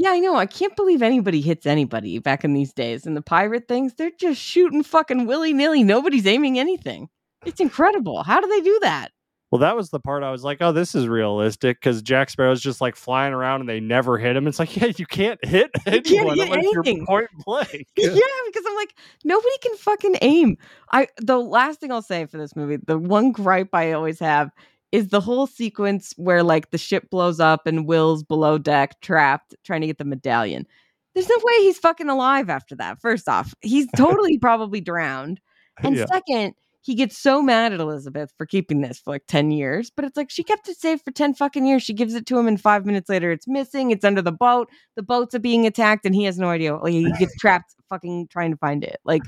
Yeah, 0.00 0.10
I 0.10 0.20
know. 0.20 0.36
I 0.36 0.46
can't 0.46 0.76
believe 0.76 1.02
anybody 1.02 1.40
hits 1.40 1.66
anybody 1.66 2.20
back 2.20 2.44
in 2.44 2.54
these 2.54 2.72
days. 2.72 3.04
And 3.04 3.16
the 3.16 3.22
pirate 3.22 3.66
things, 3.66 3.94
they're 3.94 4.12
just 4.16 4.40
shooting 4.40 4.84
fucking 4.84 5.26
willy 5.26 5.52
nilly. 5.52 5.82
Nobody's 5.82 6.24
aiming 6.24 6.56
anything. 6.56 7.08
It's 7.44 7.58
incredible. 7.58 8.22
How 8.22 8.40
do 8.40 8.46
they 8.46 8.60
do 8.60 8.78
that? 8.82 9.10
Well, 9.50 9.60
that 9.60 9.76
was 9.76 9.88
the 9.88 9.98
part 10.00 10.22
I 10.22 10.30
was 10.30 10.44
like, 10.44 10.58
oh, 10.60 10.72
this 10.72 10.94
is 10.94 11.08
realistic 11.08 11.80
because 11.80 12.02
Jack 12.02 12.28
Sparrow's 12.28 12.60
just 12.60 12.82
like 12.82 12.96
flying 12.96 13.32
around 13.32 13.60
and 13.60 13.68
they 13.68 13.80
never 13.80 14.18
hit 14.18 14.36
him. 14.36 14.46
It's 14.46 14.58
like, 14.58 14.76
yeah, 14.76 14.92
you 14.96 15.06
can't 15.06 15.42
hit 15.42 15.70
can't 15.86 16.06
anyone 16.06 16.36
hit 16.36 16.48
unless 16.48 16.64
you're 16.72 16.82
anything. 16.86 17.06
point 17.06 17.28
blank. 17.46 17.86
yeah, 17.96 18.10
because 18.46 18.64
I'm 18.66 18.76
like, 18.76 18.94
nobody 19.24 19.56
can 19.62 19.76
fucking 19.76 20.16
aim. 20.20 20.58
I 20.92 21.08
the 21.16 21.38
last 21.38 21.80
thing 21.80 21.90
I'll 21.90 22.02
say 22.02 22.26
for 22.26 22.36
this 22.36 22.54
movie, 22.54 22.76
the 22.86 22.98
one 22.98 23.32
gripe 23.32 23.74
I 23.74 23.92
always 23.92 24.18
have 24.20 24.50
is 24.92 25.08
the 25.08 25.20
whole 25.20 25.46
sequence 25.46 26.12
where 26.16 26.42
like 26.42 26.70
the 26.70 26.78
ship 26.78 27.08
blows 27.10 27.40
up 27.40 27.66
and 27.66 27.86
Will's 27.86 28.22
below 28.22 28.58
deck 28.58 29.00
trapped 29.00 29.54
trying 29.64 29.80
to 29.82 29.86
get 29.86 29.98
the 29.98 30.04
medallion. 30.04 30.66
There's 31.14 31.28
no 31.28 31.36
way 31.42 31.54
he's 31.62 31.78
fucking 31.78 32.08
alive 32.08 32.48
after 32.50 32.76
that. 32.76 33.00
First 33.00 33.28
off, 33.28 33.54
he's 33.60 33.86
totally 33.96 34.38
probably 34.38 34.80
drowned. 34.82 35.40
And 35.82 35.96
Yeah. 35.96 36.06
second, 36.06 36.54
he 36.80 36.94
gets 36.94 37.18
so 37.18 37.42
mad 37.42 37.72
at 37.72 37.80
Elizabeth 37.80 38.32
for 38.38 38.46
keeping 38.46 38.80
this 38.80 38.98
for 38.98 39.12
like 39.12 39.24
10 39.26 39.50
years, 39.50 39.90
but 39.94 40.04
it's 40.04 40.16
like 40.16 40.30
she 40.30 40.42
kept 40.42 40.68
it 40.68 40.78
safe 40.78 41.00
for 41.04 41.10
10 41.10 41.34
fucking 41.34 41.66
years. 41.66 41.82
She 41.82 41.92
gives 41.92 42.14
it 42.14 42.26
to 42.26 42.38
him, 42.38 42.46
and 42.46 42.60
five 42.60 42.86
minutes 42.86 43.08
later, 43.08 43.30
it's 43.32 43.48
missing. 43.48 43.90
It's 43.90 44.04
under 44.04 44.22
the 44.22 44.32
boat. 44.32 44.68
The 44.96 45.02
boats 45.02 45.34
are 45.34 45.40
being 45.40 45.66
attacked, 45.66 46.06
and 46.06 46.14
he 46.14 46.24
has 46.24 46.38
no 46.38 46.48
idea. 46.48 46.76
Like, 46.76 46.92
he 46.92 47.12
gets 47.18 47.36
trapped 47.40 47.74
fucking 47.88 48.28
trying 48.28 48.52
to 48.52 48.56
find 48.56 48.84
it. 48.84 48.98
Like, 49.04 49.22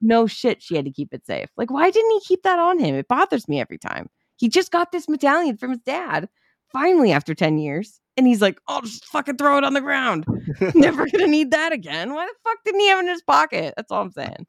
no 0.00 0.26
shit, 0.26 0.62
she 0.62 0.76
had 0.76 0.84
to 0.84 0.90
keep 0.90 1.12
it 1.12 1.26
safe. 1.26 1.48
Like, 1.56 1.70
why 1.70 1.90
didn't 1.90 2.10
he 2.10 2.20
keep 2.20 2.42
that 2.42 2.58
on 2.58 2.78
him? 2.78 2.94
It 2.94 3.08
bothers 3.08 3.48
me 3.48 3.60
every 3.60 3.78
time. 3.78 4.08
He 4.36 4.48
just 4.48 4.70
got 4.70 4.92
this 4.92 5.08
medallion 5.08 5.56
from 5.56 5.70
his 5.70 5.80
dad, 5.80 6.28
finally, 6.72 7.12
after 7.12 7.34
10 7.34 7.58
years. 7.58 8.00
And 8.16 8.26
he's 8.26 8.40
like, 8.40 8.58
I'll 8.68 8.82
just 8.82 9.04
fucking 9.06 9.36
throw 9.36 9.58
it 9.58 9.64
on 9.64 9.74
the 9.74 9.80
ground. 9.80 10.24
Never 10.74 11.06
gonna 11.08 11.26
need 11.26 11.50
that 11.50 11.72
again. 11.72 12.14
Why 12.14 12.26
the 12.26 12.34
fuck 12.48 12.58
didn't 12.64 12.80
he 12.80 12.88
have 12.88 12.98
it 12.98 13.02
in 13.02 13.08
his 13.08 13.22
pocket? 13.22 13.74
That's 13.76 13.90
all 13.90 14.02
I'm 14.02 14.12
saying. 14.12 14.46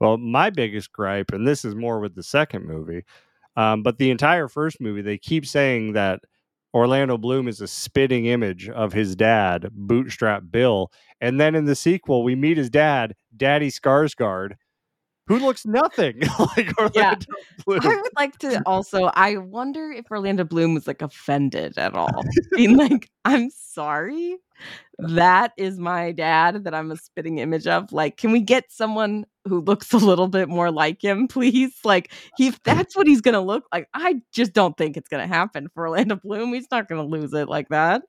Well, 0.00 0.18
my 0.18 0.50
biggest 0.50 0.92
gripe, 0.92 1.32
and 1.32 1.46
this 1.46 1.64
is 1.64 1.74
more 1.74 2.00
with 2.00 2.14
the 2.14 2.22
second 2.22 2.66
movie, 2.66 3.04
um, 3.56 3.82
but 3.82 3.98
the 3.98 4.10
entire 4.10 4.48
first 4.48 4.80
movie, 4.80 5.02
they 5.02 5.18
keep 5.18 5.46
saying 5.46 5.94
that 5.94 6.20
Orlando 6.74 7.16
Bloom 7.16 7.48
is 7.48 7.62
a 7.62 7.66
spitting 7.66 8.26
image 8.26 8.68
of 8.68 8.92
his 8.92 9.16
dad, 9.16 9.70
Bootstrap 9.72 10.42
Bill. 10.50 10.92
And 11.22 11.40
then 11.40 11.54
in 11.54 11.64
the 11.64 11.74
sequel, 11.74 12.22
we 12.22 12.34
meet 12.34 12.58
his 12.58 12.68
dad, 12.68 13.14
Daddy 13.34 13.70
Skarsgård, 13.70 14.56
who 15.26 15.38
looks 15.38 15.66
nothing 15.66 16.20
like 16.56 16.78
Orlando 16.78 17.26
Bloom. 17.64 17.80
I 17.82 18.00
would 18.00 18.12
like 18.16 18.38
to 18.38 18.62
also, 18.64 19.04
I 19.14 19.36
wonder 19.38 19.90
if 19.90 20.10
Orlando 20.10 20.44
Bloom 20.44 20.74
was 20.74 20.86
like 20.86 21.02
offended 21.02 21.76
at 21.78 21.94
all. 21.94 22.22
Being 22.52 22.76
like, 22.76 23.10
I'm 23.24 23.50
sorry. 23.50 24.36
That 24.98 25.52
is 25.58 25.78
my 25.78 26.12
dad 26.12 26.64
that 26.64 26.74
I'm 26.74 26.90
a 26.90 26.96
spitting 26.96 27.38
image 27.38 27.66
of. 27.66 27.92
Like, 27.92 28.16
can 28.16 28.32
we 28.32 28.40
get 28.40 28.72
someone 28.72 29.26
who 29.44 29.60
looks 29.60 29.92
a 29.92 29.98
little 29.98 30.28
bit 30.28 30.48
more 30.48 30.70
like 30.70 31.02
him, 31.02 31.28
please? 31.28 31.74
Like, 31.84 32.12
he, 32.36 32.46
if 32.48 32.62
that's 32.62 32.96
what 32.96 33.06
he's 33.06 33.20
going 33.20 33.34
to 33.34 33.40
look 33.40 33.64
like, 33.72 33.88
I 33.92 34.22
just 34.32 34.52
don't 34.52 34.76
think 34.76 34.96
it's 34.96 35.08
going 35.08 35.28
to 35.28 35.34
happen 35.34 35.68
for 35.74 35.88
Orlando 35.88 36.16
Bloom. 36.16 36.54
He's 36.54 36.70
not 36.70 36.88
going 36.88 37.02
to 37.02 37.06
lose 37.06 37.34
it 37.34 37.48
like 37.48 37.68
that. 37.68 38.02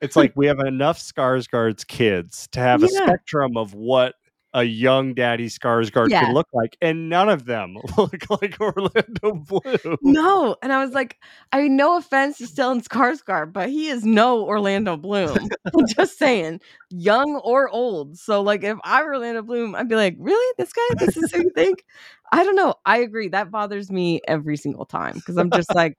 It's 0.00 0.14
like 0.14 0.32
we 0.36 0.46
have 0.46 0.60
enough 0.60 1.00
Skarsgård's 1.00 1.82
kids 1.82 2.48
to 2.52 2.60
have 2.60 2.84
a 2.84 2.88
spectrum 2.88 3.56
of 3.56 3.74
what 3.74 4.14
a 4.54 4.64
young 4.64 5.14
Daddy 5.14 5.48
Skarsgård 5.48 6.08
Yeah. 6.08 6.24
could 6.26 6.34
look 6.34 6.48
like, 6.52 6.76
and 6.80 7.08
none 7.08 7.28
of 7.28 7.44
them 7.44 7.76
look 7.98 8.30
like 8.42 8.58
Orlando 8.60 9.34
Bloom. 9.34 9.98
No. 10.02 10.56
And 10.62 10.72
I 10.72 10.82
was 10.84 10.94
like, 10.94 11.18
I 11.52 11.62
mean, 11.62 11.76
no 11.76 11.96
offense 11.96 12.38
to 12.38 12.44
Stellan 12.44 12.82
Skarsgård, 12.82 13.52
but 13.52 13.68
he 13.68 13.88
is 13.88 14.04
no 14.04 14.42
Orlando 14.44 14.96
Bloom. 14.96 15.36
I'm 15.78 15.86
just 15.86 16.18
saying, 16.18 16.60
young 16.90 17.36
or 17.44 17.68
old. 17.68 18.18
So, 18.18 18.40
like, 18.40 18.64
if 18.64 18.78
I 18.84 19.02
were 19.02 19.14
Orlando 19.14 19.42
Bloom, 19.42 19.74
I'd 19.74 19.88
be 19.88 19.96
like, 19.96 20.16
really? 20.18 20.54
This 20.56 20.72
guy? 20.72 20.94
This 21.04 21.16
is 21.16 21.30
who 21.30 21.42
you 21.42 21.50
think? 21.54 21.84
I 22.32 22.42
don't 22.44 22.56
know. 22.56 22.74
I 22.86 22.98
agree. 22.98 23.28
That 23.28 23.50
bothers 23.50 23.90
me 23.90 24.20
every 24.26 24.56
single 24.56 24.86
time 24.86 25.14
because 25.14 25.36
I'm 25.36 25.50
just 25.50 25.74
like, 25.74 25.94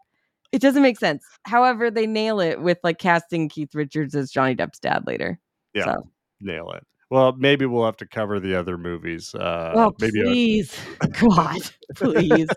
it 0.51 0.61
doesn't 0.61 0.81
make 0.81 0.97
sense. 0.97 1.23
However, 1.43 1.91
they 1.91 2.07
nail 2.07 2.39
it 2.39 2.61
with 2.61 2.79
like 2.83 2.97
casting 2.97 3.49
Keith 3.49 3.75
Richards 3.75 4.15
as 4.15 4.31
Johnny 4.31 4.55
Depp's 4.55 4.79
dad 4.79 5.05
later. 5.05 5.39
Yeah. 5.75 5.85
So, 5.85 6.09
Nail 6.41 6.71
it. 6.71 6.83
Well, 7.09 7.33
maybe 7.37 7.65
we'll 7.65 7.85
have 7.85 7.97
to 7.97 8.05
cover 8.05 8.39
the 8.39 8.55
other 8.55 8.77
movies. 8.77 9.33
Uh, 9.33 9.73
oh, 9.75 9.95
maybe 9.99 10.21
please. 10.21 10.75
God, 11.19 11.61
please. 11.95 12.49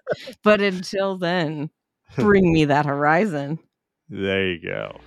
but 0.42 0.60
until 0.60 1.16
then, 1.16 1.70
bring 2.16 2.52
me 2.52 2.66
that 2.66 2.84
horizon. 2.84 3.58
there 4.08 4.52
you 4.52 4.60
go. 4.60 5.00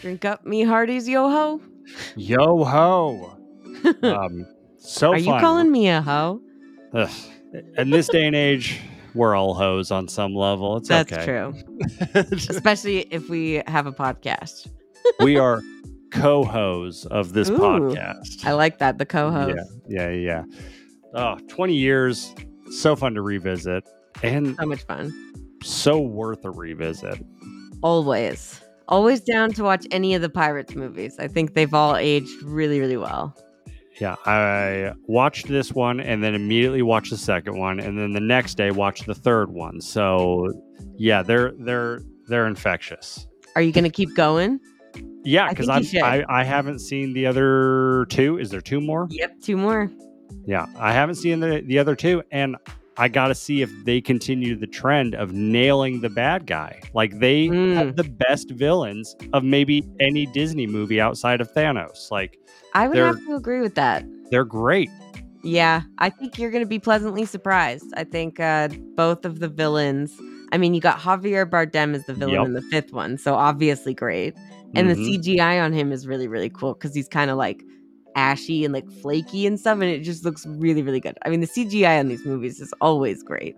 Drink 0.00 0.24
up 0.24 0.44
me 0.44 0.64
hearties, 0.64 1.08
yo 1.08 1.30
ho. 1.30 1.60
Yo 2.16 2.64
ho. 2.64 3.41
Um, 4.02 4.46
so 4.78 5.12
Are 5.12 5.18
you 5.18 5.24
fun. 5.26 5.40
calling 5.40 5.70
me 5.72 5.88
a 5.88 6.02
hoe? 6.02 6.40
Ugh. 6.94 7.10
In 7.78 7.90
this 7.90 8.08
day 8.08 8.26
and 8.26 8.34
age, 8.34 8.80
we're 9.14 9.34
all 9.36 9.54
hoes 9.54 9.90
on 9.90 10.08
some 10.08 10.34
level. 10.34 10.76
It's 10.78 10.88
That's 10.88 11.12
okay. 11.12 11.24
true. 11.24 11.54
Especially 12.48 13.00
if 13.12 13.28
we 13.28 13.62
have 13.66 13.86
a 13.86 13.92
podcast. 13.92 14.68
we 15.20 15.36
are 15.36 15.62
co-hoes 16.10 17.06
of 17.06 17.32
this 17.32 17.48
Ooh. 17.50 17.58
podcast. 17.58 18.44
I 18.44 18.52
like 18.52 18.78
that. 18.78 18.98
The 18.98 19.06
co-host. 19.06 19.56
Yeah, 19.88 20.10
yeah, 20.10 20.44
yeah. 20.44 20.44
Oh, 21.14 21.38
20 21.48 21.74
years. 21.74 22.34
So 22.70 22.96
fun 22.96 23.14
to 23.14 23.22
revisit 23.22 23.84
and 24.22 24.56
So 24.58 24.66
much 24.66 24.82
fun. 24.84 25.12
so 25.62 26.00
worth 26.00 26.44
a 26.44 26.50
revisit. 26.50 27.22
Always. 27.82 28.60
Always 28.88 29.20
down 29.20 29.52
to 29.52 29.62
watch 29.62 29.86
any 29.90 30.14
of 30.14 30.22
the 30.22 30.28
Pirates 30.30 30.74
movies. 30.74 31.16
I 31.18 31.28
think 31.28 31.54
they've 31.54 31.72
all 31.72 31.96
aged 31.96 32.42
really, 32.42 32.80
really 32.80 32.96
well. 32.96 33.36
Yeah, 34.02 34.16
I 34.26 34.94
watched 35.06 35.46
this 35.46 35.70
one 35.72 36.00
and 36.00 36.24
then 36.24 36.34
immediately 36.34 36.82
watched 36.82 37.10
the 37.10 37.16
second 37.16 37.56
one 37.56 37.78
and 37.78 37.96
then 37.96 38.12
the 38.12 38.20
next 38.20 38.56
day 38.56 38.72
watched 38.72 39.06
the 39.06 39.14
third 39.14 39.52
one. 39.52 39.80
So, 39.80 40.50
yeah, 40.96 41.22
they're 41.22 41.52
they're 41.58 42.00
they're 42.26 42.48
infectious. 42.48 43.28
Are 43.54 43.62
you 43.62 43.70
going 43.70 43.84
to 43.84 43.90
keep 43.90 44.12
going? 44.16 44.58
Yeah, 45.24 45.50
because. 45.50 45.68
I 45.68 46.24
I 46.28 46.42
haven't 46.42 46.80
seen 46.80 47.12
the 47.12 47.26
other 47.26 48.06
two. 48.08 48.38
Is 48.38 48.50
there 48.50 48.60
two 48.60 48.80
more? 48.80 49.06
Yep. 49.10 49.40
Two 49.40 49.56
more. 49.56 49.88
Yeah, 50.46 50.66
I 50.76 50.92
haven't 50.92 51.14
seen 51.16 51.38
the 51.38 51.62
the 51.64 51.78
other 51.78 51.94
two, 51.94 52.24
and 52.32 52.56
I 52.96 53.06
got 53.06 53.28
to 53.28 53.34
see 53.36 53.62
if 53.62 53.70
they 53.84 54.00
continue 54.00 54.56
the 54.56 54.66
trend 54.66 55.14
of 55.14 55.32
nailing 55.32 56.00
the 56.00 56.10
bad 56.10 56.46
guy. 56.46 56.80
Like 56.92 57.20
they 57.20 57.46
Mm. 57.46 57.74
have 57.74 57.94
the 57.94 58.04
best 58.04 58.50
villains 58.50 59.14
of 59.32 59.44
maybe 59.44 59.84
any 60.00 60.26
Disney 60.26 60.66
movie 60.66 61.00
outside 61.00 61.40
of 61.40 61.52
Thanos. 61.54 62.10
Like 62.10 62.36
I 62.74 62.88
would 62.88 62.98
have 62.98 63.16
to 63.28 63.34
agree 63.36 63.60
with 63.60 63.74
that. 63.76 64.04
they're 64.30 64.44
great. 64.44 64.90
Yeah, 65.44 65.82
I 65.98 66.08
think 66.10 66.38
you're 66.38 66.50
going 66.50 66.62
to 66.62 66.68
be 66.68 66.78
pleasantly 66.78 67.24
surprised. 67.26 67.86
I 67.96 68.04
think 68.04 68.38
uh, 68.38 68.68
both 68.96 69.24
of 69.24 69.40
the 69.40 69.48
villains. 69.48 70.12
I 70.52 70.58
mean, 70.58 70.72
you 70.74 70.80
got 70.80 70.98
Javier 70.98 71.48
Bardem 71.48 71.94
as 71.94 72.04
the 72.06 72.14
villain 72.14 72.40
Yep. 72.40 72.46
in 72.46 72.52
the 72.52 72.62
fifth 72.62 72.92
one, 72.92 73.18
so 73.18 73.34
obviously 73.34 73.92
great. 73.94 74.34
And 74.74 74.88
Mhm. 74.88 74.94
the 74.94 75.04
CGI 75.18 75.60
on 75.60 75.72
him 75.72 75.90
is 75.92 76.06
really, 76.06 76.28
really 76.28 76.50
cool 76.50 76.74
because 76.74 76.94
he's 76.94 77.08
kind 77.08 77.30
of 77.30 77.36
like 77.36 77.64
ashy 78.14 78.64
and 78.64 78.72
like 78.72 78.88
flaky 79.02 79.46
and 79.46 79.58
stuff, 79.58 79.74
and 79.80 79.84
it 79.90 80.00
just 80.00 80.24
looks 80.24 80.46
really, 80.46 80.82
really 80.82 81.00
good. 81.00 81.18
I 81.24 81.28
mean, 81.30 81.40
the 81.40 81.46
CGI 81.46 81.98
on 81.98 82.08
these 82.08 82.24
movies 82.24 82.60
is 82.60 82.72
always 82.80 83.22
great. 83.22 83.56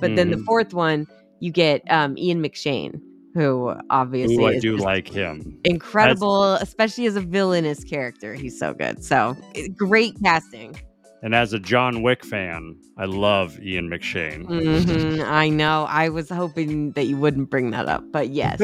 But 0.00 0.14
then 0.16 0.30
the 0.30 0.36
Mhm. 0.36 0.44
fourth 0.44 0.74
one, 0.74 1.06
you 1.40 1.50
get 1.52 1.82
um, 1.90 2.16
Ian 2.18 2.42
McShane, 2.42 3.00
who 3.34 3.74
obviously 3.90 4.36
Ooh, 4.36 4.46
I 4.46 4.52
is 4.52 4.62
do 4.62 4.76
like 4.76 5.08
him. 5.08 5.58
incredible, 5.64 6.54
especially 6.54 7.06
as 7.06 7.16
a 7.16 7.20
villainous 7.20 7.82
character. 7.84 8.34
He's 8.34 8.58
so 8.58 8.74
good. 8.74 9.02
So 9.04 9.36
eh, 9.54 9.68
great 9.76 10.14
casting. 10.22 10.80
And 11.24 11.36
as 11.36 11.52
a 11.52 11.60
John 11.60 12.02
Wick 12.02 12.24
fan, 12.24 12.74
I 12.98 13.04
love 13.04 13.56
Ian 13.60 13.88
McShane. 13.88 14.44
Mhm, 14.46 15.24
I 15.24 15.48
know. 15.48 15.86
I 15.88 16.08
was 16.08 16.28
hoping 16.28 16.90
that 16.92 17.06
you 17.06 17.16
wouldn't 17.16 17.48
bring 17.48 17.70
that 17.70 17.88
up, 17.88 18.02
but 18.10 18.30
yes, 18.30 18.60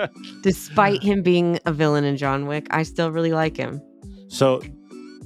despite 0.42 1.00
him 1.02 1.22
being 1.22 1.60
a 1.64 1.72
villain 1.72 2.02
in 2.04 2.16
John 2.16 2.46
Wick, 2.46 2.66
I 2.70 2.82
still 2.82 3.12
really 3.12 3.30
like 3.32 3.56
him. 3.56 3.80
So 4.28 4.62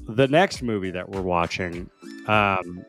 the 0.06 0.28
next 0.28 0.62
movie 0.62 0.90
that 0.90 1.08
we're 1.08 1.22
watching, 1.22 1.88
um, 2.28 2.84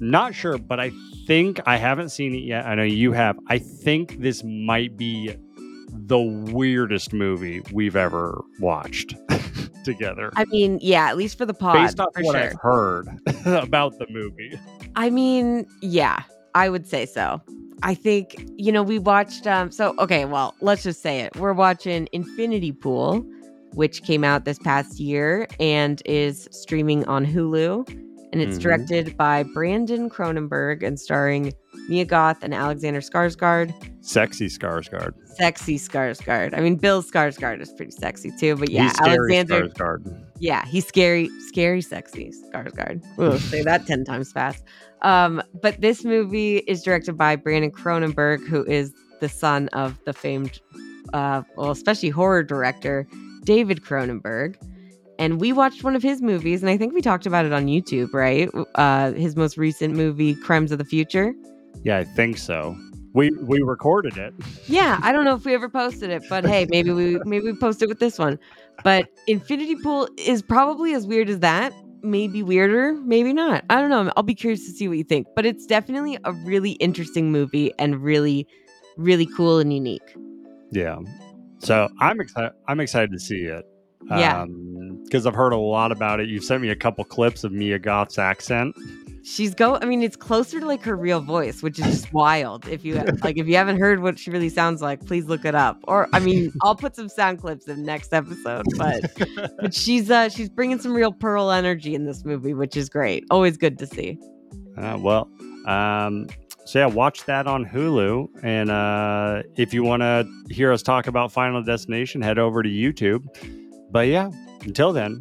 not 0.00 0.34
sure, 0.34 0.58
but 0.58 0.80
I 0.80 0.92
think 1.26 1.60
I 1.66 1.76
haven't 1.76 2.10
seen 2.10 2.34
it 2.34 2.42
yet. 2.42 2.66
I 2.66 2.74
know 2.74 2.82
you 2.82 3.12
have. 3.12 3.38
I 3.48 3.58
think 3.58 4.20
this 4.20 4.42
might 4.44 4.96
be 4.96 5.34
the 5.90 6.18
weirdest 6.18 7.12
movie 7.12 7.62
we've 7.72 7.96
ever 7.96 8.42
watched 8.60 9.14
together. 9.84 10.30
I 10.36 10.44
mean, 10.46 10.78
yeah, 10.80 11.08
at 11.08 11.16
least 11.16 11.36
for 11.36 11.44
the 11.44 11.54
pod, 11.54 11.74
Based 11.74 12.00
off 12.00 12.08
what 12.20 12.34
sure. 12.34 12.44
I've 12.44 12.60
heard 12.60 13.08
about 13.46 13.98
the 13.98 14.06
movie. 14.08 14.58
I 14.96 15.10
mean, 15.10 15.66
yeah, 15.82 16.22
I 16.54 16.68
would 16.68 16.86
say 16.86 17.06
so. 17.06 17.42
I 17.82 17.94
think, 17.94 18.44
you 18.56 18.72
know, 18.72 18.82
we 18.82 18.98
watched 18.98 19.46
um 19.46 19.70
so 19.70 19.94
okay, 19.98 20.24
well, 20.24 20.54
let's 20.60 20.82
just 20.82 21.02
say 21.02 21.20
it. 21.20 21.36
We're 21.36 21.52
watching 21.52 22.08
Infinity 22.12 22.72
Pool, 22.72 23.24
which 23.74 24.02
came 24.02 24.24
out 24.24 24.44
this 24.44 24.58
past 24.58 24.98
year 24.98 25.46
and 25.60 26.02
is 26.04 26.48
streaming 26.50 27.04
on 27.06 27.24
Hulu. 27.24 28.07
And 28.32 28.42
it's 28.42 28.58
Mhm. 28.58 28.62
directed 28.62 29.16
by 29.16 29.42
Brandon 29.42 30.10
Cronenberg 30.10 30.82
and 30.82 31.00
starring 31.00 31.52
Mia 31.88 32.04
Goth 32.04 32.42
and 32.42 32.52
Alexander 32.52 33.00
Skarsgård. 33.00 33.72
Sexy 34.02 34.48
Skarsgård. 34.48 35.14
Sexy 35.36 35.78
Skarsgård. 35.78 36.56
I 36.56 36.60
mean, 36.60 36.76
Bill 36.76 37.02
Skarsgård 37.02 37.62
is 37.62 37.72
pretty 37.72 37.92
sexy 37.92 38.30
too, 38.38 38.56
but 38.56 38.68
yeah, 38.70 38.84
He's 38.90 39.00
Alexander. 39.00 39.68
Skarsgård. 39.68 40.24
Yeah, 40.40 40.64
he's 40.66 40.86
scary, 40.86 41.30
scary, 41.48 41.80
sexy 41.80 42.30
Skarsgård. 42.52 43.02
Ooh, 43.18 43.38
say 43.50 43.62
that 43.62 43.86
ten 43.86 44.04
times 44.04 44.30
fast. 44.32 44.62
Um, 45.02 45.42
but 45.62 45.80
this 45.80 46.04
movie 46.04 46.58
is 46.58 46.82
directed 46.82 47.16
by 47.16 47.36
Brandon 47.36 47.70
Cronenberg, 47.70 48.46
who 48.46 48.64
is 48.64 48.92
the 49.20 49.28
son 49.28 49.68
of 49.68 49.98
the 50.04 50.12
famed, 50.12 50.60
uh, 51.14 51.42
well, 51.56 51.70
especially 51.70 52.10
horror 52.10 52.42
director 52.42 53.06
David 53.44 53.80
Cronenberg. 53.82 54.56
And 55.18 55.40
we 55.40 55.52
watched 55.52 55.82
one 55.82 55.96
of 55.96 56.02
his 56.02 56.22
movies, 56.22 56.62
and 56.62 56.70
I 56.70 56.76
think 56.76 56.94
we 56.94 57.00
talked 57.00 57.26
about 57.26 57.44
it 57.44 57.52
on 57.52 57.66
YouTube, 57.66 58.12
right? 58.12 58.48
Uh, 58.76 59.12
his 59.12 59.36
most 59.36 59.56
recent 59.56 59.94
movie, 59.94 60.34
Crimes 60.34 60.70
of 60.70 60.78
the 60.78 60.84
Future. 60.84 61.34
Yeah, 61.82 61.98
I 61.98 62.04
think 62.04 62.38
so. 62.38 62.76
We 63.14 63.30
we 63.30 63.60
recorded 63.62 64.16
it. 64.16 64.34
Yeah, 64.66 65.00
I 65.02 65.12
don't 65.12 65.24
know 65.24 65.34
if 65.34 65.44
we 65.44 65.54
ever 65.54 65.68
posted 65.68 66.10
it, 66.10 66.22
but 66.28 66.44
hey, 66.44 66.66
maybe 66.70 66.90
we 66.90 67.18
maybe 67.24 67.46
we 67.46 67.58
post 67.58 67.82
it 67.82 67.88
with 67.88 67.98
this 67.98 68.18
one. 68.18 68.38
But 68.84 69.08
Infinity 69.26 69.76
Pool 69.76 70.08
is 70.16 70.42
probably 70.42 70.94
as 70.94 71.06
weird 71.06 71.28
as 71.28 71.40
that. 71.40 71.72
Maybe 72.02 72.44
weirder, 72.44 72.94
maybe 72.94 73.32
not. 73.32 73.64
I 73.70 73.80
don't 73.80 73.90
know. 73.90 74.12
I'll 74.16 74.22
be 74.22 74.34
curious 74.34 74.64
to 74.66 74.72
see 74.72 74.86
what 74.86 74.98
you 74.98 75.04
think. 75.04 75.26
But 75.34 75.46
it's 75.46 75.66
definitely 75.66 76.16
a 76.24 76.32
really 76.32 76.72
interesting 76.72 77.32
movie 77.32 77.72
and 77.76 78.00
really, 78.00 78.46
really 78.96 79.26
cool 79.26 79.58
and 79.58 79.72
unique. 79.72 80.14
Yeah. 80.70 80.98
So 81.58 81.88
I'm 81.98 82.20
excited. 82.20 82.52
I'm 82.68 82.78
excited 82.78 83.10
to 83.10 83.18
see 83.18 83.42
it. 83.42 83.64
Yeah. 84.08 84.46
Because 85.04 85.26
I've 85.26 85.34
heard 85.34 85.52
a 85.52 85.56
lot 85.56 85.92
about 85.92 86.20
it. 86.20 86.28
You've 86.28 86.44
sent 86.44 86.62
me 86.62 86.70
a 86.70 86.76
couple 86.76 87.04
clips 87.04 87.44
of 87.44 87.52
Mia 87.52 87.78
Goth's 87.78 88.18
accent. 88.18 88.76
She's 89.22 89.54
go. 89.54 89.76
I 89.76 89.84
mean, 89.84 90.02
it's 90.02 90.16
closer 90.16 90.58
to 90.58 90.66
like 90.66 90.82
her 90.84 90.96
real 90.96 91.20
voice, 91.20 91.62
which 91.62 91.78
is 91.78 91.84
just 91.84 92.12
wild. 92.14 92.66
If 92.66 92.84
you 92.84 92.94
like, 93.22 93.36
if 93.36 93.46
you 93.46 93.56
haven't 93.56 93.78
heard 93.78 94.00
what 94.00 94.18
she 94.18 94.30
really 94.30 94.48
sounds 94.48 94.80
like, 94.80 95.04
please 95.04 95.26
look 95.26 95.44
it 95.44 95.54
up. 95.54 95.78
Or, 95.84 96.08
I 96.14 96.18
mean, 96.18 96.52
I'll 96.62 96.76
put 96.76 96.96
some 96.96 97.08
sound 97.08 97.40
clips 97.40 97.68
in 97.68 97.82
next 97.82 98.14
episode. 98.14 98.64
But, 98.76 99.02
but 99.60 99.74
she's 99.74 100.10
uh 100.10 100.30
she's 100.30 100.48
bringing 100.48 100.78
some 100.78 100.94
real 100.94 101.12
Pearl 101.12 101.50
energy 101.50 101.94
in 101.94 102.06
this 102.06 102.24
movie, 102.24 102.54
which 102.54 102.76
is 102.76 102.88
great. 102.88 103.24
Always 103.30 103.58
good 103.58 103.78
to 103.78 103.86
see. 103.86 104.18
Uh, 104.78 104.96
well, 104.98 105.28
um, 105.66 106.26
so 106.64 106.78
yeah, 106.78 106.86
watch 106.86 107.24
that 107.24 107.46
on 107.46 107.64
Hulu. 107.64 108.28
And 108.42 108.70
uh, 108.70 109.42
if 109.56 109.74
you 109.74 109.82
want 109.82 110.02
to 110.02 110.26
hear 110.50 110.70
us 110.70 110.82
talk 110.82 111.06
about 111.06 111.32
Final 111.32 111.62
Destination, 111.62 112.20
head 112.20 112.38
over 112.38 112.62
to 112.62 112.68
YouTube. 112.68 113.24
But 113.90 114.08
yeah, 114.08 114.30
until 114.62 114.92
then, 114.92 115.20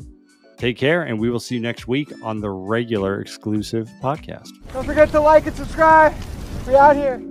take 0.58 0.78
care, 0.78 1.04
and 1.04 1.20
we 1.20 1.30
will 1.30 1.40
see 1.40 1.56
you 1.56 1.62
next 1.62 1.88
week 1.88 2.12
on 2.24 2.42
the 2.42 2.50
regular 2.50 3.22
exclusive 3.22 3.90
podcast. 4.02 4.50
Don't 4.74 4.86
forget 4.86 5.10
to 5.12 5.22
like 5.22 5.48
and 5.48 5.56
subscribe. 5.56 6.14
We 6.68 6.76
out 6.76 6.96
here. 6.96 7.22